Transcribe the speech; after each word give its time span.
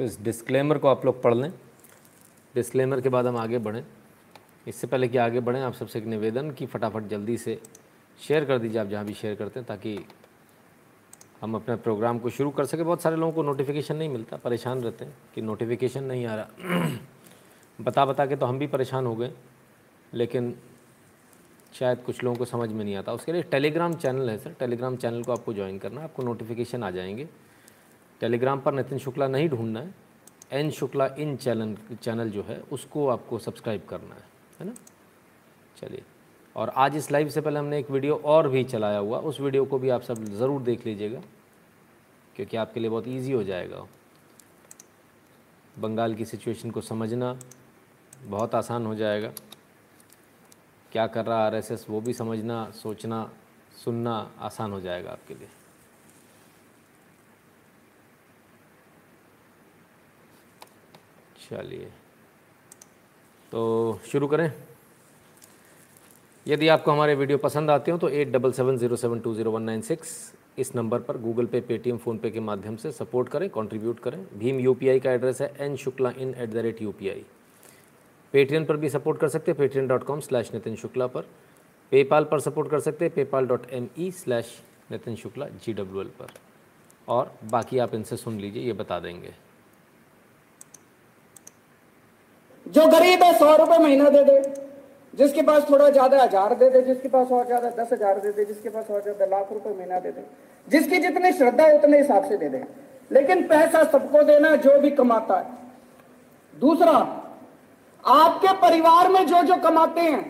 तो 0.00 0.04
इस 0.04 0.20
डिस्क्लेमर 0.20 0.78
को 0.78 0.88
आप 0.88 1.04
लोग 1.06 1.22
पढ़ 1.22 1.34
लें। 1.34 1.52
डिस्क्लेमर 2.54 3.00
के 3.00 3.08
बाद 3.08 3.26
हम 3.26 3.36
आगे 3.36 3.58
बढ़ें। 3.58 3.84
इससे 4.66 4.86
पहले 4.86 5.08
कि 5.08 5.18
आगे 5.18 5.40
बढ़ें, 5.40 5.62
आप 5.62 5.74
सबसे 5.74 5.98
एक 5.98 6.04
निवेदन 6.04 6.50
कि 6.50 6.66
फटाफट 6.66 7.02
जल्दी 7.02 7.36
से 7.38 7.62
शेयर 8.20 8.44
कर 8.44 8.58
दीजिए, 8.58 8.80
आप 8.80 8.86
जहाँ 8.86 9.04
भी 9.04 9.14
शेयर 9.14 9.34
करते 9.34 9.60
हैं, 9.60 9.66
ताकि 9.66 10.06
हम 11.40 11.54
अपने 11.54 11.76
प्रोग्राम 11.76 12.18
को 12.18 12.30
शुरू 12.30 12.50
कर 12.50 12.64
सकें। 12.64 12.84
बहुत 12.84 13.02
सारे 13.02 13.16
लोगों 13.16 13.32
को 13.32 13.42
नोटिफिकेशन 13.42 13.96
नहीं 13.96 14.08
मिलता, 14.08 14.36
परेशान 14.36 14.82
रहते 14.82 15.04
हैं 15.04 15.14
कि 15.34 15.42
नोटिफिकेशन 15.42 16.04
नहीं 16.04 16.26
आ 16.26 16.34
रहा। 16.34 16.48
बता 17.80 18.06
बता 18.06 18.26
के 18.26 18.36
तो 18.36 18.46
हम 18.46 18.58
भी 18.58 18.66
परेशान 18.66 19.06
हो 19.06 19.16
गए, 19.16 19.32
लेकिन 20.14 20.54
शायद 21.74 21.98
कुछ 21.98 22.24
लोगों 22.24 22.36
को 22.36 22.44
समझ 22.44 22.70
में 22.70 22.84
नहीं 22.84 22.96
आता। 22.96 23.12
उसके 23.12 23.32
लिए 23.32 23.42
टेलीग्राम 23.42 23.94
चैनल 23.94 24.30
है 24.30 24.38
सर 24.38 24.52
टेलीग्राम 24.52 24.96
चैनल 24.96 25.22
को 25.22 25.32
आपको 25.32 25.54
ज्वाइन 25.54 25.78
करना 25.78 26.04
आपको 26.04 26.22
नोटिफिकेशन 26.22 26.82
आ 26.82 26.90
जाएँगे। 26.90 27.49
टेलीग्राम 28.20 28.60
पर 28.60 28.74
नितिन 28.74 28.98
शुक्ला 28.98 29.28
नहीं 29.28 29.48
ढूंढना 29.48 29.80
है। 29.80 29.94
N 30.52 30.70
Shukla 30.70 31.06
in 31.18 31.36
channel 31.36 31.76
channel 31.94 32.30
जो 32.30 32.42
है, 32.42 32.60
उसको 32.62 33.06
आपको 33.08 33.38
सब्सक्राइब 33.38 33.82
करना 33.88 34.14
है 34.14 34.24
है 34.60 34.66
ना? 34.66 34.74
चलिए, 35.76 36.02
और 36.56 36.68
आज 36.68 36.96
इस 36.96 37.10
लाइव 37.12 37.28
से 37.28 37.40
पहले 37.40 37.58
हमने 37.58 37.78
एक 37.78 37.90
वीडियो 37.90 38.16
और 38.16 38.48
भी 38.48 38.64
चलाया 38.64 38.98
हुआ, 38.98 39.18
उस 39.20 39.40
वीडियो 39.40 39.64
को 39.64 39.78
भी 39.78 39.88
आप 39.90 40.02
सब 40.02 40.24
ज़रूर 40.32 40.62
देख 40.62 40.86
लीजिएगा, 40.86 41.20
क्योंकि 42.36 42.56
आपके 42.56 42.80
लिए 42.80 42.90
बहुत 42.90 43.08
ईजी 43.08 43.32
हो 43.32 43.42
जाएगा। 43.44 43.86
बंगाल 45.74 46.14
की 46.14 46.24
सिचुएशन 46.24 46.70
को 46.70 46.80
समझना 46.80 47.36
बहुत 48.24 48.54
आसान 48.54 48.86
हो 48.86 48.94
जाएगा। 48.94 49.32
क्या 50.92 51.06
कर 51.06 51.24
रहा 51.26 51.44
आरएसएस 51.46 51.86
वो 51.90 52.00
भी 52.00 52.12
समझना, 52.12 52.70
सोचना, 52.72 53.30
सुनना 53.84 54.30
आसान 54.40 54.72
हो 54.72 54.80
जाएगा 54.80 55.10
आपके 55.10 55.34
लिए। 55.34 55.48
चलिए। 61.50 61.90
तो 63.52 64.00
शुरू 64.06 64.26
करें। 64.26 64.52
यदि 66.46 66.68
आपको 66.68 66.90
हमारे 66.90 67.14
वीडियो 67.14 67.38
पसंद 67.38 67.70
आते 67.70 67.90
हो 67.90 67.98
तो 67.98 68.08
eight 68.08 68.28
double 68.32 68.52
seven 68.52 68.76
zero 68.76 68.96
seven 68.96 69.20
two 69.20 69.34
zero 69.34 69.50
one 69.50 69.62
nine 69.62 69.80
six 69.82 70.32
इस 70.58 70.74
नंबर 70.76 71.00
पर 71.00 71.16
गूगल 71.18 71.46
पे, 71.46 71.60
पेटीएम, 71.60 71.96
फ़ोनपे 71.98 72.30
के 72.30 72.40
माध्यम 72.40 72.76
से 72.76 72.92
सपोर्ट 72.92 73.28
करें, 73.28 73.48
कंट्रीब्यूट 73.50 74.00
करें। 74.00 74.24
भीम 74.38 74.58
यूपीआई 74.60 75.00
का 75.00 75.12
एड्रेस 75.12 75.40
है 75.42 75.52
N 75.60 75.76
Shukla 75.76 76.12
in 76.18 76.34
at 76.34 76.50
the 76.50 76.56
rate 76.58 76.82
U 76.82 76.92
Paytm 78.34 78.64
पर 78.64 78.76
भी 78.76 78.88
सपोर्ट 78.88 79.20
कर 79.20 79.28
सकते 79.28 79.50
हैं, 79.50 79.58
Paytm 79.58 79.88
dot 79.88 80.04
com 80.04 80.20
slash 80.20 80.52
Nitin 80.54 80.76
Shukla 80.76 81.06
पर। 81.06 81.26
पेपाल 81.92 82.24
पर 82.24 82.40
सपोर्ट 82.40 82.70
कर 82.70 82.80
सकते 82.80 83.04
हैं, 83.04 83.14
PayPal 83.14 83.46
dot 83.46 83.70
M 83.70 83.88
E 83.98 84.10
slash 84.12 84.56
Nitin 84.90 85.16
Shukla 85.16 85.46
G 85.56 85.72
W 85.72 86.00
L 86.00 86.10
पर। 86.18 86.32
और 87.08 87.34
बाकी 87.50 87.78
आप 87.78 87.94
इनसे 87.94 88.16
सुन 88.16 88.38
लीजिए, 88.40 88.62
ये 88.62 88.72
बता 88.72 88.98
देंगे। 89.00 89.34
जो 92.70 92.86
गरीब 92.88 93.22
है, 93.22 93.32
सौ 93.38 93.54
रुपए 93.56 93.78
महीना 93.78 94.08
दे 94.10 94.24
दे। 94.24 94.42
जिसके 95.14 95.42
पास 95.42 95.68
थोड़ा 95.70 95.88
ज़्यादा 95.90 96.22
हज़ार 96.22 96.54
दे 96.54 96.68
दे, 96.70 96.82
जिसके 96.82 97.08
पास 97.08 97.30
और 97.30 97.46
ज़्यादा 97.46 97.70
दस 97.72 97.92
हज़ार 97.92 98.18
दे 98.20 98.32
दे, 98.32 98.44
जिसके 98.44 98.68
पास 98.68 98.90
और 98.90 99.02
ज़्यादा 99.02 99.26
लाख 99.28 99.52
रुपए 99.52 99.70
महीना 99.70 99.98
दे 100.00 100.10
दे। 100.10 100.22
जिसकी 100.68 100.98
जितनी 100.98 101.32
श्रद्धा 101.32 101.64
है, 101.64 101.78
उतने 101.78 101.98
हिसाब 101.98 102.28
से 102.28 102.36
दे 102.36 102.48
दे। 102.48 102.62
लेकिन 103.10 103.46
पैसा 103.48 103.82
सबको 103.86 104.22
देना, 104.24 104.54
जो 104.56 104.78
भी 104.80 104.90
कमाता 104.92 105.38
है। 105.38 105.58
दूसरा, 106.54 106.92
आपके 108.04 108.52
परिवार 108.60 109.08
में 109.08 109.26
जो 109.26 109.42
जो 109.42 109.56
कमाते 109.62 110.00
हैं, 110.02 110.24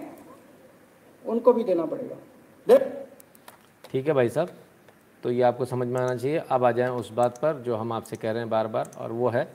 उनको 1.25 1.53
भी 1.53 1.65
देना 1.65 1.85
पड़ेगा। 1.85 2.79
ठीक 3.85 4.07
है 4.07 4.13
भाई 4.15 4.29
साहब 4.29 4.49
तो 5.25 5.31
ये 5.31 5.43
आपको 5.43 5.65
समझ 5.65 5.87
में 5.89 6.01
आना 6.01 6.15
चाहिए। 6.15 6.43
अब 6.49 6.65
आ 6.65 6.71
जाएँ 6.73 6.91
उस 6.91 7.11
बात 7.13 7.39
पर 7.39 7.63
जो 7.63 7.77
हम 7.77 7.93
आपसे 7.93 8.17
कह 8.17 8.31
रहे 8.31 8.41
हैं 8.41 8.51
बार 8.51 8.67
बार, 8.69 8.91
और 8.99 9.13
वो 9.13 9.29
है 9.29 9.47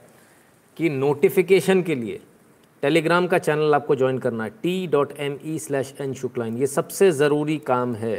कि 0.77 0.89
नोटिफिकेशन 0.91 1.81
के 1.83 1.95
लिए 1.95 2.19
टेलीग्राम 2.83 3.27
का 3.27 3.37
चैनल 3.37 3.75
आपको 3.75 3.95
ज्वाइन 3.95 4.17
करना 4.19 4.43
है 4.43 4.49
T 4.63 4.87
dot 4.87 5.11
M 5.19 5.37
E 5.45 5.57
slash 5.59 5.93
N 6.01 6.13
Shukla in 6.13 6.57
ये 6.57 6.67
सबसे 6.67 7.11
ज़रूरी 7.11 7.57
काम 7.67 7.93
है। 7.95 8.15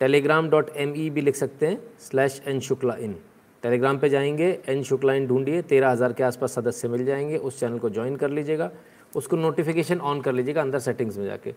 टेलीग्राम 0.00 0.48
डॉट 0.50 0.70
एम 0.76 0.94
ई 0.96 1.08
भी 1.10 1.20
लिख 1.20 1.36
सकते 1.36 1.66
हैं 1.66 1.78
slash 2.00 2.40
N 2.48 2.60
Shukla 2.60 2.94
in 2.96 3.14
Telegram 3.62 3.98
पे 3.98 4.08
जाएँगे 4.08 4.48
एन 4.68 4.82
शुक्ला 4.82 5.14
इन 5.14 5.26
ढूंढिए, 5.26 5.62
तेरह 5.62 5.90
हज़ार 5.90 6.12
के 6.12 6.22
आसपास 6.22 6.54
सदस्य 6.54 6.88
मिल 6.88 7.04
जाएँगे, 7.04 7.36
उस 7.36 7.60
चैनल 7.60 7.78
को 7.78 7.90
ज्वाइन 7.90 8.16
कर 8.16 8.30
लीजिएगा, 8.30 8.70
उसको 9.12 9.36
नोटिफिकेशन 9.36 10.00
ऑन 10.00 10.20
कर 10.20 10.32
लीजिएगा, 10.32 10.62
अंदर 10.62 10.78
सेटिंग्स 10.78 11.18
में 11.18 11.24
जाके। 11.26 11.52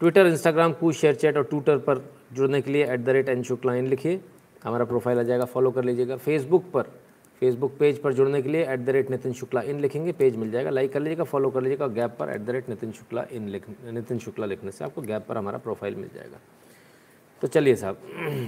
ट्विटर 0.00 0.26
इंस्टाग्राम 0.26 0.72
कू 0.72 0.92
शेयर 0.92 1.14
चैट 1.14 1.36
और 1.36 1.44
ट्विटर 1.44 1.78
पर 1.78 2.04
जुड़ने 2.32 2.60
के 2.60 2.72
लिए 2.72 2.86
at 2.92 3.00
the 3.00 3.08
rate 3.08 3.28
N 3.28 3.42
Shukla 3.42 3.74
in 3.74 3.86
लिखिए। 3.86 4.20
हमारा 4.64 4.84
प्रोफ़ाइल 4.84 5.18
आ 5.18 5.22
जाएगा 5.22 5.44
फॉलो 5.46 5.70
कर 5.70 5.84
लीजिएगा। 5.84 6.16
फेसबुक 6.18 6.70
पर 6.74 6.92
फेसबुक 7.40 7.76
पेज 7.78 8.02
पर 8.02 8.12
जुड़ने 8.12 8.42
के 8.42 8.48
लिए 8.48 8.64
at 8.64 8.80
the 8.80 8.88
rate 8.88 9.10
Nitin 9.10 9.32
Shukla 9.32 9.60
in 9.62 9.80
लिखेंगे। 9.80 10.12
पेज 10.12 10.36
मिल 10.36 10.50
जाएगा। 10.50 10.70
लाइक 10.70 10.92
कर 10.92 11.00
लीजिएगा 11.00 11.24
फॉलो 11.24 11.50
कर 11.50 11.62
लीजिएगा 11.62 11.86
गैप 11.86 12.16
पर 12.18 12.28
at 12.28 12.40
the 12.40 12.50
rate 12.50 12.68
Nitin 12.68 12.92
Shukla 12.92 13.24
in 13.32 13.48
लिख, 13.48 13.68
नितिन 13.84 14.18
शुक्ला 14.18 14.46
लिखने 14.46 14.70
से 14.70 14.84
आपको 14.84 15.02
गैप 15.02 15.26
पर 15.28 15.38
हमारा 15.38 15.58
प्रोफ़ाइल 15.58 15.94
मिल 15.94 16.10
जाएगा। 16.14 16.38
तो 17.42 17.48
चलिए 17.48 17.76
साहब, 17.76 17.98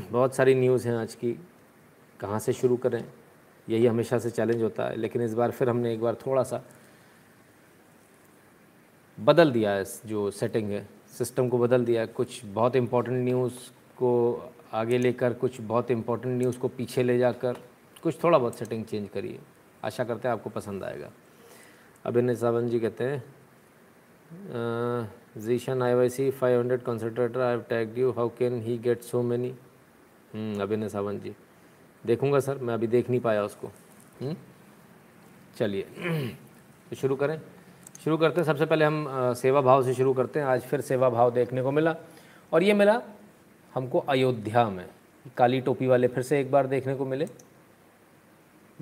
बहुत 0.11 0.35
सारी 0.35 0.55
न्यूज़ 0.55 0.89
हैं 0.89 0.97
आज 0.97 1.15
की। 1.15 1.33
कहाँ 2.21 2.39
से 2.39 2.53
शुरू 2.53 2.77
करें? 2.77 3.05
यही 3.69 3.87
हमेशा 3.87 4.19
से 4.19 4.31
चैलेंज 4.31 4.63
होता 4.63 4.89
है, 4.89 4.97
लेकिन 4.97 5.23
इस 5.23 5.35
बार 5.35 5.51
फिर 5.51 5.69
हमने 5.69 5.93
एक 5.95 6.01
बार 6.01 6.15
थोड़ा 6.15 6.43
सा 6.43 6.63
बदल 9.21 9.53
दिया 9.53 9.71
है 9.71 9.85
जो 10.07 10.31
सेटिंग 10.31 10.71
है। 10.71 10.89
सिस्टम 11.19 11.49
को 11.49 11.59
बदल 11.59 11.85
दिया 11.85 12.07
कुछ 12.07 12.45
बहुत 12.45 12.77
इम्पोर्टेंट 12.77 13.25
न्यूज़ 13.25 13.71
को 13.97 14.13
आगे 14.73 14.99
लेकर, 14.99 15.33
कुछ 15.33 15.61
बहुत 15.61 15.91
इम्पोर्टेंट 15.91 16.39
न्यूज़ 16.39 16.59
को 16.59 16.69
पीछे 16.69 17.03
ले 17.03 17.19
जाकर 17.19 17.57
कुछ 18.03 18.23
थोड़ा 18.25 18.39
बहुत 18.39 18.55
सेटिंग 18.55 18.85
चेंज 18.85 19.09
करिए। 19.09 19.41
आशा 19.85 20.05
करते 20.05 20.29
हैं 20.29 20.33
आपको 20.33 20.51
पसंद 20.51 20.85
आएगा। 20.85 21.11
अभिनय 22.07 22.35
सावन 22.35 22.69
जी 22.69 22.81
कहते 22.81 23.05
हैं 23.05 23.23
Zeeshan 25.39 25.83
I 25.83 25.95
Y 25.95 26.09
C 26.09 26.31
five 26.31 26.61
hundred 26.61 26.83
concentrator 26.83 27.41
I 27.41 27.59
tag 27.69 27.99
you 27.99 28.11
how 28.11 28.29
can 28.29 28.61
he 28.63 28.79
get 28.79 29.03
so 29.03 29.23
many 29.23 29.51
Abhinay 30.63 30.89
Sawant 30.89 31.23
ji. 31.23 31.35
देखूँगा 32.07 32.41
सर, 32.41 32.59
मैं 32.59 32.75
अभी 32.75 32.87
देख 32.87 33.11
नहीं 33.11 33.21
पाया 33.21 33.45
उसको। 33.45 33.67
हम्म? 34.21 34.37
चलिए। 35.57 35.83
तो 36.91 36.97
शुरू 36.97 37.17
करें। 37.17 37.41
शुरू 38.05 38.17
करते 38.17 38.41
हैं। 38.41 38.47
सबसे 38.47 38.67
पहले 38.67 38.85
हम 38.85 39.07
सेवा 39.37 39.61
भाव 39.61 39.83
से 39.83 39.95
शुरू 39.95 40.15
करते 40.15 40.41
हैं। 40.41 40.47
आज 40.47 40.63
फिर 40.63 40.81
सेवा 40.81 41.11
भाव 41.11 41.31
देखने 41.31 41.63
को 41.63 41.71
मिला। 41.71 41.97
और 42.53 42.63
ये 42.63 42.75
मिला 42.75 43.01
हमको 43.75 43.99
अयोध्या 43.99 44.69
में। 44.71 44.89
काली 45.37 45.61
टोपी 45.61 45.87
वाले 45.87 46.09
फिर 46.09 46.23
से 46.23 46.41
एक 46.41 46.51
बार 46.51 46.67
देखने 46.67 46.95
को 46.95 47.07
मिले। 47.07 47.27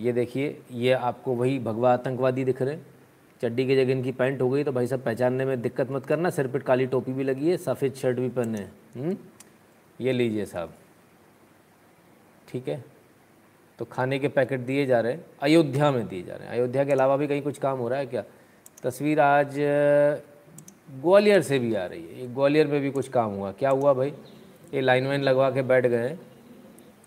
ये 0.01 0.13
देखिए, 0.13 0.61
ये 0.73 0.93
आपको 0.93 1.35
वही 1.35 1.59
भगवा 1.59 1.93
आतंकवादी 1.93 2.45
दिख 2.45 2.63
रहे 2.63 2.77
चड्डी 3.43 3.67
की 3.67 3.77
जगह 3.77 3.93
इनकी 3.93 4.13
पैंट 4.13 4.41
हो 4.43 4.49
गई 4.51 4.65
तो 4.65 4.73
भाई 4.73 4.87
साहब 4.87 5.03
पहचानने 5.03 5.45
में 5.45 5.61
दिक्कत 5.63 5.91
मत 5.91 6.07
करना, 6.07 6.31
सिर 6.31 6.47
पर 6.47 6.59
काली 6.61 6.87
टोपी 6.87 7.13
भी 7.13 7.25
लगी 7.25 7.51
है, 7.51 7.57
सफ़ेद 7.57 7.95
शर्ट 7.95 8.19
भी 8.19 8.29
पहने 8.29 8.59
हैं। 8.59 9.19
ये 10.01 10.13
लीजिए 10.13 10.45
साहब। 10.45 10.73
ठीक 12.49 12.69
है? 12.69 12.85
तो 13.79 13.85
खाने 13.85 14.19
के 14.19 14.29
पैकेट 14.29 14.61
दिए 14.61 14.87
जा 14.87 15.01
रहे 15.01 15.13
हैं, 15.13 15.25
अयोध्या 15.43 15.91
में 15.91 16.07
दिए 16.09 16.23
जा 16.23 16.35
रहे 16.35 16.49
हैं। 16.49 16.55
अयोध्या 16.55 16.85
के 16.85 16.93
अलावा 16.93 17.17
भी 17.17 17.27
कहीं 17.27 17.43
कुछ 17.43 17.59
काम 17.59 17.79
हो 17.79 17.89
रहा 17.89 17.99
है 17.99 18.07
क्या? 18.07 18.25
तस्वीर 18.83 19.21
आज 19.21 19.55
ग्वालियर 20.93 21.43
से 21.43 21.59
भी 21.59 21.75
आ 21.75 21.85
रही 21.87 22.03
है। 22.03 22.33
ग्वालियर 22.35 22.67
में 22.67 22.81
भी 22.81 22.91
कुछ 22.91 23.09
काम 23.09 23.31
हुआ। 23.31 23.53
क्या 23.53 23.71
हुआ 23.71 23.93
भाई? 23.95 24.13
ये 24.75 24.81
लाइन 24.81 25.07
वाइन 25.07 25.23
लगवा 25.23 25.51
के 25.51 25.63
बैठ 25.63 25.87
गए 25.87 26.17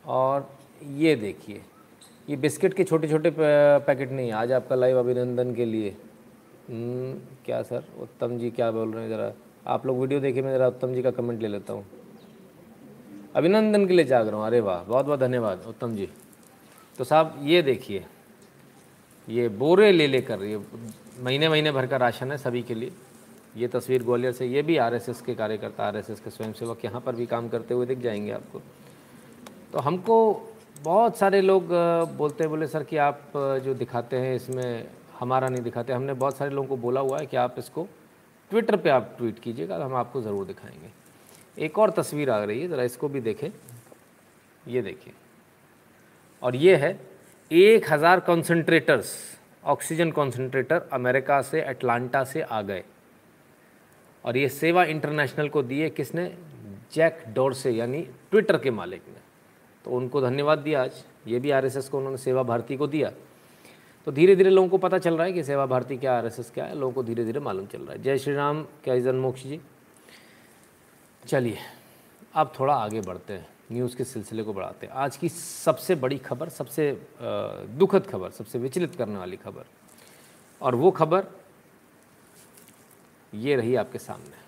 और 0.05 0.49
ये 0.83 1.15
देखिए 1.15 1.61
ये 2.27 2.35
बिस्किट 2.35 2.73
के 2.73 2.83
छोटे 2.83 3.07
छोटे 3.07 3.31
पैकेट 3.37 4.11
नहीं 4.11 4.31
आज 4.31 4.51
आपका 4.51 4.75
लाइव 4.75 4.99
अभिनंदन 4.99 5.53
के 5.55 5.65
लिए। 5.65 5.89
हम्म, 6.69 7.13
क्या 7.45 7.61
सर? 7.61 7.83
उत्तम 8.01 8.37
जी 8.37 8.51
क्या 8.51 8.69
बोल 8.71 8.93
रहे 8.93 9.03
हैं 9.03 9.09
ज़रा? 9.09 9.31
आप 9.67 9.85
लोग 9.85 9.99
वीडियो 9.99 10.19
देखिए 10.19 10.43
मैं 10.43 10.53
ज़रा 10.53 10.67
उत्तम 10.67 10.93
जी 10.93 11.01
का 11.01 11.11
कमेंट 11.11 11.41
ले 11.41 11.47
लेता 11.47 11.73
हूँ। 11.73 11.85
अभिनंदन 13.35 13.87
के 13.87 13.93
लिए 13.93 14.05
जाग 14.05 14.27
रहा 14.27 14.37
हूँ। 14.37 14.45
अरे 14.47 14.59
वाह 14.59 14.83
बहुत 14.83 15.05
बहुत 15.05 15.19
धन्यवाद 15.19 15.65
उत्तम 15.67 15.95
जी। 15.95 16.07
तो 16.97 17.03
साहब 17.03 17.39
ये 17.43 17.61
देखिए 17.61 18.05
ये 19.27 19.49
बोरे 19.49 19.91
ले 19.91 20.07
लेकर 20.07 20.43
ये 20.43 20.61
महीने 21.23 21.49
महीने 21.49 21.71
भर 21.71 21.87
का 21.87 21.97
राशन 21.97 22.31
है 22.31 22.37
सभी 22.37 22.61
के 22.61 22.75
लिए। 22.75 22.91
ये 23.57 23.67
तस्वीर 23.67 24.03
ग्वालियर 24.03 24.31
से 24.31 24.47
ये 24.47 24.61
भी 24.61 24.77
आरएसएस 24.77 25.21
के 25.21 25.35
कार्यकर्ता 25.35 25.83
आरएसएस 25.83 26.19
के 26.19 26.29
स्वयंसेवक 26.29 26.85
यहाँ 26.85 27.01
पर 27.01 27.15
भी 27.15 27.25
काम 27.25 27.49
करते 27.49 27.73
हुए 27.73 27.85
दिख 27.85 27.99
जाएँगे 27.99 28.31
आपको। 28.31 28.61
तो 29.73 29.79
हमको 29.79 30.17
बहुत 30.83 31.17
सारे 31.17 31.39
लोग 31.41 31.67
बोलते 32.17 32.47
बोले, 32.47 32.67
सर, 32.67 32.83
कि 32.83 32.97
आप 32.97 33.31
जो 33.35 33.73
दिखाते 33.73 34.17
हैं, 34.17 34.35
इसमें 34.35 34.87
हमारा 35.19 35.49
नहीं 35.49 35.61
दिखाते। 35.63 35.93
हमने 35.93 36.13
बहुत 36.13 36.37
सारे 36.37 36.51
लोगों 36.51 36.67
को 36.67 36.77
बोला 36.77 37.01
हुआ 37.01 37.19
है 37.19 37.25
कि 37.25 37.37
आप 37.37 37.55
इसको 37.57 37.87
ट्विटर 38.51 38.77
पे 38.77 38.89
आप 38.89 39.13
ट्वीट 39.17 39.39
कीजिएगा, 39.39 39.75
हम 39.75 39.95
आपको 39.95 40.21
ज़रूर 40.21 40.45
दिखाएँगे। 40.45 40.91
एक 41.57 41.79
और 41.79 41.91
तस्वीर 41.91 42.29
आ 42.29 42.43
रही 42.43 42.61
है, 42.61 42.67
ज़रा 42.67 42.83
इसको 42.83 43.07
भी 43.09 43.21
देखें। 43.21 43.49
ये 44.63 44.81
देखिए। 44.81 45.13
और 46.41 46.55
ये 46.55 46.75
है 46.75 46.99
एक 47.51 47.91
हज़ार 47.91 48.19
कॉन्सेंट्रेटर्स 48.19 49.15
ऑक्सीजन 49.63 50.11
कॉन्सेंट्रेटर 50.11 50.87
अमेरिका 50.93 51.41
से 51.41 51.61
अटलांटा 51.63 52.23
से 52.23 52.41
आ 52.41 52.61
गए। 52.61 52.83
और 54.23 54.37
ये 54.37 54.49
सेवा 54.51 54.83
इंटरनेशनल 54.85 55.49
को 55.49 55.63
दिए 55.63 55.89
किसने? 55.91 56.31
जैक 56.93 57.23
डोर 57.35 57.53
से 57.53 57.71
यानी 57.71 58.07
ट्विटर 58.31 58.57
के 58.57 58.71
मालिक 58.71 59.01
ने। 59.07 59.21
तो 59.85 59.91
उनको 59.91 60.21
धन्यवाद 60.21 60.59
दिया 60.59 60.83
आज। 60.83 61.03
ये 61.27 61.39
भी 61.39 61.51
आरएसएस 61.51 61.89
को 61.89 61.97
उन्होंने 61.97 62.17
सेवा 62.17 62.43
भारती 62.43 62.77
को 62.77 62.87
दिया। 62.87 63.11
तो 64.07 64.11
धीरे 64.11 64.35
धीरे 64.35 64.49
लोगों 64.49 64.69
को 64.69 64.77
पता 64.77 64.97
चल 64.97 65.17
रहा 65.17 65.25
है 65.25 65.33
कि 65.33 65.43
सेवा 65.43 65.65
भारती 65.65 65.97
क्या, 65.97 66.17
आरएसएस 66.17 66.51
क्या 66.51 66.65
है, 66.65 66.75
लोगों 66.75 66.93
को 66.93 67.03
धीरे 67.03 67.25
धीरे 67.25 67.39
मालूम 67.39 67.65
चल 67.65 67.81
रहा 67.81 67.93
है। 67.93 68.01
जय 68.01 68.17
श्री 68.17 68.33
राम, 68.33 68.63
क्या 68.83 68.93
इजन 68.93 69.15
मोक्ष 69.15 69.43
जी? 69.43 69.59
चलिए, 71.27 71.57
अब 72.33 72.53
थोड़ा 72.59 72.73
आगे 72.75 73.01
बढ़ते 73.01 73.33
हैं। 73.33 73.47
न्यूज़ 73.71 73.95
के 73.97 74.03
सिलसिले 74.03 74.43
को 74.43 74.53
बढ़ाते 74.53 74.87
हैं। 74.87 74.93
आज 74.93 75.17
की 75.17 75.29
सबसे 75.29 75.95
बड़ी 75.95 76.17
खबर, 76.17 76.49
सबसे 76.49 76.91
दुखद 77.21 78.07
खबर, 78.07 78.31
सबसे 78.31 78.59
विचलित 78.59 78.95
करने 78.95 79.17
वाली 79.17 79.37
खबर, 79.37 79.65
और 80.61 80.75
वो 80.75 80.91
खबर 80.91 81.27
ये 83.33 83.55
रही 83.55 83.75
आपके 83.75 83.99
सामने। 83.99 84.42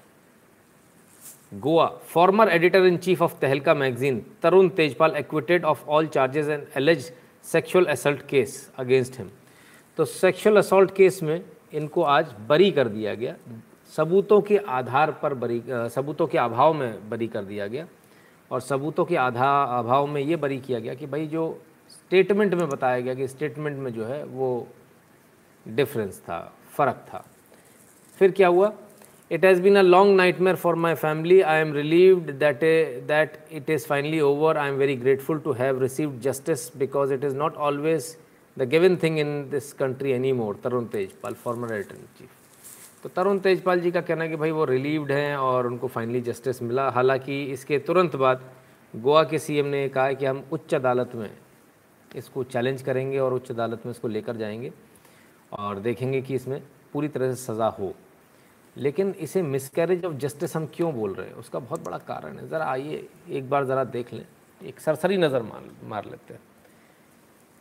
Goa 1.56 1.86
former 2.10 2.50
editor 2.50 2.86
in 2.86 2.98
chief 2.98 3.22
of 3.22 3.40
Tehelka 3.42 3.74
magazine 3.74 4.20
Tarun 4.44 4.70
Tejpal 4.70 5.16
acquitted 5.16 5.66
of 5.66 5.86
all 5.88 6.08
charges 6.08 6.48
and 6.48 6.66
alleged 6.78 7.12
sexual 7.46 7.86
assault 7.86 8.26
case 8.30 8.72
against 8.80 9.18
him 9.20 9.30
तो 9.98 10.06
सेक्सुअल 10.06 10.58
असल्ट 10.58 10.92
केस 10.96 11.22
में 11.24 11.42
इनको 11.74 12.04
आज 12.04 12.34
बरी 12.50 12.72
कर 12.72 12.88
दिया 12.88 13.14
गया। 13.14 13.36
सबूतों 13.98 14.42
के 14.42 14.58
आधार 14.58 15.12
पर 15.12 15.34
बरी 15.34 15.62
सबूतों 15.68 16.28
के 16.28 16.38
अभाव 16.38 16.74
में 16.74 17.10
बरी 17.10 17.28
कर 17.28 17.44
दिया 17.44 17.68
गया। 17.68 17.88
और 18.52 18.62
सबूतों 18.62 19.06
के 19.06 19.16
आधा, 19.16 19.64
अभाव 19.64 20.08
में 20.08 20.22
ये 20.22 20.36
बरी 20.36 20.58
किया 20.58 20.80
गया 20.80 20.94
कि 20.94 21.06
भाई 21.06 21.28
जो 21.28 21.44
स्टेटमेंट 21.90 22.54
में 22.54 22.68
बताया 22.70 23.00
गया 23.00 23.14
कि 23.14 23.28
स्टेटमेंट 23.28 23.78
में 23.78 23.92
जो 23.94 24.06
है 24.06 24.24
वो 24.24 24.68
डिफरेंस 25.66 26.20
था, 26.20 26.54
फ़र्क 26.72 27.06
था। 27.10 27.24
फिर 28.20 28.32
क्या 28.32 28.48
हुआ? 28.48 28.74
Has 29.32 29.62
been 29.62 29.76
a 29.76 29.82
long 29.82 30.16
nightmare 30.40 30.56
for 30.56 30.76
my 30.76 30.94
family 30.94 31.40
I 31.42 31.62
am 31.62 31.74
relieved 31.74 32.30
that 32.32 32.60
that 33.08 33.38
it 33.52 33.70
is 33.70 33.86
finally 33.88 34.20
over 34.22 34.58
I 34.58 34.70
am 34.70 34.76
very 34.76 34.96
grateful 34.96 35.40
to 35.40 35.52
have 35.52 35.82
received 35.82 36.20
justice 36.22 36.78
because 36.78 37.14
it 37.14 37.24
is 37.24 37.36
not 37.38 37.56
always 37.56 38.16
the 38.58 38.68
given 38.70 38.96
thing 38.96 39.20
in 39.20 39.50
this 39.52 39.72
country 39.74 40.12
any 40.12 40.32
more 40.34 40.60
Tarun 40.64 40.86
Tejpal 40.86 41.34
former 41.34 41.74
editor 41.74 41.96
in 41.96 42.06
chief 42.20 42.30
तो 43.04 43.10
तरुण 43.10 43.40
तेजपाल 43.40 43.80
जी 43.80 43.92
का 43.92 44.02
कहना 44.02 44.24
है 44.24 44.30
कि 44.30 44.36
भाई 44.36 44.52
वो 44.52 44.66
relieved 44.66 45.12
हैं 45.12 45.36
और 45.38 45.68
उनको 45.68 45.88
फाइनली 45.88 46.22
जस्टिस 46.22 46.62
मिला। 46.62 46.90
हालाँकि 46.90 47.44
इसके 47.44 47.80
तुरंत 47.80 48.16
बाद 48.16 48.42
गोवा 48.94 49.24
के 49.24 49.40
सीएम 49.40 49.66
ने 49.66 49.88
कहा 49.90 50.14
कि 50.14 50.26
हम 50.26 50.44
उच्च 50.52 50.74
अदालत 50.76 51.12
में 51.16 51.30
इसको 52.16 52.44
चैलेंज 52.44 52.82
करेंगे 52.82 53.20
और 53.20 53.34
उच्च 53.34 53.52
अदालत 53.52 53.86
में 53.86 53.92
इसको 53.92 54.08
लेकर 54.08 54.38
जाएँगे 54.38 54.72
और 55.54 55.80
देखेंगे 55.80 56.22
कि 56.22 56.36
इसमें 56.36 56.62
पूरी 56.94 57.08
तरह 57.08 57.34
से 57.34 57.54
सज़ा 57.54 57.68
हो। 57.68 57.94
लेकिन 58.78 59.16
इसे 59.20 59.42
मिसकैरेज 59.42 60.06
ऑफ़ 60.06 60.14
जस्टिस 60.14 60.56
हम 60.56 60.66
क्यों 60.66 60.94
बोल 60.94 61.14
रहे 61.14 61.28
हैं? 61.28 61.34
उसका 61.34 61.60
बहुत 61.60 61.86
बड़ा 61.86 61.98
कारण 61.98 62.38
है। 62.38 62.48
ज़रा 62.48 62.66
आइए, 62.66 63.08
एक 63.30 63.50
बार 63.50 63.66
ज़रा 63.66 63.84
देख 63.84 64.14
लें। 64.14 64.26
एक 64.66 64.80
सरसरी 64.80 65.18
नज़र 65.18 65.42
मार 65.42 65.70
मार 65.84 66.06
लेते 66.06 66.34
हैं। 66.34 66.42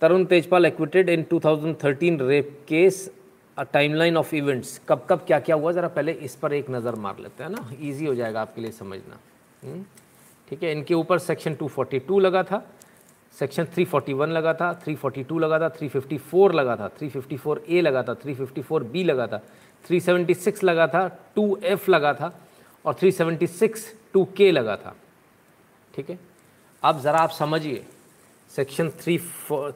Tarun 0.00 0.24
Tejpal 0.24 0.66
acquitted 0.66 1.08
in 1.08 1.22
2013 1.22 2.20
rape 2.20 2.64
case 2.68 3.10
a 3.58 3.62
timeline 3.62 4.16
of 4.16 4.34
events 4.34 4.80
कब 4.88 5.06
कब 5.10 5.18
क्या 5.18 5.40
क्या 5.40 5.56
हुआ? 5.56 5.72
ज़रा 5.72 5.88
पहले 5.88 6.12
इस 6.12 6.36
पर 6.36 6.52
एक 6.52 6.70
नज़र 6.70 6.94
मार 6.94 7.18
लेते 7.18 7.44
हैं 7.44 7.50
ना। 7.50 7.70
इजी 7.80 8.06
हो 8.06 8.14
जाएगा 8.14 8.40
आपके 8.40 8.60
लिए 8.60 8.70
समझना। 8.70 9.18
हम्म? 9.64 9.84
ठीक 10.48 10.62
है? 10.62 10.72
इनके 10.72 10.94
ऊपर 10.94 11.18
सेक्शन 11.18 11.54
242 11.54 12.20
लगा 12.20 12.42
था। 12.42 12.72
सेक्शन 13.38 13.64
341 13.64 14.28
लगा 14.28 14.54
था। 14.54 14.80
342 14.80 15.38
लगा 15.38 15.58
था। 15.58 15.68
354 15.68 16.52
लगा 16.52 16.76
था। 16.76 16.88
354 16.88 17.60
ए 17.68 17.80
लगा 17.80 18.02
था। 18.02 18.14
354 18.14 18.82
बी 18.82 19.04
लगा 19.04 19.26
था। 19.26 19.42
376 19.88 20.62
लगा 20.64 20.86
था 20.88 21.02
2F 21.36 21.88
लगा 21.88 22.12
था 22.14 22.32
और 22.84 22.94
376 22.94 23.84
2K 24.14 24.50
लगा 24.52 24.76
था। 24.76 24.94
ठीक 25.94 26.10
है? 26.10 26.18
अब 26.82 27.00
ज़रा 27.00 27.18
आप 27.18 27.30
समझिए, 27.30 27.84
section 28.50 28.90
three 29.00 29.18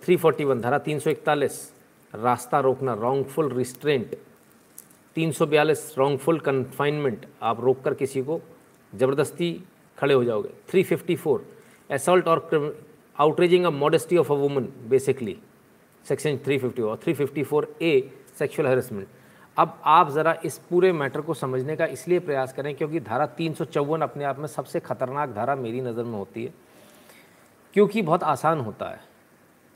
three 0.05 0.17
forty 0.17 0.45
one, 0.45 0.61
धारा 0.61 0.79
तीन 0.79 0.99
सौ 0.99 1.11
इकतालीस, 1.11 1.73
रास्ता 2.15 2.61
रोकना 2.61 2.95
रॉन्गफुल 2.95 3.53
रिस्ट्रेंट 3.53 4.15
तीन 5.17 5.33
सौ 5.33 5.47
बयालीस 5.47 5.95
रॉन्गफुल 5.99 6.39
कन्फाइनमेंट 6.41 7.27
आप 7.43 7.61
रोक 7.61 7.83
कर 7.85 7.95
किसी 7.95 8.23
को 8.23 8.41
ज़बरदस्ती 8.93 9.51
खड़े 9.99 10.15
हो 10.15 10.25
जाओगे। 10.25 10.51
थ्री 10.71 10.83
फिफ्टी 10.83 11.17
फोर 11.17 11.45
असल्ट 11.91 12.29
और 12.29 12.77
outraging 13.19 13.65
a 13.65 13.71
modesty 13.71 14.17
of 14.17 14.33
a 14.33 14.37
woman 14.37 14.69
basically 14.89 15.37
section 16.07 16.37
three 16.45 16.59
fifty 16.59 16.83
और 16.83 16.97
three 17.03 17.13
fifty 17.15 17.43
four 17.43 17.75
A 17.83 17.93
sexual 18.39 18.69
harassment 18.69 19.07
अब 19.59 19.79
आप 19.87 20.11
ज़रा 20.11 20.37
इस 20.45 20.59
पूरे 20.71 20.93
मैटर 20.93 21.21
को 21.21 21.35
समझने 21.35 21.77
का 21.77 21.87
इसलिए 21.87 22.19
प्रयास 22.21 22.53
करें 22.53 22.75
क्योंकि 22.75 23.01
धारा 23.01 23.27
तीन 23.29 23.55
सौ 23.55 23.65
चौवन 23.67 24.01
अपने 24.01 24.25
आप 24.25 24.39
में 24.39 24.47
सबसे 24.47 24.81
खतरनाक 24.81 25.31
धारा 25.35 25.55
मेरी 25.57 25.81
नज़र 25.81 26.05
में 26.05 26.19
होती 26.19 26.45
है, 26.45 26.53
क्योंकि 27.75 28.03
बहुत 28.03 28.23
आसान 28.25 28.61
होता 28.61 28.91
है। 28.91 29.01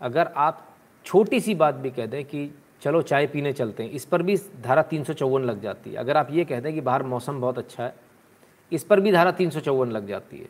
अगर 0.00 0.32
आप 0.36 0.66
छोटी 1.06 1.40
सी 1.40 1.54
बात 1.54 1.74
भी 1.74 1.90
कह 1.90 2.06
दें 2.06 2.24
कि 2.24 2.50
चलो 2.82 3.02
चाय 3.02 3.26
पीने 3.26 3.52
चलते 3.52 3.82
हैं, 3.82 3.90
इस 3.90 4.04
पर 4.04 4.22
भी 4.22 4.36
धारा 4.62 4.82
तीन 4.84 5.04
सौ 5.04 5.12
चौवन 5.12 5.44
लग 5.44 5.60
जाती 5.62 5.90
है। 5.90 5.96
अगर 5.96 6.16
आप 6.16 6.28
ये 6.30 6.44
कह 6.44 6.60
दें 6.60 6.72
कि 6.74 6.80
बाहर 6.80 7.02
मौसम 7.04 7.40
बहुत 7.40 7.58
अच्छा 7.58 7.84
है, 7.84 7.94
इस 8.72 8.84
पर 8.84 9.00
भी 9.00 9.12
धारा 9.12 9.30
तीन 9.32 9.50
सौ 9.50 9.60
चौवन 9.60 9.90
लग 9.90 10.06
जाती 10.08 10.38
है। 10.38 10.48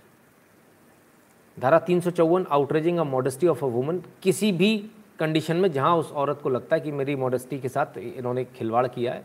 धारा 1.56 1.78
तीन 1.80 2.00
सौ 2.00 2.10
चौवन 2.10 2.46
outraging 2.50 2.98
a 2.98 3.04
modesty 3.04 3.46
of 3.46 3.64
a 3.64 3.68
woman 3.68 4.02
किसी 4.22 4.52
भी 4.52 4.90
कंडीशन 5.18 5.56
में 5.56 5.72
जहाँ 5.72 5.96
उस 5.96 6.12
औरत 6.12 6.40
को 6.42 6.48
लगता 6.48 6.76
है 6.76 6.80
कि 6.80 6.92
मेरी 6.92 7.16
मॉडेस्टी 7.16 7.58
के 7.58 7.68
साथ 7.68 7.98
इन्होंने 7.98 8.44
खिलवाड़ 8.44 8.86
किया 8.86 9.12
है, 9.12 9.24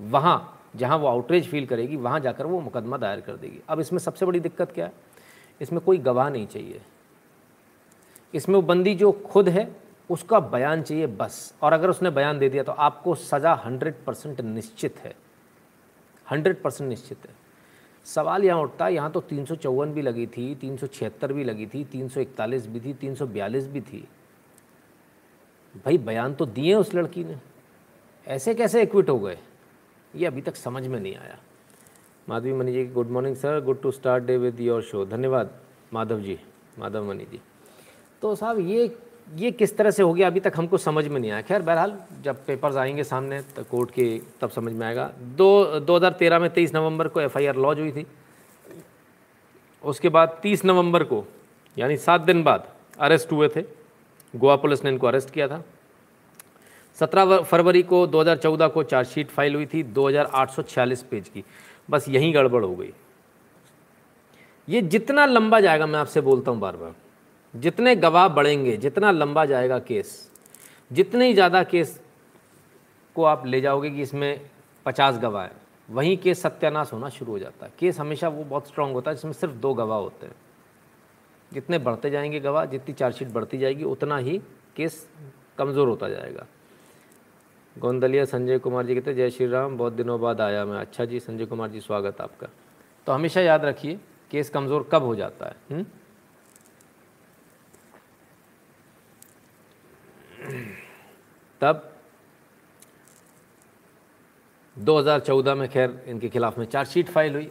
वहाँ, 0.00 0.60
जहाँ 0.76 0.98
वो 0.98 1.06
आउटरेज 1.06 1.48
फील 1.48 1.66
करेगी, 1.66 1.96
वहाँ 1.96 2.20
जाकर 2.20 2.46
वो 2.46 2.60
मुकदमा 2.60 2.96
दायर 2.96 3.20
कर 3.20 3.36
देगी। 3.36 3.60
अब 3.68 3.80
इसमें 3.80 3.98
सबसे 3.98 4.26
बड़ी 4.26 4.40
दिक्कत 4.40 4.72
क्या 4.72 4.86
है? 4.86 4.92
इसमें 5.60 5.80
कोई 5.80 5.98
गवाह 5.98 6.28
नहीं 6.28 6.46
चाहिए। 6.46 6.80
इसमें 8.34 8.56
वो 8.56 8.62
बंदी 8.62 8.94
जो 8.94 9.12
खुद 9.12 9.48
है, 9.48 9.76
उसका 10.10 10.40
बयान 10.40 10.82
चाहिए 10.82 11.06
बस। 11.06 11.54
और 11.62 11.72
अगर 11.72 11.90
उसने 11.90 12.10
बयान 12.10 12.38
दे 12.38 12.48
दिया 12.48 12.62
तो 12.62 12.72
आपको 12.72 13.14
सज़ा 13.14 13.54
हंड्रेड 13.54 13.94
परसेंट 14.06 14.40
निश्चित 14.40 14.98
है। 14.98 15.14
हंड्रेड 16.30 16.62
परसेंट 16.62 16.88
निश्चित 16.90 17.18
है। 17.28 17.34
सवाल 18.04 18.44
यहाँ 18.44 18.60
उठता 18.60 18.84
है, 18.84 18.94
यहाँ 18.94 19.10
तो 19.10 19.20
तीन 19.20 19.44
सौ 19.44 19.54
चौवन 19.54 19.92
भी 19.92 20.02
लगी 20.02 20.26
थी, 20.26 20.54
तीन 20.54 20.76
सौ 20.76 20.86
छिहत्तर 20.86 21.32
भी 21.32 21.44
लगी 21.44 21.66
थी, 21.66 21.84
तीन 21.84 22.08
भी 22.08 22.80
थी, 22.80 22.92
तीन 22.92 23.14
सौ 23.14 23.26
बयालीस 23.26 23.66
भी 23.66 23.80
थी। 23.80 24.08
भाई, 25.84 25.98
बयान 25.98 26.34
तो 26.34 26.46
दिए 26.46 26.74
उस 26.74 26.94
लड़की 26.94 27.24
ने। 27.24 27.36
ऐसे 28.26 28.54
कैसे 28.54 28.82
एक्विट 28.82 29.10
हो 29.10 29.18
गए? 29.18 29.38
ये 30.16 30.26
अभी 30.26 30.40
तक 30.40 30.56
समझ 30.56 30.86
में 30.86 31.00
नहीं 31.00 31.16
आया। 31.16 31.38
Madhavi 32.28 32.52
Mani 32.52 32.72
ji 32.72 32.84
good 32.86 33.10
morning 33.10 33.36
sir 33.36 33.60
good 33.60 33.82
to 33.82 33.90
start 33.90 34.24
day 34.24 34.36
with 34.36 34.60
your 34.60 34.82
show 34.82 35.04
धन्यवाद, 35.06 35.50
माधव 35.92 36.20
जी, 36.20 36.38
माधव 36.78 37.04
मनी 37.04 37.24
जी। 37.24 37.40
तो 38.22 38.34
साहब, 38.34 38.58
ये 38.58 38.96
ये 39.34 39.50
किस 39.50 39.76
तरह 39.76 39.90
से 39.90 40.02
हो 40.02 40.12
गया? 40.14 40.26
अभी 40.26 40.40
तक 40.40 40.52
हमको 40.56 40.78
समझ 40.78 41.06
में 41.08 41.20
नहीं 41.20 41.30
आया। 41.30 41.42
खैर, 41.42 41.62
बहरहाल, 41.62 41.98
जब 42.22 42.44
पेपर्स 42.46 42.76
आएँगे 42.76 43.04
सामने 43.04 43.40
तो 43.42 43.64
कोर्ट 43.64 43.90
के 43.90 44.20
तब 44.40 44.50
समझ 44.50 44.72
में 44.72 44.86
आएगा। 44.86 45.12
दो 45.18 45.80
2013 45.80 46.38
में 46.38 46.48
23 46.50 46.74
नवंबर 46.74 47.08
को 47.08 47.20
एफआईआर 47.20 47.56
लॉन्च 47.56 47.78
हुई 47.78 47.92
थी, 47.92 48.06
उसके 49.84 50.08
बाद 50.08 50.38
30 50.42 50.64
नवंबर 50.64 51.04
को, 51.04 51.24
यानी 51.78 51.96
सात 51.96 52.20
दिन 52.20 52.42
बाद 52.42 52.68
अरेस्ट 52.98 53.32
हुए 53.32 53.48
थे। 53.48 53.85
गोवा 54.34 54.56
पुलिस 54.56 54.84
ने 54.84 54.90
इनको 54.90 55.06
अरेस्ट 55.06 55.30
किया 55.30 55.48
था। 55.48 55.62
17 56.98 57.42
फरवरी 57.42 57.82
को 57.82 58.06
2014 58.06 58.68
को 58.68 58.82
चार्जशीट 58.82 59.30
फ़ाइल 59.30 59.54
हुई 59.54 59.66
थी, 59.66 59.82
दो 59.82 60.08
हज़ार 60.08 60.30
आठ 60.34 60.50
सौ 60.50 60.62
छियालीस 60.62 61.02
पेज 61.02 61.28
की। 61.28 61.44
बस 61.88 62.08
यहीं 62.08 62.34
गड़बड़ 62.34 62.64
हो 62.64 62.74
गई। 62.74 62.92
ये 64.68 64.80
जितना 64.84 65.26
लंबा 65.26 65.60
जाएगा, 65.60 65.86
मैं 65.86 65.98
आपसे 65.98 66.20
बोलता 66.20 66.50
हूँ 66.50 66.60
बार 66.60 66.76
बार 66.76 66.94
जितने 67.54 67.94
गवाह 67.96 68.28
बढ़ेंगे, 68.28 68.76
जितना 68.76 69.10
लंबा 69.10 69.44
जाएगा 69.44 69.78
केस, 69.80 70.30
जितने 70.90 71.26
ही 71.26 71.34
ज़्यादा 71.34 71.62
केस 71.64 72.00
को 73.16 73.24
आप 73.24 73.46
ले 73.46 73.60
जाओगे 73.60 73.90
कि 73.90 74.02
इसमें 74.02 74.40
पचास 74.86 75.18
गवाह 75.18 75.42
हैं, 75.42 75.52
वहीं 75.88 76.16
केस 76.16 76.42
सत्यानाश 76.42 76.92
होना 76.92 77.08
शुरू 77.08 77.32
हो 77.32 77.38
जाता 77.38 77.66
है। 77.66 77.72
केस 77.78 78.00
हमेशा 78.00 78.28
वो 78.28 78.44
बहुत 78.44 78.66
स्ट्रांग 78.68 78.92
होता 78.92 79.10
है, 79.10 79.16
जिसमें 79.16 79.32
सिर्फ़ 79.32 79.54
दो 79.54 79.72
गवाह 79.74 79.98
होते 79.98 80.26
हैं। 80.26 80.34
जितने 81.52 81.78
बढ़ते 81.78 82.10
जाएँगे 82.10 82.40
गवाह, 82.40 82.64
जितनी 82.64 82.94
चार्जशीट 82.94 83.28
बढ़ती 83.28 83.58
जाएगी, 83.58 83.84
उतना 83.84 84.16
ही 84.16 84.38
केस 84.76 85.08
कमज़ोर 85.58 85.88
होता 85.88 86.08
जाएगा। 86.08 86.46
गोंदलिया 87.78 88.24
संजय 88.24 88.58
कुमार 88.58 88.86
जी 88.86 88.94
कहते 88.94 89.14
जय 89.14 89.30
श्री 89.30 89.46
राम 89.46 89.76
बहुत 89.78 89.92
दिनों 89.92 90.20
बाद 90.20 90.40
आया 90.40 90.64
मैं। 90.64 90.78
अच्छा 90.78 91.04
जी, 91.04 91.20
संजय 91.20 91.46
कुमार 91.46 91.70
जी, 91.70 91.80
स्वागत 91.80 92.20
आपका। 92.20 92.48
तो 93.06 93.12
हमेशा 93.12 93.40
याद 93.40 93.64
रखिए, 93.64 94.00
केस 94.30 94.50
कमज़ोर 94.50 94.88
कब 94.92 95.02
हो 95.02 95.14
जाता 95.14 95.46
है? 95.46 95.56
हुँ? 95.72 95.86
तब 101.60 101.92
2014 104.78 105.54
में 105.54 105.68
खैर 105.68 106.04
इनके 106.06 106.28
खिलाफ़ 106.28 106.60
में 106.60 106.66
चार्जशीट 106.66 107.08
फ़ाइल 107.08 107.34
हुई। 107.34 107.50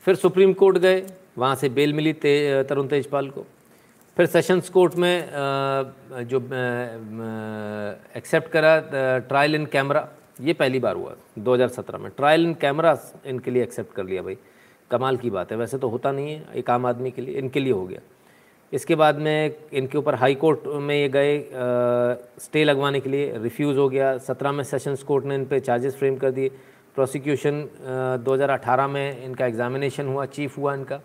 फिर 0.00 0.14
सुप्रीम 0.14 0.52
कोर्ट 0.52 0.78
गए। 0.78 1.00
वहाँ 1.36 1.54
से 1.56 1.68
बेल 1.70 1.92
मिली 1.94 2.12
ते, 2.14 2.62
तरुण 2.64 2.86
तेजपाल 2.86 3.28
को। 3.30 3.44
फिर 4.16 4.26
सेशंस 4.26 4.68
कोर्ट 4.70 4.94
में 4.96 5.28
जो 6.28 6.38
एक्सेप्ट 8.16 8.50
करा 8.52 8.78
ट्रायल 9.20 9.54
इन 9.54 9.66
कैमरा 9.66 10.08
ये 10.40 10.52
पहली 10.52 10.78
बार 10.78 10.96
हुआ 10.96 11.14
2017 11.40 11.98
में। 11.98 12.10
ट्रायल 12.16 12.44
इन 12.46 12.54
कैमरा 12.60 12.98
इनके 13.26 13.50
लिए 13.50 13.62
एक्सेप्ट 13.62 13.94
कर 13.94 14.04
लिया 14.04 14.22
भाई। 14.22 14.36
कमाल 14.90 15.16
की 15.16 15.30
बात 15.30 15.52
है 15.52 15.56
वैसे 15.58 15.78
तो 15.78 15.88
होता 15.88 16.12
नहीं 16.12 16.32
है 16.32 16.44
एक 16.56 16.70
आम 16.70 16.86
आदमी 16.86 17.10
के 17.10 17.22
लिए 17.22 17.34
इनके 17.38 17.60
लिए 17.60 17.72
हो 17.72 17.86
गया। 17.86 18.00
इसके 18.72 18.94
बाद 18.94 19.18
में 19.18 19.54
इनके 19.72 19.98
ऊपर 19.98 20.14
हाई 20.14 20.34
कोर्ट 20.34 20.66
में 20.66 20.94
ये 20.94 21.08
गए 21.08 21.38
स्टे 22.40 22.64
लगवाने 22.64 23.00
के 23.00 23.10
लिए 23.10 23.32
रिफ्यूज़ 23.38 23.78
हो 23.78 23.88
गया। 23.88 24.16
सत्रह 24.18 24.52
में 24.52 24.64
सेशंस 24.64 25.02
कोर्ट 25.02 25.24
ने 25.24 25.34
इन 25.34 25.44
पर 25.44 25.58
चार्जेस 25.60 25.96
फ्रेम 25.96 26.16
कर 26.16 26.30
दिए। 26.30 26.48
प्रोसिक्यूशन 26.94 27.64
2018 28.24 28.86
में 28.88 29.24
इनका 29.24 29.46
एग्ज़ामिनेशन 29.46 30.06
हुआ 30.06 30.26
चीफ 30.28 30.58
हुआ 30.58 30.74
इनका। 30.74 31.00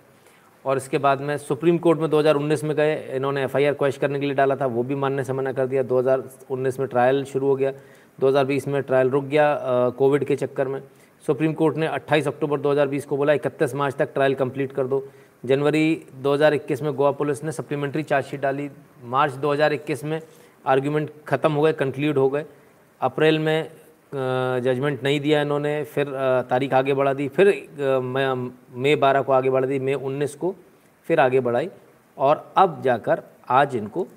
और 0.67 0.77
इसके 0.77 0.97
बाद 0.97 1.21
में 1.21 1.37
सुप्रीम 1.37 1.77
कोर्ट 1.77 1.99
में 1.99 2.09
2019 2.09 2.63
में 2.63 2.75
गए, 2.75 2.95
इन्होंने 3.15 3.43
एफआईआर 3.43 3.73
क्वेश्चन 3.73 4.01
करने 4.01 4.19
के 4.19 4.25
लिए 4.25 4.35
डाला 4.35 4.55
था, 4.55 4.65
वो 4.65 4.83
भी 4.83 4.95
मानने 4.95 5.23
से 5.23 5.33
मना 5.33 5.51
कर 5.51 5.67
दिया। 5.67 5.83
2019 5.83 6.79
में 6.79 6.87
ट्रायल 6.87 7.23
शुरू 7.25 7.47
हो 7.47 7.55
गया 7.55 7.71
2020 8.19 8.67
में 8.67 8.81
ट्रायल 8.81 9.09
रुक 9.09 9.23
गया 9.25 9.89
कोविड 9.97 10.23
के 10.23 10.35
चक्कर 10.35 10.67
में। 10.67 10.81
सुप्रीम 11.25 11.53
कोर्ट 11.53 11.77
ने 11.77 11.87
28 11.87 12.27
अक्टूबर 12.27 12.59
2020 12.59 13.05
को 13.05 13.17
बोला, 13.17 13.33
इकतीस 13.33 13.75
मार्च 13.75 13.95
तक 13.95 14.13
ट्रायल 14.13 14.35
कंप्लीट 14.35 14.71
कर 14.71 14.87
दो। 14.87 15.03
जनवरी 15.45 16.03
2021 16.23 16.81
में 16.81 16.93
गोवा 16.93 17.11
पुलिस 17.11 17.43
ने 17.43 17.51
सप्लीमेंट्री 17.51 18.03
चार्जशीट 18.03 18.41
डाली। 18.41 18.69
मार्च 19.05 19.33
2021 19.33 20.03
में 20.03 20.21
आर्ग्यूमेंट 20.65 21.11
ख़त्म 21.27 21.51
हो 21.51 21.61
गए, 21.61 21.73
कंक्लूड 21.73 22.17
हो 22.17 22.29
गए। 22.29 22.45
अप्रैल 23.01 23.39
में 23.39 23.69
जजमेंट 24.11 25.03
नहीं 25.03 25.19
दिया 25.19 25.41
इन्होंने, 25.41 25.83
फिर 25.83 26.11
तारीख 26.49 26.73
आगे 26.73 26.93
बढ़ा 26.93 27.13
दी, 27.13 27.27
फिर 27.27 27.47
मई 28.73 28.95
बारह 28.95 29.21
को 29.21 29.31
आगे 29.31 29.49
बढ़ा 29.49 29.67
दी, 29.67 29.79
मई 29.79 29.93
उन्नीस 29.93 30.35
को, 30.35 30.55
फिर 31.07 31.19
आगे 31.19 31.39
बढ़ाई, 31.39 31.69
और 32.17 32.53
अब 32.57 32.81
जाकर 32.81 33.23
आज 33.49 33.75
इनको 33.75 34.07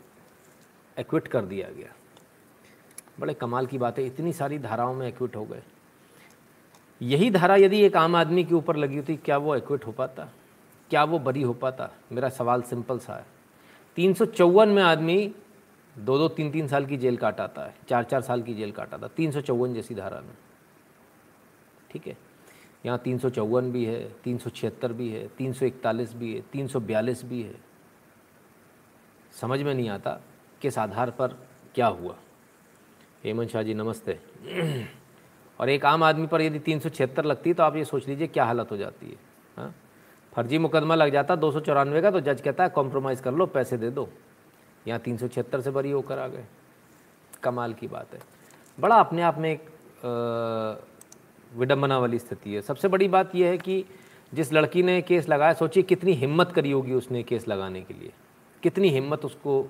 एक्विट 0.97 1.29
कर 1.29 1.45
दिया 1.45 1.69
गया। 1.69 1.93
बड़े 3.21 3.35
कमाल 3.35 3.67
की 3.67 3.79
बात 3.79 3.99
है 3.99 4.07
इतनी 4.07 4.33
सारी 4.33 4.59
धाराओं 4.59 4.95
में 4.95 5.07
एक्विट 5.09 5.37
हो 5.37 5.45
गए। 5.45 5.63
यही 7.01 7.31
धारा 7.31 7.57
यदि 7.57 7.81
एक 7.85 7.97
आम 7.97 8.17
आदमी 8.17 8.45
के 8.45 8.55
ऊपर 8.55 8.77
लगी 8.77 8.97
होती, 8.97 9.17
क्या 9.17 9.39
वो 9.39 9.57
एक्विट 9.57 9.87
हो 9.87 9.93
पाता? 9.93 10.29
क्या 10.91 11.05
वो 11.05 11.19
बरी 11.19 11.43
हो 11.43 11.53
पाता? 11.53 11.91
मेरा 12.13 12.29
सवाल 12.29 12.63
सिंपल 12.63 12.99
सा 12.99 13.15
है। 13.15 13.27
तीन 13.97 14.15
सौ 14.15 14.25
चौवन 14.27 14.69
में 14.69 14.83
आदमी 14.83 15.33
दो 15.97 16.19
दो 16.19 16.29
तीन 16.29 16.51
तीन 16.51 16.69
साल 16.69 16.87
की 16.87 16.97
जेल 16.97 17.17
काटाता 17.17 17.63
है, 17.63 17.75
चार 17.89 18.05
चार 18.05 18.21
साल 18.23 18.43
की 18.43 18.55
जेल 18.55 18.73
काटाता 18.73 19.09
तीन 19.09 19.31
सौ 19.31 19.41
चौवन 19.41 19.75
जैसी 19.75 19.95
धारा 19.95 20.21
में। 20.21 20.35
ठीक 21.91 22.07
है? 22.07 22.17
यहाँ 22.87 22.99
तीन 22.99 23.19
सौ 23.19 23.31
चौवन 23.31 23.71
भी 23.73 23.85
है, 23.85 24.03
तीन 24.25 24.39
सौ 24.39 24.51
छिहत्तर 24.51 24.93
भी 24.93 25.09
है, 25.11 25.27
तीन 25.29 25.53
सौ 25.53 25.67
इकतालीस 25.67 26.15
भी 26.15 26.35
है, 26.35 26.41
तीन 26.53 26.69
सौ 26.69 26.81
बयालीस 26.81 27.25
भी 27.25 27.43
है। 27.43 27.55
समझ 29.33 29.61
में 29.63 29.75
नहीं 29.75 29.89
आता 29.89 30.21
किस 30.63 30.79
आधार 30.79 31.11
पर 31.11 31.37
क्या 31.75 31.87
हुआ। 31.87 32.15
हेमंत 33.25 33.51
शाह 33.51 33.63
जी, 33.63 33.75
नमस्ते। 33.75 34.19
और 35.61 35.69
एक 35.69 35.85
आम 35.85 36.03
आदमी 36.03 36.27
पर 36.27 36.41
यदि 36.43 36.59
तीन 36.59 36.79
सौ 36.81 36.89
छिहत्तर 36.89 37.25
लगती 37.25 37.51
है 37.51 37.55
तो 37.55 37.63
आप 37.63 37.77
ये 37.77 37.85
सोच 37.85 38.09
लीजिए 38.09 38.27
क्या 38.27 38.45
हालत 38.45 38.71
हो 38.71 38.77
जाती 38.77 39.07
है। 39.07 39.17
हाँ? 39.57 39.75
फर्जी 40.33 40.59
मुकदमा 40.59 40.95
लग 40.95 41.13
जाता 41.13 41.37
दो 41.37 41.51
सौ 41.53 41.61
चौरानवे 41.61 42.03
का 42.03 42.11
तो 42.11 42.21
जज 42.21 42.41
कहता 42.41 42.65
है, 42.65 42.71
कॉम्प्रोमाइज़ 42.71 43.23
कर 43.23 43.33
लो, 43.33 43.47
पैसे 43.47 43.77
दे 43.77 43.91
दो। 43.91 44.09
यहाँ 44.87 45.01
तीन 45.01 45.17
सौ 45.17 45.29
छिहत्तर 45.29 45.61
से 45.61 45.71
बरी 45.71 45.91
होकर 45.91 46.19
आ 46.19 46.27
गए। 46.29 46.45
कमाल 47.43 47.73
की 47.75 47.89
बात 47.89 48.15
है। 48.15 48.21
बड़ा 48.79 48.97
अपने 48.97 49.23
आप 49.23 49.39
में 49.39 49.51
एक 49.51 49.69
विडम्बना 51.53 51.99
वाली 51.99 52.19
स्थिति 52.19 52.55
है। 52.55 52.61
सबसे 52.63 52.89
बड़ी 52.89 53.09
बात 53.09 53.35
यह 53.35 53.49
है 53.49 53.59
कि 53.59 53.85
जिस 54.33 54.53
लड़की 54.53 54.83
ने 54.83 55.01
केस 55.03 55.29
लगाया, 55.29 55.53
सोचिए 55.53 55.83
कितनी 55.83 56.13
हिम्मत 56.15 56.53
करी 56.53 56.71
होगी 56.71 56.93
उसने 56.95 57.23
केस 57.23 57.49
लगाने 57.49 57.81
के 57.83 57.95
लिए। 57.95 58.13
कितनी 58.63 58.89
हिम्मत 58.89 59.25
उसको 59.25 59.61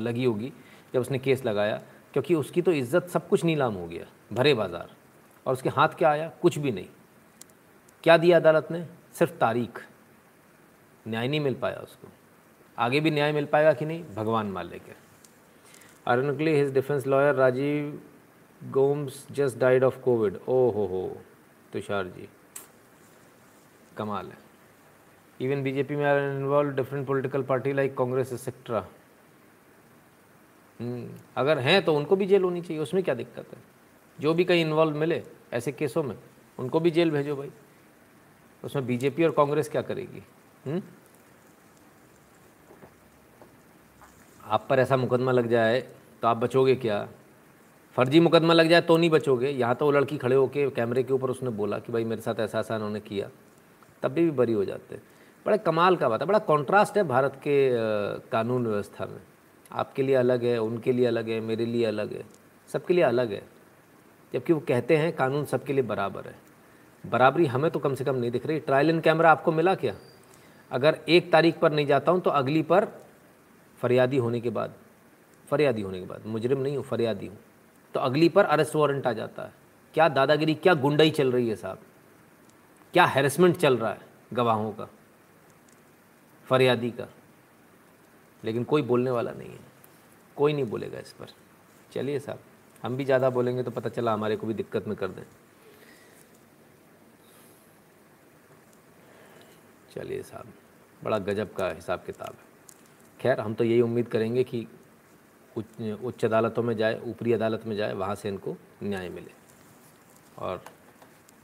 लगी 0.00 0.24
होगी 0.24 0.52
जब 0.94 1.00
उसने 1.00 1.18
केस 1.18 1.44
लगाया, 1.44 1.80
क्योंकि 2.12 2.34
उसकी 2.34 2.62
तो 2.62 2.72
इज़्ज़त 2.72 3.08
सब 3.08 3.28
कुछ 3.28 3.44
नीलाम 3.44 3.74
हो 3.74 3.86
गया, 3.86 4.06
भरे 4.32 4.54
बाज़ार। 4.54 4.90
और 5.46 5.52
उसके 5.52 5.68
हाथ 5.68 5.88
क्या 5.98 6.10
आया? 6.10 6.28
कुछ 6.42 6.58
भी 6.58 6.72
नहीं। 6.72 6.88
क्या 8.04 8.16
दिया 8.16 8.36
अदालत 8.36 8.68
ने? 8.70 8.84
सिर्फ़ 9.14 9.32
तारीख। 9.34 9.80
न्याय 11.06 11.28
नहीं 11.28 11.40
मिल 11.40 11.54
पाया 11.54 11.76
उसको। 11.76 12.08
आगे 12.78 13.00
भी 13.00 13.10
न्याय 13.10 13.32
मिल 13.32 13.46
पाएगा 13.46 13.72
कि 13.72 13.84
नहीं? 13.84 14.04
भगवान 14.04 14.46
मान 14.46 14.66
लेके 14.66 14.92
ironically 16.06 16.54
his 16.54 16.72
defence 16.72 17.06
lawyer 17.06 17.34
Rajiv 17.34 18.02
Gomes 18.70 19.26
just 19.30 19.58
died 19.58 19.84
of 19.84 19.98
Covid 20.00 20.36
ओ 20.48 20.70
हो 20.70 20.86
हो 20.86 21.16
तुषार 21.72 22.06
जी। 22.06 22.28
कमाल 23.96 24.26
है। 24.26 24.38
Even 25.40 25.62
BJP 25.62 25.96
men 25.96 26.04
are 26.04 26.18
involve 26.18 26.70
different 26.70 27.06
political 27.06 27.42
party 27.42 27.72
like 27.72 27.96
Congress 27.96 28.32
etcetera 28.32 28.86
अगर 31.36 31.58
हैं 31.58 31.84
तो 31.84 31.94
उनको 31.94 32.16
भी 32.16 32.26
जेल 32.26 32.42
होनी 32.42 32.60
चाहिए, 32.60 32.82
उसमें 32.82 33.04
क्या 33.04 33.14
दिक्कत 33.14 33.46
है? 33.52 33.58
जो 34.20 34.34
भी 34.34 34.44
कहीं 34.44 34.60
इन्वॉल्व 34.60 34.96
मिले, 34.96 35.22
ऐसे 35.52 35.72
केसों 35.72 36.02
में, 36.02 36.16
उनको 36.58 36.80
भी 36.80 36.90
जेल 36.90 37.10
भेजो 37.10 37.36
भाई। 37.36 37.50
उसमें 38.64 38.86
बीजेपी 38.86 39.24
और 39.24 39.30
कांग्रेस 39.30 39.68
क्या 39.68 39.82
करेगी? 39.82 40.22
हुँ? 40.66 40.72
हम्म? 40.72 40.82
आप 44.52 44.66
पर 44.70 44.78
ऐसा 44.78 44.96
मुकदमा 44.96 45.32
लग 45.32 45.46
जाए 45.48 45.80
तो 46.22 46.28
आप 46.28 46.36
बचोगे 46.36 46.74
क्या? 46.76 47.06
फर्जी 47.96 48.20
मुकदमा 48.20 48.54
लग 48.54 48.68
जाए 48.68 48.80
तो 48.80 48.96
नहीं 48.96 49.10
बचोगे। 49.10 49.48
यहाँ 49.48 49.74
तो 49.74 49.84
वो 49.84 49.92
लड़की 49.92 50.16
खड़े 50.18 50.36
होकर 50.36 50.70
कैमरे 50.70 51.02
के 51.02 51.12
ऊपर 51.12 51.30
उसने 51.30 51.50
बोला 51.50 51.78
कि 51.78 51.92
भाई 51.92 52.04
मेरे 52.04 52.22
साथ 52.22 52.40
ऐसा 52.40 52.58
ऐसा 52.60 52.74
उन्होंने 52.74 53.00
किया। 53.00 53.28
तब 54.02 54.12
भी, 54.12 54.24
भी 54.24 54.30
बरी 54.30 54.52
हो 54.52 54.64
जाते। 54.64 54.98
बड़ा 55.46 55.56
कमाल 55.56 55.96
का 55.96 56.08
बात 56.08 56.20
है। 56.20 56.26
बड़ा 56.26 56.38
कॉन्ट्रास्ट 56.38 56.96
है 56.96 57.02
भारत 57.04 57.36
के 57.36 57.70
कानून 58.30 58.66
व्यवस्था 58.66 59.06
में। 59.06 59.20
आपके 59.70 60.02
लिए 60.02 60.14
अलग 60.14 60.44
है 60.44 60.58
उनके 60.58 60.92
लिए 60.92 61.06
अलग 61.06 61.28
है 61.28 61.40
मेरे 61.40 61.66
लिए 61.66 61.84
अलग 61.84 62.12
है। 62.12 62.24
सबके 62.68 62.94
लिए 62.94 63.04
अलग 63.04 63.32
है। 63.32 63.42
जबकि 64.32 64.52
वो 64.52 64.60
कहते 64.68 64.96
हैं 64.96 65.12
कानून 65.16 65.44
सबके 65.44 65.72
लिए 65.72 65.82
बराबर 65.84 66.26
है। 66.26 66.34
बराबरी 67.04 67.46
हमें 67.46 67.70
तो 67.70 67.78
कम 67.78 67.94
से 67.94 68.04
कम 68.04 68.16
नहीं 68.16 68.30
दिख 68.30 68.46
रही। 68.46 68.58
ट्रायल 68.60 68.90
इन 68.90 69.00
कैमरा 69.00 69.30
आपको 69.30 69.52
मिला 69.52 69.74
क्या? 69.74 69.94
अगर 70.70 70.98
एक 71.08 71.32
तारीख 71.32 71.58
पर 71.58 71.72
नहीं 71.72 71.86
जाता 71.86 72.12
हूँ 72.12 72.20
तो 72.20 72.30
अगली 72.30 72.62
पर 72.62 72.88
फरियादी 73.82 74.16
होने 74.16 74.40
के 74.40 74.50
बाद, 74.50 74.74
फरियादी 75.48 75.82
होने 75.82 76.00
के 76.00 76.06
बाद, 76.06 76.26
मुजरिम 76.26 76.58
नहीं 76.58 76.76
हूँ, 76.76 76.84
फरियादी 76.84 77.26
हूँ। 77.26 77.38
तो 77.94 78.00
अगली 78.00 78.28
पर 78.28 78.44
अरेस्ट 78.44 78.76
वारंट 78.76 79.06
आ 79.06 79.12
जाता 79.12 79.42
है। 79.42 79.52
क्या 79.94 80.08
दादागिरी, 80.08 80.54
क्या 80.54 80.74
गुंडाई 80.74 81.10
चल 81.10 81.32
रही 81.32 81.48
है 81.48 81.56
साहब? 81.56 81.78
क्या 82.94 83.04
हैरेसमेंट 83.06 83.56
चल 83.56 83.76
रहा 83.78 83.90
है 83.90 84.00
गवाहों 84.32 84.72
का, 84.72 84.88
फरियादी 86.46 86.90
का? 86.90 87.08
लेकिन 88.42 88.64
कोई 88.64 88.82
बोलने 88.82 89.10
वाला 89.10 89.32
नहीं 89.32 89.50
है। 89.50 89.70
कोई 90.36 90.52
नहीं 90.52 90.64
बोलेगा 90.64 90.98
इस 90.98 91.12
पर। 91.12 91.26
चलिए 91.92 92.18
साहब, 92.18 92.38
हम 92.82 92.96
भी 92.96 93.04
ज़्यादा 93.04 93.30
बोलेंगे 93.30 93.62
तो 93.62 93.70
पता 93.70 93.88
चला 93.88 94.12
हमारे 94.12 94.36
को 94.36 94.46
भी 94.46 94.54
दिक्कत 94.54 94.86
में 94.88 94.96
कर 94.96 95.08
दें। 95.08 95.22
चलिए 99.94 100.22
साहब, 100.22 100.52
बड़ा 101.04 101.18
गजब 101.20 101.52
का 101.54 101.68
हिसाब 101.70 102.02
किताब 102.06 102.34
है। 102.34 102.51
खैर, 103.22 103.40
हम 103.40 103.54
तो 103.54 103.64
यही 103.64 103.80
उम्मीद 103.80 104.08
करेंगे 104.08 104.44
कि 104.44 104.66
उच्च 105.56 106.24
अदालतों 106.24 106.62
में 106.62 106.76
जाए, 106.76 107.00
ऊपरी 107.06 107.32
अदालत 107.32 107.66
में 107.66 107.74
जाए, 107.76 107.92
वहाँ 107.94 108.14
से 108.14 108.28
इनको 108.28 108.56
न्याय 108.82 109.08
मिले। 109.08 109.30
और 110.38 110.62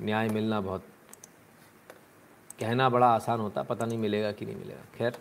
न्याय 0.03 0.29
मिलना 0.29 0.61
बहुत, 0.61 0.85
कहना 2.61 2.89
बड़ा 2.89 3.07
आसान 3.07 3.41
होता, 3.41 3.63
पता 3.63 3.87
नहीं 3.87 3.99
मिलेगा 3.99 4.33
कि 4.33 4.47
नहीं 4.47 4.57
मिलेगा। 4.57 4.85
खैर, 4.97 5.17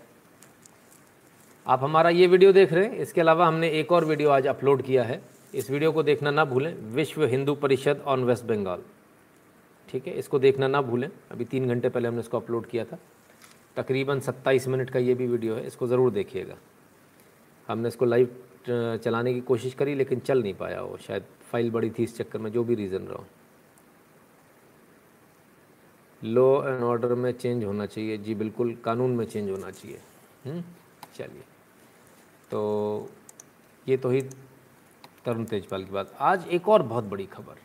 आप 1.65 1.83
हमारा 1.83 2.09
ये 2.09 2.27
वीडियो 2.27 2.53
देख 2.53 2.73
रहे 2.73 2.85
हैं। 2.85 2.95
इसके 2.95 3.21
अलावा 3.21 3.47
हमने 3.47 3.69
एक 3.69 3.91
और 3.91 4.05
वीडियो 4.05 4.29
आज 4.29 4.47
अपलोड 4.47 4.81
किया 4.81 5.03
है। 5.03 5.21
इस 5.53 5.69
वीडियो 5.71 5.91
को 5.91 6.03
देखना 6.03 6.31
ना 6.31 6.45
भूलें। 6.45 6.73
विश्व 6.95 7.25
हिंदू 7.25 7.55
परिषद 7.55 8.01
ऑन 8.05 8.23
वेस्ट 8.23 8.45
बंगाल। 8.45 8.81
ठीक 9.89 10.07
है, 10.07 10.13
इसको 10.13 10.39
देखना 10.39 10.67
ना 10.67 10.81
भूलें। 10.81 11.09
अभी 11.31 11.45
तीन 11.45 11.67
घंटे 11.67 11.89
पहले 11.89 12.07
हमने 12.07 12.19
इसको 12.19 12.37
अपलोड 12.37 12.65
किया 12.65 12.85
था। 12.85 12.97
तकरीबन 13.77 14.19
27 14.21 14.67
मिनट 14.67 14.89
का 14.89 14.99
ये 14.99 15.13
भी 15.15 15.27
वीडियो 15.27 15.55
है 15.55 15.65
इसको 15.67 15.87
ज़रूर 15.87 16.11
देखिएगा। 16.11 16.55
हमने 17.69 17.87
इसको 17.87 18.05
लाइव 18.05 18.35
चलाने 19.03 19.33
की 19.33 19.41
कोशिश 19.41 19.73
करी 19.73 19.95
लेकिन 19.95 20.19
चल 20.19 20.41
नहीं 20.41 20.53
पाया 20.53 20.81
वो। 20.81 20.97
शायद 20.97 21.25
फ़ाइल 21.51 21.69
बड़ी 21.71 21.89
थी 21.89 22.03
इस 22.03 22.17
चक्कर 22.17 22.39
में 22.39 22.51
जो 22.51 22.63
भी 22.63 22.75
रीज़न 22.75 23.07
रहा। 23.07 23.23
लॉ 26.21 26.47
एंड 26.67 26.83
ऑर्डर 26.83 27.13
में 27.15 27.31
चेंज 27.33 27.63
होना 27.63 27.85
चाहिए। 27.85 28.17
जी 28.17 28.35
बिल्कुल 28.35 28.75
कानून 28.85 29.11
में 29.15 29.25
चेंज 29.25 29.49
होना 29.49 29.71
चाहिए। 29.71 29.99
हम्म, 30.45 30.63
चलिए। 31.15 31.43
तो 32.51 33.09
ये 33.85 33.97
तो 33.97 34.09
ही 34.09 34.21
तरुण 35.25 35.43
तेजपाल 35.45 35.83
की 35.83 35.91
बात। 35.91 36.15
आज 36.21 36.47
एक 36.47 36.67
और 36.69 36.83
बहुत 36.83 37.03
बड़ी 37.05 37.25
खबर 37.27 37.55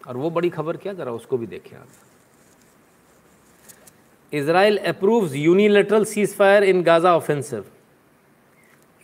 और 0.00 0.16
वो 0.16 0.30
बड़ी 0.30 0.50
खबर 0.50 0.76
क्या 0.76 0.92
ज़रा 0.92 1.12
उसको 1.12 1.38
भी 1.38 1.46
देखें 1.46 1.76
आप। 1.76 1.88
Israel 4.32 4.76
approves 4.78 5.34
unilateral 5.34 6.04
ceasefire 6.36 6.64
in 6.64 6.82
Gaza 6.82 7.14
offensive 7.16 7.64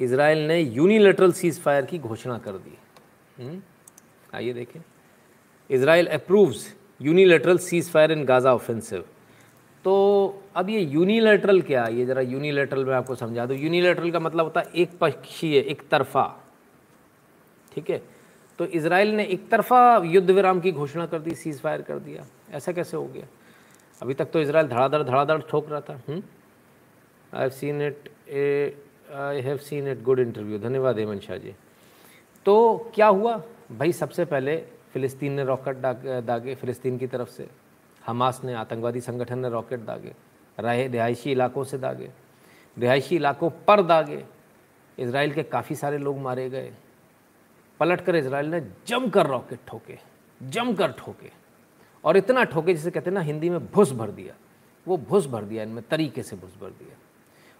Israel 0.00 0.46
ने 0.48 0.60
यूनिलेटरल 0.60 1.32
सीज 1.32 1.60
फायर 1.60 1.84
की 1.84 1.98
घोषणा 1.98 2.38
कर 2.38 2.52
दी। 2.52 2.76
हम्म? 3.38 3.60
आइए 4.34 4.52
देखें। 4.52 4.80
Israel 5.70 6.06
approves 6.06 6.74
unilateral 7.02 7.58
ceasefire 7.90 8.12
in 8.12 8.24
Gaza 8.24 8.54
offensive 8.54 9.04
तो 9.84 9.94
अब 10.56 10.70
ये 10.70 10.80
यूनिलेटरल 10.80 11.60
क्या 11.62 11.84
है? 11.84 11.94
ये 11.98 12.04
ज़रा 12.06 12.20
यूनिलेटरल 12.22 12.84
में 12.84 12.94
आपको 12.94 13.14
समझा 13.14 13.46
दूँ। 13.46 13.56
यूनिलेटरल 13.56 14.10
का 14.10 14.20
मतलब 14.20 14.44
होता 14.44 14.60
है 14.60 14.66
एक 14.74 14.98
पक्षीय 15.00 15.58
एक 15.58 15.82
तरफा। 15.90 16.24
ठीक 17.72 17.90
है? 17.90 18.00
तो 18.58 18.64
इसराइल 18.66 19.14
ने 19.14 19.24
एक 19.24 19.48
तरफा 19.50 19.96
युद्ध 20.04 20.30
विराम 20.30 20.60
की 20.60 20.72
घोषणा 20.72 21.06
कर 21.06 21.18
दी 21.18 21.34
सीज 21.34 21.60
फायर 21.60 21.82
कर 21.82 21.98
दिया। 21.98 22.26
ऐसा 22.50 22.72
कैसे 22.72 22.96
हो 22.96 23.04
गया? 23.04 23.26
अभी 24.02 24.14
तक 24.14 24.30
तो 24.30 24.40
इसराइल 24.40 24.66
धड़ाधड़ 24.68 25.02
धड़ाधड़ 25.02 25.40
ठोक 25.40 25.70
रहा 25.70 25.80
था। 25.80 26.00
I 26.10 27.40
have 27.40 27.48
seen 27.50 27.82
it 27.82 28.08
a 28.28 28.76
I 29.14 29.40
have 29.40 29.56
seen 29.58 29.88
it 29.88 30.02
good 30.02 30.18
interview 30.18 30.58
धन्यवाद, 30.58 30.98
हेमंत 30.98 31.22
शाह 31.22 31.36
जी। 31.36 31.54
तो 32.46 32.92
क्या 32.94 33.06
हुआ? 33.08 33.36
भाई, 33.72 33.92
सबसे 33.92 34.24
पहले 34.24 34.56
फ़िलिस्तीन 34.92 35.32
ने 35.32 35.44
रॉकेट 35.44 35.76
दागे 35.76 36.54
फ़िलिस्तीन 36.54 36.98
की 36.98 37.06
तरफ़ 37.06 37.28
से। 37.28 37.48
हमास 38.02 38.40
ने, 38.44 38.54
आतंकवादी 38.54 39.00
संगठन 39.00 39.38
ने 39.38 39.48
रॉकेट 39.48 39.80
दागे। 39.80 40.12
रहे, 40.58 40.86
रिहायशी 40.88 41.30
इलाकों 41.32 41.64
से 41.64 41.78
दागे। 41.78 42.10
रिहायशी 42.76 43.16
इलाकों 43.16 43.50
पर 43.66 43.82
दागे। 43.82 44.24
इसराइल 44.98 45.32
के 45.32 45.42
काफ़ी 45.42 45.74
सारे 45.76 45.98
लोग 45.98 46.18
मारे 46.18 46.48
गए। 46.50 46.72
पलट 47.80 48.00
कर 48.00 48.16
इसराइल 48.16 48.46
ने 48.46 48.60
जमकर 48.86 49.26
रॉकेट 49.26 49.58
ठोके। 49.66 49.98
जमकर 50.40 50.92
ठोके। 50.92 51.30
और 52.06 52.16
इतना 52.16 52.44
ठोके 52.44 52.74
जिसे 52.74 52.90
कहते 52.90 53.10
हैं 53.10 53.14
ना, 53.14 53.20
हिंदी 53.20 53.50
में 53.50 53.66
भुस 53.66 53.92
भर 53.92 54.10
दिया। 54.10 54.34
वो 54.86 54.96
भुस 54.98 55.26
भर 55.26 55.44
दिया, 55.44 55.62
इनमें 55.62 55.82
तरीके 55.90 56.22
से 56.22 56.36
भुस 56.36 56.56
भर 56.60 56.70
दिया। 56.70 56.96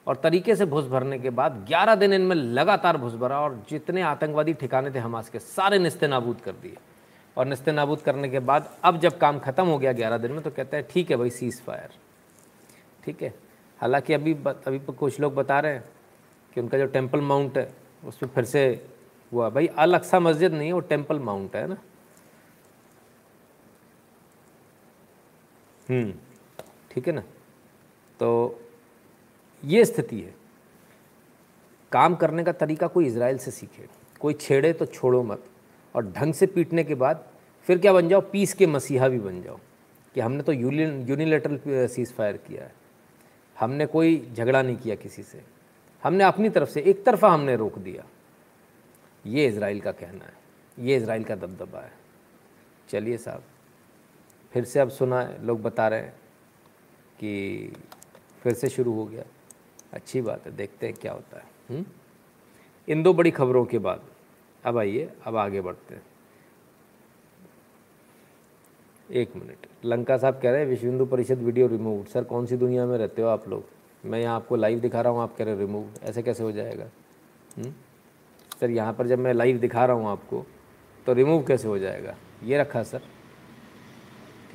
और 0.07 0.17
तरीके 0.17 0.55
से 0.57 0.67
भुस 0.67 0.85
भरने 0.85 1.19
के 1.19 1.31
बाद 1.31 1.65
11 1.69 1.95
दिन 1.95 2.13
इनमें 2.13 2.35
लगातार 2.37 2.97
भुस 2.97 3.15
भरा 3.15 3.41
और 3.41 3.63
जितने 3.71 4.03
आतंकवादी 4.03 4.53
ठिकाने 4.55 4.91
थे 4.91 4.99
हमास 4.99 5.29
के, 5.29 5.39
सारे 5.39 5.79
निस्ते 5.79 6.09
नाबूद 6.09 6.41
कर 6.41 6.53
दिए। 6.53 6.77
और 7.37 7.47
निस्ते 7.47 7.73
नाबूद 7.73 8.01
करने 8.01 8.29
के 8.29 8.39
बाद 8.41 8.71
अब 8.85 9.01
जब 9.01 9.19
काम 9.19 9.39
ख़त्म 9.39 9.67
हो 9.67 9.79
गया 9.79 9.93
ग्यारह 9.93 10.19
दिन 10.19 10.33
में 10.33 10.43
तो 10.43 10.51
कहते 10.51 10.77
हैं, 10.77 10.87
ठीक 10.91 11.11
है 11.11 11.17
भाई 11.17 11.31
सीज़ 11.31 11.61
फायर 11.63 11.91
ठीक 13.05 13.23
है? 13.23 13.35
हालाँकि 13.81 14.15
अभी 14.15 14.33
अभी 14.45 14.79
कुछ 14.79 15.21
लोग 15.21 15.35
बता 15.35 15.59
रहे 15.61 15.73
हैं 15.73 15.85
कि 16.53 16.61
उनका 16.61 16.79
जो 16.79 16.87
टेंपल 16.87 17.21
माउंट 17.21 17.59
है 17.59 17.69
उस 18.05 18.19
पर 18.19 18.27
फिर 18.27 18.45
से 18.45 18.63
हुआ। 19.33 19.49
भाई 19.51 19.67
अल 19.69 19.95
अक्सा 19.95 20.21
मस्जिद 20.21 20.53
नहीं 20.53 20.67
है, 20.67 20.73
वो 20.73 20.81
टेंपल 20.81 21.19
माउंट 21.19 21.57
है 21.57 21.67
ना? 21.69 21.77
ठीक 25.87 27.07
है 27.07 27.13
ना? 27.13 27.21
तो 28.21 28.61
ये 29.63 29.85
स्थिति 29.85 30.21
है। 30.21 30.35
काम 31.93 32.15
करने 32.15 32.45
का 32.45 32.53
तरीका 32.55 32.87
कोई 32.87 33.07
इसराइल 33.07 33.39
से 33.39 33.51
सीखे, 33.51 33.87
कोई 34.21 34.35
छेड़े 34.35 34.73
तो 34.73 34.87
छोड़ो 34.87 35.23
मत, 35.23 35.45
और 35.95 36.11
ढंग 36.13 36.35
से 36.35 36.47
पीटने 36.47 36.85
के 36.85 36.95
बाद 36.95 37.25
फिर 37.67 37.79
क्या 37.79 37.93
बन 37.93 38.09
जाओ? 38.09 38.21
पीस 38.23 38.53
के 38.55 38.67
मसीहा 38.67 39.09
भी 39.09 39.19
बन 39.21 39.41
जाओ, 39.43 39.59
कि 40.15 40.21
हमने 40.21 40.43
तो 40.43 40.53
यूनिलेटरल 40.53 41.87
सीज 41.89 42.13
फायर 42.13 42.37
किया 42.39 42.65
है। 42.65 42.73
हमने 43.57 43.87
कोई 43.87 44.17
झगड़ा 44.29 44.63
नहीं 44.63 44.77
किया 44.77 44.95
किसी 44.97 45.23
से। 45.23 45.43
हमने 46.03 46.25
अपनी 46.25 46.49
तरफ़ 46.51 46.69
से, 46.69 46.81
एक 46.81 47.05
तरफा 47.05 47.29
हमने 47.29 47.57
रोक 47.57 47.79
दिया। 47.79 48.05
ये 49.25 49.47
इसराइल 49.47 49.81
का 49.81 49.93
कहना 49.93 50.25
है, 50.25 50.33
ये 50.79 50.97
इसराइल 50.97 51.25
का 51.25 51.35
दबदबा 51.37 51.81
है। 51.81 51.93
चलिए 52.89 53.17
साहब। 53.19 53.43
फिर 54.57 54.65
से 54.65 54.81
अब 54.81 54.89
सुना 54.89 55.21
है 55.21 55.45
लोग 55.47 55.61
बता 55.63 55.87
रहे 55.89 56.01
हैं 56.01 56.13
कि 57.21 57.73
फिर 58.43 58.53
से 58.55 58.69
शुरू 58.69 58.93
हो 58.93 59.05
गया 59.07 59.25
अच्छी 59.93 60.21
बात 60.21 60.47
है, 60.47 60.53
देखते 60.57 60.87
हैं 60.87 60.95
क्या 61.01 61.13
होता 61.13 61.39
है 61.39 61.45
हुँ? 61.71 61.77
हम्म? 61.77 61.85
इन 62.89 63.03
दो 63.03 63.13
बड़ी 63.13 63.31
खबरों 63.31 63.65
के 63.65 63.79
बाद, 63.79 64.01
अब 64.65 64.79
आइए, 64.79 65.11
अब 65.27 65.37
आगे 65.37 65.61
बढ़ते 65.61 65.95
हैं 65.95 66.03
एक 69.13 69.37
मिनट 69.37 69.67
लंका 69.85 70.17
साहब 70.17 70.41
कह 70.43 70.51
रहे 70.51 70.61
हैं 70.61 70.69
Vishwa 70.69 70.87
Hindu 70.87 71.07
Parishad 71.07 71.43
video 71.43 71.67
remove 71.69 72.05
sir, 72.05 72.25
कौन 72.25 72.47
सी 72.47 72.57
दुनिया 72.57 72.87
में 72.87 72.97
रहते 72.99 73.23
हो 73.23 73.29
आप 73.29 73.49
लोग 73.49 73.65
मैं 74.05 74.21
यहाँ 74.21 74.37
आपको 74.37 74.57
लाइव 74.57 74.81
दिखा 74.81 75.01
रहा 75.01 75.13
हूँ, 75.13 75.23
आप 75.23 75.37
कह 75.37 75.45
रहे 75.45 75.57
रिमूव 75.57 75.91
ऐसे 76.03 76.23
कैसे 76.23 76.43
हो 76.43 76.53
जाएगा 76.53 76.85
हुँ? 76.85 77.65
हम्म? 77.65 77.75
सर, 78.61 78.71
यहाँ 78.71 78.93
पर 78.95 79.07
जब 79.07 79.19
मैं 79.19 79.35
लाइव 79.35 79.59
दिखा 79.59 79.85
रहा 79.85 79.97
हूँ 79.97 80.09
आपको 80.09 80.45
तो 81.07 81.13
रिमूव 81.13 81.45
कैसे 81.47 81.69
हो 81.69 81.79
जाएगा 81.79 82.17
ये 82.45 82.59
रखा, 82.59 82.83
सर 82.83 83.16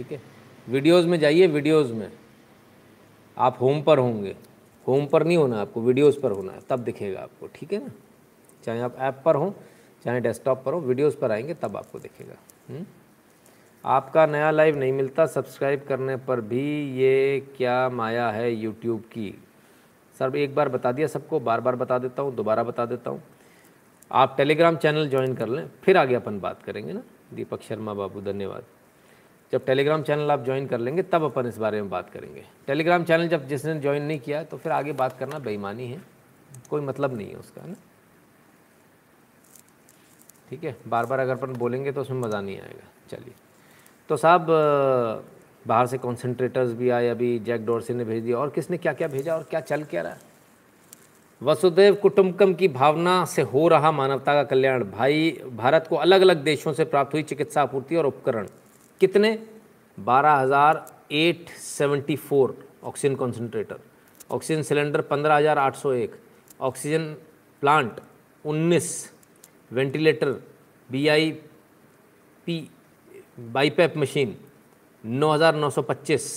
ठीक 0.02 0.12
है? 0.12 0.22
वीडियोज़ 0.70 1.08
में 1.08 1.20
जाइए 1.20 1.48
वीडियोज़ 1.48 1.94
में। 1.94 2.12
आप 3.38 3.58
होम 3.62 3.82
पर 3.82 3.98
होंगे। 3.98 4.36
होम 4.88 5.06
पर 5.06 5.24
नहीं 5.24 5.38
होना, 5.38 5.62
आपको 5.62 5.82
वीडियोज़ 5.82 6.20
पर 6.20 6.32
होना 6.32 6.52
है, 6.52 6.60
तब 6.70 6.80
दिखेगा 6.80 7.20
आपको, 7.20 7.48
ठीक 7.56 7.74
है 7.74 7.80
ना? 7.80 7.92
चाहे 8.64 8.80
आप 8.80 8.96
ऐप 9.00 9.22
पर 9.26 9.36
हों, 9.36 9.52
चाहे 10.06 10.20
डेस्कटॉप 10.20 10.64
पर 10.64 10.74
हो 10.74 10.80
वीडियोज़ 10.80 11.18
पर 11.18 11.32
आएँगे, 11.32 11.54
तब 11.54 11.78
आपको 11.78 12.00
दिखेगा। 12.00 12.36
हुँ? 12.70 12.78
हम्म? 12.78 12.88
आपका 13.86 14.26
नया 14.26 14.52
लाइव 14.52 14.78
नहीं 14.78 14.94
मिलता 14.94 15.26
सब्सक्राइब 15.26 15.86
करने 15.88 16.18
पर 16.18 16.42
भी 16.42 16.92
ये 16.98 17.48
क्या 17.58 17.90
माया 17.90 18.30
है 18.30 18.54
यूट्यूब 18.54 19.00
की? 19.00 19.44
सर, 20.20 20.36
एक 20.36 20.56
बार 20.56 20.70
बता 20.70 20.92
दिया 20.92 21.08
सबको 21.08 21.40
बार 21.40 21.62
बार 21.62 21.76
बता 21.76 22.00
देता 22.00 22.22
हूँ, 22.22 22.36
दोबारा 22.36 22.64
बता 22.64 22.86
देता 22.86 23.10
हूँ। 23.10 23.24
आप 24.12 24.34
टेलीग्राम 24.38 24.76
चैनल 24.76 25.10
ज्वाइन 25.10 25.36
कर 25.36 25.50
लें, 25.50 25.70
फिर 25.84 25.98
आगे 25.98 26.16
अपन 26.16 26.40
बात 26.40 26.64
करेंगे 26.64 26.94
ना। 26.94 27.04
दीपक 27.34 27.62
शर्मा 27.62 27.94
बाबू, 27.94 28.22
धन्यवाद। 28.22 28.64
जब 29.54 29.66
टेलीग्राम 29.66 30.04
चैनल 30.04 30.32
आप 30.32 30.44
ज्वाइन 30.46 30.68
कर 30.68 30.80
लेंगे, 30.80 31.04
तब 31.04 31.24
अपन 31.24 31.48
इस 31.48 31.58
बारे 31.58 31.82
में 31.82 31.90
बात 31.90 32.10
करेंगे। 32.10 32.44
टेलीग्राम 32.68 33.04
चैनल 33.04 33.28
जब 33.28 33.48
जिसने 33.48 33.80
ज्वाइन 33.80 34.04
नहीं 34.04 34.20
किया 34.20 34.44
तो 34.44 34.58
फिर 34.58 34.72
आगे 34.72 34.94
बात 34.94 35.18
करना 35.20 35.40
बेईमानी 35.40 35.88
है। 35.88 36.02
कोई 36.70 36.82
मतलब 36.82 37.16
नहीं 37.18 37.30
है 37.30 37.36
उसका 37.36 37.66
ना? 37.68 37.76
ठीक 40.50 40.64
है? 40.64 40.76
बार 40.88 41.06
बार 41.06 41.20
अगर 41.20 41.38
अपन 41.38 41.54
बोलेंगे 41.54 41.92
तो 41.92 42.02
उसमें 42.02 42.20
मज़ा 42.20 42.42
नहीं 42.42 42.60
आएगा। 42.60 42.88
चलिए। 43.10 43.34
तो 44.10 44.18
साहब, 44.18 44.48
बाहर 45.68 45.88
से 45.88 45.98
कॉन्सेंट्रेटर्स 45.98 46.72
भी 46.72 46.90
आए, 46.90 47.10
अभी 47.10 47.38
जैक 47.40 47.66
डोरसी 47.66 47.94
ने 47.94 48.04
भेज 48.04 48.24
दिया। 48.24 48.38
और 48.38 48.50
किसने 48.50 48.78
क्या 48.78 48.94
क्या 48.94 49.08
भेजा 49.08 49.36
और 49.36 49.44
क्या 49.44 49.60
चल 49.60 49.84
क्या 49.84 50.02
रहा 50.02 50.12
है? 50.12 50.20
वसुदेव 51.42 51.96
कुटुंबकम 51.96 52.54
की 52.54 52.68
भावना 52.68 53.24
से 53.26 53.42
हो 53.42 53.68
रहा 53.68 53.92
मानवता 53.92 54.34
का 54.34 54.44
कल्याण। 54.44 54.84
भाई, 54.84 55.32
भारत 55.54 55.88
को 55.88 55.96
अलग 55.96 56.22
अलग 56.22 56.44
देशों 56.44 56.74
से 56.74 56.86
प्राप्त 56.86 57.14
हुई 57.14 57.24
चिकित्सा 57.24 57.62
आपूर्ति 57.62 57.96
और 57.96 58.06
उपकरण। 58.06 58.48
कितने? 59.02 59.38
बारह 59.98 60.34
हज़ार 60.36 60.86
eight 61.14 61.50
seventy 61.60 62.16
four 62.18 62.56
oxygen 62.84 63.16
concentrator 63.16 63.80
oxygen 64.32 64.62
cylinder 64.64 65.02
पंद्रह 65.10 65.36
हज़ार 65.36 65.58
आठ 65.60 65.76
सौ 65.76 65.92
एक 65.94 66.16
ऑक्सीजन 66.62 67.14
प्लांट 67.62 68.00
उन्नीस 68.46 68.90
ventilator 69.72 70.32
B 70.90 71.08
I 71.08 71.32
P 72.46 72.60
BiPAP 73.54 73.98
machine 73.98 74.36
नौ 75.04 75.32
हज़ार 75.34 75.56
नौ 75.56 75.70
सौ 75.70 75.82
पच्चीस 75.82 76.30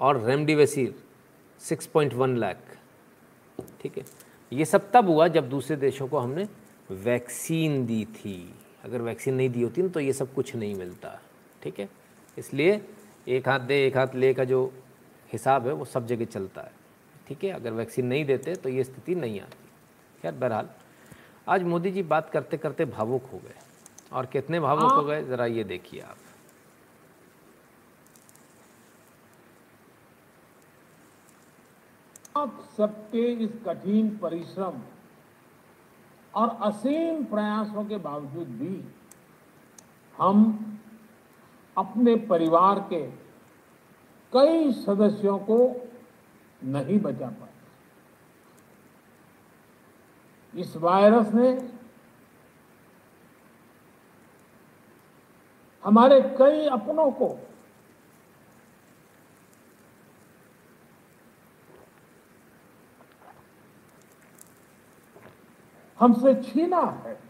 और 0.00 0.20
रेमडिवेसिर 0.24 0.94
वन 2.14 2.36
लाख 2.36 2.58
ठीक 3.80 3.98
है? 3.98 4.04
ये 4.52 4.64
सब 4.64 4.90
तब 4.92 5.08
हुआ 5.08 5.26
जब 5.28 5.48
दूसरे 5.48 5.76
देशों 5.76 6.06
को 6.08 6.18
हमने 6.18 6.46
वैक्सीन 7.04 7.84
दी 7.86 8.04
थी। 8.14 8.54
अगर 8.84 9.02
वैक्सीन 9.02 9.34
नहीं 9.34 9.50
दी 9.50 9.62
होती 9.62 9.82
ना 9.82 9.88
तो 9.88 10.00
ये 10.00 10.12
सब 10.12 10.32
कुछ 10.34 10.54
नहीं 10.56 10.74
मिलता। 10.74 11.20
ठीक 11.62 11.78
है? 11.80 11.88
इसलिए 12.36 12.80
एक 13.28 13.48
हाथ 13.48 13.60
दे 13.60 13.84
एक 13.86 13.96
हाथ 13.96 14.14
ले 14.14 14.32
का 14.34 14.44
जो 14.44 14.60
हिसाब 15.30 15.66
है 15.66 15.72
वो 15.72 15.84
सब 15.84 16.06
जगह 16.06 16.24
चलता 16.26 16.62
है। 16.62 16.72
ठीक 17.28 17.44
है? 17.44 17.50
अगर 17.50 17.72
वैक्सीन 17.72 18.06
नहीं 18.06 18.24
देते 18.24 18.54
तो 18.54 18.68
ये 18.68 18.84
स्थिति 18.84 19.14
नहीं 19.14 19.40
आती। 19.40 19.68
खैर 20.22 20.32
बहरहाल 20.34 20.68
आज 21.46 21.62
मोदी 21.64 21.90
जी 21.90 22.02
बात 22.04 22.30
करते 22.30 22.56
करते 22.56 22.84
भावुक 22.86 23.24
हो 23.32 23.38
गए। 23.38 23.54
और 24.12 24.26
कितने 24.26 24.60
भावुक 24.60 24.92
हो 24.92 25.02
गए 25.04 25.22
ज़रा 25.24 25.46
ये 25.46 25.64
देखिए 25.64 26.00
आप। 26.00 26.16
आप 32.36 32.60
सबके 32.76 33.26
इस 33.44 33.50
कठिन 33.66 34.08
परिश्रम 34.18 34.80
और 36.34 36.48
असीम 36.62 37.24
प्रयासों 37.24 37.84
के 37.84 37.96
बावजूद 37.98 38.48
भी 38.58 38.82
हम 40.18 40.44
अपने 41.80 42.14
परिवार 42.28 42.78
के 42.92 43.02
कई 44.32 44.72
सदस्यों 44.72 45.38
को 45.50 45.58
नहीं 46.62 46.98
बचा 47.00 47.28
पाए 47.28 47.48
इस 50.54 50.76
वायरस 50.76 51.32
ने 51.34 51.50
हमारे 55.84 56.20
कई 56.38 56.66
अपनों 56.68 57.10
को 57.12 57.28
हमसे 65.98 66.34
छीना 66.42 66.80
है। 67.06 67.29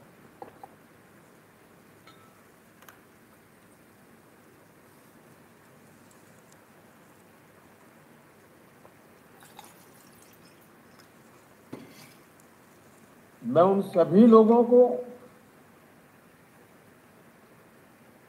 मैं 13.51 13.63
उन 13.65 13.81
सभी 13.83 14.27
लोगों 14.27 14.63
को 14.65 14.81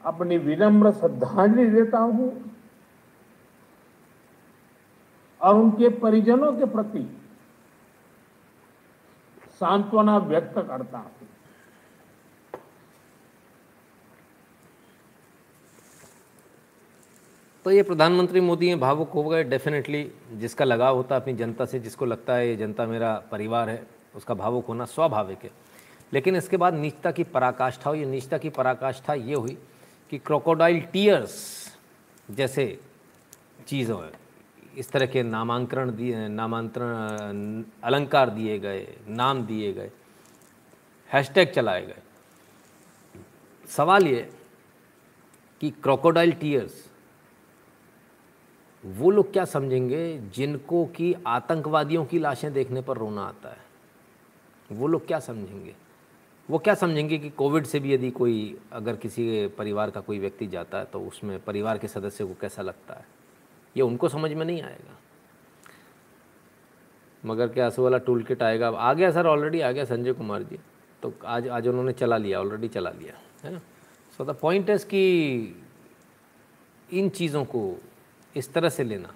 अपनी 0.04 0.38
विनम्र 0.38 0.92
श्रद्धांजलि 0.92 1.66
देता 1.70 1.98
हूँ 1.98 2.30
और 5.40 5.54
उनके 5.54 5.88
परिजनों 5.98 6.52
के 6.52 6.64
प्रति 6.66 7.06
सांत्वना 9.60 10.16
व्यक्त 10.18 10.54
करता 10.58 10.98
हूँ। 10.98 11.10
तो 17.66 17.70
ये 17.70 17.82
प्रधानमंत्री 17.82 18.40
मोदी 18.40 18.68
हैं, 18.68 18.78
भावुक 18.80 19.10
हो 19.10 19.22
गए 19.24 19.42
डेफिनेटली 19.44 20.10
जिसका 20.34 20.64
लगाव 20.64 20.96
होता 20.96 21.14
है 21.14 21.20
अपनी 21.20 21.34
जनता 21.34 21.64
से, 21.64 21.78
जिसको 21.80 22.04
लगता 22.04 22.34
है 22.34 22.48
ये 22.48 22.56
जनता 22.56 22.86
मेरा 22.86 23.14
परिवार 23.30 23.68
है 23.70 24.01
उसका 24.16 24.34
भावुक 24.34 24.66
होना 24.66 24.84
स्वाभाविक 24.84 25.44
है। 25.44 25.50
लेकिन 26.12 26.36
इसके 26.36 26.56
बाद 26.56 26.74
नीचता 26.74 27.10
की 27.10 27.24
पराकाष्ठा 27.24 27.90
हुई। 27.90 28.04
नीचता 28.04 28.38
की 28.38 28.50
पराकाष्ठा 28.50 29.14
ये 29.14 29.34
हुई 29.34 29.58
कि 30.10 30.18
क्रोकोडाइल 30.18 30.80
टीयर्स 30.82 31.36
जैसे 32.30 32.80
चीज़ों, 33.66 34.02
इस 34.76 34.90
तरह 34.90 35.06
के 35.06 35.22
नामांकरण 35.22 35.90
दिए, 35.90 36.28
नामांतरण, 36.28 37.64
अलंकार 37.84 38.30
दिए 38.30 38.58
गए, 38.58 38.96
नाम 39.08 39.42
दिए 39.46 39.72
गए 39.72 39.90
हैशटैग 41.10 41.48
चलाए 41.48 41.86
गए। 41.86 41.98
सवाल 43.68 44.06
ये 44.06 44.30
कि 45.60 45.70
क्रोकोडाइल 45.70 46.32
टीयर्स 46.32 46.86
वो 48.84 49.10
लोग 49.10 49.32
क्या 49.32 49.44
समझेंगे 49.44 50.18
जिनको 50.34 50.84
कि 50.86 51.14
आतंकवादियों 51.26 52.04
की 52.04 52.18
लाशें 52.18 52.52
देखने 52.52 52.80
पर 52.82 52.96
रोना 52.96 53.22
आता 53.22 53.48
है? 53.48 53.61
वो 54.72 54.86
लोग 54.86 55.06
क्या 55.06 55.18
समझेंगे? 55.20 55.74
वो 56.48 56.58
क्या 56.58 56.74
समझेंगे 56.74 57.18
कि 57.18 57.30
कोविड 57.30 57.64
से 57.64 57.80
भी 57.80 57.92
यदि 57.94 58.10
कोई, 58.10 58.58
अगर 58.72 58.96
किसी 58.96 59.46
परिवार 59.48 59.90
का 59.90 60.00
कोई 60.00 60.18
व्यक्ति 60.18 60.46
जाता 60.46 60.78
है 60.78 60.84
तो 60.84 61.00
उसमें 61.00 61.38
परिवार 61.40 61.78
के 61.78 61.88
सदस्य 61.88 62.24
को 62.24 62.34
कैसा 62.40 62.62
लगता 62.62 62.94
है? 62.94 63.04
ये 63.76 63.82
उनको 63.82 64.08
समझ 64.08 64.32
में 64.32 64.44
नहीं 64.46 64.62
आएगा। 64.62 64.98
मगर 67.24 67.48
क्या 67.48 67.66
आँसू 67.66 67.82
वाला 67.82 67.98
टूल 67.98 68.22
किट 68.22 68.42
आएगा? 68.42 68.68
अब 68.68 68.74
आ 68.74 68.92
गया 68.94 69.10
सर 69.10 69.26
ऑलरेडी 69.26 69.60
आ 69.60 69.70
गया 69.72 69.84
संजय 69.84 70.12
कुमार 70.12 70.42
जी। 70.42 70.58
तो 71.02 71.12
आज 71.24 71.48
आज 71.48 71.68
उन्होंने 71.68 71.92
चला 71.92 72.16
लिया 72.16 72.40
ऑलरेडी 72.40 72.68
चला 72.68 72.90
लिया, 72.90 73.14
है 73.44 73.52
ना? 73.52 73.60
सो 74.18 74.24
द 74.24 74.36
पॉइंट 74.40 74.70
इज़ 74.70 74.86
कि 74.86 75.62
इन 76.92 77.08
चीज़ों 77.08 77.44
को 77.44 77.76
इस 78.36 78.52
तरह 78.52 78.68
से 78.68 78.84
लेना 78.84 79.14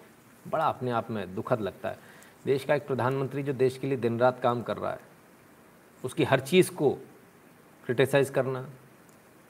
बड़ा 0.49 0.65
अपने 0.65 0.91
आप 0.91 1.11
में 1.11 1.35
दुखद 1.35 1.61
लगता 1.61 1.89
है। 1.89 1.99
देश 2.47 2.65
का 2.65 2.75
एक 2.75 2.87
प्रधानमंत्री 2.87 3.43
जो 3.43 3.53
देश 3.53 3.79
के 3.79 3.87
लिए 3.87 3.97
दिन 3.97 4.19
रात 4.19 4.41
काम 4.41 4.63
कर 4.63 4.77
रहा 4.77 4.93
है 4.93 5.01
उसकी 6.07 6.25
हर 6.25 6.41
चीज़ 6.41 6.71
को 6.71 6.91
क्रिटिसाइज़ 7.85 8.33
करना, 8.33 8.67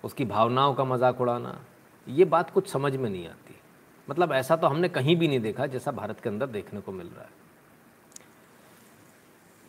उसकी 0.05 0.25
भावनाओं 0.25 0.75
का 0.75 0.85
मज़ाक 0.85 1.21
उड़ाना, 1.21 1.59
ये 2.07 2.25
बात 2.25 2.51
कुछ 2.51 2.69
समझ 2.69 2.95
में 2.97 3.09
नहीं 3.11 3.27
आती। 3.29 3.55
मतलब 4.09 4.33
ऐसा 4.33 4.57
तो 4.57 4.67
हमने 4.67 4.89
कहीं 4.89 5.17
भी 5.17 5.29
नहीं 5.29 5.41
देखा 5.41 5.67
जैसा 5.67 5.91
भारत 5.93 6.21
के 6.21 6.29
अंदर 6.29 6.47
देखने 6.47 6.81
को 6.81 6.93
मिल 6.93 7.07
रहा 7.07 7.25
है। 7.25 7.45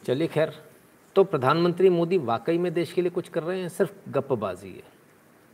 चलिए 0.03 0.27
खैर 0.27 0.53
तो 1.15 1.23
प्रधानमंत्री 1.23 1.89
मोदी 1.89 2.17
वाकई 2.17 2.57
में 2.57 2.73
देश 2.73 2.93
के 2.93 3.01
लिए 3.01 3.11
कुछ 3.11 3.29
कर 3.29 3.43
रहे 3.43 3.61
हैं? 3.61 3.69
सिर्फ़ 3.69 3.91
गप्पबाजी 4.09 4.69
है। 4.69 4.83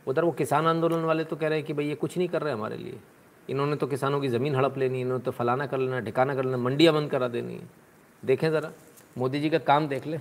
उधर 0.06 0.24
वो 0.24 0.32
किसान 0.32 0.66
आंदोलन 0.66 1.04
वाले 1.04 1.24
तो 1.24 1.36
कह 1.36 1.48
रहे 1.48 1.58
हैं 1.58 1.66
कि 1.66 1.72
भाई 1.72 1.86
ये 1.86 1.94
कुछ 1.94 2.16
नहीं 2.18 2.28
कर 2.28 2.42
रहे 2.42 2.52
हमारे 2.52 2.76
लिए। 2.76 2.98
इन्होंने 3.50 3.76
तो 3.76 3.86
किसानों 3.86 4.20
की 4.20 4.28
ज़मीन 4.28 4.54
हड़प 4.54 4.78
लेनी, 4.78 5.00
इन्होंने 5.00 5.24
तो 5.24 5.30
फलाना 5.30 5.66
कर 5.66 5.78
लेना, 5.78 6.00
ठिकाना 6.00 6.34
कर 6.34 6.44
लेना, 6.44 6.56
मंडियाँ 6.56 6.94
बंद 6.94 7.10
करा 7.10 7.28
देनी। 7.28 7.54
है 7.54 7.68
देखें 8.22 8.50
ज़रा, 8.50 8.72
मोदी 9.18 9.40
जी 9.40 9.50
का 9.50 9.58
काम 9.58 9.88
देख 9.88 10.06
ले। 10.06 10.20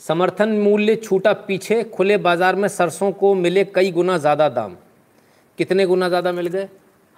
समर्थन 0.00 0.48
मूल्य 0.58 0.94
छूटा 0.96 1.32
पीछे 1.46 1.82
खुले 1.86 2.16
बाज़ार 2.18 2.56
में 2.56 2.68
सरसों 2.68 3.10
को 3.12 3.34
मिले 3.34 3.64
कई 3.66 3.90
गुना 3.92 4.16
ज़्यादा 4.18 4.48
दाम। 4.48 4.76
कितने 5.58 5.86
गुना 5.86 6.08
ज़्यादा 6.08 6.32
मिल 6.32 6.46
गए? 6.46 6.68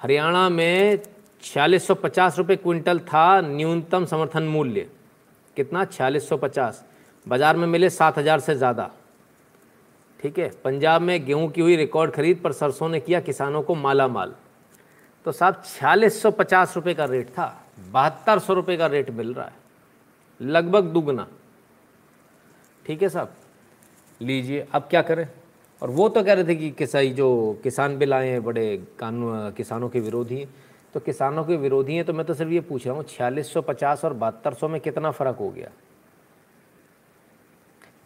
हरियाणा 0.00 0.48
में 0.48 1.02
छियालीस 1.42 1.86
सौ 1.86 1.94
पचास 1.96 2.38
रुपये 2.38 2.56
क्विंटल 2.56 2.98
था 3.00 3.40
न्यूनतम 3.40 4.04
समर्थन 4.04 4.42
मूल्य। 4.44 4.86
कितना? 5.56 5.84
छियालीस 5.84 6.28
सौ 6.28 6.36
पचास। 6.36 6.84
बाज़ार 7.26 7.56
में 7.56 7.66
मिले 7.66 7.90
सात 7.90 8.18
हज़ार 8.18 8.40
से 8.40 8.54
ज़्यादा। 8.54 8.90
ठीक 10.20 10.38
है, 10.38 10.48
पंजाब 10.64 11.02
में 11.02 11.24
गेहूँ 11.26 11.48
की 11.50 11.60
हुई 11.60 11.76
रिकॉर्ड 11.76 12.10
खरीद 12.12 12.40
पर 12.44 12.52
सरसों 12.52 12.88
ने 12.88 13.00
किया 13.00 13.20
किसानों 13.20 13.62
को 13.62 13.74
माला 13.76 14.06
माल 14.08 14.34
तो 15.26 15.32
साहब, 15.32 15.62
छियालीस 15.66 16.20
सौ 16.22 16.30
पचास 16.32 16.74
रुपये 16.76 16.94
का 16.94 17.04
रेट 17.04 17.28
था, 17.28 17.46
बहत्तर 17.90 18.38
सौ 18.38 18.54
रुपये 18.54 18.76
का 18.76 18.86
रेट 18.86 19.10
मिल 19.12 19.32
रहा 19.34 19.46
है, 19.46 19.52
लगभग 20.40 20.84
दुगना। 20.92 21.26
ठीक 22.86 23.02
है 23.02 23.08
साहब? 23.08 23.34
लीजिए, 24.20 24.66
अब 24.72 24.82
क्या 24.82 25.02
करें? 25.02 25.26
और 25.82 25.90
वो 25.90 26.08
तो 26.08 26.22
कह 26.22 26.32
रहे 26.32 26.44
थे 26.44 26.54
कि 26.54 26.70
किसाई 26.70 27.10
जो 27.10 27.60
किसान 27.62 27.96
बिल 27.98 28.14
आए 28.14 28.28
हैं, 28.28 28.42
बड़े 28.44 28.84
कानून 28.98 29.50
किसानों 29.50 29.88
के 29.88 30.00
विरोधी 30.00 30.38
हैं। 30.38 30.48
तो 30.94 31.00
किसानों 31.00 31.44
के 31.44 31.56
विरोधी 31.56 31.94
हैं 31.94 32.04
तो 32.04 32.12
मैं 32.12 32.26
तो 32.26 32.34
सिर्फ़ 32.34 32.52
ये 32.52 32.60
पूछ 32.60 32.86
रहा 32.86 32.96
हूँ, 32.96 33.04
छियालीस 33.04 33.52
सौ 33.52 33.60
पचास 33.62 34.04
और 34.04 34.12
बहत्तर 34.14 34.54
सौ 34.54 34.68
में 34.68 34.80
कितना 34.80 35.10
फ़र्क 35.10 35.36
हो 35.36 35.48
गया? 35.50 35.70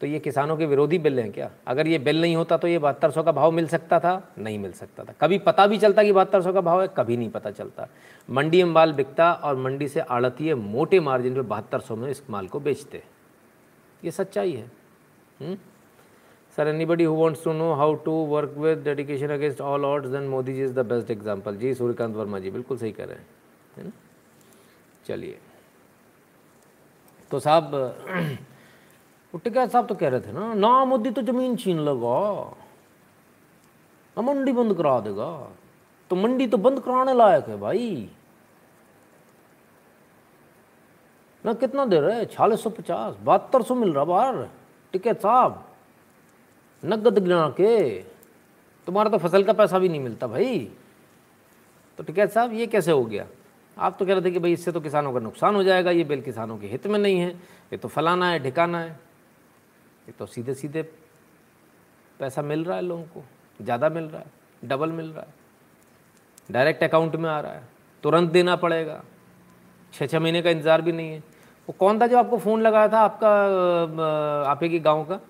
तो 0.01 0.07
ये 0.07 0.19
किसानों 0.19 0.57
के 0.57 0.67
विरोधी 0.67 0.99
बिल 0.99 1.19
हैं 1.21 1.31
क्या? 1.33 1.51
अगर 1.67 1.87
ये 1.87 1.99
बिल 1.99 2.21
नहीं 2.21 2.37
होता 2.37 2.57
तो 2.57 2.69
ये 2.69 2.79
बहत्तर 2.79 3.11
सौ 3.11 3.23
का 3.23 3.33
भाव 3.33 3.53
मिल 3.53 3.67
सकता 3.67 4.01
था? 4.01 4.35
नहीं 4.39 4.59
मिल 4.59 4.73
सकता 4.73 5.05
था। 5.05 5.15
कभी 5.21 5.39
पता 5.39 5.67
भी 5.67 5.79
चलता 5.79 6.03
कि 6.03 6.13
बहत्तर 6.13 6.43
सौ 6.43 6.53
का 6.53 6.61
भाव 6.61 6.83
है, 6.83 6.89
कभी 6.97 7.17
नहीं 7.17 7.31
पता 7.31 7.51
चलता। 7.51 7.89
मंडी 8.29 8.63
में 8.63 8.73
माल 8.73 8.93
बिकता 8.93 9.33
और 9.33 9.57
मंडी 9.57 9.89
से 9.89 10.01
आड़तीय 10.01 10.55
मोटे 10.55 11.01
मार्जिन 11.01 11.35
पे 11.35 11.43
बहत्तर 11.43 11.81
सौ 11.81 11.97
में 11.97 12.09
इस 12.11 12.23
माल 12.31 12.47
को 12.47 12.61
बेचते 12.61 13.03
ये 14.03 14.11
सच्चाई 14.11 14.53
है। 14.53 14.71
हुँ? 15.41 15.57
Sir 16.59 16.69
anybody 16.69 17.05
who 17.05 17.15
wants 17.15 17.45
to 17.45 17.53
know 17.53 17.73
how 17.75 17.95
to 18.05 18.13
work 18.27 18.55
with 18.59 18.79
dedication 18.85 19.31
against 19.31 19.61
all 19.61 19.85
odds 19.85 20.09
then 20.11 20.29
Modi 20.29 20.53
ji 20.55 20.63
is 20.65 20.73
the 20.75 20.85
best 20.87 21.11
example 21.11 21.57
ji 21.57 21.75
Suryakant 21.75 22.15
Verma 22.17 22.39
ji 22.39 22.51
बिल्कुल 22.51 22.79
सही 22.79 22.93
कह 22.93 23.05
रहे 23.05 23.17
हैं, 23.17 23.27
है 23.77 23.85
ना? 23.85 23.91
चलिए। 25.07 25.39
तो 27.31 27.41
साहब 27.41 27.71
साहब 29.47 29.87
तो 29.87 29.95
कह 29.95 30.09
रहे 30.09 30.21
थे 30.21 30.33
ना 30.33 30.53
ना 30.55 30.85
मोदी 30.85 31.11
तो 31.11 31.23
ज़मीन 31.23 31.57
छीन 31.57 31.79
लगा 31.81 32.21
मंडी 34.17 34.53
बंद 34.53 34.75
करा 34.77 34.99
देगा। 35.01 35.31
तो 36.11 36.17
मंडी 36.17 36.47
तो 36.47 36.57
बंद 36.57 36.81
कराने 36.81 37.15
लायक 37.15 37.49
है 37.49 37.57
भाई। 37.61 38.09
ना 41.47 41.53
कितना 41.55 41.85
दे 41.85 42.01
रहे 42.01 42.25
छियालीस 42.27 42.63
सौ 42.63 42.71
पचास। 42.73 43.17
बहत्तर 43.23 43.63
सौ 43.63 43.75
मिल 43.75 43.93
रहा 43.93 44.05
बाहर। 44.05 44.49
टिकैत 44.95 45.21
साहब, 45.21 45.65
नगद 46.83 47.19
गिना 47.19 47.49
के। 47.51 48.03
तुम्हारा 48.87 49.11
तो 49.11 49.19
फ़सल 49.19 49.45
का 49.45 49.53
पैसा 49.53 49.79
भी 49.79 49.89
नहीं 49.89 50.01
मिलता 50.01 50.27
भाई। 50.27 50.59
तो 51.99 52.03
टिकैत 52.05 52.31
साहब, 52.31 52.53
ये 52.53 52.67
कैसे 52.67 52.93
हो 52.93 53.05
गया? 53.05 53.27
आप 53.77 53.97
तो 53.99 54.07
कह 54.07 54.13
रहे 54.13 54.25
थे 54.25 54.31
कि 54.31 54.39
भाई 54.39 54.53
इससे 54.53 54.73
तो 54.73 54.81
किसानों 54.81 55.13
का 55.13 55.21
नुकसान 55.21 55.55
हो 55.55 55.63
जाएगा, 55.63 55.91
ये 55.91 56.05
बिल 56.05 56.21
किसानों 56.23 56.59
के 56.59 56.67
हित 56.67 56.87
में 56.87 56.99
नहीं 56.99 57.19
है। 57.21 57.31
ये 57.73 57.77
तो 57.77 57.89
फलाना 57.89 58.31
है, 58.31 58.39
ढिकाना 58.39 58.81
है। 58.81 58.91
ये 58.91 60.13
तो 60.13 60.27
सीधे 60.27 60.55
सीधे 60.55 60.83
पैसा 62.21 62.43
मिल 62.43 62.65
रहा 62.65 62.77
है 62.77 62.83
लोगों 62.83 63.03
को। 63.05 63.23
ज़्यादा 63.61 63.89
मिल 63.89 64.05
रहा 64.05 64.21
है, 64.21 64.31
डबल 64.65 64.93
मिल 64.93 65.07
रहा 65.07 65.23
है। 65.23 65.35
डायरेक्ट 66.51 66.83
अकाउंट 66.85 67.17
में 67.17 67.31
आ 67.31 67.41
रहा 67.41 67.53
है। 67.53 67.63
तुरंत 68.05 68.31
देना 68.31 68.57
पड़ेगा। 68.57 69.03
छः 69.93 70.07
छः 70.07 70.21
महीने 70.21 70.43
का 70.43 70.51
इंतज़ार 70.51 70.83
भी 70.83 70.93
नहीं 70.93 71.11
है। 71.11 71.23
वो 71.69 71.75
कौन 71.79 72.01
था 72.01 72.07
जो 72.07 72.19
आपको 72.19 72.39
फ़ोन 72.39 72.61
लगाया 72.63 72.89
था 72.89 73.01
आपका 73.01 73.31
आपे 74.51 74.69
की 74.69 74.79
गाँव 74.79 75.05
का, 75.05 75.21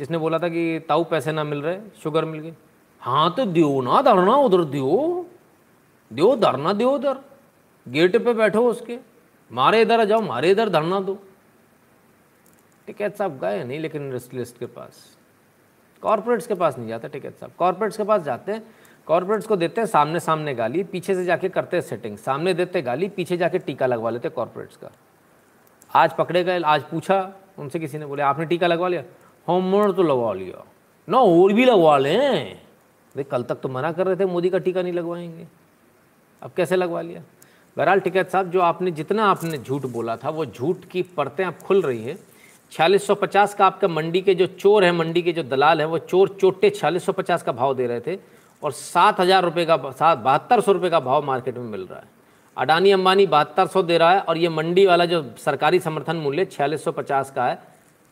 जिसने 0.00 0.18
बोला 0.18 0.38
था 0.38 0.48
कि 0.48 0.80
ताऊ 0.88 1.04
पैसे 1.04 1.32
ना 1.32 1.44
मिल 1.44 1.62
रहे, 1.62 1.78
शुगर 2.02 2.24
मिल 2.24 2.40
गए 2.40 2.54
हाँ 3.02 3.34
तो 3.34 3.44
दियो 3.46 3.80
ना, 3.80 4.00
धरना 4.02 4.36
उधर 4.36 4.64
दियो। 4.64 5.26
दियो, 6.10 6.34
धरना 6.36 6.72
दियो 6.72 6.90
उधर। 6.90 7.18
गेट 7.86 8.16
पे 8.24 8.32
बैठो 8.32 8.62
उसके। 8.68 8.98
मारे 9.50 9.80
इधर 9.82 10.00
आ 10.00 10.04
जाओ, 10.04 10.20
मारे 10.20 10.50
इधर 10.50 10.68
धरना 10.68 11.00
दो। 11.00 11.18
टिकैत 12.86 13.16
साहब 13.16 13.38
गए 13.38 13.62
नहीं, 13.64 13.78
लेकिन 13.80 14.02
इंडस्ट्रियलिस्ट 14.02 14.58
के 14.58 14.66
पास। 14.66 15.16
कॉरपोरेट्स 16.02 16.46
के 16.46 16.54
पास 16.54 16.78
नहीं 16.78 16.88
जाते 16.88 17.08
टिकैत 17.08 17.38
साहब। 17.38 17.52
कॉरपोरेट्स 17.58 17.96
के 17.96 18.04
पास 18.04 18.22
जाते 18.22 18.52
हैं 18.52 18.62
कॉरपोरेट्स 19.06 19.46
को 19.46 19.56
देते 19.56 19.80
हैं 19.80 19.88
सामने 19.88 20.20
सामने 20.20 20.54
गाली, 20.54 20.82
पीछे 20.84 21.14
से 21.14 21.24
जाके 21.24 21.48
करते 21.48 21.76
हैं 21.76 21.82
सेटिंग। 21.84 22.16
सामने 22.18 22.54
देते 22.54 22.82
गाली, 22.82 23.08
पीछे 23.08 23.36
जाके 23.36 23.58
टीका 23.58 23.86
लगवा 23.86 24.10
लेते 24.10 24.28
कॉरपोरेट्स 24.28 24.76
का। 24.76 24.90
आज 25.96 26.12
पकड़े 26.12 26.44
गए, 26.44 26.60
आज 26.60 26.82
पूछा, 26.82 27.32
उनसे 27.58 27.78
किसी 27.78 27.98
ने 27.98 28.06
बोले, 28.06 28.22
आपने 28.22 28.46
टीका 28.46 28.66
लगवा 28.66 28.88
लिया? 28.88 29.02
हमने 29.46 29.92
तो 29.92 30.02
लगवा 30.02 30.32
लिया। 30.32 30.64
ना, 31.08 31.18
और 31.18 31.52
भी 31.52 31.64
लगवा 31.64 31.98
लें? 31.98 32.54
भाई 33.16 33.24
कल 33.24 33.42
तक 33.42 33.54
तो 33.54 33.68
मना 33.68 33.92
कर 33.92 34.06
रहे 34.06 34.16
थे, 34.16 34.24
मोदी 34.24 34.50
का 34.50 34.58
टीका 34.58 34.82
नहीं 34.82 34.92
लगवाएँगे। 34.92 35.46
अब 36.42 36.50
कैसे 36.56 36.76
लगवा 36.76 37.00
लिया? 37.00 37.22
बहरहाल, 37.76 38.00
टिकैत 38.00 38.30
साहब, 38.30 38.50
जो 38.50 38.60
आपने, 38.60 38.90
जितना 38.90 39.24
आपने 39.24 39.58
झूठ 39.58 39.86
बोला 39.86 40.16
था, 40.16 40.30
वो 40.30 40.46
झूठ 40.46 40.76
की 40.84 41.02
परतें 41.02 41.44
अब 41.44 41.54
खुल 41.54 41.82
रही 41.82 42.04
हैं। 42.04 42.18
छियालीस 42.72 43.06
सौ 43.06 43.14
पचास 43.14 43.54
का 43.54 43.66
आपका 43.66 43.88
मंडी 43.88 44.20
के 44.20 44.34
जो 44.34 44.46
चोर 44.46 44.84
है, 44.84 44.92
मंडी 44.92 45.22
के 45.22 45.32
जो 45.32 45.42
दलाल 45.42 45.78
हैं, 45.80 45.86
वो 45.86 45.98
चोर 45.98 46.28
चोटे 46.28 46.70
छियालीस 46.70 47.06
सौ 47.06 47.12
पचास 47.12 47.42
का 47.42 47.52
भाव 47.52 47.74
दे 47.74 47.86
रहे 47.86 48.00
थे 48.00 48.18
और 48.62 48.72
सात 48.72 49.20
हज़ार 49.20 49.44
रुपये 49.44 49.66
का, 49.66 49.76
सात, 49.76 50.18
बहत्तर 50.18 50.60
सौ 50.60 50.72
रुपये 50.72 50.90
का 50.90 51.00
भाव 51.00 51.24
मार्केट 51.24 51.58
में 51.58 51.64
मिल 51.64 51.80
रहा 51.80 51.98
है। 51.98 52.15
अडानी 52.56 52.90
अंबानी 52.90 53.26
बहत्तर 53.26 53.66
सौ 53.66 53.82
दे 53.82 53.98
रहा 53.98 54.10
है 54.12 54.20
और 54.20 54.38
ये 54.38 54.48
मंडी 54.48 54.84
वाला 54.86 55.04
जो 55.06 55.22
सरकारी 55.38 55.80
समर्थन 55.80 56.16
मूल्य 56.16 56.44
छियालीस 56.44 56.84
सौ 56.84 56.92
पचास 56.92 57.30
का 57.30 57.46
है 57.46 57.58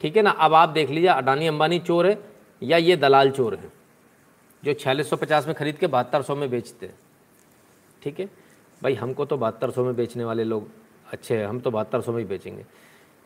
ठीक 0.00 0.16
है 0.16 0.22
ना 0.22 0.30
अब 0.46 0.54
आप 0.54 0.68
देख 0.68 0.90
लीजिए 0.90 1.10
अडानी 1.10 1.46
अंबानी 1.46 1.78
चोर 1.80 2.06
है 2.06 2.18
या 2.62 2.76
ये 2.76 2.96
दलाल 2.96 3.30
चोर 3.30 3.54
है 3.54 3.72
जो 4.62 4.74
छियालीस 4.74 5.10
सौ 5.10 5.16
पचास 5.16 5.46
में 5.46 5.54
खरीद 5.56 5.76
के 5.78 5.86
बहत्तर 5.96 6.22
सौ 6.22 6.34
में 6.36 6.48
बेचते 6.50 6.86
हैं 6.86 6.94
ठीक 8.02 8.20
है 8.20 8.28
भाई 8.82 8.94
हमको 8.94 9.24
तो 9.24 9.36
बहत्तर 9.36 9.70
सौ 9.70 9.84
में 9.84 9.94
बेचने 9.96 10.24
वाले 10.24 10.44
लोग 10.44 10.68
अच्छे 11.12 11.36
हैं 11.36 11.46
हम 11.46 11.60
तो 11.60 11.70
बहत्तर 11.70 12.00
सौ 12.00 12.12
में 12.12 12.18
ही 12.18 12.24
बेचेंगे 12.28 12.64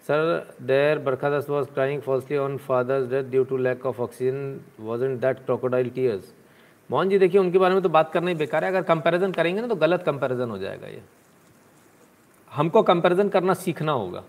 Sir, 0.05 0.47
there 0.59 0.99
Barkhadas 0.99 1.49
was 1.49 1.67
crying 1.67 2.01
falsely 2.01 2.39
on 2.39 2.57
father's 2.59 3.11
death 3.11 3.31
due 3.31 3.45
to 3.45 3.59
lack 3.59 3.85
of 3.85 4.01
oxygen. 4.01 4.65
Wasn't 4.79 5.21
that 5.21 5.45
crocodile 5.45 5.91
tears? 5.91 6.33
Mohan 6.91 7.09
ji, 7.09 7.19
देखिए, 7.19 7.41
उनके 7.41 7.59
बारे 7.59 7.75
में 7.75 7.83
तो 7.83 7.89
बात 7.89 8.13
करना 8.13 8.29
ही 8.29 8.35
बेकार 8.35 8.65
है। 8.65 8.71
अगर 8.71 8.83
कंपैरिजन 8.83 9.33
करेंगे 9.33 9.61
ना 9.61 9.67
तो 9.67 9.75
गलत 9.77 10.03
कंपैरिजन 10.03 10.51
हो 10.51 10.59
जाएगा 10.59 10.87
ये। 10.87 11.03
हमको 12.53 12.83
कंपैरिजन 12.83 13.29
करना 13.29 13.55
सीखना 13.55 13.93
होगा। 13.93 14.25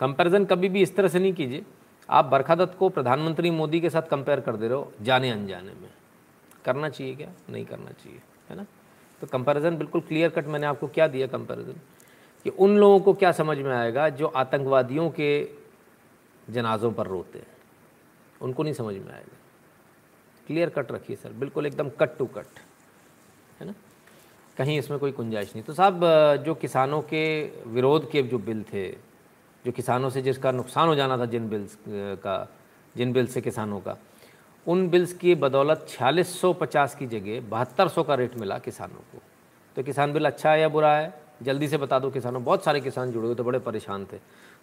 कंपैरिजन 0.00 0.44
कभी 0.44 0.68
भी 0.68 0.82
इस 0.82 0.94
तरह 0.96 1.08
से 1.08 1.18
नहीं 1.18 1.32
कीजिए। 1.32 1.64
आप 2.08 2.24
बरखा 2.24 2.54
दत्त 2.54 2.76
को 2.78 2.88
प्रधानमंत्री 2.88 3.50
मोदी 3.50 3.80
के 3.80 3.90
साथ 3.90 4.02
कंपेयर 4.02 4.40
कर 4.40 4.56
दे 4.56 4.68
रहे 4.68 4.76
हो, 4.76 4.92
जाने 5.02 5.30
अनजाने 5.30 5.72
में। 5.72 5.90
करना 6.64 6.88
चाहिए 6.88 7.14
क्या? 7.14 7.28
नहीं 7.50 7.64
करना 7.64 7.90
चाहिए, 7.92 8.20
है 8.50 8.56
ना? 8.56 8.66
तो 9.20 9.26
कंपैरिजन 9.26 9.76
बिल्कुल 9.76 10.00
क्लियर 10.00 10.30
कट 10.30 10.46
मैंने 10.46 10.66
आपको 10.66 10.86
क्या 10.88 11.06
दिया 11.08 11.26
कंपैरिजन 11.26 11.80
कि 12.46 12.50
उन 12.50 12.76
लोगों 12.78 13.00
को 13.00 13.12
क्या 13.14 13.32
समझ 13.32 13.56
में 13.58 13.72
आएगा 13.72 14.08
जो 14.08 14.26
आतंकवादियों 14.26 15.08
के 15.10 15.48
जनाजों 16.50 16.92
पर 16.92 17.06
रोते 17.06 17.38
हैं? 17.38 17.46
उनको 18.40 18.62
नहीं 18.62 18.74
समझ 18.74 18.94
में 18.94 19.12
आएगा। 19.12 19.36
क्लियर 20.46 20.70
कट 20.70 20.92
रखिए 20.92 21.16
सर, 21.16 21.32
बिल्कुल 21.32 21.66
एकदम 21.66 21.88
कट 22.00 22.16
टू 22.18 22.26
कट 22.26 22.58
है 23.60 23.66
ना? 23.66 23.74
कहीं 24.56 24.78
इसमें 24.78 24.98
कोई 24.98 25.12
गुंजाइश 25.12 25.54
नहीं। 25.54 25.64
तो 25.64 25.72
साहब 25.74 26.00
जो 26.44 26.54
किसानों 26.54 27.00
के 27.02 27.24
विरोध 27.66 28.10
के 28.10 28.22
जो 28.22 28.38
बिल 28.38 28.62
थे, 28.62 28.88
जो 29.64 29.72
किसानों 29.72 30.10
से 30.10 30.22
जिसका 30.22 30.50
नुकसान 30.52 30.88
हो 30.88 30.94
जाना 30.94 31.18
था 31.18 31.26
जिन 31.26 31.48
बिल्स 31.48 31.76
का, 31.88 32.36
जिन 32.96 33.12
बिल 33.12 33.26
से 33.26 33.40
किसानों 33.40 33.80
का, 33.80 33.96
उन 34.66 34.88
बिल्स 34.88 35.12
की 35.12 35.34
बदौलत 35.34 35.86
छियालीस 35.88 36.40
सौ 36.40 36.52
पचास 36.52 36.94
की 36.94 37.06
जगह 37.06 37.40
बहत्तर 37.48 37.88
सौ 37.88 38.02
का 38.02 38.14
रेट 38.14 38.36
मिला 38.38 38.58
किसानों 38.58 39.00
को। 39.12 39.22
तो 39.76 39.82
किसान 39.82 40.12
बिल 40.12 40.26
अच्छा 40.26 40.50
है 40.50 40.60
या 40.60 40.68
बुरा 40.68 40.94
है? 40.96 41.12
जल्दी 41.42 41.68
से 41.68 41.76
बता 41.76 41.98
दो 41.98 42.10
किसानों, 42.10 42.44
बहुत 42.44 42.64
सारे 42.64 42.80
किसान 42.80 43.10
जुड़े 43.12 43.26
हुए 43.26 43.34
तो 43.34 43.44
बड़े 43.44 43.58
परेशान 43.58 44.04
थे। 44.04 44.18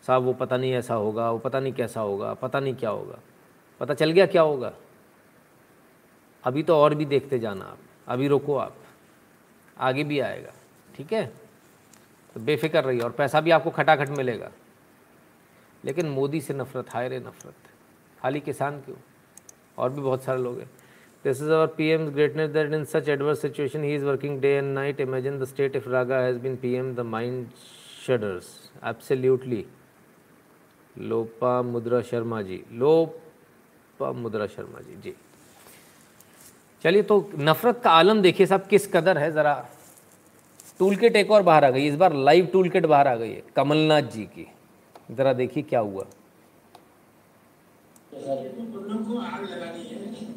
साहब, 0.07 0.23
वो 0.23 0.33
पता 0.33 0.57
नहीं 0.57 0.73
ऐसा 0.73 0.93
होगा, 0.95 1.29
वो 1.31 1.37
पता 1.37 1.59
नहीं 1.59 1.73
कैसा 1.73 2.01
होगा, 2.01 2.33
पता 2.33 2.59
नहीं 2.59 2.75
क्या 2.75 2.89
होगा। 2.89 3.19
पता 3.79 3.93
चल 3.93 4.11
गया 4.11 4.25
क्या 4.25 4.41
होगा? 4.41 4.73
अभी 6.43 6.63
तो 6.63 6.75
और 6.75 6.95
भी 6.95 7.05
देखते 7.05 7.39
जाना 7.39 7.65
आप, 7.65 7.77
अभी 8.07 8.27
रोको 8.27 8.55
आप, 8.55 8.75
आगे 9.77 10.03
भी 10.03 10.19
आएगा, 10.19 10.53
ठीक 10.95 11.13
है? 11.13 11.25
तो 12.35 12.39
बेफिक्र 12.39 12.83
रहिए, 12.83 13.01
और 13.01 13.11
पैसा 13.11 13.41
भी 13.41 13.51
आपको 13.51 13.69
खटाखट 13.69 14.09
मिलेगा। 14.09 14.51
लेकिन 15.85 16.09
मोदी 16.09 16.41
से 16.41 16.53
नफरत, 16.53 16.89
हाय 16.89 17.07
रे 17.09 17.19
नफरत 17.19 17.69
खाली 18.21 18.39
किसान 18.39 18.79
क्यों? 18.81 18.97
और 19.77 19.89
भी 19.89 20.01
बहुत 20.01 20.23
सारे 20.23 20.41
लोग 20.41 20.59
हैं। 20.59 20.69
This 21.23 21.41
is 21.41 21.49
our 21.49 21.67
P 21.67 21.87
M 21.87 22.07
greatness 22.09 22.49
that 22.49 22.73
in 22.73 22.85
such 22.85 23.09
adverse 23.09 23.41
situation 23.41 23.83
he 23.83 23.93
is 23.95 24.05
working 24.05 24.39
day 24.41 24.49
and 24.49 24.73
night 24.73 24.99
imagine 25.01 25.39
the 25.39 25.45
state 25.45 25.75
if 25.75 25.89
RaGa 25.89 26.19
has 26.19 26.37
been 26.39 26.55
P 26.55 26.73
M 26.73 26.93
the 26.95 26.99
mind 26.99 27.47
shudders 28.05 28.47
absolutely 28.85 29.65
Lopamudra 31.61 32.01
Sharma 32.01 32.41
ji 32.41 32.63
लोपा 32.71 34.11
मुद्रा 34.11 34.47
शर्मा 34.47 34.79
जी 34.79 34.95
जी 35.01 35.15
चलिए 36.83 37.01
तो 37.03 37.15
नफरत 37.39 37.81
का 37.83 37.91
आलम 37.91 38.21
देखिए 38.21 38.45
साहब 38.47 38.65
किस 38.69 38.87
कदर 38.93 39.17
है 39.17 39.31
ज़रा 39.31 39.53
टूल 40.79 40.95
किट 40.95 41.15
एक 41.15 41.31
और 41.31 41.41
बाहर 41.43 41.65
आ 41.65 41.69
गई 41.69 41.87
इस 41.87 41.95
बार 41.95 42.13
लाइव 42.27 42.45
टूल 42.53 42.69
किट 42.69 42.85
बाहर 42.85 43.07
आ 43.07 43.15
गई 43.15 43.29
है 43.29 43.41
कमलनाथ 43.55 44.09
जी 44.13 44.23
की। 44.35 44.45
ज़रा 45.11 45.33
देखिए 45.33 45.63
क्या 45.63 45.79
हुआ। 45.79 46.05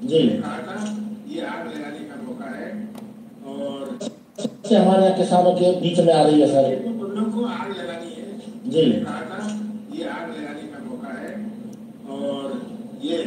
जी। 0.02 0.18
ये 1.34 1.44
आग 1.46 1.66
लगाने 1.66 2.02
का 2.08 2.16
मौका 2.22 2.48
है 2.50 2.68
और 3.46 3.98
से 4.68 4.76
हमारे 4.76 5.10
किसानों 5.16 5.54
के 5.54 5.70
बीच 5.80 5.98
में 6.00 6.12
आ 6.14 6.22
रही 6.22 6.40
है 6.40 6.46
सर। 6.48 6.64
को 7.30 7.44
आग 7.46 7.70
लगानी 7.70 8.10
है। 8.10 8.24
जी। 8.70 8.80
ये 8.80 10.08
आग 10.08 10.30
लगाने 10.30 10.66
का 10.72 10.78
मौका 10.84 11.12
है 11.20 11.32
और 12.10 12.60
ये 13.02 13.18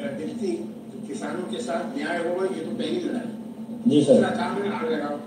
व्यक्ति 0.00 0.52
किसानों 1.14 1.46
के 1.50 1.58
साथ 1.62 1.82
न्याय 1.96 2.18
होगा 2.22 2.44
ये 2.54 2.60
तो 2.64 2.70
पहली 2.76 3.00
लड़ाई 3.00 3.28
जी 3.88 3.98
सर। 4.04 4.22
काम 4.36 4.60
में 4.60 4.68
आग 4.70 4.86
लगाओ। 4.92 5.18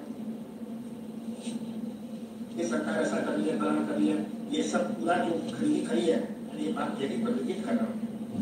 ये 2.57 2.67
सरकार 2.67 2.95
ऐसा 3.01 3.17
कर 3.21 3.37
लिया 3.37 3.55
कर 3.61 3.97
लिया 3.99 4.15
ये 4.51 4.63
सब 4.65 4.89
पूरा 4.95 5.15
जो 5.17 5.33
खरीदी 5.51 5.81
खड़ी 5.85 6.01
है 6.01 6.17
ये 6.57 6.71
बात 6.73 7.01
यही 7.01 7.17
प्रदर्शित 7.23 7.59
कर 7.65 7.73
रहा 7.73 7.85
हूँ 7.85 7.93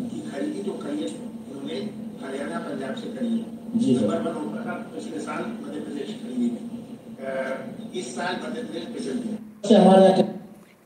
की 0.09 0.21
खरीदी 0.29 0.61
जो 0.63 0.73
करी 0.83 0.97
है 0.99 1.07
उन्होंने 1.07 1.77
हरियाणा 2.21 2.59
पंजाब 2.61 2.95
से 2.95 3.07
करी 3.15 3.31
है। 3.31 3.79
जी 3.79 3.95
नंबर 3.95 4.21
वन 4.21 4.35
होता 4.35 4.63
था 4.65 4.73
पिछले 4.93 5.19
साल 5.21 5.41
मध्य 5.61 5.79
प्रदेश 5.81 6.09
खरीदी 6.21 6.47
है। 6.49 6.59
इस 7.99 8.15
साल 8.15 8.33
मध्य 8.43 8.63
प्रदेश 8.63 8.85
पिछले 8.93 10.23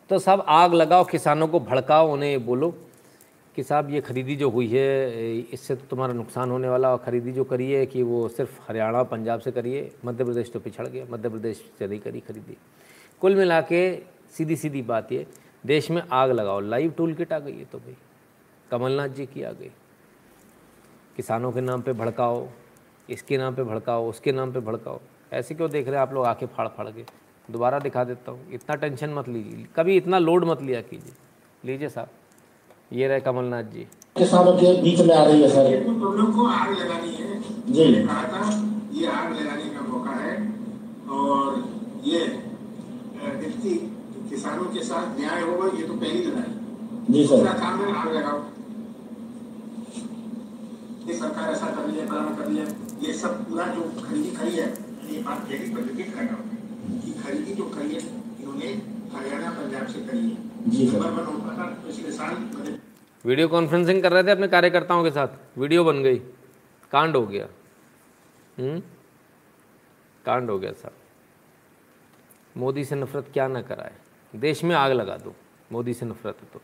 तो 0.10 0.19
सब 0.19 0.43
आग 0.52 0.74
लगाओ 0.74 1.04
किसानों 1.06 1.48
को 1.48 1.60
भड़काओ 1.62 2.12
उन्हें 2.13 2.45
बोलो। 2.45 2.69
कि 3.56 3.64
साहब, 3.64 3.90
ये 3.90 4.02
खरीदी 4.02 4.36
जो 4.36 4.50
हुई 4.50 4.68
है 4.68 5.38
इससे 5.54 5.76
तो 5.76 5.86
तुम्हारा 5.90 6.14
नुकसान 6.14 6.52
होने 6.52 6.70
वाला, 6.70 6.92
और 6.92 6.98
ख़रीदी 6.98 7.32
जो 7.32 7.44
करी 7.44 7.72
है 7.72 7.86
कि 7.86 8.04
वो 8.04 8.28
सिर्फ़ 8.30 8.60
हरियाणा, 8.68 9.04
पंजाब 9.06 9.40
से 9.40 9.52
करिए 9.52 9.92
मध्य 10.06 10.24
प्रदेश 10.24 10.52
तो 10.52 10.60
पिछड़ 10.60 10.88
गया, 10.88 11.06
मध्य 11.10 11.30
प्रदेश 11.30 11.64
से 11.80 11.88
नहीं 11.88 12.00
करी 12.00 12.20
खरीदी। 12.20 12.58
कुल 13.22 13.36
मिला 13.36 13.60
के 13.64 13.82
सीधी 14.34 14.56
सीधी 14.56 14.82
बात 14.84 15.12
ये, 15.12 15.26
देश 15.64 15.90
में 15.92 16.02
आग 16.04 16.32
लगाओ, 16.32 16.60
लाइव 16.62 16.92
टूल 16.98 17.14
किट 17.14 17.34
आ 17.34 17.40
गई 17.40 17.58
है 17.58 17.66
तो 17.66 17.78
भाई, 17.80 17.96
कमलनाथ 18.72 19.10
जी 19.10 19.26
की 19.26 19.44
आ 19.44 19.52
गई। 19.52 19.72
किसानों 21.18 21.52
के 21.52 21.62
नाम 21.62 21.82
पे 21.82 21.94
भड़काओ, 21.94 22.48
इसके 23.10 23.38
नाम 23.38 23.56
पे 23.56 23.64
भड़काओ, 23.64 24.10
उसके 24.10 24.32
नाम 24.32 24.54
पे 24.54 24.60
भड़काओ। 24.62 25.00
ऐसे 25.34 25.56
क्यों 25.56 25.70
देख 25.72 25.88
रहे 25.88 25.96
हैं 25.96 26.02
आप 26.02 26.14
लोग 26.14 26.26
आके 26.26 26.46
फाड़ 26.48 26.68
फाड़ 26.68 26.88
के? 26.88 27.04
दोबारा 27.50 27.80
दिखा 27.80 28.04
देता 28.04 28.32
हूँ, 28.32 28.52
इतना 28.54 28.76
टेंशन 28.76 29.14
मत 29.14 29.28
लीजिए, 29.30 29.66
कभी 29.76 29.98
इतना 29.98 30.20
लोड 30.20 30.46
मत 30.46 30.62
लिया 30.62 30.82
कीजिए। 30.84 31.14
लीजिए 31.64 31.90
साहब। 31.90 32.10
ये 32.91 33.08
रहे 33.08 33.19
कमलनाथ 33.19 33.63
जी। 33.63 33.88
किसानों 34.17 34.54
के 34.54 34.73
बीच 34.82 34.99
में 34.99 35.15
आ 35.15 35.23
रही 35.23 35.41
है 35.41 35.49
सर। 35.49 35.84
को 36.36 36.45
आग 36.47 36.71
लगानी 36.80 37.12
है। 37.13 37.41
जी। 37.69 37.84
ये 38.99 39.08
आग 39.08 39.34
लगाने 39.34 39.69
का 39.69 39.82
मौका 39.89 40.12
है। 40.12 40.34
और 41.10 41.63
ये 42.06 42.19
व्यक्ति 43.19 43.73
किसानों 44.30 44.65
के 44.65 44.84
साथ 44.84 45.19
न्याय 45.19 45.41
होगा 45.41 45.67
ये 45.78 45.88
तो 45.88 45.93
पहली 45.93 46.23
लड़ाई 46.23 47.13
जी 47.13 47.25
सर। 47.28 47.54
काम 47.60 47.80
में 47.80 47.93
आग 47.93 48.12
लगाओ। 48.15 48.43
ये 51.08 51.13
सरकार 51.13 51.52
ऐसा 51.52 51.65
कर 51.67 51.82
रही 51.82 51.99
है 51.99 52.08
फलाना 52.08 52.36
कर 52.36 52.45
रही 52.45 52.58
है। 52.58 52.67
ये 53.02 53.13
सब 53.13 53.39
पूरा 53.45 53.65
जो 53.67 53.82
खरीदी 54.04 54.32
खरी 54.32 54.52
है 54.52 54.67
ये 55.12 55.21
बात 55.21 55.47
रहा 55.49 56.36
हूँ 56.36 57.02
कि 57.06 57.12
खरीदी 57.21 57.54
जो 57.54 57.63
करी 57.75 57.93
है 57.93 58.02
इन्होंने 58.02 58.67
हरियाणा 59.15 59.49
पंजाब 59.52 59.88
से 59.88 59.99
करी 60.02 60.30
है। 60.30 60.49
वीडियो 63.26 63.48
कॉन्फ्रेंसिंग 63.48 64.04
कर 64.04 64.13
रहे 64.13 64.24
थे 64.24 64.32
अपने 64.32 64.48
कार्यकर्ताओं 64.48 65.04
के 65.04 65.12
साथ। 65.12 65.58
वीडियो 65.58 65.84
बन 65.84 66.04
गई। 66.04 66.19
कांड 66.91 67.15
हो 67.15 67.28
गया। 67.28 67.45
हम्म? 68.60 68.80
कांड 70.26 70.50
हो 70.50 70.60
गया 70.60 70.72
साहब। 70.72 70.93
मोदी 72.58 72.86
से 72.86 72.95
नफरत 72.95 73.30
क्या 73.34 73.48
ना 73.48 73.62
कराए। 73.62 73.95
देश 74.36 74.63
में 74.63 74.76
आग 74.76 74.91
लगा 74.91 75.17
दो। 75.17 75.36
मोदी 75.72 75.93
से 75.93 76.06
नफरत 76.06 76.38
है 76.41 76.48
तो। 76.54 76.62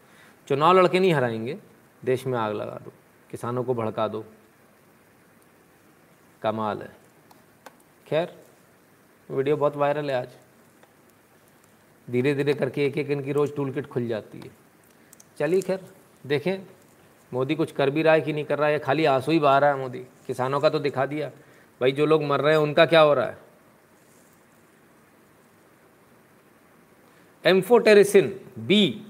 चुनाव 0.47 0.79
लड़के 0.79 0.99
नहीं 0.99 1.13
हराएँगे। 1.13 1.60
देश 2.05 2.27
में 2.27 2.39
आग 2.39 2.53
लगा 2.53 2.79
दो। 2.86 2.91
किसानों 3.31 3.63
को 3.63 3.73
भड़का 3.73 4.08
दो। 4.08 4.25
कमाल 6.41 6.81
है। 6.81 6.95
खैर, 8.08 8.45
वीडियो 9.31 9.58
बहुत 9.58 9.75
वायरल 9.75 10.12
है 10.12 10.21
आज। 10.21 10.29
धीरे 12.11 12.35
धीरे 12.35 12.53
करके 12.53 12.85
एक 12.85 12.97
एक 12.97 13.09
इनकी 13.09 13.31
रोज़ 13.31 13.55
टूल 13.55 13.71
किट 13.71 13.87
खुल 13.87 14.07
जाती 14.07 14.39
है। 14.39 14.51
चलिए 15.39 15.61
खैर, 15.61 15.79
देखें, 16.25 16.59
मोदी 17.33 17.55
कुछ 17.55 17.71
कर 17.71 17.89
भी 17.89 18.01
रहा 18.01 18.13
है 18.13 18.21
कि 18.21 18.33
नहीं 18.33 18.45
कर 18.45 18.59
रहा 18.59 18.69
है? 18.69 18.79
खाली 18.79 19.05
आँसू 19.05 19.31
ही 19.31 19.39
बहा 19.39 19.57
रहा 19.57 19.69
है 19.69 19.77
मोदी। 19.77 19.99
किसानों 19.99 20.59
का 20.59 20.69
तो 20.69 20.79
दिखा 20.79 21.05
दिया। 21.05 21.29
भाई, 21.81 21.91
जो 21.91 22.05
लोग 22.05 22.23
मर 22.23 22.41
रहे 22.41 22.53
हैं, 22.53 22.61
उनका 22.61 22.85
क्या 22.85 23.01
हो 23.01 23.13
रहा 23.13 23.25
है? 23.25 23.37
एम्फोटेरिसिन 27.45 28.39
बी, 28.59 29.01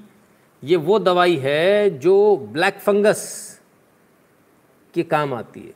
ये 0.63 0.75
वो 0.75 0.99
दवाई 0.99 1.37
है 1.37 1.89
जो 1.89 2.37
ब्लैक 2.37 2.73
फंगस 2.73 3.51
के 4.93 5.03
काम 5.03 5.33
आती 5.33 5.59
है। 5.59 5.73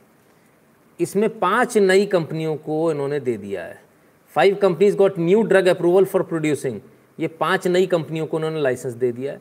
इसमें 1.00 1.38
पाँच 1.38 1.78
नई 1.78 2.06
कंपनियों 2.06 2.56
को 2.56 2.92
इन्होंने 2.92 3.20
दे 3.20 3.36
दिया 3.36 3.64
है। 3.64 3.82
Five 4.28 4.54
companies 4.54 4.96
got 4.96 5.18
new 5.18 5.42
drug 5.42 5.66
approval 5.66 6.04
for 6.04 6.22
producing. 6.22 6.80
ये 7.20 7.28
पाँच 7.28 7.66
नई 7.66 7.86
कंपनियों 7.86 8.26
को 8.26 8.36
उन्होंने 8.36 8.60
लाइसेंस 8.60 8.94
दे 8.94 9.12
दिया 9.12 9.32
है। 9.32 9.40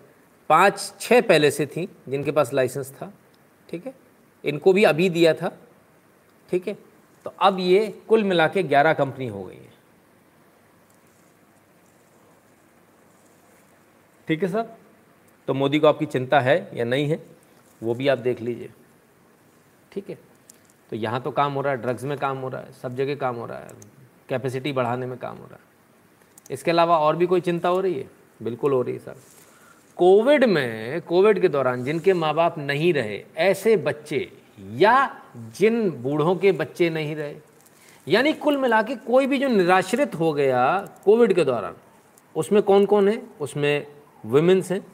पाँच 0.49 0.93
छः 0.99 1.21
पहले 1.21 1.51
से 1.51 1.65
थी 1.65 1.87
जिनके 2.09 2.31
पास 2.31 2.53
लाइसेंस 2.53 2.91
था, 2.91 3.11
ठीक 3.69 3.85
है? 3.85 3.93
इनको 4.43 4.73
भी 4.73 4.83
अभी 4.83 5.09
दिया 5.09 5.33
था, 5.33 5.57
ठीक 6.49 6.67
है? 6.67 6.77
तो 7.25 7.33
अब 7.39 7.59
ये 7.59 7.87
कुल 8.07 8.23
मिला 8.23 8.47
के 8.47 8.63
ग्यारह 8.63 8.93
कंपनी 8.93 9.27
हो 9.27 9.43
गई 9.43 9.55
है। 9.55 9.77
ठीक 14.27 14.43
है 14.43 14.49
सर? 14.49 14.65
तो 15.47 15.53
मोदी 15.53 15.79
को 15.79 15.87
आपकी 15.87 16.05
चिंता 16.05 16.39
है 16.39 16.71
या 16.73 16.85
नहीं 16.85 17.09
है, 17.09 17.23
वो 17.81 17.93
भी 17.93 18.07
आप 18.07 18.17
देख 18.17 18.41
लीजिए। 18.41 18.69
ठीक 19.91 20.09
है? 20.09 20.17
तो 20.89 20.95
यहाँ 20.95 21.21
तो 21.21 21.31
काम 21.31 21.53
हो 21.53 21.61
रहा 21.61 21.73
है, 21.73 21.81
ड्रग्स 21.81 22.03
में 22.03 22.17
काम 22.17 22.37
हो 22.37 22.49
रहा 22.49 22.61
है, 22.61 22.71
सब 22.71 22.95
जगह 22.95 23.15
काम 23.15 23.35
हो 23.35 23.45
रहा 23.45 23.59
है, 23.59 23.69
कैपेसिटी 24.29 24.73
बढ़ाने 24.73 25.05
में 25.05 25.17
काम 25.17 25.37
हो 25.37 25.45
रहा 25.45 25.55
है। 25.55 25.68
इसके 26.49 26.71
अलावा 26.71 26.97
और 26.97 27.15
भी 27.15 27.25
कोई 27.25 27.41
चिंता 27.41 27.69
हो 27.69 27.79
रही 27.81 27.93
है? 27.93 28.09
बिल्कुल 28.43 28.73
हो 28.73 28.81
रही 28.81 28.93
है, 28.93 28.99
सर। 28.99 29.15
कोविड 29.97 30.43
में, 30.43 31.01
कोविड 31.01 31.39
के 31.41 31.47
दौरान 31.47 31.83
जिनके 31.83 32.13
माँ 32.13 32.33
बाप 32.33 32.57
नहीं 32.57 32.93
रहे, 32.93 33.23
ऐसे 33.37 33.75
बच्चे 33.77 34.31
या 34.59 35.21
जिन 35.57 35.89
बूढ़ों 36.03 36.35
के 36.35 36.51
बच्चे 36.51 36.89
नहीं 36.89 37.15
रहे, 37.15 37.35
यानी 38.07 38.33
कुल 38.33 38.57
मिला 38.57 38.81
के 38.81 38.95
कोई 38.97 39.27
भी 39.27 39.37
जो 39.37 39.47
निराश्रित 39.47 40.15
हो 40.15 40.31
गया 40.33 40.61
कोविड 41.05 41.33
के 41.33 41.45
दौरान, 41.45 41.75
उसमें 42.35 42.61
कौन 42.63 42.85
कौन 42.85 43.09
है? 43.09 43.21
उसमें 43.41 43.87
वुमेन्स 44.23 44.71
हैं 44.71 44.85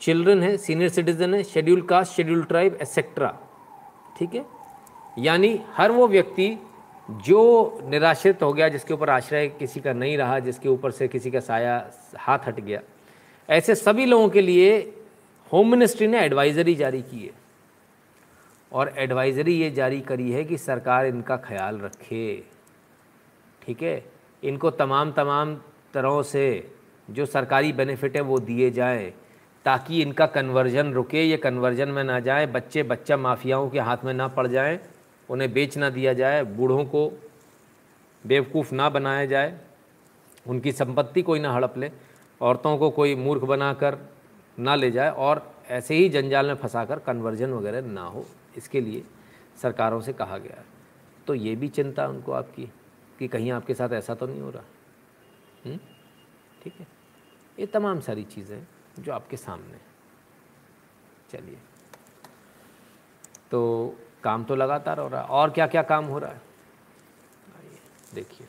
चिल्ड्रन 0.00 0.42
है 0.42 0.56
सीनियर 0.56 0.90
सिटीजन 0.90 1.34
है 1.34 1.42
schedule 1.44 1.82
caste 1.82 2.12
schedule 2.12 2.42
tribe 2.42 2.78
etcetera 2.82 3.36
ठीक 4.18 4.34
है? 4.34 4.44
यानी 5.18 5.60
हर 5.76 5.92
वो 5.92 6.06
व्यक्ति 6.08 6.56
जो 7.10 7.80
निराश्रित 7.84 8.42
हो 8.42 8.52
गया, 8.52 8.68
जिसके 8.68 8.94
ऊपर 8.94 9.10
आश्रय 9.10 9.48
किसी 9.48 9.80
का 9.80 9.92
नहीं 9.92 10.18
रहा, 10.18 10.38
जिसके 10.38 10.68
ऊपर 10.68 10.90
से 10.90 11.08
किसी 11.08 11.30
का 11.30 11.40
साया 11.40 11.90
हाथ 12.18 12.38
हट 12.46 12.60
गया, 12.60 12.80
ऐसे 13.50 13.74
सभी 13.74 14.06
लोगों 14.06 14.28
के 14.28 14.40
लिए 14.40 14.94
होम 15.52 15.70
मिनिस्ट्री 15.70 16.06
ने 16.06 16.20
एडवाइज़री 16.20 16.74
जारी 16.74 17.02
की 17.02 17.24
है। 17.24 17.30
और 18.72 18.94
एडवाइज़री 18.98 19.52
ये 19.52 19.70
जारी 19.70 20.00
करी 20.00 20.30
है 20.30 20.44
कि 20.44 20.58
सरकार 20.58 21.06
इनका 21.06 21.36
ख्याल 21.36 21.78
रखे। 21.78 22.44
ठीक 23.62 23.82
है? 23.82 24.04
इनको 24.44 24.70
तमाम 24.70 25.12
तमाम 25.12 25.54
तरह 25.94 26.22
से 26.22 26.72
जो 27.10 27.26
सरकारी 27.26 27.72
बेनिफिट 27.72 28.16
है 28.16 28.22
वो 28.22 28.38
दिए 28.38 28.70
जाएँ, 28.70 29.12
ताकि 29.64 30.02
इनका 30.02 30.26
कन्वर्जन 30.26 30.92
रुके, 30.92 31.22
ये 31.22 31.36
कन्वर्जन 31.36 31.88
में 31.88 32.04
ना 32.04 32.20
जाए, 32.20 32.46
बच्चे, 32.46 32.82
बच्चा, 32.82 33.16
माफियाओं 33.16 33.70
के 33.70 33.78
हाथ 33.78 33.96
में 34.04 34.14
ना 34.14 34.28
पड़ 34.28 34.46
जाएँ 34.46 34.78
उन्हें 35.30 35.52
बेच 35.52 35.78
ना 35.78 35.90
दिया 35.90 36.12
जाए, 36.12 36.44
बूढ़ों 36.44 36.84
को 36.84 37.12
बेवकूफ़ 38.26 38.74
ना 38.74 38.88
बनाया 38.88 39.26
जाए, 39.26 39.60
उनकी 40.46 40.72
संपत्ति 40.72 41.22
कोई 41.22 41.38
ना 41.38 41.52
हड़प 41.52 41.74
ले, 41.78 41.92
औरतों 42.40 42.78
को 42.78 42.90
कोई 42.90 43.14
मूर्ख 43.14 43.42
बनाकर 43.42 43.98
ना 44.58 44.74
ले 44.74 44.90
जाए 44.90 45.10
और 45.10 45.54
ऐसे 45.68 45.94
ही 45.94 46.08
जंजाल 46.08 46.46
में 46.46 46.54
फंसाकर 46.54 46.98
कन्वर्जन 46.98 47.50
वगैरह 47.50 47.80
ना 47.80 48.02
हो, 48.02 48.26
इसके 48.56 48.80
लिए 48.80 49.04
सरकारों 49.62 50.00
से 50.00 50.12
कहा 50.12 50.38
गया 50.38 50.56
है। 50.56 50.64
तो 51.26 51.34
ये 51.34 51.56
भी 51.56 51.68
चिंता 51.68 52.06
उनको 52.06 52.32
आपकी, 52.32 52.68
कि 53.18 53.28
कहीं 53.28 53.50
आपके 53.50 53.74
साथ 53.74 53.88
ऐसा 53.88 54.14
तो 54.14 54.26
नहीं 54.26 54.40
हो 54.40 54.50
रहा? 54.50 54.62
हम्म? 55.66 55.78
ठीक 56.62 56.74
है। 56.80 56.86
ये 57.58 57.66
तमाम 57.66 58.00
सारी 58.00 58.24
चीज़ें 58.24 58.66
जो 58.98 59.12
आपके 59.12 59.36
सामने 59.36 59.78
चलिए। 61.30 61.58
तो 63.50 63.94
काम 64.24 64.44
तो 64.44 64.56
लगातार 64.56 65.00
हो 65.00 65.08
रहा 65.08 65.20
है। 65.20 65.28
और 65.28 65.50
क्या 65.50 65.66
क्या 65.66 65.82
काम 65.82 66.04
हो 66.04 66.18
रहा 66.18 66.30
है? 66.30 66.40
देखिए। 68.14 68.46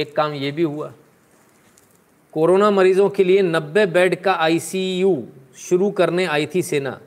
एक 0.00 0.16
काम 0.16 0.32
ये 0.32 0.52
भी 0.52 0.62
हुआ। 0.62 0.92
कोरोना 2.32 2.70
मरीजों 2.70 3.10
के 3.10 3.24
लिए 3.24 3.42
90 3.42 3.86
बेड 3.86 4.22
का 4.22 4.32
आईसीयू 4.32 5.28
शुरू 5.56 5.90
करने 5.90 6.26
आई 6.26 6.48
थी 6.54 6.62
सेना। 6.62 7.00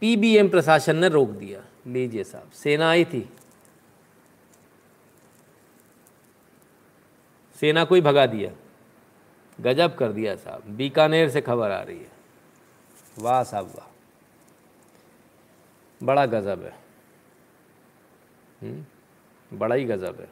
पीबीएम 0.00 0.48
प्रशासन 0.48 0.96
ने 0.96 1.08
रोक 1.08 1.30
दिया। 1.30 1.62
लीजिए 1.86 2.24
साहब, 2.24 2.50
सेना 2.50 2.90
आई 2.90 3.04
थी। 3.04 3.32
सेना 7.60 7.84
को 7.84 7.94
ही 7.94 8.00
भगा 8.00 8.26
दिया। 8.26 8.52
गजब 9.60 9.94
कर 9.94 10.12
दिया 10.12 10.36
साहब। 10.36 10.62
बीकानेर 10.68 11.30
से 11.30 11.40
खबर 11.40 11.70
आ 11.70 11.82
रही 11.82 11.98
है। 11.98 12.10
वाह 13.18 13.42
साहब, 13.42 13.66
वाह। 13.66 13.95
बड़ा 16.02 16.26
गजब 16.26 16.62
है। 16.64 16.72
हम्म, 18.62 19.58
बड़ा 19.58 19.74
ही 19.74 19.84
गजब 19.84 20.16
है। 20.20 20.28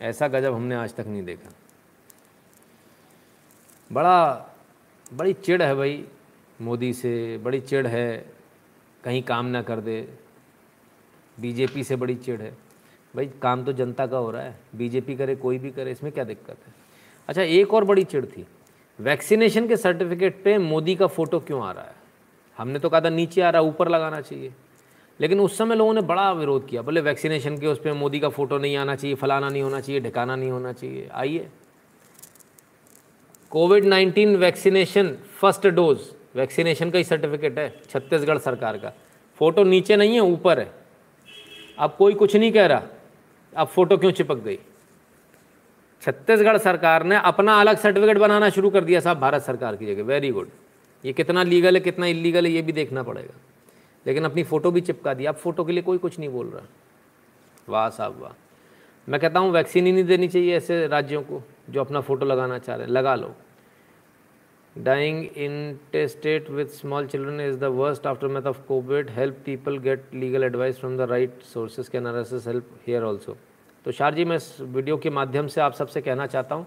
ऐसा 0.00 0.28
गजब 0.28 0.54
हमने 0.54 0.74
आज 0.74 0.94
तक 0.94 1.06
नहीं 1.06 1.22
देखा। 1.24 1.50
बड़ा 3.92 4.46
बड़ी 5.12 5.32
चिड़ 5.32 5.62
है 5.62 5.74
भाई 5.74 6.08
मोदी 6.60 6.92
से 6.92 7.38
बड़ी 7.38 7.60
चिड़ 7.60 7.86
है 7.86 8.32
कहीं 9.04 9.22
काम 9.22 9.46
ना 9.46 9.62
कर 9.62 9.80
दे। 9.80 10.18
बीजेपी 11.40 11.84
से 11.84 11.96
बड़ी 11.96 12.14
चिड़ 12.14 12.40
है। 12.42 12.50
भाई 13.14 13.26
काम 13.42 13.64
तो 13.64 13.72
जनता 13.72 14.06
का 14.06 14.18
हो 14.18 14.30
रहा 14.30 14.42
है 14.42 14.58
बीजेपी 14.74 15.16
करे 15.16 15.36
कोई 15.36 15.58
भी 15.58 15.70
करे 15.70 15.90
इसमें 15.90 16.12
क्या 16.12 16.24
दिक्कत 16.24 16.58
है? 16.66 16.74
अच्छा 17.28 17.42
एक 17.42 17.74
और 17.74 17.84
बड़ी 17.84 18.04
चिड़ 18.04 18.24
थी 18.26 18.46
वैक्सीनेशन 19.00 19.68
के 19.68 19.76
सर्टिफिकेट 19.76 20.42
पे 20.44 20.58
मोदी 20.58 20.96
का 20.96 21.06
फ़ोटो 21.06 21.40
क्यों 21.40 21.62
आ 21.64 21.72
रहा 21.72 21.84
है? 21.84 21.95
हमने 22.58 22.78
तो 22.78 22.88
कहा 22.88 23.00
था 23.00 23.08
नीचे 23.08 23.40
आ 23.40 23.50
रहा, 23.50 23.62
ऊपर 23.62 23.88
लगाना 23.88 24.20
चाहिए। 24.20 24.52
लेकिन 25.20 25.40
उस 25.40 25.58
समय 25.58 25.76
लोगों 25.76 25.94
ने 25.94 26.00
बड़ा 26.00 26.32
विरोध 26.32 26.68
किया। 26.68 26.82
बोले 26.82 27.00
वैक्सीनेशन 27.00 27.58
के 27.58 27.66
उस 27.66 27.78
पर 27.78 27.92
मोदी 27.92 28.20
का 28.20 28.28
फ़ोटो 28.28 28.58
नहीं 28.58 28.76
आना 28.76 28.96
चाहिए, 28.96 29.16
फलाना 29.16 29.48
नहीं 29.48 29.62
होना 29.62 29.80
चाहिए, 29.80 30.00
ढिकाना 30.00 30.36
नहीं 30.36 30.50
होना 30.50 30.72
चाहिए। 30.72 31.08
आइए। 31.14 31.48
Covid 33.50 33.84
19 33.84 34.36
vaccination 34.36 35.16
first 35.40 35.66
dose 35.66 35.98
vaccination 36.34 36.90
का 36.90 36.98
ही 36.98 37.04
सर्टिफिकेट 37.04 37.58
है, 37.58 37.82
छत्तीसगढ़ 37.90 38.38
सरकार 38.38 38.78
का। 38.78 38.92
फ़ोटो 39.38 39.64
नीचे 39.64 39.96
नहीं 39.96 40.14
है, 40.14 40.20
ऊपर 40.20 40.58
है। 40.58 40.72
अब 41.78 41.94
कोई 41.98 42.14
कुछ 42.14 42.36
नहीं 42.36 42.52
कह 42.52 42.66
रहा। 42.66 42.82
अब 43.56 43.66
फ़ोटो 43.66 43.96
क्यों 43.96 44.10
चिपक 44.10 44.36
गई? 44.36 44.58
छत्तीसगढ़ 46.02 46.58
सरकार 46.58 47.04
ने 47.04 47.16
अपना 47.16 47.60
अलग 47.60 47.78
सर्टिफिकेट 47.78 48.18
बनाना 48.18 48.50
शुरू 48.50 48.70
कर 48.70 48.84
दिया 48.84 49.00
साहब, 49.00 49.18
भारत 49.18 49.42
सरकार 49.42 49.76
की 49.76 49.86
जगह। 49.86 50.02
वेरी 50.02 50.30
गुड 50.30 50.48
ये 51.06 51.12
कितना 51.12 51.42
लीगल 51.42 51.74
है, 51.74 51.80
कितना 51.80 52.06
इलीगल 52.06 52.46
है, 52.46 52.52
ये 52.52 52.62
भी 52.62 52.72
देखना 52.72 53.02
पड़ेगा। 53.02 53.34
लेकिन 54.06 54.24
अपनी 54.24 54.42
फ़ोटो 54.44 54.70
भी 54.70 54.80
चिपका 54.80 55.14
दी। 55.14 55.26
आप 55.26 55.36
फ़ोटो 55.36 55.64
के 55.64 55.72
लिए 55.72 55.82
कोई 55.82 55.98
कुछ 55.98 56.18
नहीं 56.18 56.28
बोल 56.28 56.46
रहा। 56.46 56.66
वाह 57.68 57.88
साहब, 57.90 58.20
वाह। 58.20 58.32
मैं 59.08 59.20
कहता 59.20 59.40
हूँ, 59.40 59.50
वैक्सीन 59.52 59.86
ही 59.86 59.92
नहीं 59.92 60.04
देनी 60.04 60.28
चाहिए 60.28 60.56
ऐसे 60.56 60.86
राज्यों 60.86 61.22
को, 61.22 61.42
जो 61.70 61.80
अपना 61.80 62.00
फ़ोटो 62.00 62.26
लगाना 62.26 62.58
चाह 62.58 62.76
रहे 62.76 62.86
हैं। 62.86 62.92
लगा 62.92 63.14
लो। 63.14 63.34
Dying 64.76 65.24
intestate 65.92 66.50
with 66.50 66.66
small 66.68 67.06
children 67.06 67.40
is 67.40 67.56
the 67.58 67.64
worst 67.74 68.06
aftermath 68.28 68.46
of 68.46 68.60
Covid 68.68 69.10
help 69.10 69.36
people 69.46 69.78
get 69.78 70.14
legal 70.14 70.44
advice 70.44 70.78
from 70.80 70.96
the 70.96 71.08
right 71.10 71.42
sources 71.44 71.88
can 71.88 72.06
analysis 72.06 72.46
help 72.46 72.70
here 72.86 73.02
also 73.02 73.36
तो 73.84 73.92
शार 73.92 74.14
जी, 74.14 74.24
मैं 74.24 74.36
इस 74.36 74.56
वीडियो 74.60 74.96
के 74.96 75.10
माध्यम 75.10 75.46
से 75.46 75.60
आप 75.60 75.72
सबसे 75.72 76.00
कहना 76.00 76.26
चाहता 76.26 76.54
हूँ, 76.54 76.66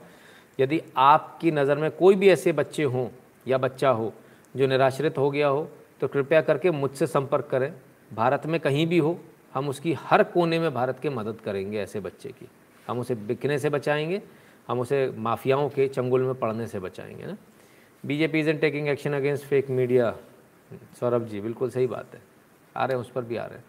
यदि 0.60 0.82
आपकी 0.97 1.52
नज़र 1.52 1.78
में 1.78 1.89
कोई 1.91 2.15
भी 2.15 2.30
ऐसे 2.30 2.52
बच्चे 2.54 2.84
हों 2.86 3.08
या 3.47 3.58
बच्चा 3.58 3.89
हो 3.89 4.13
जो 4.55 4.67
निराश्रित 4.67 5.17
हो 5.17 5.31
गया 5.31 5.47
हो 5.47 5.69
तो 6.01 6.07
कृपया 6.07 6.41
करके 6.41 6.71
मुझसे 6.71 7.07
संपर्क 7.07 7.45
करें। 7.45 7.73
भारत 8.13 8.45
में 8.45 8.59
कहीं 8.59 8.88
भी 8.88 8.97
हो, 8.97 9.19
हम 9.53 9.69
उसकी 9.69 9.93
हर 9.93 10.23
कोने 10.23 10.59
में 10.59 10.73
भारत 10.73 10.99
के 10.99 11.09
मदद 11.09 11.41
करेंगे 11.41 11.79
ऐसे 11.79 11.99
बच्चे 11.99 12.29
की। 12.29 12.47
हम 12.88 12.99
उसे 12.99 13.15
बिकने 13.15 13.59
से 13.59 13.69
बचाएँगे, 13.69 14.21
हम 14.67 14.79
उसे 14.79 15.13
माफियाओं 15.17 15.69
के 15.69 15.88
चंगुल 15.88 16.23
में 16.23 16.35
पड़ने 16.35 16.67
से 16.67 16.79
बचाएँगे 16.79 17.25
ना। 17.25 17.38
BJP 18.05 18.39
is 18.39 18.49
in 18.49 18.57
taking 18.57 18.88
action 18.88 19.13
against 19.13 19.45
fake 19.45 19.69
media 19.69 20.17
Saurabh 20.99 21.25
ji, 21.25 21.41
बिल्कुल 21.41 21.69
सही 21.69 21.88
बात 21.88 22.05
है। 22.13 22.21
आ 22.77 22.85
रहे 22.85 22.97
हैं, 22.97 23.01
उस 23.01 23.12
पर 23.12 23.21
भी 23.21 23.35
आ 23.35 23.45
रहे 23.45 23.57
हैं। 23.57 23.65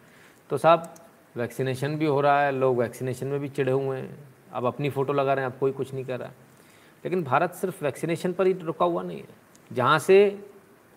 तो 0.50 0.58
साहब, 0.58 0.94
वैक्सीनेशन 1.36 1.96
भी 1.96 2.04
हो 2.04 2.20
रहा 2.20 2.42
है, 2.42 2.52
लोग 2.52 2.76
वैक्सीनेशन 2.76 3.26
में 3.26 3.40
भी 3.40 3.48
चिड़े 3.48 3.72
हुए 3.72 3.98
हैं। 3.98 4.18
अब 4.52 4.66
अपनी 4.66 4.90
फ़ोटो 4.90 5.12
लगा 5.12 5.34
रहे 5.34 5.44
हैं, 5.44 5.52
अब 5.52 5.58
कोई 5.58 5.72
कुछ 5.72 5.94
नहीं 5.94 6.04
कर 6.04 6.18
रहा। 6.20 6.28
लेकिन 7.04 7.22
भारत 7.22 7.52
सिर्फ़ 7.52 7.84
वैक्सीनेशन 7.84 8.32
पर 8.32 8.46
ही 8.46 8.52
रुका 8.52 8.84
हुआ 8.84 9.02
नहीं 9.02 9.20
है। 9.20 9.28
जहाँ 9.72 9.98
से 9.98 10.49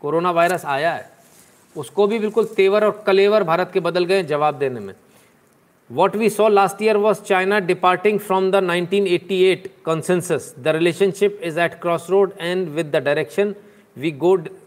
कोरोना 0.03 0.31
वायरस 0.31 0.65
आया 0.65 0.93
है, 0.93 1.09
उसको 1.75 2.07
भी 2.07 2.19
बिल्कुल 2.19 2.45
तेवर 2.55 2.85
और 2.85 3.03
कलेवर 3.07 3.43
भारत 3.43 3.69
के 3.73 3.79
बदल 3.79 4.05
गए 4.05 4.23
जवाब 4.23 4.55
देने 4.55 4.79
में। 4.79 4.93
What 5.91 6.15
we 6.15 6.29
saw 6.29 6.47
last 6.47 6.81
year 6.81 6.97
was 6.97 7.21
China 7.21 7.59
departing 7.59 8.19
from 8.19 8.51
the 8.51 8.63
1988 8.63 9.67
consensus. 9.89 10.43
The 10.59 10.67
relationship 10.67 11.39
is 11.43 11.59
at 11.59 11.79
cross 11.81 12.09
road 12.09 12.33
and 12.39 12.67
with 12.69 12.95
the 12.95 13.03
direction 13.03 13.55
we 13.97 14.11
go 14.11 14.37
is 14.37 14.47
at 14.47 14.61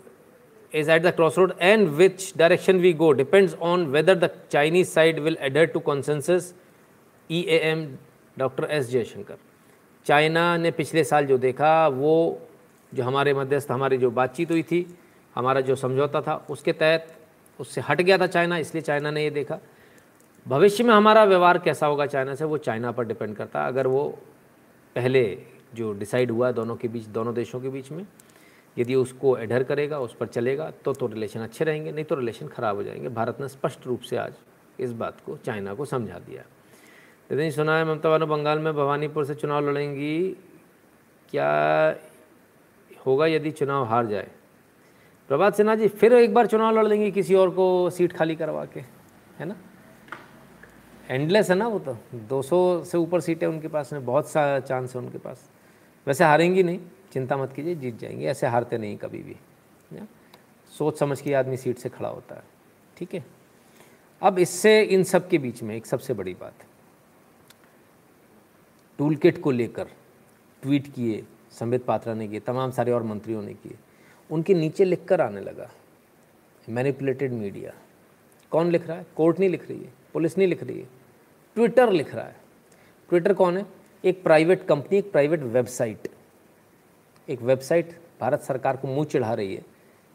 is 0.74 0.88
at 0.88 1.02
the 1.02 1.12
crossroad 1.12 1.52
and 1.60 1.96
which 1.98 2.24
direction 2.40 2.80
we 2.80 2.92
go 2.92 3.12
depends 3.14 3.52
on 3.66 3.84
whether 3.92 4.14
the 4.14 4.28
Chinese 4.52 4.90
side 4.92 5.20
will 5.26 5.36
adhere 5.40 5.68
to 5.74 5.80
consensus. 5.80 6.52
EAM 7.30 7.86
doctor 8.38 8.66
S 8.70 8.88
Jaishankar 8.90 9.36
China 10.06 10.56
ने 10.56 10.70
पिछले 10.70 11.04
साल 11.04 11.26
जो 11.26 11.38
देखा, 11.38 11.88
वो 11.88 12.38
जो 12.94 13.02
हमारे 13.02 13.34
मध्यस्थ, 13.34 13.70
हमारी 13.70 13.96
जो 13.96 14.10
बातचीत 14.10 14.50
हुई 14.50 14.62
थी 14.62 14.86
हमारा 15.36 15.60
जो 15.60 15.76
समझौता 15.76 16.20
था, 16.20 16.46
उसके 16.50 16.72
तहत 16.72 17.12
उससे 17.60 17.80
हट 17.80 18.00
गया 18.00 18.18
था 18.18 18.26
चाइना, 18.26 18.58
इसलिए 18.58 18.82
चाइना 18.82 19.10
ने 19.10 19.22
ये 19.24 19.30
देखा। 19.30 19.58
भविष्य 20.46 20.84
में 20.84 20.94
हमारा 20.94 21.24
व्यवहार 21.24 21.58
कैसा 21.58 21.86
होगा 21.86 22.06
चाइना 22.06 22.34
से, 22.34 22.44
वो 22.44 22.58
चाइना 22.58 22.90
पर 22.92 23.04
डिपेंड 23.04 23.36
करता। 23.36 23.62
है 23.62 23.68
अगर 23.68 23.86
वो 23.86 24.18
पहले 24.96 25.42
जो 25.74 25.92
डिसाइड 25.92 26.30
हुआ 26.30 26.46
है 26.46 26.52
दोनों 26.52 26.76
के 26.76 26.88
बीच, 26.88 27.04
दोनों 27.04 27.34
देशों 27.34 27.60
के 27.60 27.68
बीच 27.68 27.90
में, 27.92 28.06
यदि 28.78 28.94
उसको 28.94 29.36
एडर 29.38 29.62
करेगा, 29.62 29.98
उस 29.98 30.14
पर 30.14 30.26
चलेगा 30.26 30.70
तो 30.84 30.92
तो 30.92 31.06
रिलेशन 31.06 31.40
अच्छे 31.40 31.64
रहेंगे, 31.64 31.92
नहीं 31.92 32.04
तो 32.04 32.14
रिलेशन 32.14 32.48
ख़राब 32.48 32.76
हो 32.76 32.82
जाएँगे। 32.82 33.08
भारत 33.08 33.40
ने 33.40 33.48
स्पष्ट 33.48 33.86
रूप 33.86 34.00
से 34.00 34.16
आज 34.16 34.34
इस 34.80 34.92
बात 34.92 35.20
को, 35.26 35.36
चाइना 35.36 35.74
को 35.74 35.84
समझा 35.84 36.18
दिया। 36.18 36.42
यदि 37.32 37.50
सुना 37.50 37.78
है 37.78 37.84
ममता 37.84 38.08
बानो, 38.08 38.26
बंगाल 38.26 38.58
में 38.58 38.72
भवानीपुर 38.74 39.24
से 39.24 39.34
चुनाव 39.34 39.68
लड़ेंगी। 39.70 40.36
क्या 41.30 41.50
होगा 43.06 43.26
यदि 43.26 43.50
चुनाव 43.50 43.84
हार 43.84 44.06
जाए? 44.06 44.30
प्रभात 45.28 45.54
सिन्हा 45.54 45.74
जी, 45.74 45.88
फिर 45.88 46.12
एक 46.12 46.34
बार 46.34 46.46
चुनाव 46.46 46.78
लड़ 46.78 46.86
लेंगे 46.86 47.10
किसी 47.10 47.34
और 47.34 47.50
को 47.50 47.90
सीट 47.90 48.12
खाली 48.12 48.36
करवा 48.36 48.64
के, 48.64 48.80
है 49.38 49.44
ना? 49.44 49.56
एंडलेस 51.10 51.50
है 51.50 51.56
ना 51.56 51.68
वो 51.68 51.78
तो। 51.78 51.96
200 52.14 52.84
से 52.84 52.98
ऊपर 52.98 53.20
सीटें 53.20 53.46
उनके 53.46 53.68
पास 53.68 53.92
में 53.92 54.04
बहुत 54.04 54.28
सा 54.28 54.60
चांस 54.60 54.94
है 54.96 55.00
उनके 55.00 55.18
पास। 55.18 55.50
वैसे 56.06 56.24
हारेंगी 56.24 56.62
नहीं, 56.62 56.80
चिंता 57.12 57.36
मत 57.36 57.52
कीजिए, 57.52 57.74
जीत 57.74 57.98
जाएँगे। 57.98 58.26
ऐसे 58.26 58.46
हारते 58.46 58.78
नहीं 58.78 58.96
कभी 58.96 59.18
भी 59.18 59.36
ना? 59.92 60.06
सोच 60.78 60.98
समझ 60.98 61.20
के 61.20 61.34
आदमी 61.34 61.56
सीट 61.56 61.78
से 61.78 61.88
खड़ा 61.88 62.08
होता 62.08 62.34
है, 62.34 62.42
ठीक 62.96 63.14
है? 63.14 63.24
अब 64.22 64.38
इससे, 64.38 64.82
इन 64.82 65.04
सब 65.04 65.28
के 65.28 65.38
बीच 65.38 65.62
में 65.62 65.76
एक 65.76 65.86
सबसे 65.86 66.14
बड़ी 66.14 66.34
बात। 66.34 66.54
टूल 68.98 69.16
किट 69.16 69.42
को 69.42 69.50
लेकर 69.50 69.88
ट्वीट 70.62 70.94
किए, 70.94 71.24
संबित 71.50 71.84
पात्रा 71.84 72.14
ने 72.14 72.28
किए, 72.28 72.40
तमाम 72.40 72.70
सारे 72.70 72.92
और 72.92 73.02
मंत्रियों 73.02 73.42
ने 73.42 73.54
किए। 73.54 73.76
उनके 74.30 74.54
नीचे 74.54 74.84
लिख 74.84 75.04
कर 75.04 75.20
आने 75.20 75.40
लगा। 75.40 75.70
मैनिपुलेटेड 76.68 77.32
मीडिया 77.32 77.72
कौन 78.50 78.70
लिख 78.70 78.86
रहा 78.86 78.96
है? 78.96 79.06
कोर्ट 79.16 79.38
नहीं 79.40 79.50
लिख 79.50 79.68
रही 79.68 79.78
है। 79.78 79.92
पुलिस 80.12 80.36
नहीं 80.38 80.48
लिख 80.48 80.62
रही 80.62 80.78
है। 80.78 80.88
ट्विटर 81.56 81.92
लिख 81.92 82.14
रहा 82.14 82.24
है। 82.24 82.36
ट्विटर 83.08 83.32
कौन 83.34 83.56
है? 83.56 83.66
एक 84.04 84.22
प्राइवेट 84.22 84.66
कंपनी 84.66 84.98
एक 84.98 85.10
प्राइवेट 85.12 85.40
वेबसाइट 85.40 86.08
एक 87.28 87.42
वेबसाइट 87.42 87.90
भारत 88.20 88.40
सरकार 88.40 88.76
को 88.76 88.88
मुँह 88.88 89.04
चढ़ा 89.04 89.32
रही 89.34 89.54
है 89.54 89.62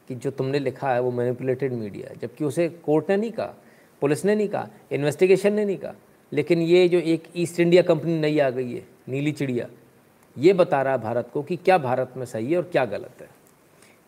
कि 0.08 0.16
जो 0.16 0.32
तुमने 0.32 0.60
लिखा 0.60 0.94
है 0.94 1.02
वो 1.02 1.12
मैनिपुलेटेड 1.12 1.74
मीडिया 1.74 2.10
है। 2.10 2.20
जबकि 2.20 2.44
उसे 2.44 2.68
कोर्ट 2.70 3.10
ने 3.10 3.18
नहीं 3.18 3.32
कहा 3.32 3.54
पुलिस 4.02 4.26
ने 4.26 4.36
नहीं 4.36 4.48
कहा 4.48 4.70
इन्वेस्टिगेशन 4.92 5.54
ने 5.54 5.66
नहीं 5.66 5.78
कहा। 5.78 5.94
लेकिन 6.34 6.62
ये 6.62 6.88
जो 6.88 6.98
एक 6.98 7.24
ईस्ट 7.36 7.60
इंडिया 7.60 7.82
कंपनी 7.82 8.20
नई 8.20 8.40
आ 8.40 8.50
गई 8.50 8.74
है, 8.74 8.84
नीली 9.10 9.32
चिड़िया, 9.32 9.68
ये 10.38 10.54
बता 10.54 10.82
रहा 10.82 10.94
है 10.94 11.02
भारत 11.02 11.30
को 11.34 11.44
कि 11.44 11.56
क्या 11.56 11.78
भारत 11.78 12.14
में 12.18 12.26
सही 12.26 12.52
है 12.52 12.58
और 12.58 12.64
क्या 12.64 12.86
गलत 12.86 13.22
है। 13.22 13.41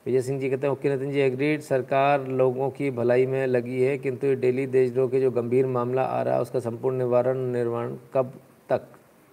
विजय 0.06 0.22
सिंह 0.22 0.40
जी 0.40 0.50
कहते 0.50 0.68
हैं, 0.68 0.74
ओके 0.74 0.90
नितिन 0.90 1.12
जी 1.12 1.20
एग्रीड 1.22 1.62
सरकार 1.62 2.28
लोगों 2.30 2.70
की 2.72 2.90
भलाई 2.92 3.26
में 3.26 3.46
लगी 3.48 3.82
है, 3.82 3.98
किंतु 3.98 4.28
ये 4.28 4.36
डेली 4.38 4.66
देशद्रोह 4.68 5.08
के 5.10 5.20
जो 5.22 5.30
गंभीर 5.32 5.66
मामला 5.68 6.04
आ 6.04 6.22
रहा 6.22 6.36
है, 6.36 6.42
उसका 6.42 6.60
संपूर्ण 6.60 6.98
निवारण 6.98 7.38
निर्माण 7.52 7.96
कब 8.14 8.34
तक? 8.70 8.82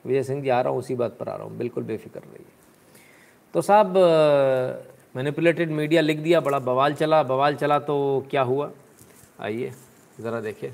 विजय 0.05 0.23
सिंह 0.23 0.43
जी, 0.43 0.49
आ 0.49 0.61
रहा 0.61 0.71
हूँ, 0.71 0.79
उसी 0.79 0.95
बात 0.95 1.17
पर 1.19 1.29
आ 1.29 1.35
रहा 1.35 1.45
हूँ, 1.45 1.57
बिल्कुल 1.59 1.85
बेफिक्र 1.85 2.21
रही 2.21 2.45
तो 3.55 3.61
साहब 3.63 3.97
मैनिपुलेटेड 5.15 5.71
मीडिया 5.73 6.01
लिख 6.01 6.19
दिया, 6.19 6.41
बड़ा 6.41 6.59
बवाल 6.61 6.95
चला 6.95 7.23
बवाल 7.25 7.55
चला 7.57 7.79
तो 7.81 8.27
क्या 8.31 8.43
हुआ? 8.43 8.71
आइए, 9.41 9.73
ज़रा 10.21 10.41
देखिए। 10.41 10.73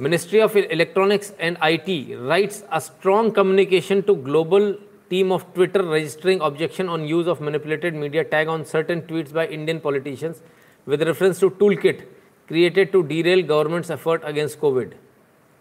Ministry 0.00 0.40
of 0.40 0.56
electronics 0.58 1.32
and 1.40 1.56
IT 1.62 2.16
writes 2.18 2.62
a 2.64 2.78
strong 2.80 3.32
communication 3.34 4.00
to 4.00 4.14
global 4.26 4.74
team 5.10 5.32
of 5.32 5.44
Twitter 5.54 5.84
registering 5.84 6.42
objection 6.42 6.88
on 6.88 7.04
use 7.04 7.28
of 7.28 7.42
manipulated 7.42 7.94
media 7.96 8.22
tag 8.30 8.48
on 8.48 8.62
certain 8.66 9.00
tweets 9.00 9.32
by 9.32 9.46
Indian 9.48 9.78
politicians 9.78 10.42
with 10.86 11.02
reference 11.02 11.40
to 11.40 11.48
toolkit 11.76 12.08
created 12.50 12.90
to 12.92 13.02
derail 13.22 13.42
government's 13.46 13.90
effort 13.90 14.22
against 14.24 14.58
Covid 14.58 14.94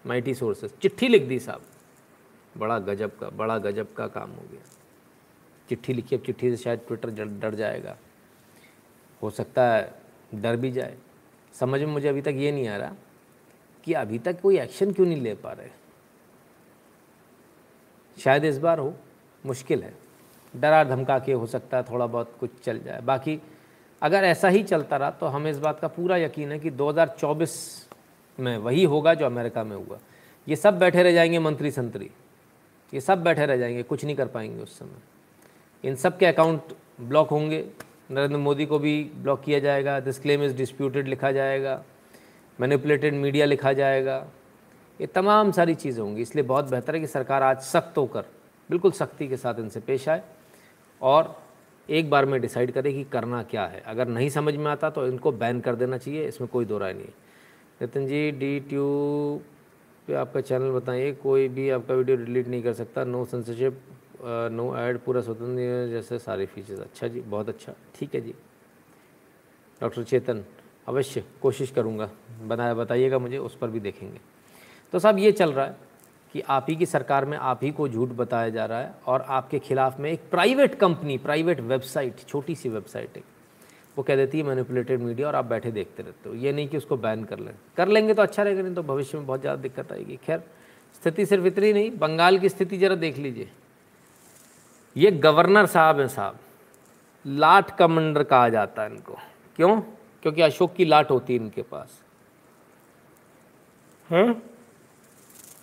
MeitY 0.06 0.34
sources 0.34 0.72
चिट्ठी 0.82 1.08
लिख 1.08 1.28
दी 1.28 1.40
साहब 1.40 1.62
बड़ा 2.56 2.78
गजब 2.82 3.18
का 3.20 3.30
बड़ा 3.38 3.58
गजब 3.60 3.94
का 3.98 4.08
काम 4.10 4.30
हो 4.32 4.46
गया 4.52 4.62
चिट्ठी 5.70 5.94
लिखी 5.94 6.16
अब 6.16 6.22
चिट्ठी 6.22 6.50
से 6.50 6.58
शायद 6.58 6.80
ट्विटर 6.88 7.10
डर 7.40 7.56
जाएगा 7.56 7.98
हो 9.22 9.30
सकता 9.32 9.72
है 9.74 9.92
डर 10.36 10.56
भी 10.56 10.72
जाए 10.72 10.98
समझ 11.56 11.80
में 11.80 11.88
मुझे 11.88 12.08
अभी 12.08 12.22
तक 12.22 12.36
ये 12.38 12.52
नहीं 12.52 12.68
आ 12.68 12.78
रहा 12.78 12.96
कि 13.88 13.94
अभी 13.96 14.20
तक 14.20 14.40
कोई 14.42 14.58
एक्शन 14.60 14.92
क्यों 14.92 15.06
नहीं 15.08 15.22
ले 15.22 15.34
पा 15.36 15.52
रहे 15.52 15.70
शायद 18.18 18.46
इस 18.46 18.58
बार 18.58 18.80
हो 18.80 18.94
मुश्किल 19.46 19.84
है। 19.84 19.94
डरा 20.54 20.84
धमका 20.84 21.18
के 21.20 21.34
हो 21.34 21.46
सकता 21.46 21.78
है, 21.78 21.84
थोड़ा 21.84 22.06
बहुत 22.08 22.36
कुछ 22.40 22.50
चल 22.64 22.80
जाए। 22.80 23.02
बाकी 23.02 23.40
अगर 24.02 24.24
ऐसा 24.24 24.48
ही 24.48 24.64
चलता 24.64 24.98
रहा 24.98 25.10
तो 25.12 25.26
हमें 25.26 25.50
इस 25.52 25.60
बात 25.60 25.80
का 25.80 25.88
पूरा 25.88 26.18
यकीन 26.18 26.52
है 26.52 26.60
कि 26.60 26.70
2024 26.72 27.88
में 28.38 28.58
वही 28.58 28.84
होगा 28.84 29.14
जो 29.14 29.26
अमेरिका 29.26 29.64
में 29.64 29.76
हुआ। 29.76 29.98
ये 30.48 30.56
सब 30.56 30.80
बैठे 30.80 31.04
रह 31.04 31.12
जाएँगे 31.12 31.40
मंत्री 31.40 31.72
संतरी। 31.72 32.10
ये 32.94 33.02
सब 33.02 33.24
बैठे 33.24 33.46
रह 33.46 33.58
जाएँगे, 33.58 33.84
कुछ 33.84 34.06
नहीं 34.06 34.16
कर 34.16 34.28
पाएँगे 34.28 34.62
उस 34.64 34.78
समय। 34.80 35.88
इन 35.90 35.96
सब 35.96 36.18
के 36.18 36.26
अकाउंट 36.26 36.74
ब्लॉक 37.02 37.30
होंगे। 37.30 37.66
नरेंद्र 38.12 38.38
मोदी 38.38 38.66
को 38.66 38.80
भी 38.80 39.12
ब्लॉक 39.16 39.42
किया 39.44 39.60
जाएगा। 39.60 40.00
दिस 40.00 40.20
क्लेम 40.20 40.44
इज़ 40.44 40.56
डिस्प्यूटेड 40.56 41.08
लिखा 41.08 41.32
जाएगा। 41.32 41.84
मैनिपुलेटेड 42.60 43.14
मीडिया 43.14 43.46
लिखा 43.46 43.74
जाएगा। 43.74 44.26
ये 45.02 45.08
तमाम 45.08 45.52
सारी 45.52 45.76
चीज़ें 45.76 46.04
होंगी। 46.04 46.22
इसलिए 46.22 46.44
बहुत 46.44 46.70
बेहतर 46.70 46.96
है 46.96 47.00
कि 47.02 47.08
सरकार 47.08 47.44
आज 47.44 47.62
सख्त 47.62 47.98
होकर 47.98 48.26
बिल्कुल 48.70 48.92
सख्ती 48.92 49.28
के 49.28 49.38
साथ 49.38 49.60
इनसे 49.60 49.80
पेश 49.80 50.08
आए 50.10 50.24
और 51.02 51.36
एक 51.90 52.10
बार 52.10 52.26
में 52.26 52.40
डिसाइड 52.42 52.72
करें 52.72 52.94
कि 52.94 53.04
करना 53.04 53.42
क्या 53.44 53.66
है। 53.66 53.80
अगर 53.82 54.08
नहीं 54.08 54.30
समझ 54.30 54.56
में 54.56 54.72
आता 54.72 54.90
तो 54.90 55.06
इनको 55.08 55.32
बैन 55.34 55.60
कर 55.62 55.76
देना 55.76 55.98
चाहिए, 55.98 56.28
इसमें 56.28 56.50
कोई 56.50 56.66
दो 56.66 56.78
राय 56.78 56.94
नहीं 56.94 57.06
है। 57.06 57.14
नितिन 57.82 58.08
जी 58.08 58.32
डी 58.32 58.60
ट्यूब 58.60 59.44
पे 60.08 60.14
आपका 60.16 60.42
चैनल 60.42 60.72
बताइए, 60.72 61.12
कोई 61.14 61.48
भी 61.48 61.70
आपका 61.70 61.94
वीडियो 61.94 62.18
डिलीट 62.18 62.48
नहीं 62.48 62.64
कर 62.64 62.74
सकता, 62.74 63.04
नो 63.04 63.24
सेंसरशिप 63.26 63.82
नो 64.52 64.76
ऐड, 64.78 64.98
पूरा 64.98 65.22
स्वतंत्र 65.22 65.88
जैसे 65.90 66.20
सारे 66.20 66.46
फीचर्स 66.46 66.80
अच्छा 66.80 67.08
जी, 67.08 67.22
बहुत 67.22 67.50
अच्छा। 67.50 67.74
ठीक 67.96 68.16
है 68.16 68.22
जी। 68.22 68.34
डॉक्टर 69.82 70.04
चेतन, 70.04 70.44
अवश्य 70.88 71.24
कोशिश 71.42 71.72
करूँगा। 71.72 72.10
बनाया 72.42 72.74
बताइएगा 72.74 73.20
मुझे, 73.20 73.38
उस 73.38 73.56
पर 73.58 73.70
भी 73.70 73.80
देखेंगे। 73.80 74.20
तो 74.94 75.00
साहब, 75.00 75.20
ये 75.20 75.32
चल 75.32 75.52
रहा 75.54 75.66
है। 75.66 75.76
कि 76.34 76.42
आप 76.42 76.66
ही 76.70 76.76
की 76.76 76.86
सरकार 76.86 77.26
में 77.26 77.38
आप 77.38 77.64
ही 77.64 77.72
को 77.72 77.88
झूठ 77.90 78.10
बताया 78.10 78.50
जा 78.50 78.66
रहा 78.66 78.80
है 78.80 78.94
और 79.08 79.22
आपके 79.22 79.60
खिलाफ 79.60 80.00
में 80.00 80.10
एक 80.12 80.30
प्राइवेट 80.32 80.76
कंपनी 80.76 81.18
प्राइवेट 81.18 81.60
वेबसाइट 81.60 82.26
छोटी 82.28 82.56
सी 82.56 82.70
वेबसाइट 82.70 83.16
है। 83.18 83.24
वो 83.98 84.04
कह 84.04 84.16
देती 84.16 84.38
है 84.38 84.44
मैनिपुलेटेड 84.44 85.02
मीडिया 85.02 85.28
और 85.28 85.36
आप 85.36 85.46
बैठे 85.46 85.72
देखते 85.72 86.04
रहते 86.04 86.30
हो। 86.30 86.36
ये 86.36 86.52
नहीं 86.52 86.68
कि 86.68 86.78
उसको 86.78 86.98
बैन 86.98 87.24
कर 87.24 87.40
लें। 87.40 87.54
कर 87.78 87.88
लेंगे 87.88 88.14
तो 88.14 88.22
अच्छा 88.22 88.44
रहेगा, 88.44 88.62
नहीं 88.62 88.76
तो 88.76 88.84
भविष्य 88.84 89.18
में 89.18 89.28
बहुत 89.28 89.42
ज़्यादा 89.42 89.62
दिक्कत 89.62 89.92
आएगी। 89.92 90.20
खैर, 90.26 90.44
स्थिति 90.96 91.26
सिर्फ़ 91.26 91.46
इतनी 91.46 91.72
नहीं, 91.74 91.92
बंगाल 91.92 92.38
की 92.40 92.50
स्थिति 92.50 92.78
ज़रा 92.78 92.96
देख 92.96 93.18
लीजिए। 93.18 93.50
ये 94.96 95.12
गवर्नर 95.12 95.66
साहब 95.66 96.00
हैं 96.00 96.08
साहब। 96.08 96.40
लाट 97.26 97.76
कमांडर 97.78 98.24
कहा 98.24 98.50
जाता 98.50 98.84
है 98.84 98.90
इनको। 98.90 99.18
क्यों? 99.56 99.80
क्योंकि 100.24 100.42
अशोक 100.42 100.74
की 100.76 100.86
लाट 100.86 101.12
होती 101.12 101.34
है 101.34 101.40
इनके 101.40 101.62
पास। 101.62 102.02
हाँ? 104.10 104.42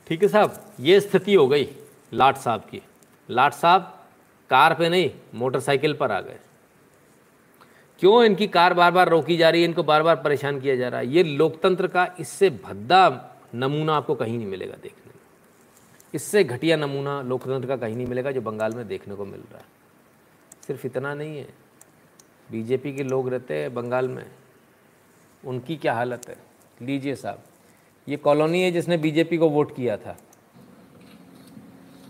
ठीक 0.06 0.22
है 0.22 0.28
साहब, 0.28 0.74
ये 0.80 1.00
स्थिति 1.00 1.34
हो 1.34 1.48
गई 1.48 1.68
लाट 2.12 2.36
साहब 2.36 2.60
की। 2.60 2.82
लाट 3.30 3.52
साहब 3.52 4.06
कार 4.50 4.74
पे 4.74 4.88
नहीं, 4.88 5.10
मोटरसाइकिल 5.34 5.94
पर 5.94 6.12
आ 6.12 6.20
गए। 6.20 6.38
क्यों 8.00 8.24
इनकी 8.24 8.46
कार 8.46 8.74
बार 8.74 8.90
बार 8.90 9.08
रोकी 9.08 9.36
जा 9.36 9.50
रही 9.50 9.62
है, 9.62 9.68
इनको 9.68 9.82
बार 9.82 10.02
बार 10.02 10.16
परेशान 10.16 10.60
किया 10.60 10.76
जा 10.76 10.88
रहा 10.88 11.00
है? 11.00 11.06
ये 11.06 11.22
लोकतंत्र 11.22 11.88
का 11.88 12.14
इससे 12.20 12.50
भद्दा 12.50 13.30
नमूना 13.54 13.96
आपको 13.96 14.14
कहीं 14.14 14.36
नहीं 14.38 14.46
मिलेगा 14.46 14.76
देखने 14.82 15.06
में। 15.06 15.20
इससे 16.14 16.44
घटिया 16.44 16.76
नमूना 16.76 17.22
लोकतंत्र 17.22 17.68
का 17.68 17.76
कहीं 17.76 17.96
नहीं 17.96 18.06
मिलेगा 18.06 18.30
जो 18.30 18.40
बंगाल 18.40 18.72
में 18.72 18.86
देखने 18.88 19.14
को 19.14 19.24
मिल 19.24 19.40
रहा 19.40 19.58
है। 19.58 19.66
सिर्फ़ 20.66 20.86
इतना 20.86 21.14
नहीं 21.14 21.38
है। 21.38 21.48
बीजेपी 22.50 22.92
के 22.92 23.02
लोग 23.02 23.28
रहते 23.28 23.54
हैं 23.54 23.74
बंगाल 23.74 24.08
में। 24.08 24.24
उनकी 25.44 25.76
क्या 25.76 25.94
हालत 25.94 26.28
है? 26.28 26.36
लीजिए 26.82 27.14
साहब 27.14 27.42
ये 28.06 28.16
कॉलोनी 28.16 28.62
है 28.62 28.70
जिसने 28.70 28.96
बीजेपी 28.96 29.36
को 29.36 29.48
वोट 29.48 29.74
किया 29.76 29.96
था। 29.96 30.16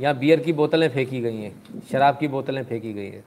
यहाँ 0.01 0.17
बियर 0.19 0.41
की 0.41 0.53
बोतलें 0.53 0.89
फेंकी 0.89 1.21
गई 1.21 1.37
हैं, 1.37 1.83
शराब 1.91 2.17
की 2.19 2.29
बोतलें 2.29 2.63
फेंकी 2.65 2.93
गई 2.93 3.07
हैं। 3.07 3.25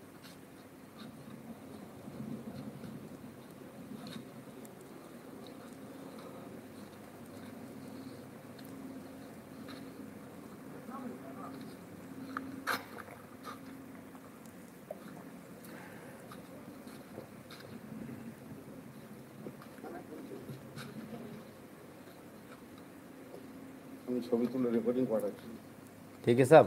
ठीक 26.23 26.39
है 26.39 26.45
साहब? 26.45 26.65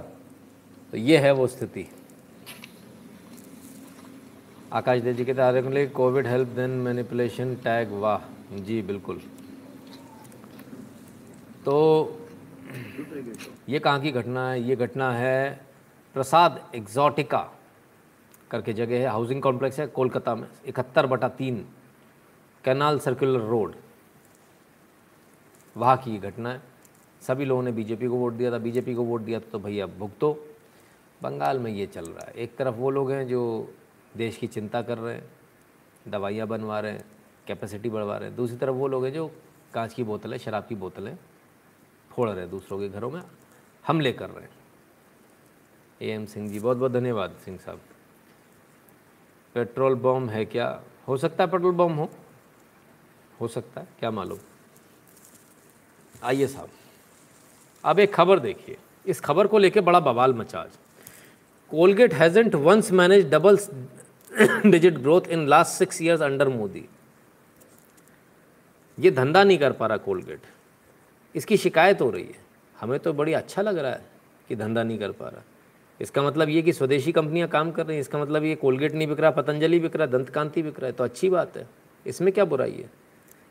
तो 0.93 0.97
ये 0.97 1.19
है 1.19 1.33
वो 1.33 1.47
स्थिति। 1.47 1.87
आकाश 4.73 5.01
देव 5.03 5.15
जी 5.17 5.25
कहते 5.25 5.43
आरकली 5.43 5.87
Covid 5.89 6.27
help 6.27 6.49
then 6.49 6.71
manipulation 6.81 7.55
tag 7.65 7.93
वाह, 8.01 8.21
जी 8.57 8.81
बिल्कुल। 8.83 9.21
तो 11.65 11.77
ये 13.69 13.79
कहाँ 13.79 14.01
की 14.01 14.11
घटना 14.13 14.51
है? 14.51 14.61
ये 14.63 14.77
घटना 14.77 15.13
है 15.13 15.61
प्रसाद 16.15 16.61
एग्जॉटिका 16.75 17.39
करके 18.51 18.73
जगह 18.73 18.99
है। 18.99 19.07
हाउसिंग 19.07 19.43
कॉम्प्लेक्स 19.43 19.81
है 19.81 19.87
कोलकाता 19.89 20.35
में, 20.35 20.49
इकहत्तर 20.67 21.07
बटा 21.07 21.29
तीन 21.31 21.65
कैनाल 22.65 22.99
सर्कुलर 22.99 23.41
रोड 23.49 23.75
वहाँ 25.77 25.97
की 25.97 26.11
ये 26.13 26.19
घटना 26.21 26.51
है। 26.51 26.70
सभी 27.23 27.45
लोगों 27.45 27.63
ने 27.63 27.73
बीजेपी 27.73 28.07
को 28.07 28.15
वोट 28.15 28.33
दिया 28.33 28.53
था, 28.53 28.59
बीजेपी 28.59 28.95
को 28.95 29.03
वोट 29.03 29.21
दिया 29.21 29.41
था 29.41 29.51
तो 29.53 29.59
भैया 29.59 29.87
भुगतो। 29.87 30.33
बंगाल 31.23 31.59
में 31.59 31.71
ये 31.73 31.87
चल 31.87 32.05
रहा 32.05 32.27
है। 32.27 32.33
एक 32.35 32.57
तरफ़ 32.57 32.75
वो 32.75 32.91
लोग 32.91 33.11
हैं 33.11 33.27
जो 33.29 33.73
देश 34.17 34.37
की 34.37 34.47
चिंता 34.47 34.83
कर 34.83 34.99
रहे 34.99 35.15
हैं, 35.15 35.31
दवाइयाँ 36.09 36.47
बनवा 36.47 36.81
रहे 36.81 36.93
हैं 36.93 37.05
कैपेसिटी 37.47 37.91
बढ़वा 37.91 38.17
रहे 38.17 38.29
हैं। 38.29 38.37
दूसरी 38.37 38.57
तरफ़ 38.57 38.75
वो 38.75 38.89
लोग 38.89 39.05
हैं 39.05 39.13
जो 39.13 39.27
कांच 39.75 39.95
की 39.95 40.03
बोतलें, 40.03 40.39
शराब 40.39 40.67
की 40.67 40.75
बोतलें 40.75 41.17
फोड़ 42.11 42.29
रहे 42.31 42.41
हैं 42.41 42.51
दूसरों 42.51 42.79
के 42.79 42.89
घरों 42.89 43.11
में, 43.11 43.23
हमले 43.87 44.13
कर 44.13 44.31
रहे 44.31 44.43
हैं। 44.43 44.51
ए 46.03 46.11
एम 46.11 46.27
सिंह 46.27 46.49
जी, 46.49 46.59
बहुत 46.61 46.77
बहुत 46.77 46.93
धन्यवाद 46.93 47.37
सिंह 47.45 47.59
साहब। 47.59 47.81
पेट्रोल 49.55 49.95
बम 49.95 50.29
है 50.29 50.45
क्या? 50.45 50.83
हो 51.09 51.17
सकता 51.17 51.45
है 51.45 51.51
पेट्रोल 51.51 51.75
बम 51.75 51.93
हो? 51.93 52.09
हो 53.41 53.49
सकता 53.49 53.81
है, 53.81 53.89
क्या 54.01 54.11
मालूम? 54.11 54.39
आइए 56.23 56.47
साहब। 56.47 56.69
अब 57.85 57.99
एक 57.99 58.13
खबर 58.15 58.39
देखिए। 58.39 58.77
इस 59.07 59.21
खबर 59.21 59.47
को 59.47 59.59
लेकर 59.59 59.81
बड़ा 59.81 60.01
बवाल 60.01 60.35
मचा 60.35 60.59
आज। 60.61 60.71
Colgate 61.71 62.15
hasn't 62.15 62.55
once 62.55 62.91
manage 62.93 63.29
double 63.31 63.59
digit 64.67 64.95
growth 64.95 65.29
in 65.29 65.47
last 65.49 65.79
six 65.79 66.01
years 66.03 66.21
under 66.23 66.49
Modi 66.49 66.85
ये 68.99 69.11
धंधा 69.11 69.43
नहीं 69.45 69.59
कर 69.59 69.73
पा 69.73 69.87
रहा 69.87 69.97
कोलगेट। 69.99 70.41
इसकी 71.35 71.57
शिकायत 71.57 72.01
हो 72.01 72.11
रही 72.11 72.23
है। 72.23 72.39
हमें 72.77 72.99
तो 73.01 73.13
बड़ी 73.13 73.33
अच्छा 73.33 73.63
लग 73.63 73.79
रहा 73.79 73.91
है 73.91 74.05
कि 74.49 74.57
धंधा 74.57 74.83
नहीं 74.83 74.99
कर 74.99 75.13
पा 75.13 75.29
रहा। 75.29 75.43
इसका 76.01 76.23
मतलब 76.23 76.49
ये 76.49 76.63
कि 76.63 76.73
स्वदेशी 76.73 77.13
कंपनियाँ 77.13 77.49
काम 77.49 77.71
कर 77.71 77.87
रही 77.87 77.97
हैं। 77.97 78.01
इसका 78.01 78.19
मतलब 78.19 78.45
ये 78.45 78.55
कोलगेट 78.55 78.95
नहीं 78.95 79.09
बिक 79.09 79.21
रहा, 79.21 79.31
पतंजलि 79.31 79.79
बिक 79.79 79.97
रहा 79.97 80.07
दंत 80.09 80.31
कांति 80.31 80.63
बिक 80.63 80.81
रहा 80.81 80.87
है 80.87 80.93
तो 80.93 81.05
अच्छी 81.05 81.29
बात 81.31 81.57
है। 81.57 81.67
इसमें 82.07 82.33
क्या 82.33 82.45
बुराई 82.45 82.73
है? 82.73 82.91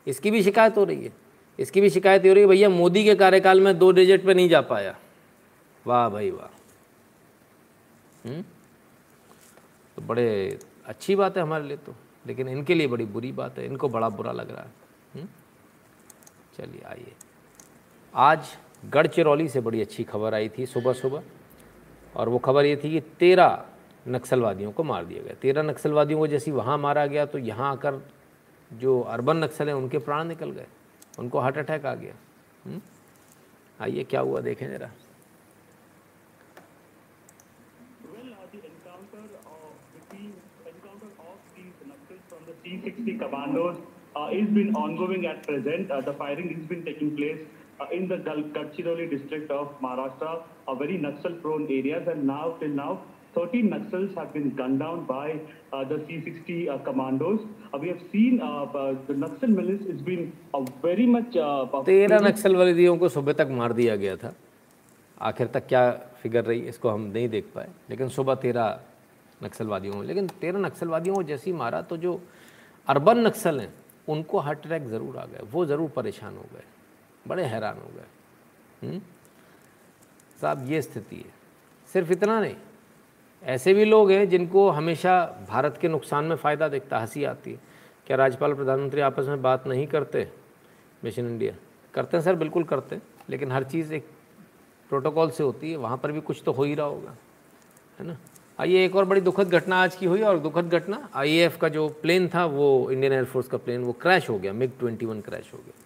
इसकी 0.06 0.30
भी 0.30 0.42
शिकायत 0.42 0.76
हो 0.76 0.84
रही 0.84 1.04
है। 1.04 1.12
इसकी 1.60 1.80
भी 1.80 1.90
शिकायत 1.90 2.26
हो 2.26 2.32
रही 2.32 2.42
है 2.42 2.48
भैया 2.48 2.68
मोदी 2.68 3.04
के 3.04 3.14
कार्यकाल 3.14 3.60
में 3.60 3.78
दो 3.78 3.90
डिजिट 3.92 4.24
पे 4.26 4.34
नहीं 4.34 4.48
जा 4.48 4.60
पाया। 4.62 4.94
वाह 5.84 6.08
भाई 6.08 6.30
वाह। 6.30 6.48
हम्म? 8.28 8.42
तो 9.96 10.02
बड़े 10.02 10.58
अच्छी 10.86 11.16
बात 11.16 11.36
है 11.36 11.42
हमारे 11.42 11.64
लिए 11.64 11.76
तो 11.76 11.94
लेकिन 12.26 12.48
इनके 12.48 12.74
लिए 12.74 12.86
बड़ी 12.86 13.04
बुरी 13.06 13.32
बात 13.32 13.58
है, 13.58 13.66
इनको 13.66 13.88
बड़ा 13.88 14.08
बुरा 14.08 14.32
लग 14.32 14.50
रहा 14.50 14.62
है। 14.62 14.72
हम्म? 15.14 15.28
चलिए 16.56 16.82
आइए। 16.88 17.12
आज 18.14 18.56
गढ़चिरौली 18.84 19.48
से 19.48 19.60
बड़ी 19.60 19.80
अच्छी 19.80 20.04
खबर 20.04 20.34
आई 20.34 20.48
थी 20.48 20.66
सुबह 20.66 20.92
सुबह, 20.92 21.22
और 22.16 22.28
वो 22.28 22.38
खबर 22.38 22.64
ये 22.64 22.76
थी 22.76 22.90
कि 22.90 23.00
तेरह 23.18 23.64
नक्सलवादियों 24.08 24.72
को 24.72 24.82
मार 24.82 25.04
दिया 25.04 25.22
गया। 25.22 25.34
तेरह 25.34 25.62
नक्सलवादियों 25.62 26.18
को 26.18 26.26
जैसे 26.26 26.50
वहाँ 26.50 26.76
मारा 26.78 27.06
गया 27.06 27.26
तो 27.26 27.38
यहाँ 27.38 27.70
आकर 27.72 28.00
जो 28.70 29.00
अर्बन 29.00 29.36
नक्सल 29.36 29.68
हैं, 29.68 29.74
उनके 29.74 29.98
प्राण 29.98 30.28
निकल 30.28 30.50
गए। 30.50 30.66
उनको 31.20 31.40
हार्ट 31.40 31.58
अटैक 31.58 31.86
आ 31.86 31.94
गया 32.02 32.14
हम्म? 32.66 32.80
आइए 33.84 34.04
क्या 34.12 34.20
हुआ 34.30 34.40
देखें 34.48 34.68
ज़रा 34.70 34.90
Well, 38.12 38.30
uh, 38.32 38.46
the 38.52 38.60
encounter 38.68 39.22
of 39.52 39.66
between 39.94 40.32
encounter 40.70 41.10
of 41.24 41.36
these 41.56 41.84
Naxals 41.90 42.24
from 42.30 42.46
the 42.48 42.54
C-60 42.62 43.18
commandos 43.20 43.76
uh, 44.16 44.28
is 44.32 44.48
been 44.58 44.74
ongoing 44.74 45.26
at 45.26 45.42
present. 45.46 45.90
Uh, 45.90 46.00
the 46.00 46.14
firing 46.14 46.48
has 46.54 46.64
been 46.72 46.84
taking 46.84 47.14
place 47.16 47.38
uh, 47.80 47.86
in 47.98 48.08
the 48.08 48.16
Gadchiroli 48.56 49.08
district 49.10 49.50
of 49.50 49.80
Maharashtra, 49.80 50.42
a 50.68 50.74
very 50.74 50.98
Naxal-prone 50.98 51.66
areas, 51.78 52.08
and 52.08 52.26
now 52.26 52.56
till 52.60 52.76
now. 52.80 52.90
13 53.34 53.70
Naxals 53.70 54.14
have 54.16 54.32
been 54.32 54.50
gunned 54.50 54.80
down 54.80 55.04
by 55.04 55.38
uh, 55.72 55.84
the 55.84 56.04
C-60 56.06 56.68
uh, 56.68 56.78
commandos. 56.78 57.40
Uh, 57.72 57.78
we 57.78 57.88
have 57.88 58.00
seen 58.10 58.40
uh, 58.40 58.64
uh, 58.64 58.94
the 59.06 59.14
Naxal 59.14 59.50
milice 59.50 59.86
has 59.86 60.00
been 60.02 60.32
uh, 60.52 60.60
very 60.82 61.06
much. 61.06 61.36
Uh, 61.36 61.66
तेरह 61.84 62.20
नक्सलवादियों 62.20 62.96
को 62.98 63.08
सुबह 63.08 63.32
तक 63.32 63.48
मार 63.52 63.72
दिया 63.72 63.96
गया 63.96 64.16
था 64.16 64.32
आखिर 65.20 65.46
तक 65.46 65.66
क्या 65.66 65.90
फिगर 66.22 66.44
रही 66.44 66.60
इसको 66.68 66.88
हम 66.88 67.00
नहीं 67.08 67.28
देख 67.28 67.44
पाए 67.54 67.68
लेकिन 67.90 68.08
सुबह 68.10 68.34
तेरह 68.42 68.78
नक्सलवादियों 69.40 69.94
को 69.94 70.02
लेकिन 70.02 70.26
तेरह 70.40 70.58
नक्सलवादियों 70.60 71.14
को 71.14 71.22
जैसे 71.22 71.50
ही 71.50 71.56
मारा 71.56 71.80
तो 71.82 71.96
जो 71.96 72.20
अर्बन 72.86 73.26
नक्सल 73.26 73.60
हैं 73.60 73.72
उनको 74.08 74.38
हार्ट 74.40 74.66
अटैक 74.66 74.86
ज़रूर 74.88 75.16
आ 75.16 75.24
गए 75.26 75.46
वो 75.52 75.64
ज़रूर 75.66 75.90
परेशान 75.96 76.36
हो 76.36 76.46
गए 76.54 76.64
बड़े 77.28 77.44
हैरान 77.44 77.76
हो 77.78 77.90
गए 77.96 78.86
हम्म? 78.86 79.00
साहब 80.40 80.66
ये 80.70 80.82
स्थिति 80.82 81.16
है 81.16 81.32
सिर्फ़ 81.94 82.12
इतना 82.12 82.40
नहीं 82.40 82.56
ऐसे 83.42 83.74
भी 83.74 83.84
लोग 83.84 84.10
हैं 84.10 84.28
जिनको 84.28 84.68
हमेशा 84.70 85.44
भारत 85.48 85.78
के 85.80 85.88
नुकसान 85.88 86.24
में 86.24 86.36
फ़ायदा 86.36 86.68
दिखता, 86.68 86.98
हँसी 86.98 87.24
आती 87.24 87.52
है। 87.52 87.58
क्या 88.06 88.16
राज्यपाल, 88.16 88.54
प्रधानमंत्री 88.54 89.00
आपस 89.00 89.26
में 89.26 89.42
बात 89.42 89.66
नहीं 89.66 89.86
करते? 89.86 90.28
मिशन 91.04 91.26
इंडिया 91.26 91.54
करते 91.94 92.16
हैं 92.16 92.24
सर, 92.24 92.34
बिल्कुल 92.34 92.64
करते 92.64 92.94
हैं, 92.94 93.02
लेकिन 93.30 93.52
हर 93.52 93.64
चीज़ 93.64 93.94
एक 93.94 94.06
प्रोटोकॉल 94.90 95.30
से 95.30 95.42
होती 95.42 95.70
है, 95.70 95.76
वहाँ 95.76 95.96
पर 95.96 96.12
भी 96.12 96.20
कुछ 96.20 96.42
तो 96.46 96.52
हो 96.52 96.64
ही 96.64 96.74
रहा 96.74 96.86
होगा, 96.86 97.16
है 97.98 98.06
ना? 98.06 98.16
आइए, 98.58 98.84
एक 98.84 98.96
और 98.96 99.04
बड़ी 99.04 99.20
दुखद 99.20 99.48
घटना 99.48 99.82
आज 99.82 99.96
की 99.96 100.06
हुई, 100.06 100.22
और 100.22 100.38
दुखद 100.38 100.68
घटना 100.68 101.08
आईएएफ 101.14 101.56
का 101.56 101.68
जो 101.68 101.88
प्लेन 102.02 102.28
था, 102.28 102.44
वो 102.44 102.90
इंडियन 102.90 103.12
एयरफोर्स 103.12 103.48
का 103.48 103.58
प्लेन 103.58 103.82
वो 103.82 103.92
क्रैश 103.92 104.28
हो 104.30 104.38
गया 104.38 104.52
मिग 104.52 104.78
ट्वेंटी 104.78 105.06
वन 105.06 105.20
क्रैश 105.20 105.52
हो 105.54 105.58
गया। 105.58 105.84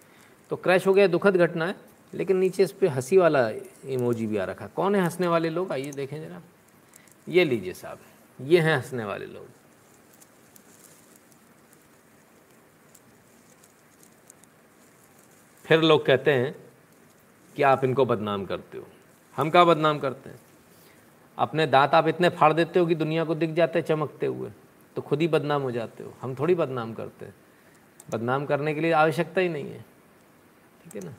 तो 0.49 0.55
क्रैश 0.55 0.87
हो 0.87 0.93
गया, 0.93 1.07
दुखद 1.07 1.37
घटना 1.37 1.65
है, 1.65 1.75
लेकिन 2.13 2.37
नीचे 2.37 2.63
इस 2.63 2.71
पर 2.71 2.87
हँसी 2.87 3.17
वाला 3.17 3.49
इमोजी 3.85 4.27
भी 4.27 4.37
आ 4.37 4.45
रखा 4.45 4.67
कौन 4.67 4.95
है 4.95 5.01
हंसने 5.01 5.27
वाले 5.27 5.49
लोग? 5.49 5.71
आइए, 5.71 5.91
देखें 5.91 6.19
जरा। 6.21 6.41
ये 7.27 7.43
लीजिए 7.45 7.73
साहब, 7.73 7.99
ये 8.39 8.59
हैं 8.59 8.75
हंसने 8.75 9.03
वाले 9.05 9.25
लोग। 9.25 9.47
फिर 15.65 15.81
लोग 15.81 16.05
कहते 16.05 16.31
हैं 16.31 16.55
कि 17.55 17.63
आप 17.63 17.83
इनको 17.83 18.05
बदनाम 18.05 18.45
करते 18.45 18.77
हो। 18.77 18.87
हम 19.35 19.49
क्या 19.49 19.63
बदनाम 19.63 19.99
करते 19.99 20.29
हैं? 20.29 20.39
अपने 21.37 21.65
दांत 21.67 21.93
आप 21.93 22.07
इतने 22.07 22.29
फाड़ 22.29 22.51
देते 22.53 22.79
हो 22.79 22.85
कि 22.85 22.95
दुनिया 22.95 23.23
को 23.23 23.35
दिख 23.35 23.51
जाते 23.51 23.79
हैं 23.79 23.85
चमकते 23.85 24.25
हुए 24.25 24.51
तो 24.95 25.01
खुद 25.01 25.21
ही 25.21 25.27
बदनाम 25.27 25.61
हो 25.61 25.71
जाते 25.71 26.03
हो। 26.03 26.13
हम 26.21 26.35
थोड़ी 26.35 26.55
बदनाम 26.55 26.93
करते 26.93 27.25
हैं। 27.25 27.33
बदनाम 28.11 28.45
करने 28.45 28.73
के 28.73 28.81
लिए 28.81 28.91
आवश्यकता 28.93 29.41
ही 29.41 29.49
नहीं 29.49 29.71
है, 29.71 29.79
ठीक 30.83 30.95
है 30.95 31.01
ना? 31.05 31.13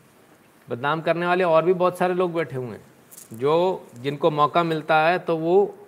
बदनाम 0.69 1.01
करने 1.01 1.27
वाले 1.27 1.45
और 1.45 1.65
भी 1.65 1.73
बहुत 1.75 1.99
सारे 1.99 2.15
लोग 2.15 2.33
बैठे 2.35 2.57
हुए 2.57 2.69
हैं, 2.69 2.85
जो 3.33 3.87
जिनको 3.97 4.31
मौका 4.31 4.63
मिलता 4.65 5.01
है 5.01 5.19
तो 5.19 5.37
वो 5.37 5.86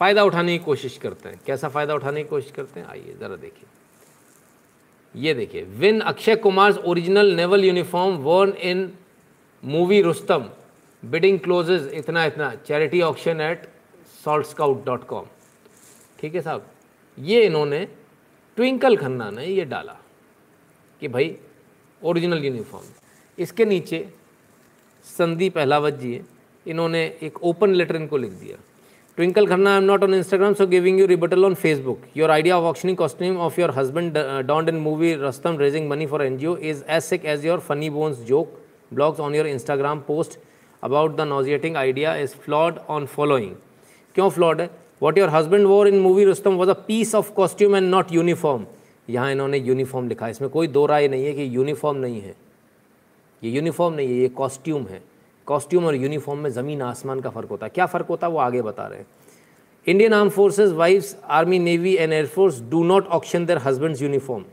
फ़ायदा 0.00 0.24
उठाने 0.24 0.58
की 0.58 0.64
कोशिश 0.64 0.96
करते 0.98 1.28
हैं। 1.28 1.40
कैसा 1.46 1.68
फ़ायदा 1.68 1.94
उठाने 1.94 2.22
की 2.22 2.28
कोशिश 2.28 2.50
करते 2.50 2.80
हैं? 2.80 2.86
आइए, 2.86 3.14
ज़रा 3.20 3.36
देखिए। 3.36 3.66
ये 5.14 5.34
देखिए, 5.34 5.62
win 5.62 6.00
Akshay 6.02 6.36
Kumar 6.36 6.72
original 6.72 7.34
naval 7.36 7.64
uniform 7.64 8.16
worn 8.18 8.52
in 8.62 8.92
movie 9.62 10.00
Rustom 10.02 10.48
bidding 11.02 11.38
closes 11.40 11.88
इतना 11.94 12.24
इतना। 12.24 12.54
Charity 12.66 13.00
option 13.02 13.40
at 13.40 13.68
salt 14.24 14.46
scout 14.46 14.84
dot 14.84 15.06
com 15.06 15.26
ठीक 16.20 16.34
है 16.34 16.40
साहब? 16.40 16.66
ये 17.18 17.42
इन्होंने 17.46 17.84
ट्विंकल 18.56 18.96
खन्ना 18.96 19.30
ने 19.30 19.46
ये 19.46 19.64
डाला 19.64 19.96
कि 21.02 21.08
भाई 21.08 21.36
ओरिजिनल 22.02 22.44
यूनिफॉर्म 22.44 22.86
इसके 23.38 23.64
नीचे 23.64 24.08
संदीप 25.06 25.58
अहलावत 25.58 25.94
जी 25.94 26.20
इन्होंने 26.66 27.04
एक 27.22 27.42
ओपन 27.42 27.74
लेटर 27.74 27.96
इनको 27.96 28.16
लिख 28.16 28.32
दिया। 28.32 28.56
Twinkle 29.18 29.46
Khanna 29.46 29.70
I 29.70 29.78
am 29.78 29.84
not 29.84 30.02
on 30.04 30.14
Instagram 30.14 30.52
so 30.54 30.66
giving 30.66 30.98
you 31.00 31.06
rebuttal 31.06 31.44
on 31.44 31.54
Facebook 31.54 32.00
your 32.16 32.30
idea 32.30 32.58
of 32.58 32.64
auctioning 32.64 32.96
costume 32.96 33.36
of 33.46 33.60
your 33.60 33.70
husband 33.76 34.18
donned 34.46 34.68
in 34.68 34.74
movie 34.80 35.12
Rustom 35.20 35.56
raising 35.58 35.88
money 35.90 36.06
for 36.06 36.22
NGO 36.22 36.56
is 36.56 36.82
as 36.88 37.02
sick 37.02 37.24
as 37.24 37.46
your 37.46 37.58
funny 37.60 37.88
bones 37.90 38.18
joke 38.26 38.52
blogs 38.94 39.20
on 39.20 39.34
your 39.34 39.46
Instagram 39.46 40.00
post 40.08 40.38
about 40.82 41.16
the 41.16 41.26
nauseating 41.28 41.76
idea 41.76 42.14
is 42.16 42.36
flawed 42.44 42.78
on 42.88 43.06
following 43.16 43.50
क्यों 44.14 44.30
flawed 44.30 44.60
है 44.60 44.70
what 45.02 45.18
your 45.18 45.28
husband 45.30 45.66
wore 45.66 45.88
in 45.88 45.98
movie 46.00 46.24
Rustom 46.24 46.54
was 46.54 46.70
a 46.70 46.78
piece 46.88 47.14
of 47.14 47.32
costume 47.32 47.76
and 47.76 47.90
not 47.90 48.12
uniform 48.12 48.66
यहाँ 49.10 49.32
इन्होंने 49.32 49.58
uniform 49.58 50.08
लिखा 50.08 50.26
है। 50.26 50.30
इसमें 50.30 50.50
कोई 50.50 50.66
दो 50.68 50.86
राय 50.86 51.08
नहीं 51.08 51.24
है 51.24 51.32
कि 51.32 51.56
यूनिफॉर्म 51.56 51.98
नहीं 51.98 52.20
है। 52.20 52.34
ये 53.42 53.50
यूनिफॉर्म 53.50 53.94
नहीं 53.94 54.08
है, 54.08 54.14
ये 54.14 54.28
कॉस्ट्यूम 54.28 54.86
है। 54.86 55.02
कॉस्ट्यूम 55.48 55.86
और 55.86 55.94
यूनिफॉर्म 55.94 56.40
में 56.40 56.50
ज़मीन 56.50 56.82
आसमान 56.82 57.20
का 57.20 57.30
फ़र्क 57.30 57.48
होता 57.50 57.66
है। 57.66 57.70
क्या 57.74 57.86
फ़र्क 57.86 58.06
होता 58.06 58.26
है? 58.26 58.32
वो 58.32 58.38
आगे 58.38 58.62
बता 58.62 58.86
रहे 58.86 58.98
हैं। 58.98 59.06
Indian 59.86 60.12
arm 60.14 60.28
forces 60.28 60.72
wives 60.72 61.16
army 61.24 61.58
navy 61.58 61.94
and 61.96 62.12
air force 62.12 62.60
do 62.70 62.82
not 62.84 63.06
auction 63.18 63.46
their 63.46 63.58
husbands 63.66 64.02
uniform. 64.02 64.44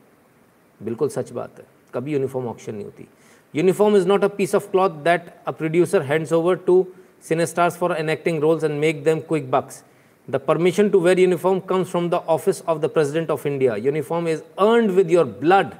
बिल्कुल 0.83 1.09
सच 1.09 1.31
बात 1.31 1.59
है। 1.59 1.65
कभी 1.93 2.13
यूनिफॉर्म 2.13 2.47
ऑक्शन 2.47 2.75
नहीं 2.75 2.85
होती। 2.85 3.07
Uniform 3.55 3.97
is 3.97 4.07
not 4.07 4.23
a 4.23 4.27
piece 4.37 4.55
of 4.55 4.69
cloth 4.71 4.89
that 5.03 5.33
a 5.47 5.51
producer 5.51 6.01
hands 6.01 6.33
over 6.33 6.55
to 6.67 6.85
cinestars 7.29 7.77
for 7.77 7.97
enacting 7.99 8.39
roles 8.45 8.63
and 8.69 8.81
make 8.85 9.03
them 9.09 9.21
quick 9.33 9.51
bucks. 9.57 9.83
The 10.27 10.39
permission 10.39 10.87
to 10.93 10.99
wear 11.05 11.19
uniform 11.19 11.61
comes 11.71 11.89
from 11.93 12.09
the 12.11 12.19
office 12.35 12.59
of 12.71 12.79
the 12.83 12.89
President 12.93 13.31
of 13.33 13.43
India. 13.49 13.73
Uniform 13.87 14.27
is 14.31 14.39
earned 14.65 14.93
with 14.99 15.11
your 15.15 15.25
blood, 15.41 15.73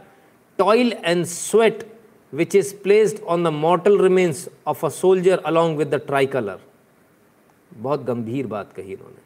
toil 0.59 0.91
and 1.11 1.27
sweat, 1.31 1.85
which 2.39 2.55
is 2.61 2.73
placed 2.85 3.21
on 3.25 3.43
the 3.43 3.51
mortal 3.51 3.97
remains 3.97 4.47
of 4.71 4.83
a 4.83 4.91
soldier 4.91 5.39
along 5.51 5.75
with 5.81 5.91
the 5.95 5.99
tricolor. 6.09 6.59
बहुत 7.83 8.03
गंभीर 8.05 8.47
बात 8.47 8.73
कही 8.75 8.91
इन्होंने 8.93 9.23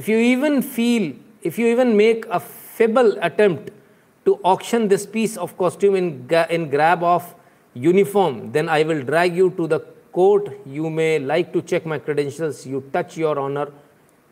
if 0.00 0.08
you 0.12 0.18
even 0.18 0.60
feel 0.76 1.04
if 1.50 1.58
you 1.58 1.66
even 1.72 1.96
make 1.96 2.24
a 2.38 2.40
feeble 2.78 3.10
attempt 3.28 3.70
to 4.26 4.34
auction 4.52 4.88
this 4.88 5.06
piece 5.06 5.36
of 5.36 5.56
costume 5.56 5.94
in, 6.00 6.26
ga- 6.26 6.46
in 6.50 6.68
grab 6.70 7.02
of 7.02 7.34
uniform 7.74 8.52
then 8.52 8.68
i 8.68 8.82
will 8.82 9.02
drag 9.10 9.36
you 9.40 9.48
to 9.58 9.66
the 9.74 9.78
court 10.18 10.50
you 10.76 10.90
may 10.98 11.18
like 11.18 11.52
to 11.52 11.62
check 11.72 11.86
my 11.92 11.98
credentials 11.98 12.66
you 12.72 12.82
touch 12.96 13.16
your 13.22 13.38
honor 13.44 13.66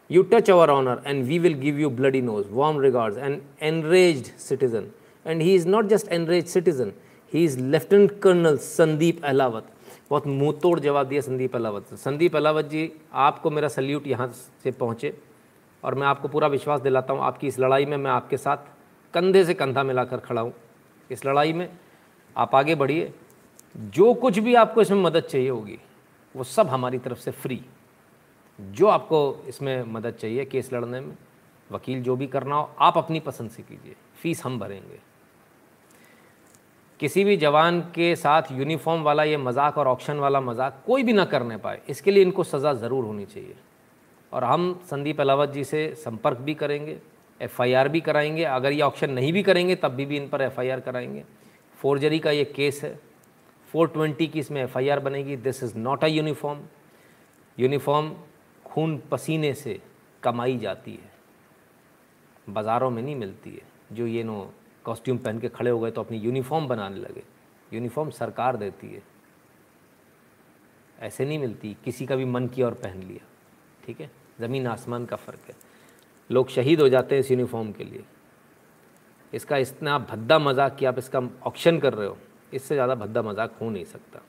you 0.09 0.24
touch 0.34 0.48
our 0.48 0.68
honor 0.70 1.00
and 1.05 1.28
we 1.28 1.38
will 1.38 1.57
give 1.64 1.78
you 1.84 1.90
bloody 2.00 2.20
nose 2.20 2.46
warm 2.61 2.76
regards 2.76 3.16
an 3.28 3.40
enraged 3.61 4.32
citizen 4.36 4.92
and 5.24 5.42
he 5.48 5.55
is 5.55 5.66
not 5.76 5.88
just 5.94 6.09
enraged 6.18 6.48
citizen 6.48 6.94
he 7.33 7.45
is 7.45 7.59
lieutenant 7.61 8.18
colonel 8.22 8.57
Sandeep 8.59 9.20
ahlawat. 9.22 9.62
बहुत 10.11 10.27
मुँह 10.27 10.53
तोड़ 10.62 10.79
जवाब 10.81 11.07
दिया 11.07 11.20
संदीप 11.20 11.55
अलावत 11.57 11.87
ने। 11.93 11.97
संदीप 11.97 12.37
अलावत 12.37 12.64
जी, 12.64 12.91
आपको 13.12 13.51
मेरा 13.51 13.68
salute 13.68 14.07
यहाँ 14.07 14.29
से 14.64 14.70
पहुँचे 14.70 15.12
और 15.83 15.95
मैं 15.95 16.07
आपको 16.07 16.29
पूरा 16.29 16.49
विश्वास 16.49 16.81
दिलाता 16.81 17.12
हूँ, 17.12 17.22
आपकी 17.22 17.47
इस 17.47 17.59
लड़ाई 17.59 17.87
में 17.87 17.97
मैं 17.97 18.11
आपके 18.11 18.37
साथ 18.37 18.57
कंधे 19.14 19.45
से 19.45 19.55
कंधा 19.55 19.83
मिलाकर 19.83 20.18
खड़ा 20.18 20.41
हूँ। 20.41 20.53
इस 21.11 21.25
लड़ाई 21.27 21.53
में 21.53 21.68
आप 22.37 22.55
आगे 22.55 22.75
बढ़िए। 22.75 23.12
जो 23.75 24.12
कुछ 24.14 24.39
भी 24.39 24.55
आपको 24.55 24.81
इसमें 24.83 25.03
मदद 25.03 25.22
चाहिए 25.22 25.49
होगी, 25.49 25.79
वो 26.35 26.45
सब 26.45 26.68
हमारी 26.68 26.99
तरफ़ 26.99 27.18
से 27.18 27.31
फ्री 27.31 27.61
जो 28.59 28.87
आपको 28.87 29.45
इसमें 29.49 29.83
मदद 29.93 30.14
चाहिए 30.14 30.45
केस 30.45 30.72
लड़ने 30.72 31.01
में, 31.01 31.16
वकील 31.70 32.03
जो 32.03 32.16
भी 32.16 32.27
करना 32.27 32.55
हो, 32.57 32.70
आप 32.79 32.99
अपनी 32.99 33.20
पसंद 33.20 33.51
से 33.51 33.62
कीजिए। 33.62 33.95
फ़ीस 34.22 34.45
हम 34.45 34.59
भरेंगे। 34.59 34.99
किसी 37.01 37.24
भी 37.24 37.36
जवान 37.36 37.80
के 37.95 38.14
साथ 38.16 38.51
यूनिफॉर्म 38.53 39.03
वाला 39.03 39.22
ये 39.24 39.36
मज़ाक 39.36 39.78
और 39.78 39.88
ऑप्शन 39.88 40.18
वाला 40.18 40.40
मज़ाक 40.40 40.82
कोई 40.86 41.03
भी 41.03 41.12
ना 41.12 41.24
करने 41.24 41.57
पाए 41.57 41.80
इसके 41.88 42.11
लिए 42.11 42.22
इनको 42.22 42.45
सज़ा 42.45 42.72
ज़रूर 42.74 43.05
होनी 43.05 43.24
चाहिए। 43.24 43.55
और 44.32 44.45
हम 44.45 44.72
संदीप 44.90 45.20
अलावत 45.20 45.49
जी 45.49 45.64
से 45.64 45.88
संपर्क 45.95 46.38
भी 46.38 46.55
करेंगे 46.55 46.97
एफआईआर 47.40 47.88
भी 47.88 48.01
कराएँगे 48.01 48.45
अगर 48.45 48.72
ये 48.72 48.80
ऑप्शन 48.82 49.11
नहीं 49.11 49.32
भी 49.32 49.42
करेंगे 49.42 49.74
तब 49.76 49.92
भी, 49.92 50.07
भी 50.07 50.16
इन 50.16 50.28
पर 50.28 50.42
एफआईआर 50.42 50.80
कराएँगे। 50.80 51.24
फोर्जरी 51.78 52.18
का 52.18 52.30
ये 52.30 52.45
केस 52.47 52.80
है 52.84 52.99
420 53.68 54.26
की 54.28 54.38
इसमें 54.38 54.62
एफआईआर 54.62 55.01
बनेगी 55.01 55.36
this 55.36 55.62
is 55.62 55.76
not 55.78 56.05
a 56.05 56.09
uniform 56.09 56.61
uniform 57.59 58.14
खून 58.64 59.01
पसीने 59.11 59.53
से 59.55 59.78
कमाई 60.22 60.57
जाती 60.59 60.92
है 60.92 61.12
बाज़ारों 62.49 62.90
में 62.90 63.03
नहीं 63.03 63.16
मिलती 63.16 63.51
है 63.51 63.97
जो 63.97 64.07
ये 64.07 64.22
नो 64.22 64.38
कॉस्ट्यूम 64.85 65.18
पहन 65.18 65.39
के 65.39 65.49
खड़े 65.49 65.70
हो 65.70 65.78
गए 65.80 65.91
तो 65.91 66.01
अपनी 66.01 66.18
यूनिफॉर्म 66.18 66.66
बनाने 66.68 66.97
लगे। 66.97 67.22
यूनिफॉर्म 67.70 68.11
सरकार 68.12 68.57
देती 68.57 68.87
है। 68.89 69.03
ऐसे 70.99 71.24
नहीं 71.24 71.39
मिलती, 71.39 71.76
किसी 71.85 72.07
का 72.07 72.16
भी 72.16 72.24
मन 72.24 72.47
किया 72.49 72.66
और 72.66 72.74
पहन 72.74 73.03
लिया। 73.03 73.26
ठीक 73.85 74.01
है? 74.01 74.11
ज़मीन 74.41 74.66
आसमान 74.66 75.07
का 75.07 75.16
फ़र्क 75.16 75.49
है। 75.49 75.55
लोग 76.30 76.49
शहीद 76.51 76.80
हो 76.80 76.89
जाते 76.89 77.14
हैं 77.14 77.22
इस 77.22 77.30
यूनिफॉर्म 77.30 77.72
के 77.72 77.85
लिए। 77.85 78.05
इसका 79.32 79.57
इतना 79.59 79.99
भद्दा 80.01 80.39
मज़ाक 80.39 80.76
कि 80.76 80.85
आप 80.85 80.99
इसका 80.99 81.20
ऑप्शन 81.43 81.78
कर 81.80 81.95
रहे 81.95 82.07
हो। 82.07 82.16
इससे 82.53 82.74
ज़्यादा 82.74 82.95
भद्दा 82.95 83.22
मज़ाक 83.22 83.57
हो 83.61 83.70
नहीं 83.70 83.85
सकता। 83.85 84.20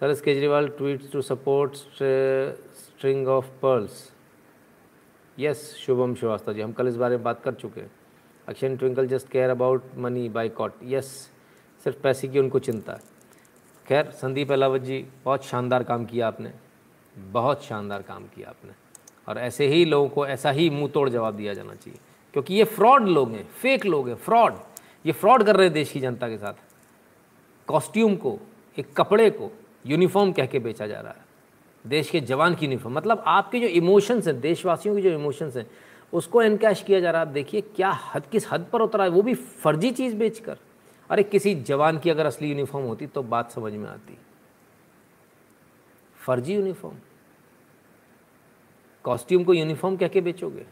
सर, 0.00 0.10
इस 0.10 0.20
Kejriwal 0.20 0.68
tweets 0.68 1.12
to 1.12 1.22
support 1.22 1.74
string 1.74 3.28
of 3.28 3.50
pearls 3.62 4.10
yes 5.38 5.74
Shubham 5.76 6.14
Shrivastava 6.14 6.52
ji, 6.52 6.60
हम 6.60 6.72
कल 6.72 6.88
इस 6.88 6.96
बारे 6.96 7.16
में 7.16 7.24
बात 7.24 7.42
कर 7.42 7.54
चुके 7.54 7.80
हैं। 7.80 7.90
Akshay 8.48 8.76
Twinkle 8.76 9.06
just 9.06 9.28
care 9.28 9.50
about 9.50 9.82
money 9.96 10.28
boycott 10.48 10.72
yes 10.82 11.30
सिर्फ़ 11.84 11.98
पैसे 11.98 12.28
की 12.28 12.38
उनको 12.38 12.58
चिंता। 12.58 12.92
है 12.92 12.98
खैर, 13.88 14.10
संदीप 14.10 14.52
अलावत 14.52 14.80
जी, 14.80 15.06
बहुत 15.24 15.44
शानदार 15.44 15.82
काम 15.82 16.04
किया 16.04 16.28
आपने। 16.28 16.52
बहुत 17.18 17.64
शानदार 17.64 18.02
काम 18.02 18.24
किया 18.24 18.48
आपने। 18.48 18.70
और 19.28 19.38
ऐसे 19.38 19.66
ही 19.66 19.84
लोगों 19.84 20.08
को 20.08 20.26
ऐसा 20.26 20.50
ही 20.50 20.70
मुँह 20.70 20.90
तोड़ 20.90 21.08
जवाब 21.08 21.34
दिया 21.34 21.54
जाना 21.54 21.74
चाहिए। 21.74 21.98
क्योंकि 22.32 22.54
ये 22.54 22.64
फ्रॉड 22.64 23.08
लोग 23.08 23.30
हैं 23.30 23.48
फेक 23.48 23.86
लोग 23.86 24.08
हैं, 24.08 24.16
फ्रॉड। 24.16 24.54
ये 25.06 25.12
फ्रॉड 25.12 25.42
कर 25.42 25.56
रहे 25.56 25.66
हैं 25.66 25.74
देश 25.74 25.92
की 25.92 26.00
जनता 26.00 26.28
के 26.28 26.38
साथ। 26.38 26.54
कॉस्ट्यूम 27.66 28.16
को, 28.16 28.38
एक 28.78 28.96
कपड़े 28.96 29.30
को, 29.30 29.58
यूनिफॉर्म 29.86 30.32
कह 30.32 30.46
के 30.46 30.58
बेचा 30.58 30.86
जा 30.86 31.00
रहा 31.00 31.12
है। 31.12 31.24
देश 31.86 32.10
के 32.10 32.20
जवान 32.20 32.54
की 32.54 32.66
यूनिफॉर्म 32.66 32.96
मतलब 32.96 33.24
आपके 33.26 33.60
जो 33.60 33.66
इमोशंस 33.66 34.26
हैं, 34.26 34.40
देशवासियों 34.40 34.96
के 34.96 35.02
जो 35.02 35.10
इमोशंस 35.10 35.56
हैं 35.56 35.70
उसको 36.14 36.42
एनकैश 36.42 36.82
किया 36.82 37.00
जा 37.00 37.10
रहा 37.10 37.22
है। 37.22 37.28
आप 37.28 37.32
देखिए 37.32 37.60
क्या 37.60 37.90
हद, 37.90 38.26
किस 38.32 38.52
हद 38.52 38.66
पर 38.72 38.80
उतरा 38.80 39.04
है। 39.04 39.10
वो 39.10 39.22
भी 39.22 39.34
फर्जी 39.34 39.90
चीज़ 39.90 40.16
बेचकर। 40.16 40.56
अरे, 41.10 41.22
किसी 41.22 41.54
जवान 41.54 41.98
की 41.98 42.10
अगर 42.10 42.26
असली 42.26 42.48
यूनिफॉर्म 42.48 42.86
होती 42.86 43.06
तो 43.06 43.22
बात 43.22 43.50
समझ 43.50 43.72
में 43.72 43.90
आती। 43.90 44.18
फर्जी 46.26 46.54
यूनिफॉर्म। 46.54 46.96
कॉस्ट्यूम 49.02 49.44
को 49.44 49.54
यूनिफॉर्म 49.54 49.96
कह 49.96 50.08
के 50.08 50.20
बेचोगे? 50.20 50.66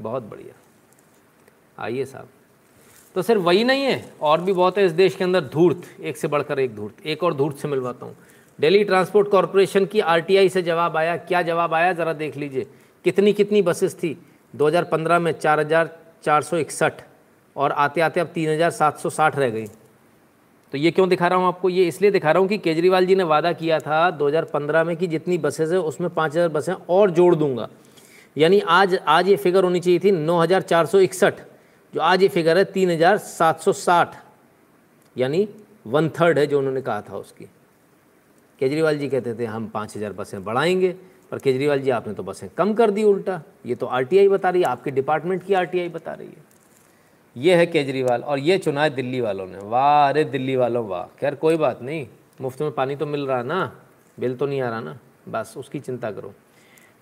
बहुत 0.00 0.22
बढ़िया। 0.22 0.54
आइए 1.78 2.04
साहब। 2.04 2.28
तो 3.14 3.22
सिर्फ़ 3.22 3.42
वही 3.42 3.64
नहीं 3.64 3.82
है, 3.82 4.12
और 4.22 4.40
भी 4.40 4.52
बहुत 4.52 4.78
है 4.78 4.84
इस 4.84 4.92
देश 4.92 5.14
के 5.14 5.24
अंदर 5.24 5.40
धूर्त, 5.40 6.00
एक 6.00 6.16
से 6.16 6.28
बढ़कर 6.28 6.58
एक 6.58 6.74
धूर्त। 6.74 7.06
एक 7.06 7.24
और 7.24 7.34
धूर्त 7.34 7.56
से 7.56 7.68
मिलवाता 7.68 8.06
हूँ। 8.06 8.16
दिल्ली 8.60 8.84
ट्रांसपोर्ट 8.84 9.28
कॉरपोरेशन 9.28 9.86
की 9.86 10.00
आरटीआई 10.00 10.48
से 10.48 10.62
जवाब 10.62 10.96
आया। 10.96 11.16
क्या 11.16 11.42
जवाब 11.42 11.74
आया? 11.74 11.92
ज़रा 11.92 12.12
देख 12.12 12.36
लीजिए। 12.36 12.66
कितनी 13.04 13.32
कितनी 13.32 13.62
बसेस 13.62 13.94
थी? 13.94 14.26
2015 14.54 15.18
में 15.18 15.32
चार 15.32 15.60
हज़ार 15.60 15.90
चार 16.24 16.42
सौ 16.42 16.56
इकसठ 16.56 17.02
और 17.56 17.72
आते 17.72 18.00
आते 18.00 18.20
अब 18.20 18.26
तीन 18.26 18.50
हज़ार 18.50 18.70
सात 18.72 18.98
सौ 18.98 19.10
साठ 19.10 19.36
रह 19.36 19.50
गई। 19.50 19.66
तो 20.72 20.78
ये 20.78 20.90
क्यों 20.90 21.08
दिखा 21.08 21.28
रहा 21.28 21.38
हूँ 21.38 21.46
आपको? 21.48 21.68
ये 21.68 21.86
इसलिए 21.88 22.10
दिखा 22.10 22.30
रहा 22.30 22.40
हूँ 22.40 22.48
कि 22.48 22.58
केजरीवाल 22.58 23.06
जी 23.06 23.14
ने 23.14 23.22
वादा 23.24 23.52
किया 23.52 23.78
था 23.80 24.10
2015 24.18 24.84
में 24.84 24.96
कि 24.96 25.06
जितनी 25.06 25.38
बसेस 25.38 25.70
है, 25.70 25.78
उसमें 25.78 26.10
पाँच 26.10 26.32
हज़ार 26.32 26.48
बसें 26.48 26.72
और 26.72 27.10
जोड़ 27.10 27.34
दूँगा। 27.34 27.68
यानी 28.36 28.60
आज 28.60 28.94
आज 28.96 29.28
ये 29.28 29.36
फिगर 29.36 29.64
होनी 29.64 29.80
चाहिए 29.80 29.98
थी 29.98 30.10
नौ 30.12 30.38
हज़ार 30.38 30.62
चार 30.62 30.86
सौ 30.86 30.98
इकसठ, 31.00 31.34
जो 31.94 32.00
आज 32.00 32.22
ये 32.22 32.28
फिगर 32.28 32.58
है 32.58 32.64
तीन 32.66 32.90
हज़ार 32.90 33.18
सात 33.18 33.60
सौ 33.60 33.72
साठ। 33.74 34.14
यानी 35.16 35.48
वन 35.86 36.08
थर्ड 36.10 36.38
है 36.38 36.46
जो 36.46 36.58
उन्होंने 36.58 36.80
कहा 36.82 37.00
था 37.02 37.16
उसकी। 37.16 37.44
केजरीवाल 38.60 38.98
जी 38.98 39.08
कहते 39.08 39.34
थे, 39.34 39.44
हम 39.46 39.68
पाँच 39.68 39.96
हज़ार 39.96 40.12
बसें 40.12 40.42
बढ़ाएँगे 40.44 40.94
पर 41.30 41.38
केजरीवाल 41.38 41.80
जी, 41.80 41.90
आपने 41.90 42.14
तो 42.14 42.22
बसें 42.22 42.48
कम 42.48 42.74
कर 42.74 42.90
दी 42.90 43.04
उल्टा। 43.04 43.40
ये 43.66 43.74
तो 43.74 43.86
आरटीआई 43.86 44.28
बता 44.28 44.50
रही 44.50 44.62
है, 44.62 44.68
आपके 44.68 44.90
डिपार्टमेंट 44.90 45.42
की 45.42 45.54
आरटीआई 45.54 45.88
बता 45.88 46.12
रही 46.12 46.28
है। 46.28 46.48
ये 47.36 47.54
है 47.54 47.66
केजरीवाल, 47.66 48.22
और 48.22 48.38
ये 48.38 48.58
चुना 48.58 48.82
है 48.82 48.90
दिल्ली 48.90 49.20
वालों 49.20 49.46
ने। 49.46 49.58
वाह, 49.58 50.08
अरे 50.08 50.24
दिल्ली 50.24 50.56
वालों, 50.56 50.86
वाह। 50.88 51.04
खैर, 51.20 51.34
कोई 51.34 51.56
बात 51.56 51.82
नहीं, 51.82 52.06
मुफ़्त 52.40 52.62
में 52.62 52.70
पानी 52.72 52.96
तो 52.96 53.06
मिल 53.06 53.26
रहा 53.26 53.42
ना, 53.42 53.72
बिल 54.20 54.36
तो 54.36 54.46
नहीं 54.46 54.60
आ 54.60 54.70
रहा 54.70 54.80
ना, 54.80 54.98
बस 55.28 55.54
उसकी 55.56 55.80
चिंता 55.80 56.10
करो। 56.10 56.32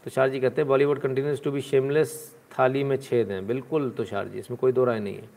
तुषार 0.04 0.28
जी 0.28 0.40
कहते 0.40 0.60
हैं, 0.60 0.68
Bollywood 0.68 0.98
continues 0.98 1.42
to 1.42 1.50
be 1.50 1.60
shameless 1.60 2.34
थाली 2.58 2.84
में 2.84 2.96
छेद 2.96 3.30
हैं। 3.30 3.46
बिल्कुल 3.46 3.90
तुषार 3.90 4.28
जी, 4.28 4.38
इसमें 4.38 4.58
कोई 4.60 4.72
दो 4.72 4.84
राय 4.84 5.00
नहीं 5.00 5.14
है। 5.14 5.28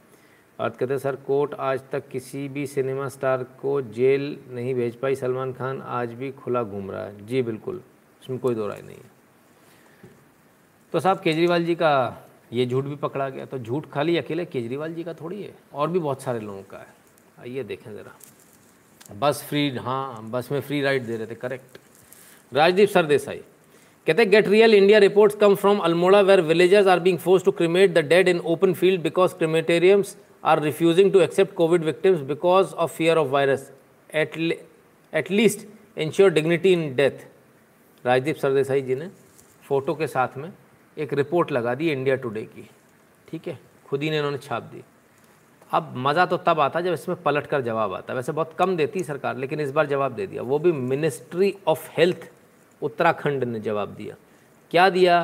अर्थ 0.59 0.75
कहते 0.75 0.93
हैं, 0.93 0.99
सर, 0.99 1.15
कोर्ट 1.15 1.53
आज 1.53 1.81
तक 1.91 2.07
किसी 2.07 2.47
भी 2.47 2.65
सिनेमा 2.67 3.07
स्टार 3.07 3.43
को 3.61 3.81
जेल 3.81 4.37
नहीं 4.49 4.75
भेज 4.75 4.95
पाई। 4.95 5.15
सलमान 5.15 5.53
खान 5.53 5.81
आज 5.81 6.13
भी 6.13 6.31
खुला 6.31 6.63
घूम 6.63 6.91
रहा 6.91 7.03
है। 7.03 7.25
जी, 7.27 7.41
बिल्कुल। 7.41 7.81
इसमें 8.21 8.39
कोई 8.39 8.55
दो 8.55 8.67
राय 8.67 8.81
नहीं 8.81 8.95
है। 8.95 9.09
तो 10.93 10.99
साहब, 10.99 11.19
केजरीवाल 11.19 11.65
जी 11.65 11.75
का 11.75 12.25
ये 12.53 12.65
झूठ 12.65 12.85
भी 12.85 12.95
पकड़ा 12.97 13.29
गया। 13.29 13.45
तो 13.45 13.59
झूठ 13.59 13.89
खाली 13.91 14.17
अकेले 14.17 14.45
केजरीवाल 14.47 14.93
जी 14.93 15.03
का 15.03 15.13
थोड़ी 15.13 15.41
है, 15.41 15.53
और 15.73 15.89
भी 15.89 15.99
बहुत 15.99 16.21
सारे 16.21 16.39
लोगों 16.39 16.61
का 16.71 16.77
है। 16.77 16.87
आइए 17.39 17.63
देखें 17.63 17.91
ज़रा। 17.91 19.17
बस 19.19 19.43
फ्री 19.49 19.69
हाँ 19.77 20.29
बस 20.31 20.51
में 20.51 20.59
फ्री 20.61 20.81
राइड 20.81 21.05
दे 21.05 21.15
रहे 21.17 21.27
थे 21.27 21.35
करेक्ट 21.35 21.77
राजदीप 22.51 22.89
सरदेसाई, 22.89 23.37
कहते 24.07 24.25
get 24.25 24.47
real 24.47 24.73
India 24.73 24.99
reports 24.99 25.35
come 25.35 25.55
from 25.55 25.79
Almora 25.79 26.19
where 26.21 26.41
villagers 26.41 26.87
are 26.87 26.99
being 26.99 27.17
force 27.19 27.43
to 27.45 27.51
cremate 27.51 27.93
the 27.93 28.05
dead 28.07 28.27
in 28.27 28.39
open 28.45 28.73
field 28.73 29.01
because 29.01 29.33
crematoriums 29.35 30.15
are 30.43 30.61
refusing 30.61 31.11
to 31.13 31.19
accept 31.21 31.53
Covid 31.55 31.83
victims 31.83 32.19
because 32.27 32.73
of 32.75 32.91
fear 32.91 33.17
of 33.17 33.27
virus 33.29 33.71
at 34.13 34.37
at least 35.13 35.67
ensure 35.97 36.29
dignity 36.31 36.73
in 36.73 36.95
death 36.95 37.25
Rajdeep 38.05 38.35
Sardesai 38.35 38.81
ji 38.81 38.95
ने 38.95 39.09
photo 39.67 39.93
के 39.95 40.07
साथ 40.07 40.37
में 40.37 40.51
एक 40.97 41.13
report 41.13 41.51
लगा 41.51 41.75
दी 41.75 41.91
India 41.91 42.15
today 42.15 42.41
की। 42.43 42.69
ठीक 43.27 43.47
है? 43.47 43.57
खुद 43.89 44.03
ही 44.03 44.09
ने 44.09 44.17
इन्होंने 44.17 44.37
छाप 44.37 44.63
दी। 44.63 44.83
अब 45.71 45.93
मज़ा 45.97 46.25
तो 46.25 46.37
तब 46.37 46.59
आता 46.59 46.81
जब 46.81 46.93
इसमें 46.93 47.21
पलट 47.23 47.45
कर 47.47 47.61
जवाब 47.61 47.93
आता। 47.93 48.13
वैसे 48.13 48.31
बहुत 48.31 48.55
कम 48.59 48.75
देती 48.75 49.03
सरकार, 49.03 49.37
लेकिन 49.37 49.59
इस 49.59 49.71
बार 49.71 49.85
जवाब 49.87 50.15
दे 50.15 50.27
दिया। 50.27 50.41
वो 50.41 50.59
भी 50.59 50.71
मिनिस्ट्री 50.71 51.53
ऑफ़ 51.67 51.89
हेल्थ 51.97 52.29
उत्तराखंड 52.81 53.43
ने 53.43 53.59
जवाब 53.59 53.93
दिया। 53.95 54.15
क्या 54.71 54.89
दिया? 54.89 55.23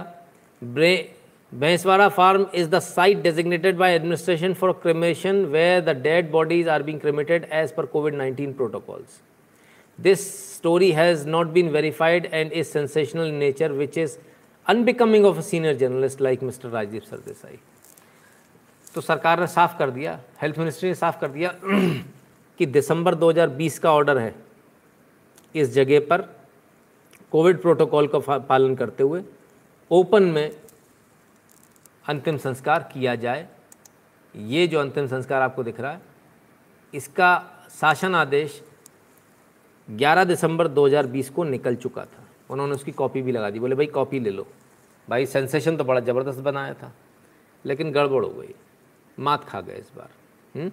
ब्रे, 0.62 1.14
Bhainswada 1.52 2.08
farm 2.10 2.46
is 2.54 2.70
the 2.70 2.80
site 2.80 3.22
designated 3.22 3.78
by 3.78 3.96
administration 3.96 4.54
for 4.54 4.72
cremation, 4.82 5.46
where 5.46 5.82
the 5.82 5.98
dead 5.98 6.32
bodies 6.32 6.68
are 6.70 6.84
being 6.84 7.00
cremated 7.02 7.48
as 7.52 7.72
per 7.72 7.86
Covid 7.86 8.16
nineteen 8.16 8.54
protocols. 8.54 9.22
This 10.00 10.56
story 10.56 10.92
has 10.92 11.28
not 11.28 11.48
been 11.48 11.70
verified 11.70 12.26
and 12.26 12.62
sensational 12.64 13.28
in 13.28 13.36
nature 13.36 13.72
which 13.72 13.98
is 13.98 14.18
unbecoming 14.66 15.26
of 15.26 15.38
a 15.38 15.42
senior 15.42 15.76
journalist 15.78 16.22
like 16.22 16.44
mister 16.44 16.70
Rajdeep 16.70 17.04
Sardesai 17.04 17.60
तो 18.96 19.02
सरकार 19.02 19.40
ने 19.40 19.48
साफ़ 19.48 19.78
कर 19.78 19.90
दिया 19.92 20.20
health 20.42 20.58
ministry 20.58 20.90
ने 20.90 20.96
साफ़ 20.96 21.20
कर 21.22 21.28
दिया 21.28 21.54
कि 22.60 22.66
दिसंबर 22.66 23.16
2020 23.16 23.78
का 23.78 23.92
ऑर्डर 23.94 24.18
है। 24.18 24.34
इस 25.56 25.74
जगह 25.74 26.00
पर 26.00 26.22
कोविड 27.32 27.62
प्रोटोकॉल 27.62 28.08
का 28.08 28.38
पालन 28.40 28.76
करते 28.76 29.04
हुए 29.04 29.22
ओपन 29.92 30.24
में 30.24 30.52
अंतिम 32.10 32.38
संस्कार 32.38 32.90
किया 32.94 33.16
जाए। 33.16 33.48
ये 34.36 34.68
जो 34.68 34.80
अंतिम 34.80 35.08
संस्कार 35.08 35.42
आपको 35.42 35.64
दिख 35.64 35.80
रहा 35.80 35.92
है, 35.92 36.02
इसका 36.94 37.30
शासन 37.80 38.16
आदेश 38.16 38.62
11 39.90 40.24
दिसंबर 40.24 40.68
2020 40.68 41.30
को 41.30 41.44
निकल 41.44 41.76
चुका 41.76 42.06
था। 42.06 42.24
उन्होंने 42.50 42.74
उसकी 42.74 42.92
कॉपी 42.92 43.22
भी 43.22 43.32
लगा 43.32 43.50
दी। 43.50 43.60
बोले, 43.60 43.76
भाई, 43.76 43.86
कॉपी 43.86 44.20
ले 44.20 44.30
लो। 44.30 44.48
भाई, 45.10 45.26
सेंसेशन 45.26 45.78
तो 45.78 45.84
बड़ा 45.84 46.00
ज़बरदस्त 46.00 46.40
बनाया 46.40 46.74
था, 46.74 46.94
लेकिन 47.66 47.92
गड़बड़ 47.92 48.26
हो 48.26 48.32
गई। 48.32 48.56
मात 49.20 49.44
खा 49.44 49.62
गए 49.62 49.74
इस 49.74 49.92
बार। 49.98 50.10
हुँ? 50.56 50.64
हम्म? 50.64 50.72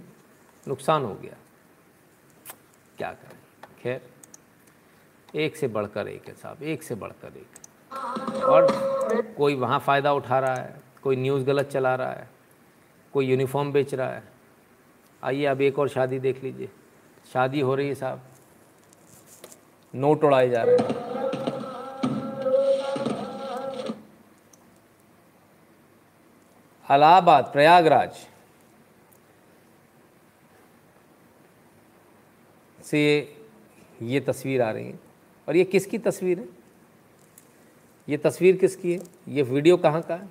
नुकसान 0.69 1.05
हो 1.05 1.15
गया। 1.15 1.35
क्या 2.99 3.13
करें? 3.13 3.69
खैर, 3.83 4.01
एक 5.35 5.57
से 5.57 5.69
बढ़कर 5.69 6.09
एक 6.09 6.29
है 6.29 6.35
साहब, 6.35 6.63
एक 6.63 6.83
से 6.83 6.95
बढ़कर 6.95 7.33
एक। 7.37 7.47
और 8.43 8.67
कोई 9.37 9.55
वहाँ 9.55 9.81
फ़ायदा 9.81 10.13
उठा 10.13 10.39
रहा 10.39 10.55
है? 10.55 10.77
कोई 11.03 11.17
न्यूज़ 11.17 11.45
गलत 11.45 11.67
चला 11.67 11.95
रहा 11.95 12.13
है? 12.13 12.31
कोई 13.13 13.27
यूनिफॉर्म 13.27 13.73
बेच 13.73 13.95
रहा 13.95 14.09
है? 14.09 14.23
आइए 15.25 15.45
अब 15.45 15.61
एक 15.61 15.79
और 15.79 15.89
शादी 15.89 16.19
देख 16.19 16.45
लीजिए। 16.45 16.69
शादी 17.33 17.61
हो 17.61 17.75
रही 17.75 17.89
है 17.89 17.95
साहब। 17.95 18.21
नोट 19.95 20.25
उड़ाए 20.25 20.49
जा 20.49 20.63
रहे 20.63 20.77
हैं। 20.77 21.03
अलाहाबाद, 26.87 27.45
प्रयागराज। 27.45 28.27
से 32.85 33.03
ये 34.03 34.21
तस्वीर 34.21 34.63
आ 34.63 34.71
रही 34.71 34.87
है। 34.87 34.99
और 35.49 35.57
ये 35.57 35.65
किसकी 35.65 35.99
तस्वीर 35.99 36.39
है? 36.39 36.49
ये 38.09 38.17
तस्वीर 38.17 38.57
किसकी 38.57 38.93
है? 38.93 39.01
ये 39.29 39.43
वीडियो 39.43 39.77
कहाँ 39.77 40.03
का 40.03 40.15
है? 40.15 40.29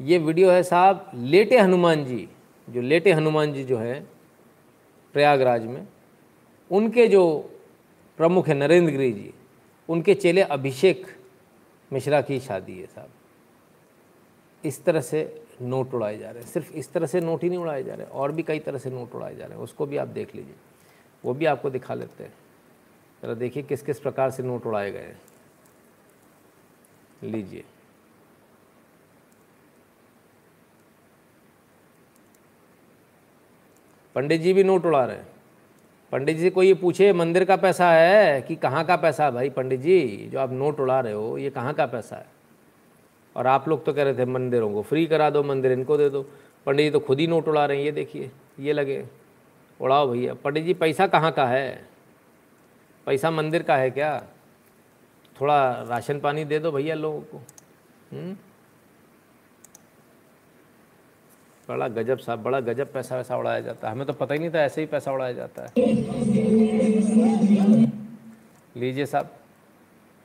ये 0.00 0.18
वीडियो 0.18 0.50
है 0.50 0.62
साहब 0.62 1.10
लेटे 1.14 1.58
हनुमान 1.58 2.04
जी, 2.04 2.28
जो 2.68 2.80
लेटे 2.80 3.12
हनुमान 3.12 3.52
जी 3.52 3.64
जो 3.64 3.78
हैं 3.78 4.08
प्रयागराज 5.12 5.66
में, 5.66 5.86
उनके 6.70 7.06
जो 7.06 7.24
प्रमुख 8.18 8.48
है 8.48 8.54
नरेंद्र 8.54 8.92
गिरी 8.92 9.12
जी। 9.12 9.32
उनके 9.88 10.14
चेले 10.14 10.42
अभिषेक 10.42 11.06
मिश्रा 11.92 12.20
की 12.20 12.40
शादी 12.40 12.78
है 12.78 12.86
साहब। 12.86 13.10
इस 14.64 14.84
तरह 14.84 15.00
से 15.00 15.42
नोट 15.62 15.94
उड़ाए 15.94 16.18
जा 16.18 16.30
रहे 16.30 16.42
हैं। 16.42 16.50
सिर्फ़ 16.50 16.72
इस 16.72 16.92
तरह 16.92 17.06
से 17.06 17.20
नोट 17.20 17.42
ही 17.42 17.48
नहीं 17.48 17.58
उड़ाए 17.58 17.82
जा 17.82 17.94
रहे, 17.94 18.06
और 18.06 18.32
भी 18.32 18.42
कई 18.42 18.58
तरह 18.58 18.78
से 18.78 18.90
नोट 18.90 19.14
उड़ाए 19.14 19.36
जा 19.36 19.44
रहे 19.44 19.56
हैं। 19.56 19.64
उसको 19.64 19.86
भी 19.86 19.96
आप 19.96 20.08
देख 20.08 20.34
लीजिए। 20.34 20.54
वो 21.24 21.34
भी 21.34 21.46
आपको 21.46 21.70
दिखा 21.70 21.94
लेते 21.94 22.24
हैं। 22.24 22.32
जरा 23.22 23.34
देखिए 23.34 23.62
किस 23.62 23.82
किस 23.82 24.00
प्रकार 24.00 24.30
से 24.30 24.42
नोट 24.42 24.66
उड़ाए 24.66 24.90
गए 24.90 24.98
हैं। 24.98 25.20
लीजिए। 27.22 27.64
पंडित 34.14 34.40
जी 34.40 34.52
भी 34.52 34.64
नोट 34.64 34.86
उड़ा 34.86 35.04
रहे 35.04 35.16
हैं। 35.16 35.26
पंडित 36.12 36.36
जी 36.36 36.50
कोई 36.50 36.66
ये 36.66 36.74
पूछे, 36.74 37.12
मंदिर 37.12 37.44
का 37.44 37.56
पैसा 37.56 37.92
है 37.92 38.42
कि 38.42 38.56
कहाँ 38.56 38.84
का 38.84 38.96
पैसा? 38.96 39.24
है 39.24 39.30
भाई 39.30 39.50
पंडित 39.50 39.80
जी, 39.80 40.28
जो 40.32 40.38
आप 40.38 40.52
नोट 40.52 40.80
उड़ा 40.80 41.00
रहे 41.00 41.12
हो, 41.12 41.38
ये 41.38 41.50
कहाँ 41.50 41.74
का 41.74 41.86
पैसा 41.86 42.16
है? 42.16 42.26
और 43.36 43.46
आप 43.46 43.68
लोग 43.68 43.84
तो 43.84 43.92
कह 43.92 44.02
रहे 44.02 44.14
थे 44.14 44.24
मंदिरों 44.24 44.72
को, 44.72 44.82
फ्री 44.82 45.06
करा 45.06 45.30
दो 45.30 45.42
मंदिर, 45.42 45.72
इनको 45.72 45.96
दे 45.96 46.10
दो। 46.10 46.22
पंडित 46.66 46.86
जी 46.86 46.90
तो 46.90 47.00
खुद 47.00 47.20
ही 47.20 47.26
नोट 47.26 47.48
उड़ा 47.48 47.66
रहे 47.66 47.76
हैं, 47.76 47.84
ये 47.84 47.92
देखिए, 47.92 48.30
ये 48.60 48.72
लगे। 48.72 49.04
उड़ाओ 49.80 50.08
भैया। 50.08 50.34
पंडित 50.34 50.64
जी, 50.64 50.74
पैसा 50.74 51.06
कहाँ 51.06 51.32
का 51.32 51.46
है? 51.46 51.88
पैसा 53.06 53.30
मंदिर 53.30 53.62
का 53.62 53.76
है 53.76 53.90
क्या? 53.90 54.22
थोड़ा 55.40 55.82
राशन 55.82 56.20
पानी 56.20 56.44
दे 56.44 56.58
दो 56.58 56.72
भैया 56.72 56.94
लोगों 56.94 57.20
को। 57.20 57.36
हुँ? 58.12 58.36
बड़ा 61.68 61.88
गजब 61.88 62.18
साहब 62.18 62.42
बड़ा 62.42 62.60
गजब 62.60 62.92
पैसा 62.92 63.16
वैसा 63.16 63.36
उड़ाया 63.36 63.60
जाता 63.60 63.88
है। 63.88 63.94
हमें 63.94 64.06
तो 64.06 64.12
पता 64.12 64.34
ही 64.34 64.40
नहीं 64.40 64.50
था 64.50 64.58
ऐसे 64.58 64.80
ही 64.80 64.86
पैसा 64.86 65.12
उड़ाया 65.12 65.32
जाता 65.32 65.62
है। 65.62 65.72
लीजिए 68.76 69.06
साहब, 69.06 69.30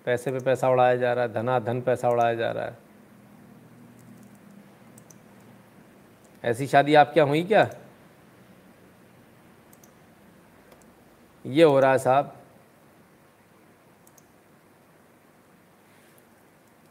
पैसे 0.05 0.31
पे 0.31 0.39
पैसा 0.39 0.69
उड़ाया 0.69 0.95
जा 0.95 1.13
रहा 1.13 1.25
है, 1.25 1.33
धना 1.33 1.59
धन 1.59 1.81
पैसा 1.81 2.09
उड़ाया 2.09 2.33
जा 2.35 2.51
रहा 2.51 2.65
है। 2.65 2.77
ऐसी 6.43 6.67
शादी 6.67 6.95
आप 6.95 7.11
क्या 7.13 7.23
हुई 7.23 7.43
क्या? 7.43 7.69
ये 11.45 11.63
हो 11.63 11.79
रहा 11.79 11.91
है 11.91 11.97
साहब। 11.97 12.33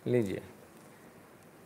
लीजिए। 0.06 0.42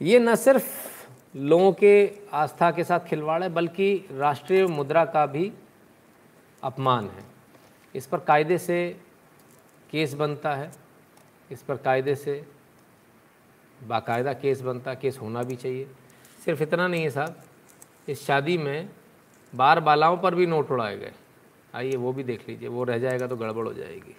ये 0.00 0.18
न 0.18 0.34
सिर्फ़ 0.34 0.95
लोगों 1.36 1.72
के 1.72 2.10
आस्था 2.32 2.70
के 2.70 2.84
साथ 2.84 3.00
खिलवाड़ 3.00 3.42
है, 3.42 3.48
बल्कि 3.48 4.08
राष्ट्रीय 4.12 4.66
मुद्रा 4.66 5.04
का 5.04 5.26
भी 5.26 5.52
अपमान 6.62 7.08
है। 7.08 7.24
इस 7.94 8.06
पर 8.06 8.18
कायदे 8.18 8.58
से 8.58 9.00
केस 9.90 10.14
बनता 10.14 10.54
है, 10.54 10.72
इस 11.50 11.62
पर 11.62 11.76
कायदे 11.76 12.14
से 12.14 12.46
बाकायदा 13.86 14.32
केस 14.32 14.60
बनता 14.60 14.90
है, 14.90 14.96
केस 14.96 15.18
होना 15.18 15.42
भी 15.42 15.56
चाहिए। 15.56 15.88
सिर्फ़ 16.44 16.62
इतना 16.62 16.88
नहीं 16.88 17.02
है 17.02 17.10
साहब, 17.10 17.42
इस 18.08 18.26
शादी 18.26 18.58
में 18.58 18.88
बार 19.54 19.80
बालाओं 19.80 20.16
पर 20.16 20.34
भी 20.34 20.46
नोट 20.46 20.70
उड़ाए 20.70 20.96
गए। 20.98 21.12
आइए, 21.74 21.96
वो 21.96 22.12
भी 22.12 22.24
देख 22.24 22.48
लीजिए, 22.48 22.68
वो 22.68 22.84
रह 22.84 22.98
जाएगा 22.98 23.26
तो 23.26 23.36
गड़बड़ 23.36 23.66
हो 23.66 23.72
जाएगी। 23.72 24.16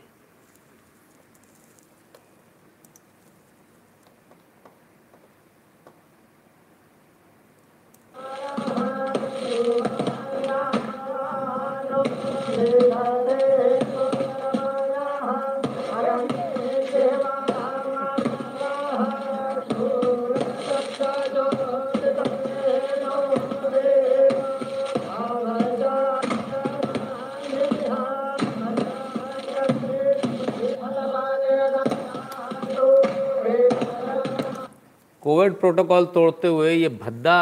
प्रोटोकॉल 35.67 36.05
तोड़ते 36.15 36.47
हुए 36.47 36.73
ये 36.73 36.89
भद्दा 36.89 37.37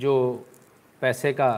जो 0.00 0.14
पैसे 1.02 1.32
का 1.32 1.50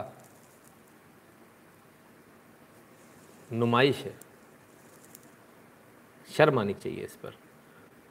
नुमाइश 3.53 3.99
है, 4.05 4.15
शर्म 6.29 6.59
आनी 6.59 6.75
चाहिए 6.75 7.05
इस 7.05 7.15
पर। 7.17 7.35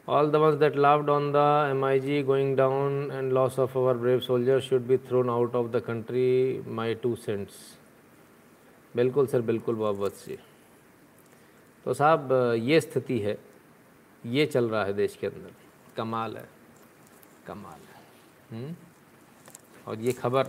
All 0.08 0.32
the 0.32 0.36
ones 0.36 0.56
that 0.56 0.76
loved 0.78 1.10
on 1.10 1.32
the 1.32 1.44
M 1.72 1.84
I 1.86 2.00
G 2.00 2.22
going 2.24 2.56
down 2.58 3.10
and 3.12 3.32
loss 3.34 3.60
of 3.60 3.78
our 3.78 3.98
brave 3.98 4.20
soldier 4.22 4.60
should 4.62 4.88
be 4.88 4.98
thrown 5.10 5.30
out 5.30 5.56
of 5.56 5.68
the 5.72 5.84
country 5.88 6.64
my 6.70 6.96
two 6.96 7.16
cents 7.18 7.54
बिल्कुल 8.96 9.28
सर, 9.28 9.42
बिल्कुल 9.42 9.76
बहुत 9.76 10.26
जी 10.26 10.38
तो 11.86 11.94
साहब, 11.94 12.32
ये 12.56 12.82
स्थिति 12.82 13.20
है, 13.20 13.38
ये 14.24 14.46
चल 14.46 14.70
रहा 14.70 14.84
है 14.86 14.94
देश 14.96 15.18
के 15.22 15.28
अंदर। 15.28 15.52
कमाल 15.98 16.38
है। 16.38 16.53
कमाल 17.48 17.80
है। 17.80 18.04
हुँ? 18.52 18.78
और 19.88 20.00
ये 20.00 20.12
खबर 20.12 20.48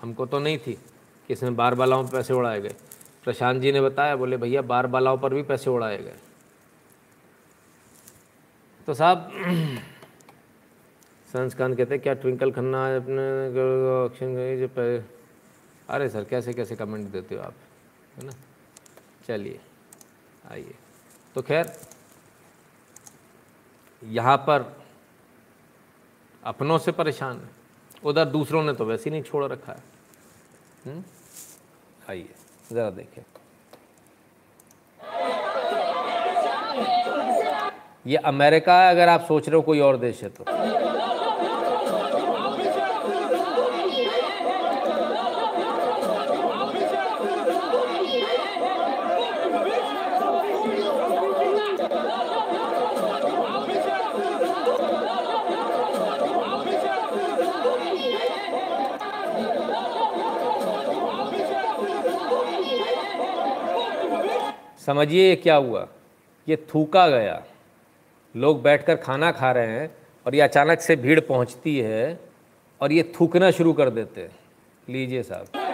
हमको 0.00 0.26
तो 0.26 0.38
नहीं 0.38 0.58
थी 0.58 0.72
कि 1.26 1.32
इसमें 1.32 1.56
बार 1.56 1.74
बालाओं 1.74 2.04
पर 2.04 2.10
पैसे 2.10 2.34
उड़ाए 2.34 2.60
गए। 2.60 2.74
प्रशांत 3.24 3.62
जी 3.62 3.72
ने 3.72 3.80
बताया, 3.80 4.16
बोले, 4.16 4.36
भैया 4.36 4.62
बार 4.62 4.86
बालाओं 4.86 5.18
पर 5.18 5.34
भी 5.34 5.42
पैसे 5.42 5.70
उड़ाए 5.70 5.98
गए। 5.98 6.16
तो 8.86 8.94
साहब, 8.94 9.32
संस्कान 11.32 11.74
कहते 11.74 11.98
क्या 11.98 12.14
ट्विंकल 12.14 12.52
खन्ना 12.52 12.96
अपने 12.96 13.48
ऑक्शन 14.04 14.34
गए 14.34 14.66
जो. 14.66 15.04
अरे 15.88 16.08
सर, 16.08 16.24
कैसे 16.24 16.52
कैसे 16.52 16.76
कमेंट 16.76 17.08
देते 17.08 17.34
हो 17.34 17.42
आप? 17.42 17.54
है 18.16 18.26
ना? 18.26 18.32
चलिए, 19.26 19.60
आइए। 20.50 20.74
तो 21.34 21.42
खैर, 21.42 21.80
यहाँ 24.04 24.36
पर 24.36 24.77
अपनों 26.44 26.78
से 26.78 26.92
परेशान 26.92 27.36
है। 27.36 27.50
उधर 28.04 28.24
दूसरों 28.24 28.62
ने 28.62 28.72
तो 28.72 28.84
वैसे 28.84 29.04
ही 29.04 29.10
नहीं 29.10 29.22
छोड़ 29.22 29.44
रखा 29.44 29.72
है। 29.72 31.04
आइए, 32.10 32.34
ज़रा 32.72 32.90
देखें। 32.90 33.22
ये 38.06 38.16
अमेरिका 38.16 38.80
है, 38.82 38.90
अगर 38.90 39.08
आप 39.08 39.24
सोच 39.28 39.48
रहे 39.48 39.56
हो 39.56 39.62
कोई 39.62 39.80
और 39.80 39.96
देश 39.96 40.22
है 40.22 40.28
तो। 40.28 40.44
समझिए 64.88 65.28
ये 65.28 65.36
क्या 65.36 65.56
हुआ? 65.56 65.88
ये 66.48 66.56
थूका 66.56 67.08
गया। 67.08 67.44
लोग 68.36 68.62
बैठकर 68.62 68.96
खाना 68.96 69.32
खा 69.32 69.52
रहे 69.52 69.66
हैं 69.66 69.90
और 70.26 70.34
ये 70.34 70.40
अचानक 70.40 70.80
से 70.80 70.96
भीड़ 70.96 71.20
पहुँचती 71.20 71.78
है 71.78 72.20
और 72.80 72.92
ये 72.92 73.12
थूकना 73.20 73.50
शुरू 73.50 73.72
कर 73.72 73.90
देते 73.90 74.20
हैं। 74.20 74.30
लीजिए 74.88 75.22
साहब। 75.22 75.67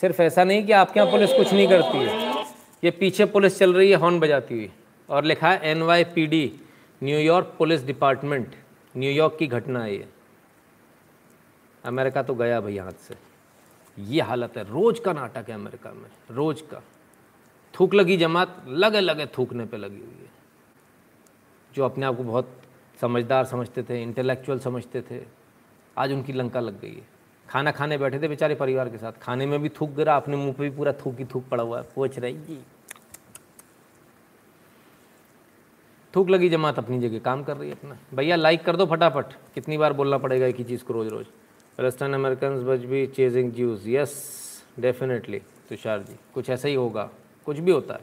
सिर्फ़ 0.00 0.22
ऐसा 0.22 0.44
नहीं 0.44 0.66
कि 0.66 0.72
आपके 0.72 1.00
यहाँ 1.00 1.12
पुलिस 1.12 1.32
कुछ 1.32 1.52
नहीं 1.52 1.68
करती 1.68 1.98
है। 1.98 2.44
ये 2.84 2.90
पीछे 2.90 3.24
पुलिस 3.24 3.58
चल 3.58 3.74
रही 3.74 3.90
है, 3.90 3.96
हॉर्न 3.96 4.20
बजाती 4.20 4.54
हुई। 4.54 4.70
और 5.08 5.24
लिखा 5.24 5.50
है 5.50 5.60
N 5.62 5.82
Y 5.82 6.04
P 6.04 6.26
D 6.26 6.60
New York 7.02 7.54
police 7.58 7.84
department 7.84 8.54
New York 8.96 9.36
की 9.38 9.46
घटना 9.46 9.82
है 9.82 9.94
ये। 9.94 10.08
अमेरिका 11.84 12.22
तो 12.22 12.34
गया 12.34 12.60
भाई 12.60 12.78
हाथ 12.78 12.92
से। 12.92 13.14
ये 13.98 14.20
हालत 14.20 14.56
है, 14.56 14.64
रोज 14.64 15.00
का 15.00 15.12
नाटक 15.12 15.44
है 15.48 15.54
अमेरिका 15.54 15.92
में, 15.92 16.10
रोज 16.30 16.60
का। 16.60 16.82
थूक 17.80 17.94
लगी 17.94 18.16
जमात, 18.16 18.64
लगे 18.68 19.00
लगे 19.00 19.26
थूकने 19.26 19.64
पे 19.64 19.76
लगी 19.76 20.00
हुई 20.00 20.22
है। 20.22 20.30
जो 21.74 21.84
अपने 21.84 22.06
आप 22.06 22.16
को 22.16 22.22
बहुत 22.22 22.60
समझदार 23.00 23.44
समझते 23.44 23.82
थे 23.82 24.02
इंटेलेक्चुअल 24.02 24.58
समझते 24.58 25.02
थे, 25.02 25.22
आज 25.98 26.12
उनकी 26.12 26.32
लंका 26.32 26.60
लग 26.60 26.80
गई 26.80 26.94
है। 26.94 27.17
खाना 27.50 27.70
खाने 27.70 27.98
बैठे 27.98 28.18
थे 28.18 28.28
बेचारे 28.28 28.54
परिवार 28.54 28.88
के 28.88 28.98
साथ। 28.98 29.12
खाने 29.22 29.46
में 29.46 29.60
भी 29.62 29.68
थूक 29.70 29.90
गिरा 29.90 30.16
अपने 30.16 30.36
मुँह 30.36 30.52
पे 30.52 30.62
भी 30.62 30.76
पूरा 30.76 30.92
थूक 30.94 31.18
ही 31.18 31.24
थूक 31.24 31.48
पड़ा 31.48 31.62
हुआ 31.64 31.78
है। 31.78 31.84
पोच 31.94 32.18
रही 32.18 32.36
जी 32.38 32.58
थूक 36.14 36.30
लगी 36.30 36.48
जमात 36.48 36.78
अपनी 36.78 36.98
जगह, 37.00 37.18
काम 37.18 37.42
कर 37.44 37.56
रही 37.56 37.68
है 37.68 37.74
अपना। 37.74 37.96
भैया 38.14 38.36
लाइक 38.36 38.64
कर 38.64 38.76
दो 38.76 38.86
फटाफट। 38.86 39.32
कितनी 39.54 39.78
बार 39.78 39.92
बोलना 39.92 40.18
पड़ेगा 40.18 40.46
एक 40.46 40.56
ही 40.56 40.64
चीज़ 40.64 40.84
को 40.84 40.92
रोज़ 40.92 41.08
रोज़ 41.08 41.26
पैलेस्टाइन 41.78 42.14
अमेरिकन 42.14 42.56
बज 42.64 42.84
भी 42.84 43.06
chasing 43.06 43.52
Jews 43.52 43.88
yes 43.88 44.14
definitely 44.78 45.38
Tushar 45.68 46.02
ji. 46.02 46.16
कुछ 46.34 46.50
ऐसा 46.50 46.68
ही 46.68 46.74
होगा। 46.74 47.08
कुछ 47.46 47.58
भी 47.58 47.70
होता 47.70 47.94
है। 47.94 48.00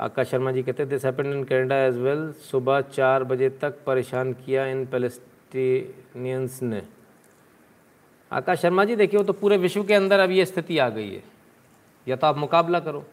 आकाश 0.00 0.28
शर्मा 0.28 0.52
जी 0.52 0.62
कहते 0.62 0.84
this 0.86 1.04
happened 1.04 1.32
in 1.34 1.44
Canada 1.44 1.76
as 1.76 1.96
well 1.96 2.32
सुबह 2.42 2.80
चार 2.80 3.24
बजे 3.24 3.48
तक 3.50 3.82
परेशान 3.86 4.32
किया 4.32 4.66
इन 4.66 4.84
पैलेस्टीनियंस 4.86 6.62
ने। 6.62 6.82
आकाश 8.32 8.60
शर्मा 8.60 8.84
जी, 8.84 8.96
देखिए 8.96 9.18
वो 9.18 9.24
तो 9.24 9.32
पूरे 9.32 9.56
विश्व 9.56 9.84
के 9.84 9.94
अंदर 9.94 10.20
अब 10.20 10.30
ये 10.30 10.44
स्थिति 10.46 10.78
आ 10.78 10.88
गई 10.88 11.10
है 11.10 11.22
या 12.06 12.16
तो 12.16 12.26
आप 12.26 12.36
मुकाबला 12.38 12.80
करो, 12.80 13.04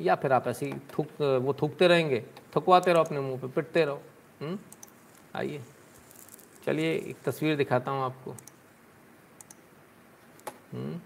या 0.00 0.14
फिर 0.14 0.32
आप 0.32 0.46
ऐसे 0.48 0.66
ही 0.66 0.72
थूक, 0.92 1.08
वो 1.20 1.54
थूकते 1.62 1.88
रहेंगे, 1.88 2.22
थकवाते 2.56 2.92
रहो 2.92 3.02
अपने 3.04 3.20
मुँह 3.20 3.40
पे, 3.40 3.48
पिटते 3.48 3.84
रहो 3.84 4.02
हम्म? 4.40 4.58
आइए, 5.36 5.60
चलिए, 6.66 6.94
एक 6.94 7.16
तस्वीर 7.24 7.56
दिखाता 7.56 7.90
हूँ 7.90 8.04
आपको 8.04 8.30
हम्म? 10.72 11.00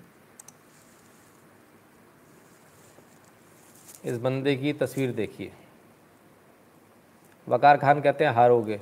इस 4.05 4.19
बंदे 4.19 4.55
की 4.57 4.73
तस्वीर 4.73 5.13
देखिए 5.13 5.53
वकार 7.47 7.77
खान 7.77 8.01
कहते 8.01 8.25
हैं, 8.25 8.33
हारोगे 8.33 8.81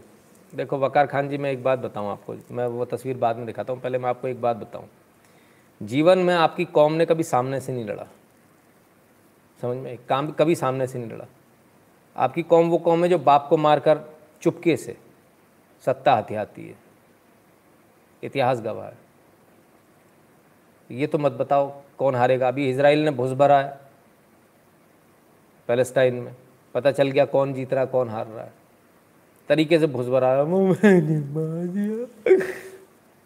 देखो, 0.53 0.79
वकार 0.79 1.07
खान 1.07 1.29
जी, 1.29 1.39
मैं 1.39 1.51
एक 1.53 1.63
बात 1.63 1.79
बताऊँ 1.79 2.11
आपको। 2.11 2.35
मैं 2.51 2.67
वो 2.67 2.85
तस्वीर 2.85 3.17
बाद 3.17 3.37
में 3.37 3.47
दिखाता 3.47 3.73
हूँ, 3.73 3.81
पहले 3.81 3.99
मैं 3.99 4.09
आपको 4.11 4.29
एक 4.29 4.41
बात 4.41 4.57
बताऊँ। 4.57 4.89
जीवन 5.81 6.19
में 6.19 6.35
आपकी 6.35 6.65
कौम 6.65 6.93
ने 6.93 7.07
कभी 7.07 7.23
सामने 7.23 7.61
से 7.61 7.73
नहीं 7.73 7.85
लड़ा। 7.85 8.07
समझ 9.63 9.77
में? 9.77 9.99
काम 10.09 10.31
कभी 10.31 10.55
सामने 10.55 10.87
से 10.87 10.99
नहीं 10.99 11.11
लड़ा। 11.11 11.27
आपकी 12.17 12.43
कौम 12.43 12.69
वो 12.69 12.79
कौम 12.79 13.03
है 13.05 13.09
जो 13.11 13.19
बाप 13.19 13.47
को 13.49 13.57
मारकर 13.57 14.01
चुपके 14.43 14.77
से 14.77 14.97
सत्ता 15.85 16.15
हथियाती 16.15 16.67
है। 16.69 16.77
इतिहास 18.23 18.61
गवाह 18.61 18.87
है। 18.87 18.97
ये 20.91 21.07
तो 21.07 21.19
मत 21.19 21.33
बताओ 21.33 21.71
कौन 21.99 22.15
हारेगा। 22.15 22.49
अभी 22.49 22.69
इसराइल 22.71 23.05
ने 23.05 23.11
भुस 23.11 23.33
भरा 23.33 23.61
है, 23.61 23.79
पैलेस्टाइन 25.69 26.15
में। 26.15 26.35
पता 26.75 26.91
चल 26.93 27.11
गया 27.11 27.25
कौन 27.25 27.53
जीत 27.55 27.73
रहा 27.73 27.85
है 27.85 27.91
कौन 27.91 28.09
हार 28.09 28.27
रहा 28.27 28.45
है। 28.45 28.53
तरीके 29.49 29.79
से 29.79 29.87
भुस 29.87 30.07
भरा 30.07 30.45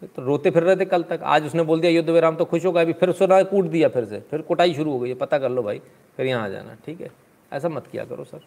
तो 0.05 0.21
रोते 0.25 0.51
फिर 0.51 0.63
रहे 0.63 0.75
थे 0.75 0.85
कल 0.85 1.03
तक। 1.03 1.19
आज 1.23 1.45
उसने 1.45 1.63
बोल 1.63 1.79
दिया 1.81 1.91
युद्ध 1.91 2.09
विराम 2.09 2.35
तो 2.35 2.45
खुश 2.45 2.65
होगा 2.65 2.81
अभी 2.81 2.93
फिर 2.93 3.11
सुना 3.11 3.41
कूट 3.43 3.65
दिया 3.65 3.89
फिर 3.89 4.05
से। 4.05 4.19
फिर 4.19 4.41
कुटाई 4.41 4.73
शुरू 4.73 4.91
हो 4.91 4.99
गई 4.99 5.13
पता 5.13 5.37
कर 5.39 5.49
लो 5.49 5.63
भाई, 5.63 5.79
फिर 6.17 6.25
यहाँ 6.25 6.43
आ 6.43 6.47
जाना, 6.49 6.75
ठीक 6.85 7.01
है? 7.01 7.11
ऐसा 7.51 7.69
मत 7.69 7.87
किया 7.87 8.05
करो 8.05 8.23
सर, 8.23 8.41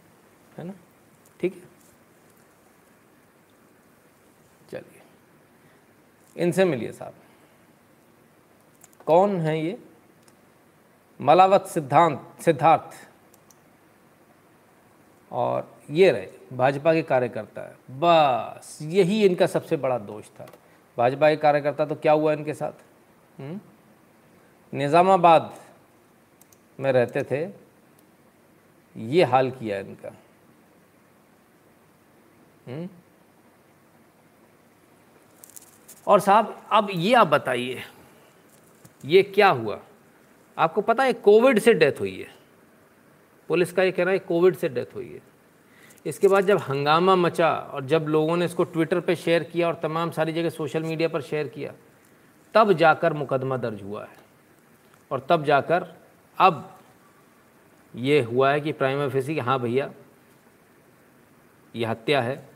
है 0.59 0.64
ना? 0.64 0.72
ठीक 1.41 1.55
है? 1.55 1.61
चलिए, 4.70 5.03
इनसे 6.37 6.64
मिलिए 6.64 6.93
साहब। 6.93 7.14
कौन 9.07 9.37
है 9.41 9.59
ये? 9.64 9.79
मलावत 11.20 11.66
सिद्धांत, 11.66 12.20
सिद्धार्थ। 12.41 12.95
और 15.33 15.76
ये 15.91 16.11
रहे, 16.11 16.57
भाजपा 16.57 16.95
के 16.95 17.03
कार्यकर्ता 17.03 17.62
है। 17.62 17.76
बस, 17.91 18.78
यही 18.82 19.26
इनका 19.26 19.47
सबसे 19.47 19.76
बड़ा 19.76 19.99
दोष 19.99 20.24
था। 20.24 20.47
भाजपा 20.99 21.30
के 21.30 21.37
कार्यकर्ता 21.37 21.84
तो 21.84 21.95
क्या 21.95 22.12
हुआ 22.12 22.32
इनके 22.32 22.55
साथ? 22.55 22.72
हम्म? 23.41 23.61
निज़ामाबाद 24.72 25.59
में 26.80 26.93
रहते 26.93 27.22
थे। 27.22 27.66
ये 28.97 29.24
हाल 29.24 29.51
किया 29.51 29.78
इनका। 29.78 30.12
हुँ? 32.68 32.89
और 36.07 36.20
साहब, 36.20 36.66
अब 36.72 36.89
ये 36.91 37.14
आप 37.14 37.26
बताइए, 37.26 37.82
ये 39.05 39.22
क्या 39.22 39.49
हुआ? 39.49 39.80
आपको 40.59 40.80
पता 40.80 41.05
है, 41.05 41.12
कोविड 41.12 41.59
से 41.59 41.74
डेथ 41.74 41.93
हुई 42.01 42.20
है। 42.20 42.28
पुलिस 43.49 43.72
का 43.72 43.82
ये 43.82 43.93
कहना 43.93 44.11
है, 44.11 44.18
कोविड 44.18 44.57
से 44.57 44.68
डेथ 44.68 44.95
हुई 44.95 45.12
है। 45.12 45.36
इसके 46.07 46.28
बाद 46.28 46.46
जब 46.46 46.59
हंगामा 46.59 47.14
मचा 47.16 47.50
और 47.50 47.84
जब 47.84 48.07
लोगों 48.09 48.36
ने 48.36 48.44
इसको 48.44 48.64
ट्विटर 48.64 49.00
पे 49.00 49.14
शेयर 49.16 49.42
किया 49.42 49.68
और 49.68 49.74
तमाम 49.74 50.11
सारी 50.11 50.32
जगह 50.32 50.50
सोशल 50.50 50.82
मीडिया 50.82 51.09
पर 51.09 51.20
शेयर 51.20 51.48
किया, 51.48 51.72
तब 52.54 52.72
जाकर 52.72 53.12
मुकदमा 53.12 53.57
दर्ज 53.57 53.82
हुआ 53.82 54.02
है। 54.02 54.24
और 55.11 55.26
तब 55.28 55.44
जाकर 55.44 55.86
अब 56.38 56.78
ये 57.94 58.20
हुआ 58.22 58.50
है 58.50 58.61
कि 58.61 58.72
प्राइम 58.72 58.98
ऑफ़िस 58.98 59.26
कि 59.26 59.38
हाँ 59.38 59.59
भैया, 59.61 59.90
ये 61.74 61.86
हत्या 61.86 62.20
है 62.22 62.48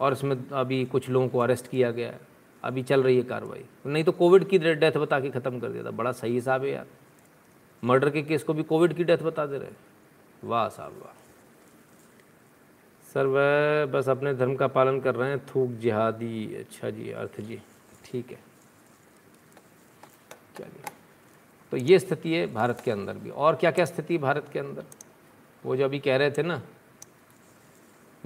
और 0.00 0.12
इसमें 0.12 0.36
अभी 0.50 0.84
कुछ 0.84 1.08
लोगों 1.08 1.28
को 1.28 1.38
अरेस्ट 1.38 1.66
किया 1.66 1.90
गया 1.90 2.08
है। 2.08 2.20
अभी 2.62 2.82
चल 2.82 3.02
रही 3.02 3.16
है 3.16 3.22
कार्रवाई। 3.22 3.64
नहीं 3.86 4.04
तो 4.04 4.12
कोविड 4.12 4.44
की 4.48 4.58
डेथ 4.58 4.92
बता 4.92 5.20
के 5.20 5.30
ख़त्म 5.30 5.60
कर 5.60 5.68
दिया 5.68 5.84
था। 5.84 5.90
बड़ा 5.92 6.12
सही 6.12 6.34
हिसाब 6.34 6.64
है 6.64 6.70
यार। 6.70 6.86
मर्डर 7.82 8.10
के 8.10 8.22
केस 8.22 8.42
को 8.42 8.54
भी 8.54 8.62
कोविड 8.62 8.94
की 8.94 9.04
डेथ 9.04 9.18
बता 9.18 9.46
दे 9.46 9.58
रहे 9.58 9.70
वाह 10.44 10.68
साहब, 10.68 10.92
वाह। 10.92 11.19
सर, 13.14 13.26
वह 13.26 13.86
बस 13.86 14.08
अपने 14.08 14.34
धर्म 14.34 14.54
का 14.54 14.66
पालन 14.66 15.00
कर 15.00 15.14
रहे 15.14 15.30
हैं। 15.30 15.46
थूक 15.46 15.70
जिहादी 15.70 16.54
अच्छा 16.54 16.90
जी, 16.90 17.10
अर्थ 17.10 17.40
जी। 17.40 17.60
ठीक 18.04 18.30
है। 18.30 18.38
चलिए। 20.58 20.82
तो 21.70 21.76
ये 21.76 21.98
स्थिति 21.98 22.34
है 22.34 22.46
भारत 22.46 22.80
के 22.80 22.90
अंदर 22.90 23.14
भी। 23.14 23.30
और 23.30 23.56
क्या 23.56 23.70
क्या 23.70 23.84
स्थिति 23.84 24.18
भारत 24.18 24.46
के 24.52 24.58
अंदर? 24.58 24.84
वो 25.66 25.76
जो 25.76 25.84
अभी 25.84 25.98
कह 25.98 26.16
रहे 26.16 26.30
थे 26.30 26.42
ना, 26.42 26.62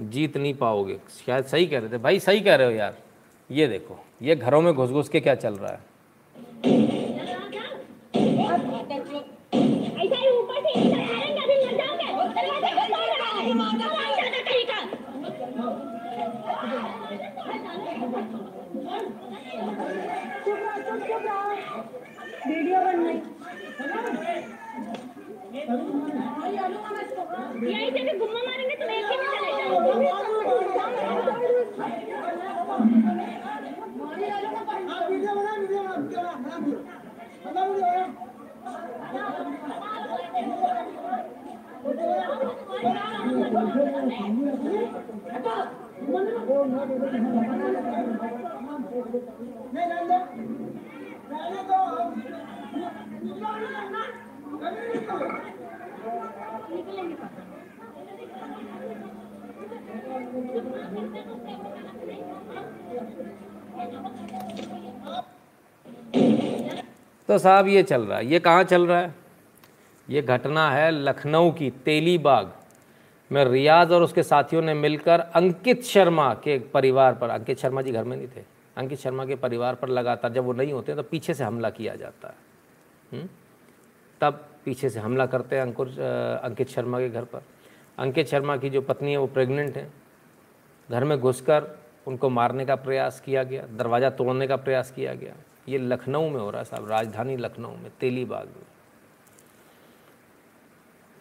जीत 0.01 0.37
नहीं 0.37 0.53
पाओगे। 0.53 0.99
शायद 1.25 1.45
सही 1.45 1.67
कह 1.67 1.79
रहे 1.79 1.89
थे। 1.89 1.97
भाई, 1.97 2.19
सही 2.19 2.41
कह 2.41 2.55
रहे 2.55 2.67
हो 2.67 2.73
यार। 2.73 2.97
ये 3.51 3.67
देखो, 3.67 4.05
ये 4.21 4.35
घरों 4.35 4.61
में 4.61 4.73
घुस 4.73 4.89
घुस 4.89 5.09
के 5.09 5.19
क्या 5.19 5.35
चल 5.35 5.53
रहा 5.53 5.71
है? 5.71 7.04
वीडियो 22.47 22.79
बन 22.85 23.03
रही 23.05 23.19
यहीं 27.67 27.91
से 27.91 28.03
भी 28.03 28.17
घुमा 28.19 28.41
मारेंगे 28.47 28.75
तो 28.75 28.85
एक 28.95 29.11
ही 29.11 29.17
में 29.17 29.27
चले 29.33 29.51
नहीं। 30.01 30.11
तो 67.29 67.37
साहब 67.37 67.67
ये 67.67 67.83
चल 67.83 68.01
रहा 68.01 68.17
है। 68.17 68.25
ये 68.25 68.39
कहाँ 68.39 68.63
चल 68.63 68.85
रहा 68.85 68.99
है? 68.99 69.13
ये 70.09 70.21
घटना 70.21 70.69
है 70.71 70.91
लखनऊ 70.91 71.51
की 71.51 71.69
तेली 71.85 72.17
बाग 72.17 72.51
में 73.31 73.43
रियाज 73.45 73.91
और 73.91 74.03
उसके 74.03 74.23
साथियों 74.23 74.61
ने 74.61 74.73
मिलकर 74.73 75.19
अंकित 75.19 75.83
शर्मा 75.83 76.33
के 76.33 76.57
परिवार 76.59 77.13
पर, 77.13 77.29
अंकित 77.29 77.59
शर्मा 77.59 77.81
जी 77.81 77.91
घर 77.91 78.03
में 78.03 78.17
नहीं 78.17 78.27
थे। 78.27 78.54
अंकित 78.77 78.99
शर्मा 78.99 79.25
के 79.25 79.35
परिवार 79.35 79.75
पर 79.75 79.89
लगातार 79.89 80.33
जब 80.33 80.43
वो 80.43 80.53
नहीं 80.53 80.73
होते 80.73 80.91
हैं 80.91 81.01
तो 81.01 81.07
पीछे 81.09 81.33
से 81.33 81.43
हमला 81.43 81.69
किया 81.69 81.95
जाता 81.95 82.27
है। 82.27 82.35
हुँ? 83.13 83.19
हम्म? 83.19 83.29
तब 84.21 84.47
पीछे 84.65 84.89
से 84.89 84.99
हमला 84.99 85.25
करते 85.25 85.55
हैं 85.55 85.63
अंकुर 85.63 85.87
अंकित 86.43 86.69
शर्मा 86.69 86.99
के 86.99 87.09
घर 87.09 87.23
पर। 87.23 87.41
अंकित 87.97 88.27
शर्मा 88.27 88.57
की 88.57 88.69
जो 88.69 88.81
पत्नी 88.81 89.11
है, 89.11 89.17
वो 89.17 89.27
प्रेग्नेंट 89.27 89.77
है। 89.77 89.89
घर 90.89 91.03
में 91.03 91.19
घुसकर 91.19 91.67
उनको 92.07 92.29
मारने 92.29 92.65
का 92.65 92.75
प्रयास 92.75 93.19
किया 93.19 93.43
गया, 93.43 93.65
दरवाज़ा 93.67 94.09
तोड़ने 94.09 94.47
का 94.47 94.55
प्रयास 94.55 94.91
किया 94.91 95.13
गया। 95.13 95.35
ये 95.69 95.77
लखनऊ 95.77 96.29
में 96.29 96.39
हो 96.39 96.49
रहा 96.49 96.59
है 96.59 96.65
साहब, 96.65 96.89
राजधानी 96.89 97.37
लखनऊ 97.37 97.75
में, 97.75 97.91
तेलीबाग 97.99 98.47
में। 98.47 98.65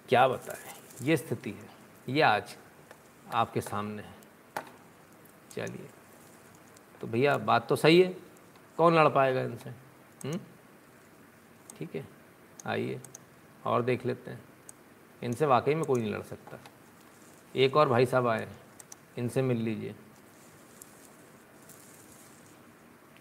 क्या 0.08 0.26
बताएँ, 0.28 1.06
ये 1.06 1.16
स्थिति 1.16 1.50
है, 1.50 1.68
ये 2.08 2.22
आज 2.22 2.56
आपके 3.34 3.60
सामने 3.60 4.02
है। 4.02 4.14
चलिए। 5.50 5.88
तो 7.00 7.06
भैया, 7.06 7.36
बात 7.38 7.68
तो 7.68 7.76
सही 7.76 8.00
है। 8.00 8.16
कौन 8.76 8.94
लड़ 8.94 9.08
पाएगा 9.08 9.40
इनसे? 9.40 9.70
हम्म? 10.24 10.40
ठीक 11.78 11.94
है, 11.94 12.08
आइए, 12.66 13.00
और 13.64 13.82
देख 13.82 14.06
लेते 14.06 14.30
हैं। 14.30 14.44
इनसे 15.22 15.46
वाकई 15.46 15.74
में 15.74 15.84
कोई 15.84 16.00
नहीं 16.00 16.14
लड़ 16.14 16.22
सकता। 16.22 16.58
एक 17.56 17.76
और 17.76 17.88
भाई 17.88 18.06
साहब 18.06 18.26
आए 18.26 18.48
इनसे 19.18 19.42
मिल 19.42 19.56
लीजिए। 19.56 19.94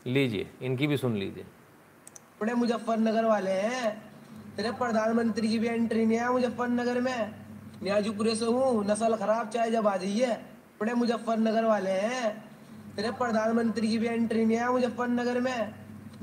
लीजिए, 0.08 0.50
इनकी 0.62 0.88
भी 0.88 0.98
सुन 0.98 1.16
लीजिए। 1.16 1.44
अपने 1.44 2.54
मुजफ्फरनगर 2.54 3.26
वाले 3.26 3.52
हैं। 3.52 4.14
तेरे 4.56 4.72
प्रधानमंत्री 4.72 5.50
की 5.50 5.60
भी 5.60 5.68
एंट्री 5.68 6.06
नहीं 6.06 6.18
है 6.18 6.32
मुजफ्फरनगर 6.32 7.02
में। 7.02 7.36
न्याजुपुरे 7.84 8.36
से 8.36 8.46
हूँ, 8.46 8.86
नस्ल 8.86 9.16
खराब 9.16 9.50
चाहे 9.50 9.72
जब 9.72 9.88
आ 9.88 9.98
जाइए। 9.98 10.26
अपने 10.26 10.94
मुजफ्फरनगर 10.94 11.66
वाले 11.66 11.90
हैं। 11.90 12.53
तेरे 12.96 13.12
प्रधानमंत्री 13.12 13.88
की 13.88 13.98
भी 13.98 14.08
एंट्री 14.08 14.46
नहीं 14.46 14.58
है 14.58 14.72
मुजफ्फरनगर 14.72 15.40
में। 15.40 15.74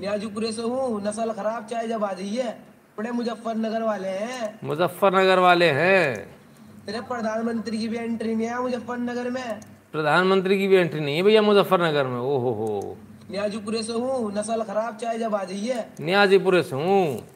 न्याजुपुरे 0.00 0.52
से 0.52 0.62
हूँ 0.62 1.02
नस्ल 1.02 1.32
खराब 1.32 1.66
चाहे 1.66 1.88
जब 1.88 2.04
आ 2.04 2.12
जाइए। 2.12 2.42
अपने 2.42 3.10
मुजफ्फरनगर 3.10 3.82
वाले 3.82 4.08
हैं। 4.08 4.58
मुजफ्फरनगर 4.64 5.38
वाले 5.38 5.70
हैं। 5.70 6.14
तेरे 6.86 7.00
प्रधानमंत्री 7.00 7.78
की 7.78 7.88
भी 7.88 7.96
एंट्री 7.96 8.34
नहीं 8.34 8.46
है 8.46 8.60
मुजफ्फरनगर 8.62 9.30
में। 9.30 9.60
प्रधानमंत्री 9.92 10.58
की 10.58 10.68
भी 10.68 10.76
एंट्री 10.76 11.00
नहीं 11.00 11.16
है 11.16 11.22
भैया 11.22 11.42
मुजफ्फरनगर 11.42 12.06
में। 12.06 12.18
ओ 12.18 12.38
हो। 12.38 12.52
हो 12.52 12.96
न्याजुपुरे 13.30 13.82
से 13.82 13.92
हूँ 13.92 14.32
नस्ल 14.34 14.62
खराब 14.62 14.96
चाहे 14.96 15.18
जब 15.18 15.34
आ 15.34 15.44
जाइए। 15.44 15.84
न्याजीपुरे 16.00 16.62
से 16.62 16.76
हूँ। 16.76 17.26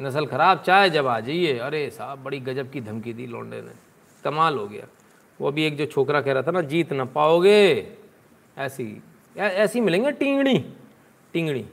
नस्ल 0.00 0.26
खराब 0.26 0.62
चाहे 0.66 0.90
जब 0.90 1.06
आ 1.06 1.20
जाइए। 1.20 1.58
अरे 1.58 1.88
साहब 1.90 2.22
बड़ी 2.24 2.40
गजब 2.40 2.70
की 2.70 2.80
धमकी 2.80 3.12
दी 3.12 3.26
लौंडे 3.26 3.60
ने। 3.60 3.72
कमाल 4.24 4.56
हो 4.56 4.66
गया। 4.66 4.86
वो 5.40 5.52
भी 5.52 5.64
एक 5.64 5.76
जो 5.76 5.86
छोकरा 5.86 6.20
कह 6.20 6.32
रहा 6.32 6.42
था 6.42 6.50
ना 6.50 6.60
जीत 6.60 6.92
ना 6.92 7.04
पाओगे। 7.04 7.97
ऐसी 8.58 9.02
ऐसी 9.36 9.80
मिलेंगे 9.80 10.12
टिंगड़ी 10.12 10.58
टिंगड़ी। 11.32 11.66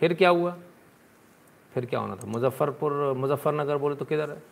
फिर 0.00 0.14
क्या 0.14 0.28
हुआ? 0.28 0.56
फिर 1.74 1.86
क्या 1.86 2.00
होना 2.00 2.16
था? 2.16 2.26
मुजफ्फरपुर 2.26 2.92
मुजफ्फरनगर 3.12 3.76
बोले 3.76 3.96
तो 3.96 4.04
किधर 4.04 4.30
है? 4.30 4.42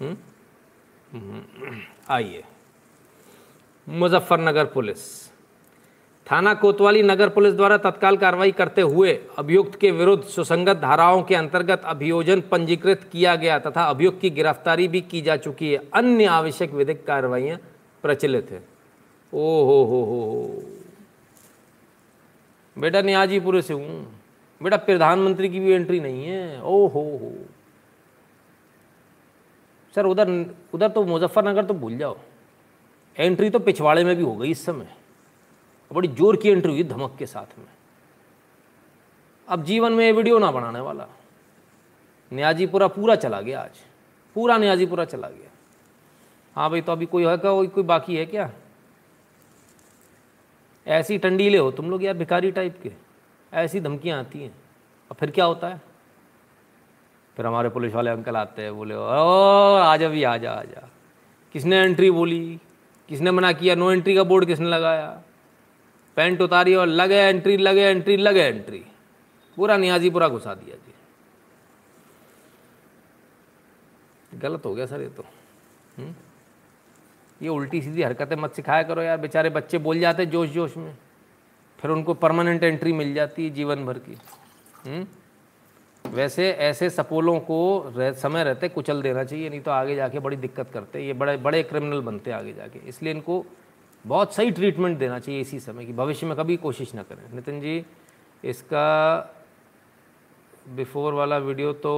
हम्म? 0.00 0.16
हम्म, 1.12 1.80
आइए। 2.08 2.44
मुजफ्फरनगर 3.88 4.64
पुलिस। 4.64 5.32
थाना 6.30 6.54
कोतवाली 6.54 7.02
नगर 7.02 7.28
पुलिस 7.28 7.54
द्वारा 7.54 7.76
तत्काल 7.76 8.16
कार्रवाई 8.16 8.52
करते 8.52 8.82
हुए 8.82 9.12
अभियुक्त 9.38 9.78
के 9.80 9.90
विरुद्ध 9.90 10.24
सुसंगत 10.24 10.76
धाराओं 10.76 11.22
के 11.22 11.34
अंतर्गत 11.34 11.82
अभियोजन 11.84 12.40
पंजीकृत 12.40 13.08
किया 13.12 13.36
गया 13.36 13.58
तथा 13.58 13.84
अभियुक्त 13.84 14.20
की 14.20 14.30
गिरफ्तारी 14.30 14.88
भी 14.88 15.00
की 15.00 15.20
जा 15.20 15.36
चुकी 15.36 15.72
है। 15.72 15.90
अन्य 15.94 16.24
आवश्यक 16.24 16.70
विधिक 16.70 17.06
कार्रवाइयाँ 17.06 17.58
प्रचलित 18.02 18.50
है। 18.50 18.67
ओ 19.32 19.64
हो 19.64 19.84
हो 19.84 20.02
हो। 20.04 20.62
बेटा 22.76 23.00
न्याजीपुरे 23.02 23.62
से 23.62 23.74
हूँ। 23.74 24.20
बेटा, 24.60 24.76
प्रधानमंत्री 24.76 25.48
की 25.48 25.60
भी 25.60 25.72
एंट्री 25.72 26.00
नहीं 26.00 26.24
है। 26.26 26.62
ओ 26.62 26.86
हो। 26.86 27.02
हो 27.18 27.32
सर, 29.94 30.06
उधर 30.06 30.30
उधर 30.74 30.88
तो 30.88 31.04
मुजफ्फरनगर 31.04 31.64
तो 31.64 31.74
भूल 31.74 31.96
जाओ। 31.98 32.16
एंट्री 33.16 33.50
तो 33.50 33.58
पिछवाड़े 33.58 34.04
में 34.04 34.16
भी 34.16 34.22
हो 34.22 34.34
गई 34.36 34.50
इस 34.50 34.64
समय। 34.64 34.88
बड़ी 35.90 36.08
ज़ोर 36.08 36.36
की 36.36 36.48
एंट्री 36.48 36.72
हुई 36.72 36.84
धमक 36.84 37.16
के 37.18 37.26
साथ 37.26 37.58
में। 37.58 37.66
अब 39.48 39.64
जीवन 39.64 39.92
में 39.92 40.04
ये 40.04 40.12
वीडियो 40.12 40.38
ना 40.38 40.50
बनाने 40.50 40.80
वाला। 40.80 41.06
न्याजीपुरा 42.32 42.88
पूरा 42.88 43.14
चला 43.14 43.40
गया 43.40 43.60
आज। 43.60 43.78
पूरा 44.36 44.58
न्याजीपुरा 44.58 45.04
चला 45.04 45.28
गया। 45.28 45.50
हाँ 46.56 46.70
भाई 46.70 46.80
तो 46.80 46.92
अभी 46.92 47.06
कोई 47.06 47.26
है 47.26 47.36
क्या? 47.36 47.52
कोई 47.64 47.82
बाकी 47.84 48.16
है 48.16 48.26
क्या? 48.26 48.50
ऐसी 50.86 51.18
टंडीले 51.18 51.58
हो, 51.58 51.70
तुम 51.70 51.90
लोग 51.90 52.04
यार 52.04 52.14
भिखारी 52.14 52.50
टाइप 52.50 52.80
के। 52.82 52.92
ऐसी 53.52 53.80
धमकियाँ 53.80 54.20
आती 54.20 54.42
हैं। 54.42 54.54
और 55.10 55.16
फिर 55.20 55.30
क्या 55.30 55.44
होता 55.44 55.68
है? 55.68 55.80
फिर 57.36 57.46
हमारे 57.46 57.68
पुलिस 57.68 57.94
वाले 57.94 58.10
अंकल 58.10 58.36
आते 58.36 58.62
हैं, 58.62 58.76
बोले, 58.76 58.94
ओ 58.94 59.74
आ 59.74 59.96
जा 59.96 60.08
भी 60.08 60.22
आ 60.22 60.36
जा 60.36 60.52
आ 60.52 60.62
जा 60.62 60.88
किसने 61.52 61.78
एंट्री 61.78 62.10
बोली? 62.10 62.60
किसने 63.08 63.30
मना 63.30 63.52
किया? 63.52 63.74
नो 63.74 63.92
एंट्री 63.92 64.14
का 64.14 64.22
बोर्ड 64.22 64.46
किसने 64.46 64.68
लगाया? 64.68 65.22
पैंट 66.16 66.40
उतारी 66.40 66.74
और 66.74 66.86
लगे 66.86 67.16
एंट्री 67.16 67.56
लगे 67.56 67.80
एंट्री 67.80 68.16
लगे 68.16 68.40
एंट्री 68.40 68.84
पूरा 69.56 69.76
नियाजी, 69.76 70.10
पूरा 70.10 70.28
घुसा 70.28 70.54
दिया 70.54 70.76
जी। 70.76 70.94
गलत 74.38 74.64
हो 74.64 74.74
गया 74.74 74.86
सर 74.86 75.00
ये 75.00 75.08
तो। 75.08 75.24
हम्म? 75.98 76.14
ये 77.40 77.48
उल्टी 77.48 77.80
सीधी 77.82 78.02
हरकतें 78.02 78.36
मत 78.36 78.54
सिखाया 78.54 78.82
करो 78.82 79.02
यार 79.02 79.18
बेचारे 79.18 79.50
बच्चे 79.50 79.78
बोल 79.78 79.98
जाते 79.98 80.26
जोश 80.26 80.48
जोश 80.50 80.76
में। 80.76 80.96
फिर 81.78 81.90
उनको 81.90 82.14
परमानेंट 82.14 82.62
एंट्री 82.64 82.92
मिल 82.92 83.14
जाती 83.14 83.44
है 83.44 83.50
जीवन 83.50 83.84
भर 83.86 83.98
की। 83.98 84.16
हम्म? 84.86 85.06
वैसे 86.04 86.50
ऐसे 86.50 86.88
सपोलों 86.90 87.38
को 87.40 87.92
रह, 87.96 88.12
समय 88.12 88.44
रहते 88.44 88.68
कुचल 88.68 89.02
देना 89.02 89.24
चाहिए 89.24 89.48
नहीं 89.48 89.60
तो 89.60 89.70
आगे 89.70 89.94
जाके 89.96 90.18
बड़ी 90.18 90.36
दिक्कत 90.36 90.70
करते 90.72 91.06
ये 91.06 91.12
बड़े 91.12 91.36
बड़े 91.36 91.62
क्रिमिनल 91.62 92.00
बनते 92.00 92.30
हैं 92.30 92.38
आगे 92.38 92.52
जाके। 92.52 92.78
इसलिए 92.88 93.12
इनको 93.12 93.44
बहुत 94.04 94.34
सही 94.34 94.50
ट्रीटमेंट 94.50 94.98
देना 94.98 95.18
चाहिए 95.18 95.40
इसी 95.40 95.60
समय 95.60 95.84
की। 95.84 95.92
भविष्य 95.92 96.26
में 96.26 96.36
कभी 96.36 96.56
कोशिश 96.56 96.94
ना 96.94 97.02
करें। 97.02 97.22
नितिन 97.34 97.60
जी 97.60 97.84
इसका 98.42 99.18
बिफोर 100.68 101.14
वाला 101.14 101.36
वीडियो 101.38 101.72
तो 101.72 101.94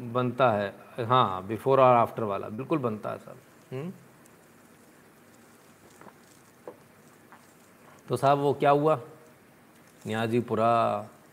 बनता 0.00 0.50
है। 0.52 0.72
हाँ 1.06 1.46
बिफोर 1.46 1.80
और 1.80 1.96
आफ्टर 1.96 2.22
वाला 2.24 2.48
बिल्कुल 2.48 2.78
बनता 2.78 3.10
है 3.10 3.18
सर 3.18 3.92
तो 8.08 8.16
साहब 8.16 8.38
वो 8.38 8.52
क्या 8.54 8.70
हुआ? 8.70 9.00
न्याजीपुरा 10.06 10.74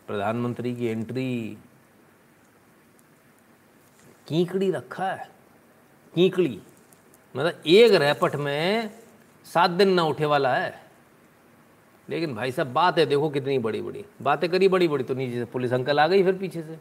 प्रधानमंत्री 0.08 0.76
की 0.76 0.86
एंट्री 0.86 1.58
कीकड़ी 4.28 4.70
रखा 4.72 5.06
है, 5.06 5.30
कीकड़ी। 6.14 6.60
मतलब 7.36 7.62
एक 7.68 7.94
रैपट 7.94 8.36
में 8.36 8.90
सात 9.46 9.72
दिन 9.72 9.90
ना 9.90 10.04
उठे 10.04 10.26
वाला 10.26 10.54
है। 10.56 10.84
लेकिन 12.10 12.36
भाई 12.36 12.52
साहब, 12.52 12.74
बात 12.74 12.98
है 13.00 13.06
देखो 13.06 13.30
कितनी 13.30 13.58
बड़ी 13.60 13.82
बड़ी 13.82 14.06
बातें 14.22 14.50
करी 14.50 14.68
बड़ी 14.68 14.88
बड़ी 14.88 15.04
तो 15.04 15.14
नीचे 15.14 15.36
से 15.36 15.46
पुलिस 15.46 15.74
अंकल 15.74 16.00
आ 16.00 16.08
गई 16.08 16.24
फिर 16.24 16.38
पीछे 16.38 16.62
से। 16.62 16.80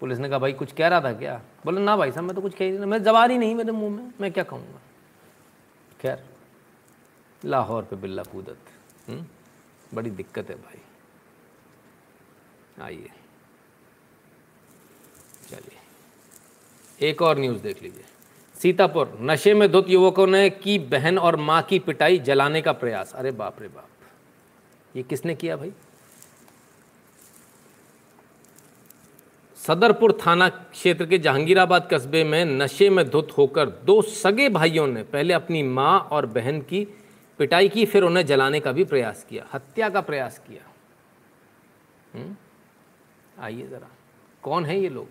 पुलिस 0.00 0.18
ने 0.18 0.28
कहा, 0.28 0.38
भाई, 0.38 0.52
कुछ 0.52 0.72
कह 0.72 0.88
रहा 0.88 1.00
था 1.00 1.12
क्या? 1.12 1.40
बोले, 1.64 1.80
ना 1.80 1.96
भाई 1.96 2.12
साहब, 2.12 2.24
मैं 2.24 2.34
तो 2.34 2.42
कुछ 2.42 2.54
कह 2.54 2.70
नहीं 2.70 2.86
मैं 2.86 3.02
जवान 3.02 3.30
ही 3.30 3.38
नहीं 3.38 3.54
मेरे 3.54 3.72
मुँह 3.72 3.96
में। 3.96 4.12
मैं 4.20 4.32
क्या 4.32 4.44
कहूँगा? 4.44 4.80
खैर, 6.00 6.24
लाहौर 7.44 7.82
पे 7.82 7.96
बिल्ला 7.96 8.22
कूदत। 8.22 8.69
हम्म? 9.10 9.26
बड़ी 9.94 10.10
दिक्कत 10.10 10.50
है 10.50 10.56
भाई। 10.56 10.80
आइए। 12.82 13.10
चलिए। 15.50 15.76
एक 17.08 17.22
और 17.22 17.38
न्यूज़ 17.38 17.58
देख 17.58 17.82
लीजिए। 17.82 18.04
सीतापुर, 18.54 19.18
नशे 19.20 19.54
में 19.54 19.72
धुत 19.72 19.88
युवकों 19.88 20.26
ने 20.26 20.50
की 20.50 20.78
बहन 20.78 21.18
और 21.18 21.36
माँ 21.36 21.62
की 21.62 21.78
पिटाई 21.78 22.18
जलाने 22.18 22.62
का 22.62 22.72
प्रयास। 22.72 23.12
अरे 23.12 23.30
बाप 23.30 23.62
रे 23.62 23.68
बाप। 23.68 23.88
ये 24.96 25.02
किसने 25.02 25.34
किया 25.34 25.56
भाई? 25.56 25.72
सदरपुर 29.56 30.18
थाना 30.26 30.48
क्षेत्र 30.48 31.06
के 31.06 31.18
जहांगीराबाद 31.18 31.88
कस्बे 31.92 32.24
में 32.24 32.44
नशे 32.44 32.90
में 32.90 33.10
धुत 33.10 33.32
होकर 33.38 33.70
दो 33.70 34.02
सगे 34.02 34.48
भाइयों 34.48 34.86
ने 34.86 35.02
पहले 35.02 35.34
अपनी 35.34 35.62
माँ 35.62 36.00
और 36.00 36.26
बहन 36.26 36.60
की 36.60 36.99
पिटाई 37.40 37.68
की, 37.68 37.84
फिर 37.86 38.02
उन्हें 38.02 38.26
जलाने 38.26 38.60
का 38.60 38.72
भी 38.72 38.84
प्रयास 38.84 39.26
किया, 39.30 39.46
हत्या 39.52 39.88
का 39.88 40.00
प्रयास 40.00 40.38
किया। 40.38 40.62
हम्म? 42.14 42.36
आइए 43.42 43.66
ज़रा, 43.66 43.88
कौन 44.42 44.64
है 44.64 44.78
ये 44.80 44.88
लोग? 44.88 45.08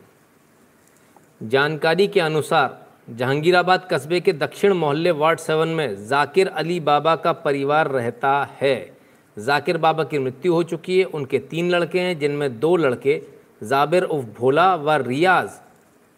जानकारी 1.44 2.08
के 2.08 2.20
अनुसार, 2.20 2.86
जहांगीराबाद 3.10 3.88
कस्बे 3.92 4.20
के 4.20 4.34
दक्षिण 4.34 4.74
मोहल्ले 4.74 5.12
वार्ड 5.12 5.40
सेवन 5.40 5.68
में 5.68 6.08
जाकिर 6.08 6.48
अली 6.48 6.80
बाबा 6.80 7.16
का 7.16 7.34
परिवार 7.34 7.88
रहता 7.88 8.50
है। 8.62 8.98
जाकिर 9.38 9.78
बाबा 9.78 10.04
की 10.04 10.20
मृत्यु 10.20 10.54
हो 10.54 10.64
चुकी 10.64 11.00
है, 11.00 11.06
उनके 11.06 11.40
तीन 11.40 11.70
लड़के 11.70 12.00
हैं, 12.00 12.20
जिनमें 12.20 12.60
दो 12.60 12.76
लड़के, 12.76 13.22
जाबिर 13.64 14.04
उर्फ़ 14.04 14.28
भोला 14.28 14.76
व 14.76 14.92
रियाज 14.92 15.50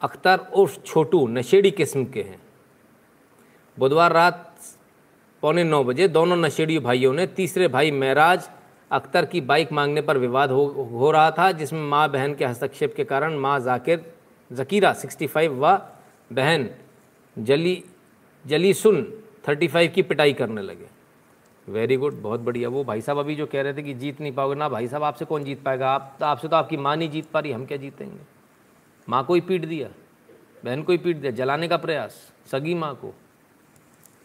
अख्तर 0.01 0.39
उर्फ़ 0.55 0.79
छोटू 0.81 1.27
नशेड़ी 1.27 1.71
किस्म 1.71 2.05
के 2.05 2.21
हैं। 2.21 2.39
बुधवार 3.79 4.13
रात 4.13 4.47
पौने 5.43 5.63
नौ 5.63 5.83
बजे 5.83 6.07
दोनों 6.07 6.35
नशेड़ी 6.37 6.77
भाइयों 6.79 7.13
ने 7.13 7.25
तीसरे 7.27 7.67
भाई 7.67 7.91
महराज 7.91 8.49
अख्तर 8.91 9.25
की 9.25 9.41
बाइक 9.41 9.71
मांगने 9.71 10.01
पर 10.01 10.17
विवाद 10.17 10.51
हो 10.51 10.65
हो 10.91 11.11
रहा 11.11 11.31
था, 11.31 11.51
जिसमें 11.51 11.81
माँ 11.81 12.09
बहन 12.11 12.33
के 12.35 12.45
हस्तक्षेप 12.45 12.95
के 12.95 13.03
कारण 13.03 13.37
माँ 13.37 13.59
जाकिर, 13.59 14.03
जकीरा 14.51 14.93
65 14.93 15.47
व 15.49 15.77
बहन 16.31 16.69
जली 17.37 17.83
जली 18.45 18.73
सुन 18.73 19.01
35 19.45 19.87
की 19.87 20.01
पिटाई 20.01 20.33
करने 20.33 20.61
लगे। 20.61 20.89
वेरी 21.67 21.95
गुड, 21.97 22.21
बहुत 22.21 22.39
बढ़िया। 22.39 22.69
वो 22.69 22.83
भाई 22.83 23.01
साहब 23.01 23.17
अभी 23.19 23.35
जो 23.35 23.45
कह 23.45 23.61
रहे 23.61 23.73
थे 23.73 23.83
कि 23.83 23.93
जीत 23.93 24.21
नहीं 24.21 24.31
पाओगे, 24.31 24.55
ना 24.55 24.69
भाई 24.69 24.87
साहब 24.87 25.03
आपसे 25.03 25.25
कौन 25.25 25.43
जीत 25.43 25.63
पाएगा? 25.63 25.89
आप 25.89 26.15
तो 26.19 26.25
आपसे 26.25 26.47
तो 26.47 26.55
आपकी 26.55 26.77
माँ 26.77 26.95
नहीं 26.95 27.09
जीत 27.09 27.25
पा 27.25 27.39
रही, 27.39 27.51
हम 27.51 27.65
क्या 27.65 27.77
जीतेंगे? 27.77 28.19
माँ 29.07 29.23
को 29.25 29.33
ही 29.33 29.41
पीट 29.41 29.65
दिया, 29.65 29.87
बहन 30.65 30.83
को 30.83 30.91
ही 30.91 30.97
पीट 30.97 31.17
दिया, 31.17 31.31
जलाने 31.31 31.67
का 31.67 31.77
प्रयास, 31.77 32.21
सगी 32.51 32.73
माँ 32.75 32.93
को। 32.95 33.13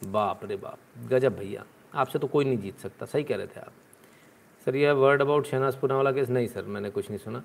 बाप 0.00 0.44
रे 0.44 0.56
बाप, 0.56 0.78
गजब 1.08 1.36
भैया। 1.38 1.64
आपसे 1.94 2.18
तो 2.18 2.26
कोई 2.26 2.44
नहीं 2.44 2.58
जीत 2.58 2.78
सकता, 2.78 3.06
सही 3.06 3.24
कह 3.24 3.36
रहे 3.36 3.46
थे 3.46 3.60
आप। 3.60 3.72
सर, 4.66 4.76
यह 4.76 4.92
word 4.94 5.20
about 5.22 5.46
Shahnaz 5.46 5.76
Poonawala 5.76 6.12
case 6.12 6.28
नहीं 6.30 6.46
सर, 6.46 6.62
मैंने 6.64 6.90
कुछ 6.90 7.10
नहीं 7.10 7.18
सुना। 7.18 7.42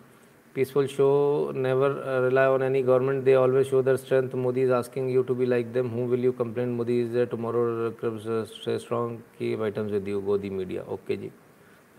Peaceful 0.56 0.88
show 0.88 1.08
never 1.56 1.92
rely 2.24 2.48
on 2.48 2.64
any 2.64 2.82
government 2.84 3.24
they 3.24 3.36
always 3.36 3.68
show 3.68 3.82
their 3.82 3.96
strength 3.96 4.34
Modi 4.36 4.62
is 4.62 4.72
asking 4.74 5.10
you 5.10 5.22
to 5.24 5.36
be 5.36 5.46
like 5.46 5.72
them 5.74 5.90
who 5.90 6.06
will 6.08 6.26
you 6.26 6.32
complain 6.32 6.70
Modi 6.70 7.00
is 7.02 7.14
there 7.14 7.26
tomorrow 7.26 7.64
strong 8.78 9.20
key 9.38 9.54
items 9.62 9.92
with 9.92 10.08
you 10.08 10.22
Godi 10.22 10.50
media. 10.50 10.84
Okay 10.84 11.18
जी। 11.18 11.32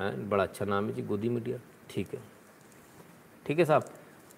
हैं, 0.01 0.29
बड़ा 0.31 0.43
अच्छा 0.43 0.65
नाम 0.65 0.87
है 0.87 0.95
जी, 0.95 1.03
गोदी 1.03 1.29
media. 1.29 1.59
ठीक 1.91 2.15
है। 2.15 2.21
ठीक 3.47 3.59
है 3.59 3.65
साहब। 3.65 3.85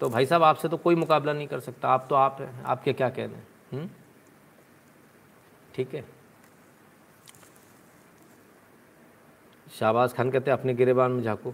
तो 0.01 0.09
भाई 0.09 0.25
साहब, 0.25 0.43
आपसे 0.43 0.67
तो 0.67 0.77
कोई 0.77 0.95
मुकाबला 0.95 1.33
नहीं 1.33 1.47
कर 1.47 1.59
सकता। 1.59 1.89
आप 1.89 2.07
तो 2.09 2.15
आप 2.15 2.37
हैं। 2.41 2.63
आपके 2.63 2.93
क्या 2.93 3.09
कहने 3.09 3.35
हैं? 3.35 3.47
हुँ? 3.73 3.89
ठीक 5.75 5.95
है। 5.95 6.05
शाहबाज 9.79 10.13
खान 10.13 10.31
कहते 10.31 10.51
हैं, 10.51 10.57
अपने 10.57 10.73
गिरेबान 10.73 11.11
में 11.11 11.23
झांको। 11.23 11.53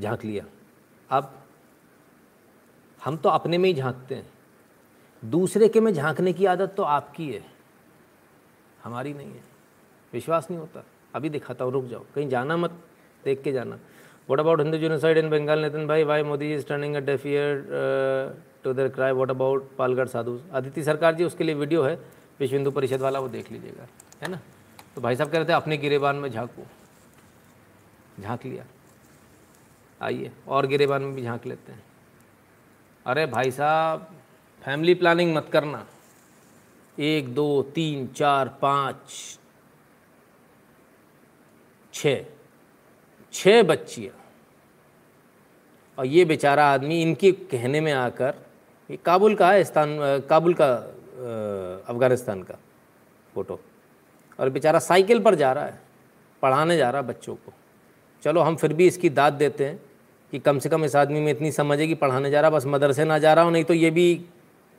झाँक 0.00 0.24
लिया। 0.24 0.44
अब 1.10 1.42
हम 3.04 3.16
तो 3.16 3.28
अपने 3.28 3.58
में 3.58 3.68
ही 3.68 3.74
झांकते 3.74 4.14
हैं। 4.14 4.32
दूसरे 5.24 5.68
के 5.68 5.80
में 5.80 5.92
झांकने 5.94 6.32
की 6.32 6.46
आदत 6.46 6.74
तो 6.76 6.82
आपकी 6.82 7.32
है। 7.32 7.44
हमारी 8.84 9.14
नहीं 9.14 9.32
है। 9.32 9.42
विश्वास 10.12 10.50
नहीं 10.50 10.60
होता। 10.60 10.84
अभी 11.14 11.28
दिखाता 11.28 11.64
हूँ, 11.64 11.72
रुक 11.72 11.84
जाओ। 11.84 12.04
कहीं 12.14 12.28
जाना 12.28 12.56
मत, 12.56 12.70
देख 13.24 13.42
के 13.42 13.52
जाना। 13.52 13.78
What 14.30 14.40
about 14.40 14.60
Hindu 14.60 14.78
genocide 14.78 15.18
in 15.18 15.30
Bengal, 15.30 15.58
Nitin 15.58 15.86
भाई, 15.86 16.04
why 16.04 16.22
Modi 16.22 16.54
is 16.54 16.66
turning 16.66 16.94
a 16.94 17.00
deaf 17.00 17.26
ear 17.26 17.56
to 18.64 18.72
their 18.72 18.88
cry 18.88 19.12
what 19.12 19.30
about 19.30 19.68
Palghar 19.78 20.08
sadhu 20.08 20.38
Aditya 20.52 20.82
Sarkar 20.84 21.14
ji 21.14 21.24
उसके 21.24 21.44
लिए 21.44 21.54
वीडियो 21.54 21.82
है 21.82 21.94
विश्व 22.40 22.54
हिंदू 22.54 22.70
परिषद 22.70 23.00
वाला 23.00 23.18
वो 23.20 23.28
देख 23.28 23.50
लीजिएगा 23.52 23.86
है 24.22 24.30
ना 24.30 24.40
तो 24.94 25.00
भाई 25.00 25.16
साहब 25.16 25.30
कह 25.30 25.38
रहे 25.38 25.48
थे 25.48 25.52
अपने 25.52 25.76
गिरेबान 25.76 26.16
में 26.16 26.30
झांको 26.30 26.66
झाँक 28.20 28.46
लिया 28.46 28.64
आइए 30.00 30.30
और 30.48 30.66
गिरेबान 30.66 31.02
में 31.02 31.14
भी 31.14 31.22
झाँक 31.22 31.46
लेते 31.46 31.72
हैं 31.72 31.82
अरे 33.06 33.26
भाई 33.26 33.50
साहब 33.50 34.06
फैमिली 34.62 34.94
प्लानिंग 34.94 35.34
मत 35.34 35.48
करना 35.52 35.86
एक 36.98 37.32
दो 37.34 37.46
तीन 37.74 38.06
चार 38.16 38.48
पाँच 38.62 39.38
छ 41.94 42.16
छः 43.34 43.62
बच्चियाँ 43.62 44.14
और 45.98 46.06
ये 46.06 46.24
बेचारा 46.24 46.66
आदमी 46.72 47.00
इनके 47.02 47.30
कहने 47.50 47.80
में 47.80 47.92
आकर 47.92 48.34
ये 48.94 48.98
काबुल 49.04 49.34
का 49.34 49.50
है, 49.50 49.62
स्थान 49.64 49.96
काबुल 50.28 50.54
का 50.54 50.66
अफ़गानिस्तान 51.88 52.42
का 52.42 52.54
फ़ोटो। 53.34 53.58
और 54.38 54.50
बेचारा 54.50 54.78
साइकिल 54.78 55.20
पर 55.22 55.34
जा 55.34 55.52
रहा 55.52 55.64
है, 55.64 55.80
पढ़ाने 56.42 56.76
जा 56.76 56.90
रहा 56.90 57.00
है 57.00 57.06
बच्चों 57.08 57.34
को। 57.34 57.52
चलो 58.22 58.40
हम 58.40 58.56
फिर 58.56 58.72
भी 58.72 58.86
इसकी 58.86 59.08
दाद 59.10 59.32
देते 59.32 59.64
हैं 59.64 59.80
कि 60.32 60.38
कम 60.38 60.58
से 60.58 60.68
कम 60.68 60.84
इस 60.84 60.94
आदमी 60.96 61.20
में 61.20 61.30
इतनी 61.32 61.50
समझ 61.52 61.78
है 61.80 61.86
कि 61.86 61.94
पढ़ाने 61.94 62.30
जा 62.30 62.40
रहा 62.40 62.50
बस 62.50 62.66
मदरसे 62.66 63.04
ना 63.04 63.18
जा 63.18 63.32
रहा 63.34 63.44
हो, 63.44 63.50
नहीं 63.50 63.64
तो 63.64 63.74
ये 63.74 63.90
भी 63.90 64.06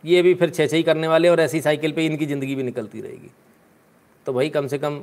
ये 0.03 0.21
भी 0.21 0.33
फिर 0.35 0.49
छः 0.49 0.67
ही 0.73 0.83
करने 0.83 1.07
वाले 1.07 1.29
और 1.29 1.39
ऐसी 1.39 1.61
साइकिल 1.61 1.91
पे 1.91 2.05
इनकी 2.05 2.25
ज़िंदगी 2.25 2.55
भी 2.55 2.63
निकलती 2.63 3.01
रहेगी। 3.01 3.31
तो 4.25 4.33
भाई 4.33 4.49
कम 4.49 4.67
से 4.67 4.77
कम 4.77 4.99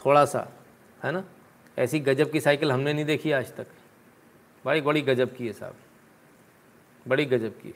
थोड़ा 0.00 0.24
सा, 0.24 0.46
है 1.04 1.12
ना? 1.12 1.24
ऐसी 1.78 2.00
गजब 2.00 2.30
की 2.30 2.40
साइकिल 2.40 2.72
हमने 2.72 2.92
नहीं 2.92 3.04
देखी 3.04 3.32
आज 3.32 3.52
तक। 3.56 3.66
भाई 4.64 4.80
बड़ी 4.80 5.02
गजब 5.02 5.36
की 5.36 5.46
है 5.46 5.52
साहब। 5.52 5.74
बड़ी 7.06 7.24
गजब 7.24 7.52
की 7.52 7.74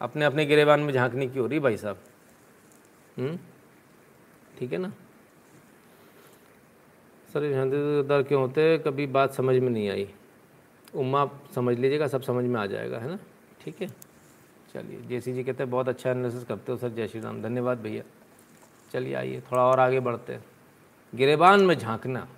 अपने 0.00 0.24
अपने 0.24 0.46
गिरेबान 0.46 0.80
में 0.80 0.92
झांकने 0.92 1.28
की 1.28 1.38
हो 1.38 1.46
रही 1.46 1.58
भाई 1.58 1.76
साहब? 1.76 1.98
हम्म? 3.18 3.38
ठीक 4.58 4.72
है 4.72 4.78
ना? 4.78 4.92
सर 7.32 8.02
दर 8.02 8.22
क्यों 8.22 8.42
होते 8.42 8.78
कभी 8.78 9.06
बात 9.06 9.32
समझ 9.32 9.56
में 9.56 9.70
नहीं 9.70 9.90
आई। 9.90 10.14
उम्मा, 10.94 11.30
समझ 11.54 11.78
लीजिएगा, 11.78 12.06
सब 12.06 12.22
समझ 12.22 12.44
में 12.44 12.60
आ 12.60 12.66
जाएगा, 12.66 12.98
है 12.98 13.08
ना? 13.08 13.18
ठीक 13.60 13.82
है? 13.82 13.88
चलिए, 14.74 15.00
जैसी 15.00 15.32
जी 15.32 15.44
कहते 15.44 15.62
हैं, 15.62 15.70
बहुत 15.70 15.88
अच्छा 15.88 16.10
एनालिसिस 16.10 16.44
करते 16.44 16.72
हो, 16.72 16.78
सर। 16.78 16.88
जय 16.88 17.08
श्री 17.08 17.20
राम। 17.20 17.42
धन्यवाद 17.42 17.80
भैया। 17.80 18.02
चलिए, 18.92 19.14
आइए, 19.14 19.40
थोड़ा 19.40 19.62
और 19.62 19.80
आगे 19.80 20.00
बढ़ते 20.00 20.32
हैं। 20.32 20.44
गिरेबान 21.14 21.60
में 21.60 21.74
झांकना। 21.74 22.28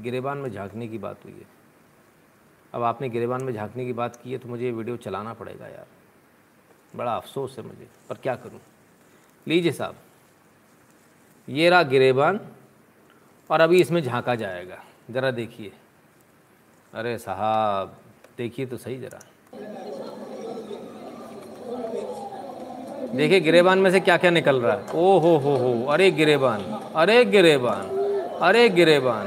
गिरेबान 0.00 0.38
में 0.38 0.50
झांकने 0.50 0.88
की 0.88 0.98
बात 0.98 1.24
हुई 1.24 1.32
है। 1.32 1.46
अब 2.74 2.82
आपने 2.82 3.08
गिरेबान 3.08 3.44
में 3.44 3.52
झांकने 3.52 3.84
की 3.84 3.92
बात 3.92 4.16
की 4.16 4.32
है 4.32 4.38
तो 4.38 4.48
मुझे 4.48 4.64
ये 4.64 4.72
वीडियो 4.72 4.96
चलाना 4.96 5.34
पड़ेगा 5.34 5.66
यार। 5.66 5.86
बड़ा 6.92 7.14
अफसोस 7.16 7.56
है 7.58 7.64
मुझे, 7.64 7.86
पर 8.08 8.16
क्या 8.22 8.34
करूँ? 8.34 8.60
लीजिए 9.46 9.72
साहब, 9.72 9.94
ये 11.48 11.68
रहा 11.70 11.82
गिरेबान 11.82 12.40
और 13.50 13.60
अभी 13.60 13.80
इसमें 13.80 14.02
झांका 14.02 14.34
जाएगा। 14.34 14.78
ज़रा 15.10 15.30
देखिए। 15.30 15.72
अरे 16.92 17.16
साहब, 17.18 17.96
देखिए 18.38 18.66
तो 18.66 18.76
सही 18.76 18.98
ज़रा। 18.98 19.20
देखिए, 23.14 23.40
गिरेबान 23.40 23.78
में 23.78 23.90
से 23.90 24.00
क्या 24.00 24.16
क्या 24.16 24.30
निकल 24.30 24.60
रहा 24.60 24.72
है। 24.72 24.92
ओ 24.94 25.18
हो 25.18 25.36
हो 25.38 25.56
हो, 25.56 25.84
अरे 25.92 26.10
गिरेबान 26.10 26.62
अरे 26.94 27.24
गिरेबान 27.24 27.86
अरे 28.40 28.68
गिरेबान 28.68 29.26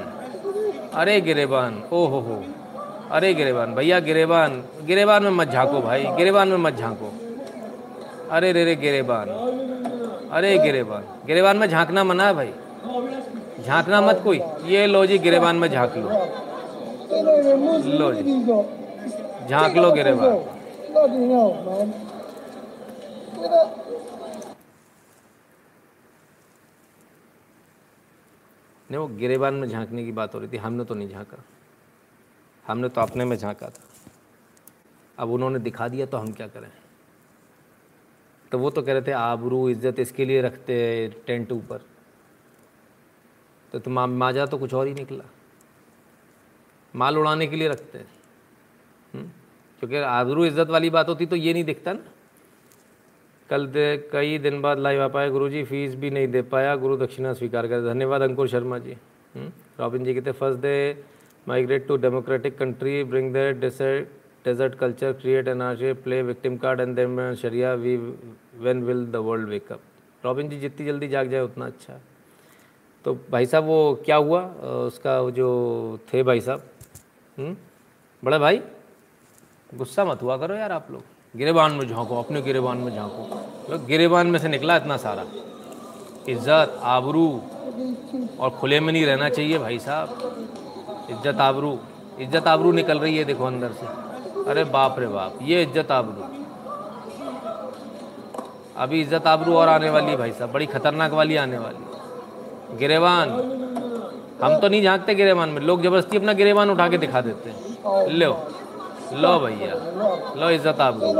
अरे 0.93 1.19
गिरेबान 1.21 1.81
ओ 1.91 2.05
हो 2.07 2.19
हो, 2.19 2.43
अरे 3.11 3.33
गिरेबान, 3.33 3.73
भैया 3.75 3.99
गिरेबान 3.99 4.63
गिरेबान 4.85 5.23
में 5.23 5.31
मत 5.31 5.47
झांको 5.47 5.81
भाई, 5.81 6.05
गिरेबान 6.17 6.47
में 6.47 6.57
मत 6.57 6.73
झांको। 6.73 7.11
अरे 8.31 8.51
रे 8.51 8.63
रे 8.65 8.75
गिरेबान। 8.75 9.29
अरे 10.31 10.57
गिरेबान। 10.57 11.03
गिरेबान 11.27 11.57
में 11.57 11.67
झांकना 11.67 12.03
मना 12.03 12.27
है 12.27 12.33
भाई। 12.33 12.53
झांकना 13.63 14.01
मत 14.01 14.21
कोई। 14.23 14.39
ये 14.63 14.85
लो 14.87 15.05
जी, 15.05 15.17
गिरेबान 15.17 15.55
में 15.55 15.67
झाँक 15.69 15.97
लो। 15.97 16.09
लो 17.99 18.13
जी। 18.13 18.23
झाँक 19.47 19.77
लो 19.77 19.91
गिरेबान। 19.91 20.29
नहीं, 28.89 28.97
वो 28.97 29.07
गिरेबान 29.07 29.53
में 29.53 29.67
झांकने 29.69 30.03
की 30.03 30.11
बात 30.11 30.33
हो 30.35 30.39
रही 30.39 30.49
थी। 30.49 30.57
हमने 30.57 30.83
तो 30.83 30.95
नहीं 30.95 31.09
झांका। 31.09 31.43
हमने 32.67 32.89
तो 32.89 33.01
अपने 33.01 33.25
में 33.25 33.37
झांका 33.37 33.69
था। 33.69 33.83
अब 35.17 35.29
उन्होंने 35.29 35.59
दिखा 35.59 35.87
दिया 35.87 36.05
तो 36.05 36.17
हम 36.17 36.31
क्या 36.31 36.47
करें? 36.47 36.71
तो 38.51 38.57
वो 38.59 38.69
तो 38.69 38.81
कह 38.81 38.93
रहे 38.93 39.01
थे, 39.01 39.11
आबरू, 39.11 39.67
इज़्ज़त 39.69 39.99
इसके 39.99 40.25
लिए 40.25 40.41
रखते 40.41 40.75
टेंट 41.27 41.51
ऊपर। 41.51 41.81
तो 43.71 43.79
तुम 43.79 43.99
माजा 43.99 44.45
तो 44.45 44.57
कुछ 44.57 44.73
और 44.73 44.87
ही 44.87 44.93
निकला। 44.93 45.23
माल 46.93 47.17
उड़ाने 47.17 47.47
के 47.47 47.55
लिए 47.55 47.67
रखते 47.67 47.97
हैं। 47.97 48.07
हम्म? 49.13 49.27
क्योंकि 49.81 49.97
आबरू, 49.97 50.45
इज़्ज़त 50.45 50.69
वाली 50.69 50.89
बात 50.89 51.09
होती 51.09 51.25
तो 51.25 51.35
ये 51.35 51.53
नहीं 51.53 51.63
दिखता 51.63 51.93
ना। 51.93 51.99
कल 53.49 53.65
दे, 53.67 54.09
कई 54.11 54.37
दिन 54.37 54.61
बाद 54.61 54.79
लाइव 54.79 55.01
आ 55.01 55.07
पाए 55.07 55.29
गुरु 55.29 55.49
जी 55.49 55.63
फ़ीस 55.63 55.95
भी 55.95 56.09
नहीं 56.09 56.27
दे 56.27 56.41
पाया। 56.43 56.75
गुरु 56.75 56.97
दक्षिणा 56.97 57.33
स्वीकार 57.33 57.67
कर। 57.67 57.81
धन्यवाद 57.83 58.21
अंकुर 58.21 58.47
शर्मा 58.47 58.77
जी। 58.79 58.97
रॉबिन 59.79 60.03
जी 60.03 60.13
कहते, 60.13 60.31
first 60.31 60.59
day, 60.61 61.03
migrate 61.47 61.87
to 61.87 61.97
democratic 61.97 62.57
country, 62.57 63.03
bring 63.03 63.33
the 63.33 63.37
desert 64.45 64.75
culture, 64.75 65.11
create 65.13 65.47
energy 65.47 65.93
play 65.95 66.21
victim 66.23 66.57
card, 66.57 66.79
and 66.81 66.95
then 66.95 67.35
Shariah, 67.35 67.73
we 67.75 67.97
when 68.53 68.83
will 68.83 69.05
the 69.11 69.15
world 69.25 69.49
wake up 69.49 69.79
Robin 70.23 70.49
ji 70.49 70.59
जितनी 70.59 70.85
जल्दी 70.85 71.07
जाग 71.07 71.29
जाए, 71.29 71.41
उतना 71.41 71.65
अच्छा। 71.65 71.99
तो 73.05 73.13
भाई 73.31 73.45
साहब, 73.45 73.63
वो 73.65 74.01
क्या 74.05 74.15
हुआ? 74.17 74.41
उसका 74.87 75.29
जो 75.31 75.47
थे 76.13 76.23
भाई 76.23 76.41
साहब 76.41 76.61
बड़े 78.23 78.37
भाई, 78.39 78.61
गुस्सा 79.69 80.05
मत 80.05 80.21
हुआ 80.21 80.37
करो 80.37 80.55
यार 80.55 80.71
आप 80.71 80.87
लोग। 80.91 81.03
गिरेबान 81.33 81.71
में 81.71 81.87
झांको, 81.87 82.19
अपने 82.19 82.41
गिरेबान 82.41 82.77
में 82.77 82.93
झांको। 82.95 83.23
तो 83.67 83.77
गिरेबान 83.85 84.27
में 84.27 84.39
से 84.39 84.47
निकला 84.47 84.75
इतना 84.77 84.97
सारा। 84.97 85.25
इज़्ज़त, 86.29 86.79
आबरू, 86.83 87.27
और 88.39 88.49
खुले 88.51 88.79
में 88.79 88.91
नहीं 88.93 89.05
रहना 89.05 89.29
चाहिए 89.29 89.57
भाई 89.59 89.79
साहब। 89.79 91.07
इज़्ज़त, 91.09 91.39
आबरू। 91.39 91.77
इज़्ज़त, 92.19 92.47
आबरू 92.47 92.71
निकल 92.71 92.99
रही 92.99 93.17
है, 93.17 93.23
देखो 93.25 93.45
अंदर 93.45 93.71
से। 93.73 93.85
अरे 94.49 94.63
बाप 94.67 94.99
रे 94.99 95.07
बाप, 95.07 95.39
ये 95.41 95.63
इज़्ज़त, 95.63 95.91
आबरू। 95.91 96.40
अभी 98.81 99.01
इज़्ज़त 99.01 99.27
आबरू 99.27 99.53
और 99.55 99.67
आने 99.69 99.89
वाली 99.89 100.11
है 100.11 100.17
भाई 100.17 100.31
साहब, 100.31 100.51
बड़ी 100.51 100.65
खतरनाक 100.65 101.11
वाली 101.11 101.35
आने 101.37 101.57
वाली 101.57 102.77
गिरेबान। 102.77 103.29
हम 104.43 104.59
तो 104.59 104.67
नहीं 104.67 104.81
झांकते 104.83 105.15
गिरेबान 105.15 105.49
में, 105.49 105.61
लोग 105.61 105.81
ज़बरदस्ती 105.81 106.17
अपना 106.17 106.33
गिरेबान 106.33 106.69
उठा 106.69 106.87
के 106.89 106.97
दिखा 106.97 107.21
देते 107.21 107.49
हैं। 107.49 108.07
लो 108.09 108.31
लो 109.13 109.39
भैया, 109.39 109.73
लो 110.35 110.49
इज़्ज़त 110.49 110.77
though. 110.77 111.15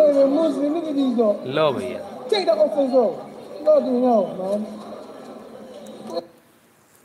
लो 1.48 1.72
भैया. 1.72 2.00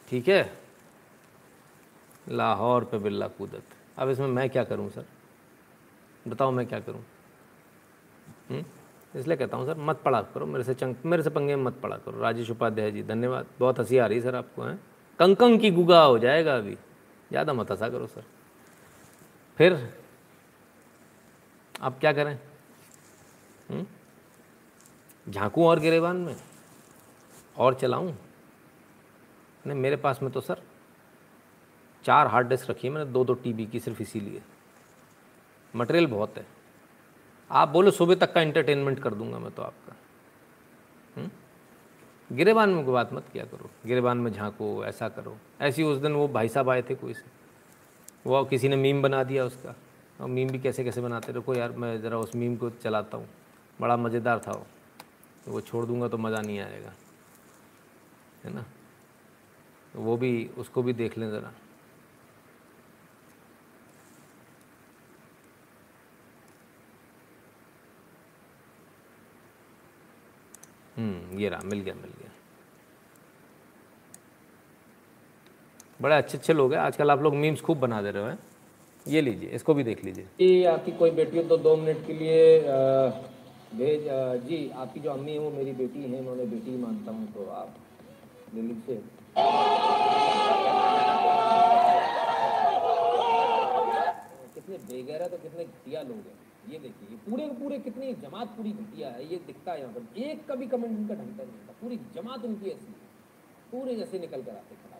ठीक 0.08 0.28
है? 0.28 0.52
लाहौर 2.28 2.84
पे 2.84 2.98
बिल्ला 2.98 3.26
कूदत। 3.28 3.62
अब 3.98 4.10
इसमें 4.10 4.26
मैं 4.28 4.48
क्या 4.50 4.64
करूँ, 4.64 4.88
सर? 4.90 5.04
बताओ 6.28 6.50
मैं 6.50 6.66
क्या 6.66 6.80
करूँ? 6.80 7.02
हम्म? 8.50 8.64
इसलिए 9.16 9.36
कहता 9.36 9.56
हूँ, 9.56 9.66
सर, 9.66 9.76
मत 9.78 10.00
पढ़ा 10.04 10.22
करो, 10.22 10.46
मेरे 10.46 10.64
से 10.64 10.74
चंग, 10.74 10.94
मेरे 11.06 11.22
से 11.22 11.30
पंगे 11.30 11.56
मत 11.56 11.74
पढ़ा 11.74 11.96
करो। 11.96 12.20
राजेश 12.20 12.50
उपाध्याय 12.50 12.90
जी, 12.90 13.02
धन्यवाद। 13.02 13.46
बहुत 13.60 13.78
हँसी 13.78 13.98
आ 13.98 14.06
रही 14.06 14.20
सर, 14.20 14.34
आपको, 14.34 14.62
हैं? 14.62 14.80
कंकंग 15.18 15.60
की 15.60 15.70
गुगा 15.70 16.02
हो 16.02 16.18
जाएगा 16.18 16.56
अभी। 16.56 16.74
ज़्यादा 17.30 17.52
मत 17.52 17.70
हंसा 17.70 17.88
करो, 17.88 18.06
सर। 18.06 18.24
फिर 19.56 19.94
आप 21.82 21.98
क्या 22.00 22.12
करें? 22.12 22.38
हम्म? 23.70 23.86
और 25.62 25.80
गिरेबान 25.80 26.16
में? 26.16 26.36
और 27.58 27.74
चलाऊं? 27.74 28.12
नहीं 29.66 29.78
मेरे 29.78 29.96
पास 29.96 30.22
में 30.22 30.32
तो 30.32 30.40
सर, 30.40 30.62
चार 32.04 32.26
हार्ड 32.26 32.48
डिस्क 32.48 32.70
रखी 32.70 32.88
है 32.88 32.94
मैंने 32.94 33.10
दो 33.10 33.24
दो 33.24 33.34
टीबी 33.34 33.66
की 33.66 33.80
सिर्फ़ 33.80 34.02
इसीलिए। 34.02 34.42
मटेरियल 35.76 36.06
बहुत 36.06 36.38
है। 36.38 36.55
आप 37.50 37.68
बोलो, 37.68 37.90
सुबह 37.90 38.14
तक 38.14 38.32
का 38.32 38.40
एंटरटेनमेंट 38.40 39.00
कर 39.00 39.14
दूँगा 39.14 39.38
मैं 39.38 39.50
तो 39.50 39.62
आपका। 39.62 39.96
हम्म? 41.16 41.30
गिरेबान 42.36 42.70
में 42.70 42.86
बात 42.86 43.12
मत 43.12 43.24
किया 43.32 43.44
करो। 43.44 43.70
गिरेबान 43.86 44.18
में 44.18 44.32
झांको, 44.32 44.84
ऐसा 44.84 45.08
करो। 45.08 45.36
ऐसी 45.60 45.82
उस 45.82 45.98
दिन 45.98 46.12
वो 46.12 46.28
भाई 46.28 46.48
साहब 46.48 46.70
आए 46.70 46.82
थे 46.82 46.94
कोई 46.94 47.14
से। 47.14 47.24
वो 48.26 48.44
किसी 48.44 48.68
ने 48.68 48.76
मीम 48.76 49.02
बना 49.02 49.24
दिया 49.24 49.44
उसका। 49.44 49.74
और 50.20 50.28
मीम 50.28 50.48
भी 50.48 50.58
कैसे 50.58 50.84
कैसे 50.84 51.00
बनाते 51.00 51.32
रुको 51.32 51.54
यार, 51.54 51.72
मैं 51.72 52.00
ज़रा 52.00 52.18
उस 52.18 52.34
मीम 52.34 52.56
को 52.56 52.70
चलाता 52.70 53.16
हूँ। 53.16 53.28
बड़ा 53.80 53.96
मज़ेदार 53.96 54.38
था 54.38 54.52
वो। 54.52 54.66
तो 55.44 55.52
वो 55.52 55.60
छोड़ 55.60 55.86
दूँगा 55.86 56.08
तो 56.08 56.18
मज़ा 56.18 56.40
नहीं 56.40 56.58
आएगा। 56.58 56.92
है 58.44 58.54
ना? 58.54 58.64
वो 59.96 60.16
भी, 60.16 60.50
उसको 60.58 60.82
भी 60.82 60.92
देख 60.92 61.18
लें 61.18 61.30
ज़रा। 61.30 61.52
ये 70.98 71.48
रहा, 71.48 71.60
मिल 71.64 71.80
गया 71.80 71.94
मिल 71.94 72.10
गया। 72.10 72.30
बड़े 76.00 76.16
अच्छे 76.16 76.38
अच्छे 76.38 76.52
लोग 76.52 76.72
हैं, 76.72 76.80
आजकल 76.80 77.10
आप 77.10 77.22
लोग 77.22 77.34
मीम्स 77.36 77.60
खूब 77.60 77.78
बना 77.80 78.00
दे 78.02 78.10
रहे 78.10 78.22
हो, 78.22 78.28
हैं। 78.28 78.38
ये 79.06 79.20
लीजिए, 79.20 79.48
इसको 79.50 79.74
भी 79.74 79.84
देख 79.84 80.04
लीजिए। 80.04 80.24
जी 80.38 80.64
आपकी 80.66 80.92
कोई 80.98 81.10
बेटी 81.12 81.36
हो 81.36 81.42
तो 81.44 81.56
दो 81.58 81.76
मिनट 81.76 82.06
के 82.06 82.12
लिए 82.14 82.60
भेज 83.74 84.04
जी, 84.44 84.58
आपकी 84.76 85.00
जो 85.00 85.10
अम्मी 85.10 85.32
है 85.32 85.38
वो 85.38 85.50
मेरी 85.50 85.72
बेटी 85.74 86.02
है, 86.02 86.08
मैं 86.22 86.32
उन्हें 86.32 86.50
बेटी 86.50 86.70
ही 86.70 86.76
मानता 86.78 87.12
हूँ 87.12 87.32
तो 87.34 87.50
आप 87.52 87.74
ले 88.54 88.62
लीजिए 88.62 89.02
कितने 94.54 94.76
बेगैरत 94.86 95.30
तो 95.30 95.36
कितने 95.38 95.64
घटिया 95.64 96.02
लोग 96.02 96.16
हैं। 96.18 96.45
ये 96.68 96.78
देखिए 96.78 97.08
ये 97.10 97.16
पूरे 97.24 97.48
पूरे 97.54 97.78
कितनी 97.80 98.12
जमात 98.20 98.56
पूरी 98.56 98.72
घटिया 98.74 99.10
है 99.10 99.30
ये 99.32 99.40
दिखता 99.46 99.72
है 99.72 99.80
यहाँ 99.80 99.92
पर 99.92 100.20
एक 100.20 100.46
का 100.46 100.54
भी 100.54 100.66
कमेंट 100.68 100.92
उनका 100.92 101.14
ढंग 101.14 101.38
का 101.38 101.44
नहीं 101.44 101.58
होता 101.58 101.80
पूरी 101.80 102.00
जमात 102.14 102.44
उनकी 102.44 102.70
ऐसी 102.70 102.86
है 102.88 103.04
पूरे 103.70 103.96
जैसे 103.96 104.18
निकल 104.18 104.42
कर 104.42 104.56
आते 104.56 104.74
खड़ा 104.76 104.96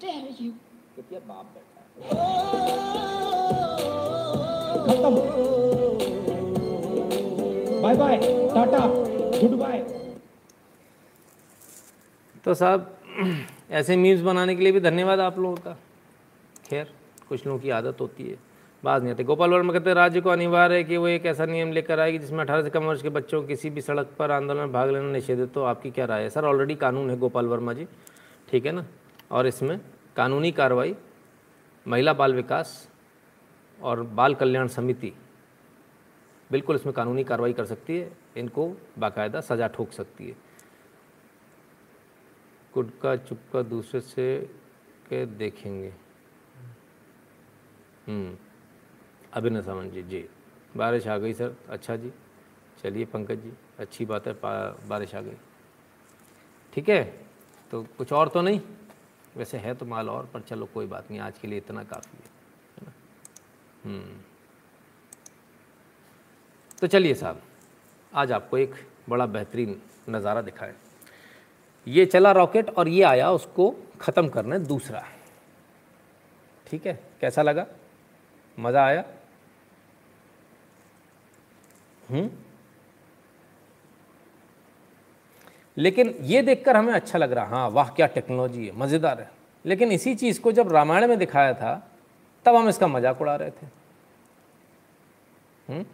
dare 0.00 0.30
you? 0.34 0.52
क्योंकि 0.94 1.18
बाप 1.26 1.46
बैठा 1.54 1.80
है 1.80 1.88
Bye 7.82 7.94
bye. 7.94 8.18
Tata. 8.50 8.80
Goodbye. 9.34 9.82
तो 12.44 12.54
साहब 12.54 12.96
ऐसे 13.72 13.96
मीम्स 13.96 14.20
बनाने 14.22 14.54
के 14.54 14.62
लिए 14.62 14.72
भी 14.72 14.80
धन्यवाद 14.80 15.20
आप 15.20 15.38
लोगों 15.38 15.56
का 15.56 15.76
खैर 16.64 16.92
कुछ 17.28 17.46
लोगों 17.46 17.58
की 17.58 17.70
आदत 17.72 18.00
होती 18.00 18.24
है 18.24 18.36
बात 18.82 19.02
नहीं 19.02 19.12
आती। 19.12 19.24
गोपाल 19.24 19.50
वर्मा 19.50 19.72
कहते 19.72 19.90
हैं, 19.90 19.94
राज्य 19.94 20.20
को 20.20 20.30
अनिवार्य 20.30 20.76
है 20.76 20.84
कि 20.84 20.96
वो 20.96 21.08
एक 21.08 21.26
ऐसा 21.26 21.46
नियम 21.46 21.72
लेकर 21.72 22.00
आएगी 22.00 22.18
जिसमें 22.18 22.40
अठारह 22.40 22.62
से 22.62 22.70
कम 22.70 22.84
वर्ष 22.84 23.02
के 23.02 23.08
बच्चों 23.08 23.42
किसी 23.42 23.70
भी 23.70 23.80
सड़क 23.80 24.14
पर 24.18 24.30
आंदोलन 24.30 24.60
में 24.60 24.72
भाग 24.72 24.90
लेना 24.90 25.10
निषेध 25.12 25.38
है। 25.40 25.46
तो 25.46 25.64
आपकी 25.64 25.90
क्या 25.90 26.04
राय 26.04 26.22
है? 26.22 26.30
सर 26.30 26.44
ऑलरेडी 26.44 26.74
कानून 26.74 27.10
है 27.10 27.18
गोपाल 27.18 27.46
वर्मा 27.46 27.72
जी। 27.72 27.86
ठीक 28.48 28.66
है 28.66 28.72
ना? 28.72 28.86
और 29.30 29.46
इसमें 29.46 29.80
कानूनी 30.16 30.52
कार्रवाई, 30.52 30.94
महिला 31.86 32.12
बाल 32.12 32.34
विकास 32.34 32.88
और 33.78 34.02
बाल 34.02 34.34
कल्याण 34.34 34.68
समिति 34.68 35.12
बिल्कुल 36.50 36.76
इसमें 36.76 36.92
कानूनी 36.94 37.24
कार्रवाई 37.24 37.52
कर 37.52 37.64
सकती 37.64 37.96
है। 37.98 38.10
इनको 38.36 38.66
बाकायदा 38.98 39.40
सज़ा 39.40 39.66
ठोक 39.66 39.92
सकती 39.92 40.28
है। 40.28 40.36
गुटका 42.74 43.16
चुपका 43.16 43.62
दूसरे 43.62 44.00
से 44.00 44.38
के 45.08 45.24
देखेंगे। 45.26 45.92
हम्म। 48.08 48.36
अभिनव 49.32 49.62
सावंत 49.62 49.92
जी 49.92 50.02
जी 50.02 50.24
बारिश 50.76 51.06
आ 51.06 51.16
गई 51.18 51.32
सर। 51.34 51.54
अच्छा 51.68 51.96
जी। 51.96 52.12
चलिए 52.82 53.04
पंकज 53.04 53.38
जी, 53.38 53.52
अच्छी 53.78 54.04
बात 54.04 54.26
है 54.26 54.32
बारिश 54.42 55.14
आ 55.14 55.20
गई। 55.20 55.36
ठीक 56.72 56.88
है? 56.88 57.02
तो 57.70 57.82
कुछ 57.98 58.12
और 58.12 58.28
तो 58.28 58.42
नहीं? 58.42 58.60
वैसे 59.36 59.58
है 59.58 59.74
तो 59.74 59.86
माल 59.86 60.08
और, 60.10 60.26
पर 60.26 60.40
चलो 60.40 60.66
कोई 60.74 60.86
बात 60.86 61.10
नहीं, 61.10 61.20
आज 61.20 61.38
के 61.38 61.48
लिए 61.48 61.58
इतना 61.58 61.82
काफ़ी 61.84 62.18
है 62.18 62.30
है 62.76 62.86
ना? 62.86 62.92
हम्म। 63.84 64.20
तो 66.80 66.86
चलिए 66.86 67.14
साहब, 67.14 67.42
आज 68.12 68.32
आपको 68.32 68.58
एक 68.58 68.74
बड़ा 69.08 69.26
बेहतरीन 69.28 69.80
नज़ारा 70.08 70.42
दिखाएँ। 70.42 70.74
ये 71.86 72.06
चला 72.06 72.32
रॉकेट 72.32 72.70
और 72.70 72.88
ये 72.88 73.02
आया 73.04 73.30
उसको 73.32 73.70
ख़त्म 74.00 74.28
करने 74.28 74.58
दूसरा। 74.60 75.04
ठीक 76.66 76.86
है? 76.86 76.98
कैसा 77.20 77.42
लगा? 77.42 77.66
मज़ा 78.58 78.84
आया? 78.86 79.04
हम्म? 82.10 82.30
लेकिन 85.76 86.14
ये 86.20 86.42
देखकर 86.42 86.76
हमें 86.76 86.92
अच्छा 86.92 87.18
लग 87.18 87.32
रहा 87.32 87.44
हाँ 87.46 87.68
वाह, 87.70 87.88
क्या 87.88 88.06
टेक्नोलॉजी 88.06 88.66
है, 88.66 88.76
मज़ेदार 88.76 89.20
है। 89.20 89.30
लेकिन 89.64 89.92
इसी 89.92 90.14
चीज़ 90.14 90.40
को 90.40 90.52
जब 90.52 90.72
रामायण 90.72 91.06
में 91.08 91.18
दिखाया 91.18 91.54
था, 91.54 91.74
तब 92.46 92.56
हम 92.56 92.68
इसका 92.68 92.86
मज़ाक 92.88 93.20
उड़ा 93.20 93.36
रहे 93.36 93.50
थे। 93.50 93.66
हम्म? 95.68 95.84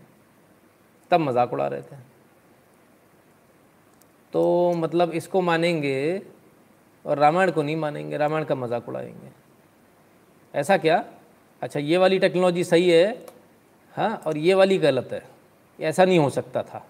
तब 1.11 1.21
मज़ाक 1.21 1.53
उड़ा 1.53 1.67
रहे 1.67 1.83
थे। 1.83 1.97
तो 4.33 4.73
मतलब 4.73 5.11
इसको 5.11 5.41
मानेंगे 5.41 6.23
और 7.05 7.19
रामायण 7.19 7.51
को 7.51 7.63
नहीं 7.63 7.77
मानेंगे, 7.77 8.17
रामायण 8.17 8.45
का 8.45 8.55
मज़ाक 8.55 8.89
उड़ाएँगे। 8.89 9.31
ऐसा 10.55 10.77
क्या? 10.77 11.05
अच्छा 11.63 11.81
ये 11.81 11.97
वाली 11.97 12.19
टेक्नोलॉजी 12.19 12.65
सही 12.65 12.91
है 12.91 13.27
हाँ 13.95 14.15
और 14.27 14.37
ये 14.39 14.55
वाली 14.55 14.79
गलत 14.79 15.09
है। 15.13 15.36
ऐसा 15.79 16.05
नहीं 16.05 16.19
हो 16.19 16.31
सकता 16.31 16.63
था। 16.63 16.87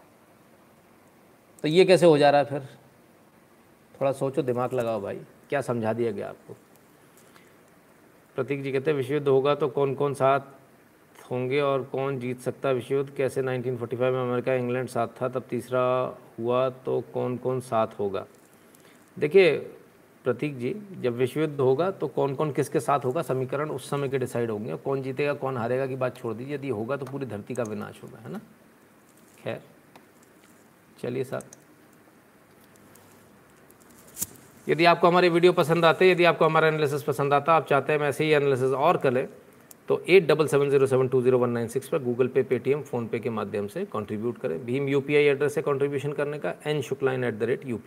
तो 1.64 1.68
ये 1.68 1.84
कैसे 1.84 2.06
हो 2.06 2.18
जा 2.18 2.30
रहा 2.30 2.40
है 2.40 2.46
फिर? 2.46 2.68
थोड़ा 3.94 4.12
सोचो, 4.12 4.42
दिमाग 4.42 4.72
लगाओ 4.74 5.00
भाई, 5.00 5.20
क्या 5.48 5.60
समझा 5.60 5.92
दिया 5.92 6.10
गया 6.12 6.28
आपको? 6.28 6.56
प्रतीक 8.36 8.62
जी 8.62 8.72
कहते 8.72 8.90
हैं, 8.90 8.96
विश्वयुद्ध 8.96 9.28
होगा 9.28 9.54
तो 9.54 9.68
कौन 9.68 9.94
कौन 9.94 10.14
साथ 10.14 10.40
होंगे 11.30 11.60
और 11.60 11.82
कौन 11.82 12.18
जीत 12.20 12.40
सकता 12.40 12.68
है 12.68 12.74
विश्व 12.74 12.94
युद्ध 12.94 13.10
कैसे 13.10 13.42
1945 13.42 14.12
में 14.12 14.20
अमेरिका 14.20 14.54
इंग्लैंड 14.54 14.88
साथ 14.88 15.08
था, 15.22 15.28
तब 15.28 15.44
तीसरा 15.50 15.82
हुआ 16.38 16.68
तो 16.70 17.00
कौन 17.14 17.36
कौन 17.36 17.60
साथ 17.60 17.98
होगा? 17.98 18.24
देखिए, 19.16 19.56
प्रतीक 20.24 20.58
जी, 20.58 20.74
जब 21.00 21.16
विश्व 21.16 21.40
युद्ध 21.40 21.60
होगा 21.60 21.90
तो 21.90 22.08
कौन 22.08 22.34
कौन 22.34 22.52
किसके 22.52 22.80
साथ 22.80 23.04
होगा? 23.04 23.22
समीकरण 23.22 23.70
उस 23.70 23.88
समय 23.90 24.08
के 24.08 24.18
डिसाइड 24.18 24.50
होंगे 24.50 24.76
कौन 24.76 25.02
जीतेगा, 25.02 25.34
कौन 25.34 25.56
हारेगा 25.56 25.86
की 25.86 25.96
बात 25.96 26.16
छोड़ 26.16 26.34
दीजिए, 26.34 26.54
यदि 26.54 26.68
होगा 26.68 26.96
तो 26.96 27.06
पूरी 27.06 27.26
धरती 27.26 27.54
का 27.54 27.62
विनाश 27.62 28.02
होगा, 28.02 28.18
है 28.18 28.32
ना? 28.32 28.40
खैर, 29.46 29.60
चलिए 30.98 31.24
साहब। 31.24 31.42
यदि 34.66 34.84
आपको 34.84 35.08
हमारे 35.08 35.28
वीडियो 35.28 35.52
पसंद 35.52 35.84
आते, 35.84 36.10
यदि 36.10 36.24
आपको 36.24 36.44
हमारा 36.44 36.68
एनालिसिस 36.68 37.02
पसंद 37.04 37.34
आता, 37.34 37.54
आप 37.54 37.66
चाहते 37.66 37.92
हैं 37.92 38.00
ऐसे 38.02 38.24
ही 38.24 38.30
एनालिसिस 38.32 38.72
और 38.72 38.96
करें 38.98 39.26
तो 39.88 40.00
eight 40.08 40.26
double 40.26 40.46
seven 40.48 40.70
zero 40.70 40.86
seven 40.86 41.08
two 41.08 41.20
zero 41.22 41.38
one 41.38 41.50
nine 41.50 41.68
six 41.68 41.88
पर 41.88 42.02
गूगल 42.02 42.28
पे 42.28 42.42
पेटीएम 42.44 42.82
फ़ोनपे 42.82 43.18
के 43.18 43.30
माध्यम 43.30 43.66
से 43.68 43.84
कंट्रीब्यूट 43.92 44.38
करें। 44.38 44.64
भीम 44.66 44.88
यूपीआई 44.88 45.24
एड्रेस 45.26 45.56
है 45.56 45.62
कंट्रीब्यूशन 45.62 46.12
करने 46.12 46.38
का 46.38 46.54
N 46.66 46.80
Shukla 46.82 47.12
in 47.12 47.24
at 47.24 47.34
the 47.34 47.42
rate 47.44 47.66
you 47.66 47.78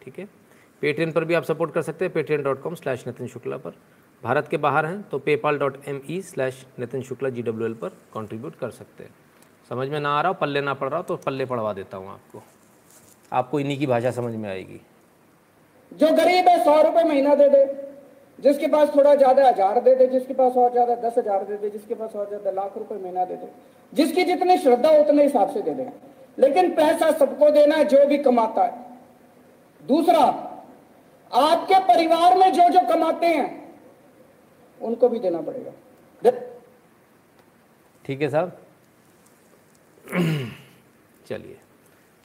ठीक 0.00 0.18
है? 0.18 0.28
पेटीएम 0.82 1.12
पर 1.12 1.24
भी 1.24 1.34
आप 1.34 1.44
सपोर्ट 1.44 1.74
कर 1.74 1.82
सकते 1.82 2.04
हैं 2.04 2.14
Paytm 2.14 2.42
dot 2.42 2.62
com 2.62 2.74
slash 2.74 3.06
Nitin 3.06 3.26
Shukla 3.28 3.56
पर। 3.58 3.74
भारत 4.22 4.48
के 4.50 4.56
बाहर 4.58 4.86
हैं 4.86 5.02
तो 5.10 5.18
PayPal 5.20 5.58
dot 5.58 5.76
M 5.88 6.00
E 6.10 6.20
slash 6.24 6.66
Nitin 6.78 7.02
Shukla 7.02 7.28
G 7.28 7.42
W 7.42 7.66
L 7.68 7.74
पर 7.74 7.96
कॉन्ट्रीब्यूट 8.12 8.54
कर 8.60 8.70
सकते 8.72 9.04
हैं। 9.04 9.10
समझ 9.70 9.88
में 9.88 9.98
ना 10.00 10.10
आ 10.10 10.20
रहा 10.20 10.28
हो 10.28 10.34
पल्ले 10.40 10.60
ना 10.60 10.74
पड़ 10.74 10.88
रहा 10.88 10.98
हो 10.98 11.04
तो 11.04 11.16
पल्ले 11.18 11.44
पढ़वा 11.46 11.72
देता 11.72 11.96
हूँ 11.96 12.10
आपको। 12.10 12.42
आपको 13.32 13.60
इन्हीं 13.60 13.78
की 13.78 13.86
भाषा 13.86 14.10
समझ 14.10 14.34
में 14.34 14.48
आएगी। 14.50 14.80
जो 15.92 16.08
गरीब 16.16 16.48
है 16.48 16.64
सौ 16.64 16.80
रुपए 16.82 17.02
महीना 17.04 17.34
दे 17.34 17.48
दे। 17.48 17.64
जिसके 18.38 18.66
पास 18.66 18.94
थोड़ा 18.96 19.14
ज़्यादा 19.14 19.48
हज़ार 19.48 19.80
दे 19.80 19.94
दे 19.94 20.06
जिसके 20.08 20.34
पास 20.34 20.56
और 20.56 20.70
ज़्यादा 20.72 20.94
दस 20.98 21.18
हज़ार 21.18 21.44
दे 21.44 21.56
दे 21.56 21.70
जिसके 21.70 21.94
पास 21.94 22.14
और 22.16 22.28
ज़्यादा 22.28 22.50
लाख 22.52 22.76
रुपए 22.78 22.94
महीना 22.94 23.24
दे 23.24 23.36
दे। 23.36 23.48
जिसकी 23.92 24.24
जितनी 24.24 24.56
श्रद्धा 24.58 24.90
उतने 24.98 25.22
हिसाब 25.22 25.52
से 25.54 25.62
दे 25.62 25.74
दे। 25.74 25.88
लेकिन 26.38 26.70
पैसा 26.74 27.10
सबको 27.12 27.50
देना 27.50 27.76
है 27.76 27.84
जो 27.84 28.04
भी 28.06 28.18
कमाता 28.20 28.64
है। 28.64 28.86
दूसरा 29.82 30.20
आपके 31.30 31.78
परिवार 31.86 32.36
में 32.38 32.52
जो 32.52 32.68
जो 32.70 32.80
कमाते 32.88 33.26
हैं 33.26 33.48
उनको 34.80 35.08
भी 35.08 35.18
देना 35.18 35.40
पड़ेगा। 35.40 36.30
ठीक 38.04 38.22
है 38.22 38.28
साहब 38.30 38.56
चलिए। 41.26 41.58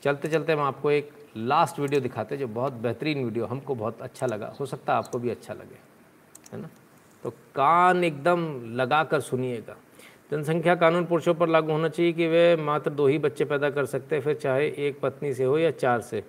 चलते 0.03 0.27
चलते 0.27 0.53
हम 0.53 0.59
आपको 0.59 0.91
एक 0.91 1.11
लास्ट 1.37 1.79
वीडियो 1.79 2.01
दिखाते 2.01 2.35
हैं 2.35 2.39
जो 2.39 2.47
बहुत 2.47 2.73
बेहतरीन 2.73 3.23
वीडियो 3.25 3.45
हमको 3.45 3.75
बहुत 3.75 4.01
अच्छा 4.01 4.25
लगा। 4.25 4.53
हो 4.59 4.65
सकता 4.65 4.93
है 4.93 4.97
आपको 4.97 5.19
भी 5.19 5.29
अच्छा 5.29 5.53
लगे, 5.53 5.77
है 6.53 6.61
ना? 6.61 6.69
तो 7.23 7.29
कान 7.29 8.03
एकदम 8.03 8.61
लगा 8.75 9.03
कर 9.03 9.19
सुनिएगा। 9.19 9.75
जनसंख्या 10.31 10.75
कानून 10.75 11.05
पुरुषों 11.05 11.33
पर 11.33 11.47
लागू 11.47 11.71
होना 11.71 11.89
चाहिए 11.89 12.13
कि 12.13 12.27
वे 12.27 12.55
मात्र 12.55 12.91
दो 12.91 13.07
ही 13.07 13.17
बच्चे 13.17 13.45
पैदा 13.45 13.69
कर 13.69 13.85
सकते 13.85 14.15
हैं 14.15 14.23
फिर 14.23 14.35
चाहे 14.35 14.67
एक 14.87 14.99
पत्नी 14.99 15.33
से 15.33 15.43
हो 15.43 15.57
या 15.57 15.71
चार 15.71 16.01
से। 16.01 16.23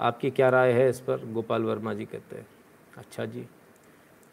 आपकी 0.00 0.30
क्या 0.30 0.48
राय 0.48 0.72
है 0.72 0.88
इस 0.88 1.00
पर? 1.00 1.24
गोपाल 1.32 1.62
वर्मा 1.62 1.94
जी 1.94 2.04
कहते 2.04 2.36
हैं। 2.36 2.46
अच्छा 2.96 3.24
जी। 3.24 3.46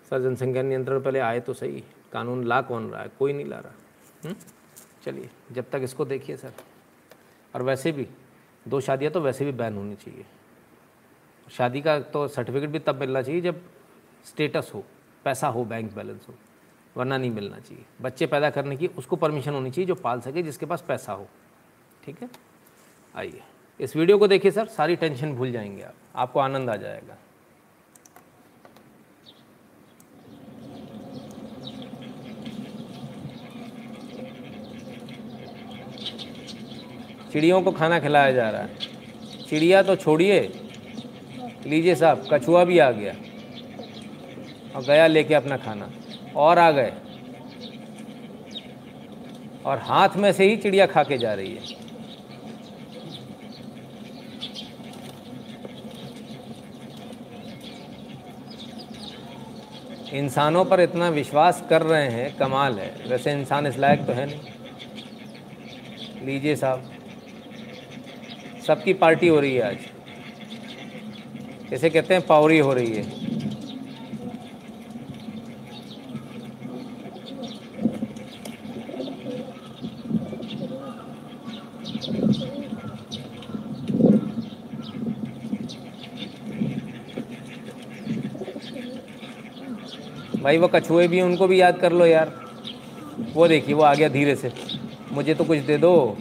सर, 0.10 0.22
जनसंख्या 0.22 0.62
नियंत्रण 0.62 1.02
पहले 1.02 1.20
आए 1.20 1.40
तो 1.40 1.54
सही। 1.54 1.84
कानून 2.12 2.44
ला 2.44 2.62
कौन 2.62 2.90
रहा 2.92 3.02
है? 3.02 3.12
कोई 3.20 3.34
नहीं 3.34 3.46
ला 3.46 3.60
रहा। 3.60 3.74
हम्म? 4.26 4.36
चलिए, 5.06 5.30
जब 5.52 5.70
तक 5.70 5.80
इसको 5.84 6.06
देखिए 6.06 6.38
सर। 6.38 6.54
और 7.56 7.62
वैसे 7.62 7.92
भी, 7.92 8.08
दो 8.68 8.82
शादियाँ 8.82 9.14
तो 9.14 9.22
वैसे 9.22 9.46
भी 9.46 9.52
बैन 9.52 9.76
होनी 9.76 9.96
चाहिए। 9.96 10.26
शादी 11.52 11.82
का 11.82 12.00
तो 12.00 12.28
सर्टिफिकेट 12.28 12.70
भी 12.70 12.80
तब 12.80 13.00
मिलना 13.00 13.22
चाहिए 13.22 13.42
जब 13.42 13.62
स्टेटस 14.26 14.72
हो, 14.76 14.84
पैसा 15.24 15.48
हो 15.48 15.66
बैंक 15.66 15.94
बैलेंस 15.94 16.26
हो, 16.30 16.34
वरना 16.98 17.18
नहीं 17.18 17.32
मिलना 17.32 17.60
चाहिए। 17.60 17.86
बच्चे 18.02 18.28
पैदा 18.28 18.50
करने 18.50 18.78
की 18.78 18.88
उसको 18.88 19.16
परमिशन 19.16 19.54
होनी 19.54 19.72
चाहिए 19.72 19.88
जो 19.88 19.96
पाल 19.96 20.22
सके, 20.22 20.44
जिसके 20.44 20.66
पास 20.66 20.84
पैसा 20.88 21.14
हो। 21.14 21.28
ठीक 22.04 22.22
है? 22.22 22.30
आइए। 23.16 23.42
इस 23.80 23.96
वीडियो 23.96 24.18
को 24.18 24.28
देखिए 24.28 24.52
सर, 24.52 24.68
सारी 24.68 24.96
टेंशन 24.96 25.34
भूल 25.36 25.52
जाएँगे 25.52 25.84
आप। 25.84 25.94
आपको 26.16 26.40
आनंद 26.40 26.70
आ 26.70 26.76
जाएगा। 26.76 27.18
चिड़ियों 37.36 37.62
को 37.62 37.72
खाना 37.72 38.00
खिलाया 38.00 38.32
जा 38.32 38.50
रहा 38.50 38.62
है। 38.62 38.76
चिड़िया 39.50 39.84
तो 39.84 39.96
छोड़िए। 39.96 40.40
लीजिए 41.68 41.96
साहब, 41.96 42.28
कछुआ 42.34 42.64
भी 42.64 42.80
आ 42.80 42.92
गया। 42.92 43.14
और 44.76 44.84
गया 44.84 45.08
लेके 45.08 45.34
अपना 45.34 45.58
खाना। 45.58 45.92
और 46.36 46.60
आ 46.60 46.72
गए। 46.72 46.94
और 49.66 49.78
हाथ 49.78 50.10
में 50.16 50.34
से 50.34 50.50
ही 50.50 50.58
चिड़िया 50.58 50.86
खा 50.86 51.04
के 51.04 51.18
जा 51.18 51.34
रही 51.34 51.56
है। 51.56 51.62
इंसानों 60.14 60.66
पर 60.66 60.82
इतना 60.82 61.10
विश्वास 61.10 61.64
कर 61.70 61.82
रहे 61.82 62.08
हैं, 62.08 62.38
कमाल 62.38 62.80
है। 62.80 63.04
वैसे 63.08 63.32
इंसान 63.32 63.68
इस 63.68 63.78
लायक 63.78 64.06
तो 64.06 64.14
है 64.14 64.26
नहीं। 64.26 64.40
लीजिए 66.26 66.56
साहब। 66.56 66.95
सबकी 68.68 68.94
पार्टी 68.94 69.28
हो 69.28 69.40
रही 69.40 69.56
है 69.56 69.62
आज। 69.62 69.78
इसे 71.74 71.90
कहते 71.90 72.14
हैं 72.14 72.26
पावरी 72.26 72.60
हो 72.60 72.74
रही 72.74 72.94
है। 72.94 73.26
भाई, 90.42 90.58
वो 90.58 90.68
कछुए 90.68 91.08
भी 91.08 91.22
उनको 91.22 91.48
भी 91.48 91.62
याद 91.62 91.78
कर 91.78 91.92
लो 91.92 92.06
यार। 92.06 92.32
वो 93.34 93.48
देखिए, 93.48 93.76
वो 93.76 93.84
आ 93.84 93.94
गया 93.94 94.10
धीरे 94.10 94.36
से। 94.36 94.52
मुझे 95.12 95.34
तो 95.34 95.44
कुछ 95.44 95.60
दे 95.60 95.78
दो। 95.78 96.18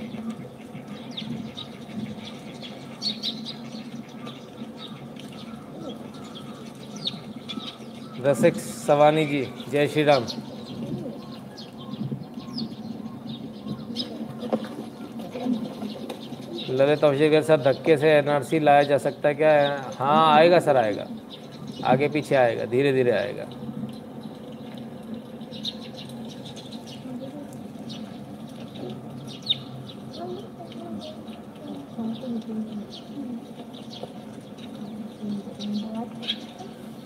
रसिक 8.27 8.57
सवानी 8.57 9.25
जी 9.27 9.43
जय 9.71 9.87
श्री 9.89 10.03
राम 10.05 10.25
ललित 16.71 17.05
अभिषेक 17.05 17.43
सर 17.45 17.61
धक्के 17.63 17.97
से 17.97 18.11
एनआरसी 18.11 18.59
लाया 18.61 18.83
जा 18.83 18.99
सकता 18.99 19.29
है 19.29 19.35
क्या? 19.35 19.51
हाँ 19.99 20.37
आएगा 20.37 20.59
सर, 20.59 20.77
आएगा। 20.77 21.07
आगे 21.93 22.09
पीछे 22.09 22.35
आएगा 22.35 22.65
धीरे 22.65 22.93
धीरे 22.93 23.11
आएगा। 23.11 23.45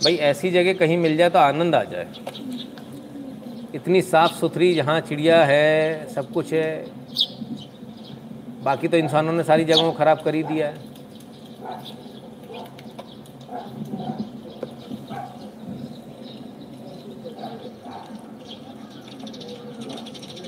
भाई, 0.08 0.16
ऐसी 0.16 0.50
जगह 0.50 0.72
कहीं 0.72 0.96
मिल 0.96 1.16
जाए 1.16 1.30
तो 1.30 1.38
आनंद 1.38 1.74
आ 1.74 1.82
जाए। 1.84 2.06
इतनी 3.74 4.00
साफ़ 4.02 4.32
सुथरी 4.32 4.74
जहाँ 4.74 5.00
चिड़िया 5.00 5.44
है, 5.44 6.08
सब 6.08 6.30
कुछ 6.32 6.52
है। 6.52 6.86
बाकी 8.62 8.88
तो 8.88 8.96
इंसानों 8.96 9.32
ने 9.32 9.44
सारी 9.44 9.64
जगहों 9.64 9.90
को 9.92 9.98
ख़राब 9.98 10.20
कर 10.20 10.34
ही 10.34 10.42
दिया 10.42 10.68
है। 10.68 10.76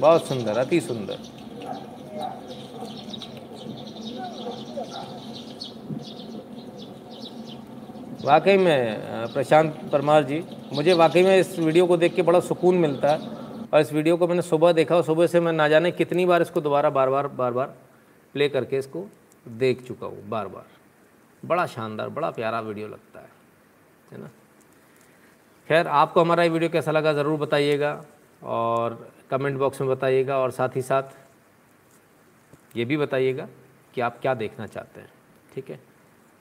बहुत 0.00 0.26
सुंदर, 0.28 0.58
अति 0.58 0.80
सुंदर। 0.80 1.18
वाकई 8.24 8.56
में 8.56 9.32
प्रशांत 9.32 9.76
परमार 9.92 10.24
जी, 10.24 10.42
मुझे 10.72 10.92
वाकई 10.94 11.22
में 11.22 11.36
इस 11.38 11.58
वीडियो 11.58 11.86
को 11.86 11.96
देख 11.96 12.14
के 12.14 12.22
बड़ा 12.22 12.40
सुकून 12.40 12.78
मिलता 12.78 13.08
है। 13.08 13.38
और 13.72 13.80
इस 13.80 13.92
वीडियो 13.92 14.16
को 14.16 14.26
मैंने 14.28 14.42
सुबह 14.42 14.72
देखा 14.72 14.96
और 14.96 15.02
सुबह 15.04 15.26
से 15.26 15.40
मैं 15.40 15.52
ना 15.52 15.68
जाने 15.68 15.90
कितनी 15.92 16.24
बार 16.26 16.42
इसको 16.42 16.60
दोबारा 16.60 16.90
बार 16.90 17.10
बार 17.10 17.26
बार 17.28 17.52
बार 17.52 17.66
प्ले 18.34 18.48
करके 18.48 18.78
इसको 18.78 19.06
देख 19.48 19.86
चुका 19.86 20.06
हूँ 20.06 20.28
बार 20.28 20.48
बार 20.48 20.66
बड़ा 21.42 21.66
शानदार, 21.66 22.08
बड़ा 22.08 22.30
प्यारा 22.30 22.60
वीडियो 22.60 22.88
लगता 22.88 23.20
है 23.20 23.28
है 24.12 24.20
ना? 24.20 24.30
खैर, 25.68 25.86
आपको 25.86 26.20
हमारा 26.20 26.42
ये 26.42 26.48
वीडियो 26.48 26.70
कैसा 26.70 26.90
लगा 26.90 27.12
ज़रूर 27.12 27.38
बताइएगा 27.40 28.00
और 28.42 29.12
कमेंट 29.30 29.58
बॉक्स 29.58 29.80
में 29.80 29.90
बताइएगा 29.90 30.38
और 30.38 30.50
साथ 30.50 30.76
ही 30.76 30.82
साथ 30.82 31.16
ये 32.76 32.84
भी 32.84 32.96
बताइएगा 32.96 33.48
कि 33.94 34.00
आप 34.00 34.20
क्या 34.20 34.34
देखना 34.34 34.66
चाहते 34.66 35.00
हैं, 35.00 35.08
ठीक 35.54 35.70
है? 35.70 35.78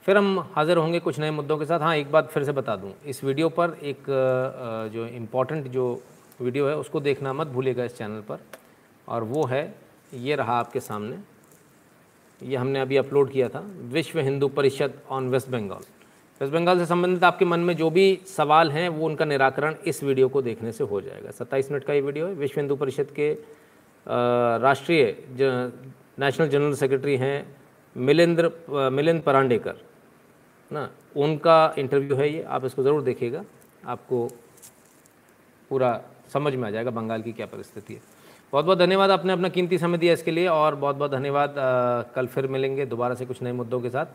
फिर 0.04 0.16
हम 0.16 0.38
हाज़िर 0.54 0.76
होंगे 0.76 0.98
कुछ 1.00 1.18
नए 1.20 1.30
मुद्दों 1.30 1.56
के 1.58 1.64
साथ। 1.64 1.80
हाँ 1.80 1.94
एक 1.96 2.10
बात 2.12 2.30
फिर 2.30 2.44
से 2.44 2.52
बता 2.52 2.76
दूँ। 2.76 2.92
इस 3.06 3.22
वीडियो 3.24 3.48
पर 3.50 3.76
एक 3.84 4.04
जो 4.92 5.06
इम्पोर्टेंट 5.06 5.66
जो 5.68 6.02
वीडियो 6.40 6.68
है, 6.68 6.76
उसको 6.76 7.00
देखना 7.00 7.32
मत 7.32 7.46
भूलिएगा 7.48 7.84
इस 7.84 7.96
चैनल 7.96 8.20
पर। 8.28 8.38
और 9.08 9.24
वो 9.24 9.44
है, 9.46 9.62
ये 10.14 10.36
रहा 10.36 10.58
आपके 10.58 10.80
सामने। 10.80 11.18
ये 12.40 12.56
हमने 12.56 12.80
अभी 12.80 12.96
अपलोड 12.96 13.30
किया 13.32 13.48
था, 13.48 13.60
Vishwa 13.92 14.18
Hindu 14.20 14.48
Parishad 14.50 14.92
on 15.10 15.28
West 15.28 15.48
Bengal 15.48 15.82
West 16.40 16.52
Bengal 16.52 16.78
से 16.78 16.86
संबंधित 16.86 17.24
आपके 17.24 17.44
मन 17.44 17.60
में 17.60 17.74
जो 17.76 17.90
भी 17.90 18.20
सवाल 18.26 18.70
हैं, 18.70 18.88
वो 18.88 19.06
उनका 19.06 19.24
निराकरण 19.24 19.74
इस 19.86 20.02
वीडियो 20.04 20.28
को 20.28 20.42
देखने 20.42 20.72
से 20.72 20.84
हो 20.84 21.00
जाएगा। 21.00 21.30
सत्ताईस 21.30 21.70
मिनट 21.70 21.84
का 21.84 21.92
ये 21.92 22.00
वीडियो 22.00 22.26
है। 22.26 22.34
विश्व 22.34 22.60
हिंदू 22.60 22.76
परिषद 22.76 23.10
के 23.16 23.32
राष्ट्रीय 24.62 25.04
नेशनल 25.36 26.48
जनरल 26.48 26.74
सेक्रेटरी 26.74 27.16
हैं 27.16 27.46
मिलेंद्र 27.96 28.50
मिलिंद 28.92 29.22
परांडेकर। 29.22 29.74
ना 30.70 30.88
उनका 31.16 31.74
इंटरव्यू 31.78 32.16
है 32.16 32.28
ये, 32.28 32.42
आप 32.42 32.64
इसको 32.64 32.82
ज़रूर 32.82 33.02
देखिएगा। 33.02 33.42
आपको 33.86 34.28
पूरा 35.70 36.00
समझ 36.32 36.54
में 36.54 36.66
आ 36.68 36.70
जाएगा 36.70 36.90
बंगाल 36.90 37.22
की 37.22 37.32
क्या 37.32 37.46
परिस्थिति 37.46 37.94
है। 37.94 38.00
बहुत 38.52 38.64
बहुत 38.64 38.78
धन्यवाद 38.78 39.10
आपने 39.10 39.32
अपना 39.32 39.48
कीमती 39.48 39.78
समय 39.78 39.98
दिया 39.98 40.12
इसके 40.12 40.30
लिए 40.30 40.46
और 40.48 40.74
बहुत 40.76 40.96
बहुत 40.96 41.10
धन्यवाद 41.10 41.54
कल 42.14 42.26
फिर 42.26 42.46
मिलेंगे 42.48 42.86
दोबारा 42.86 43.14
से 43.14 43.26
कुछ 43.26 43.42
नए 43.42 43.52
मुद्दों 43.52 43.80
के 43.80 43.90
साथ। 43.90 44.06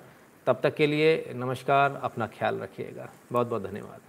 तब 0.47 0.59
तक 0.63 0.75
के 0.75 0.87
लिए 0.87 1.33
नमस्कार, 1.35 1.99
अपना 2.03 2.27
ख्याल 2.29 2.59
रखिएगा। 2.59 3.09
बहुत 3.31 3.47
बहुत 3.47 3.63
धन्यवाद। 3.63 4.04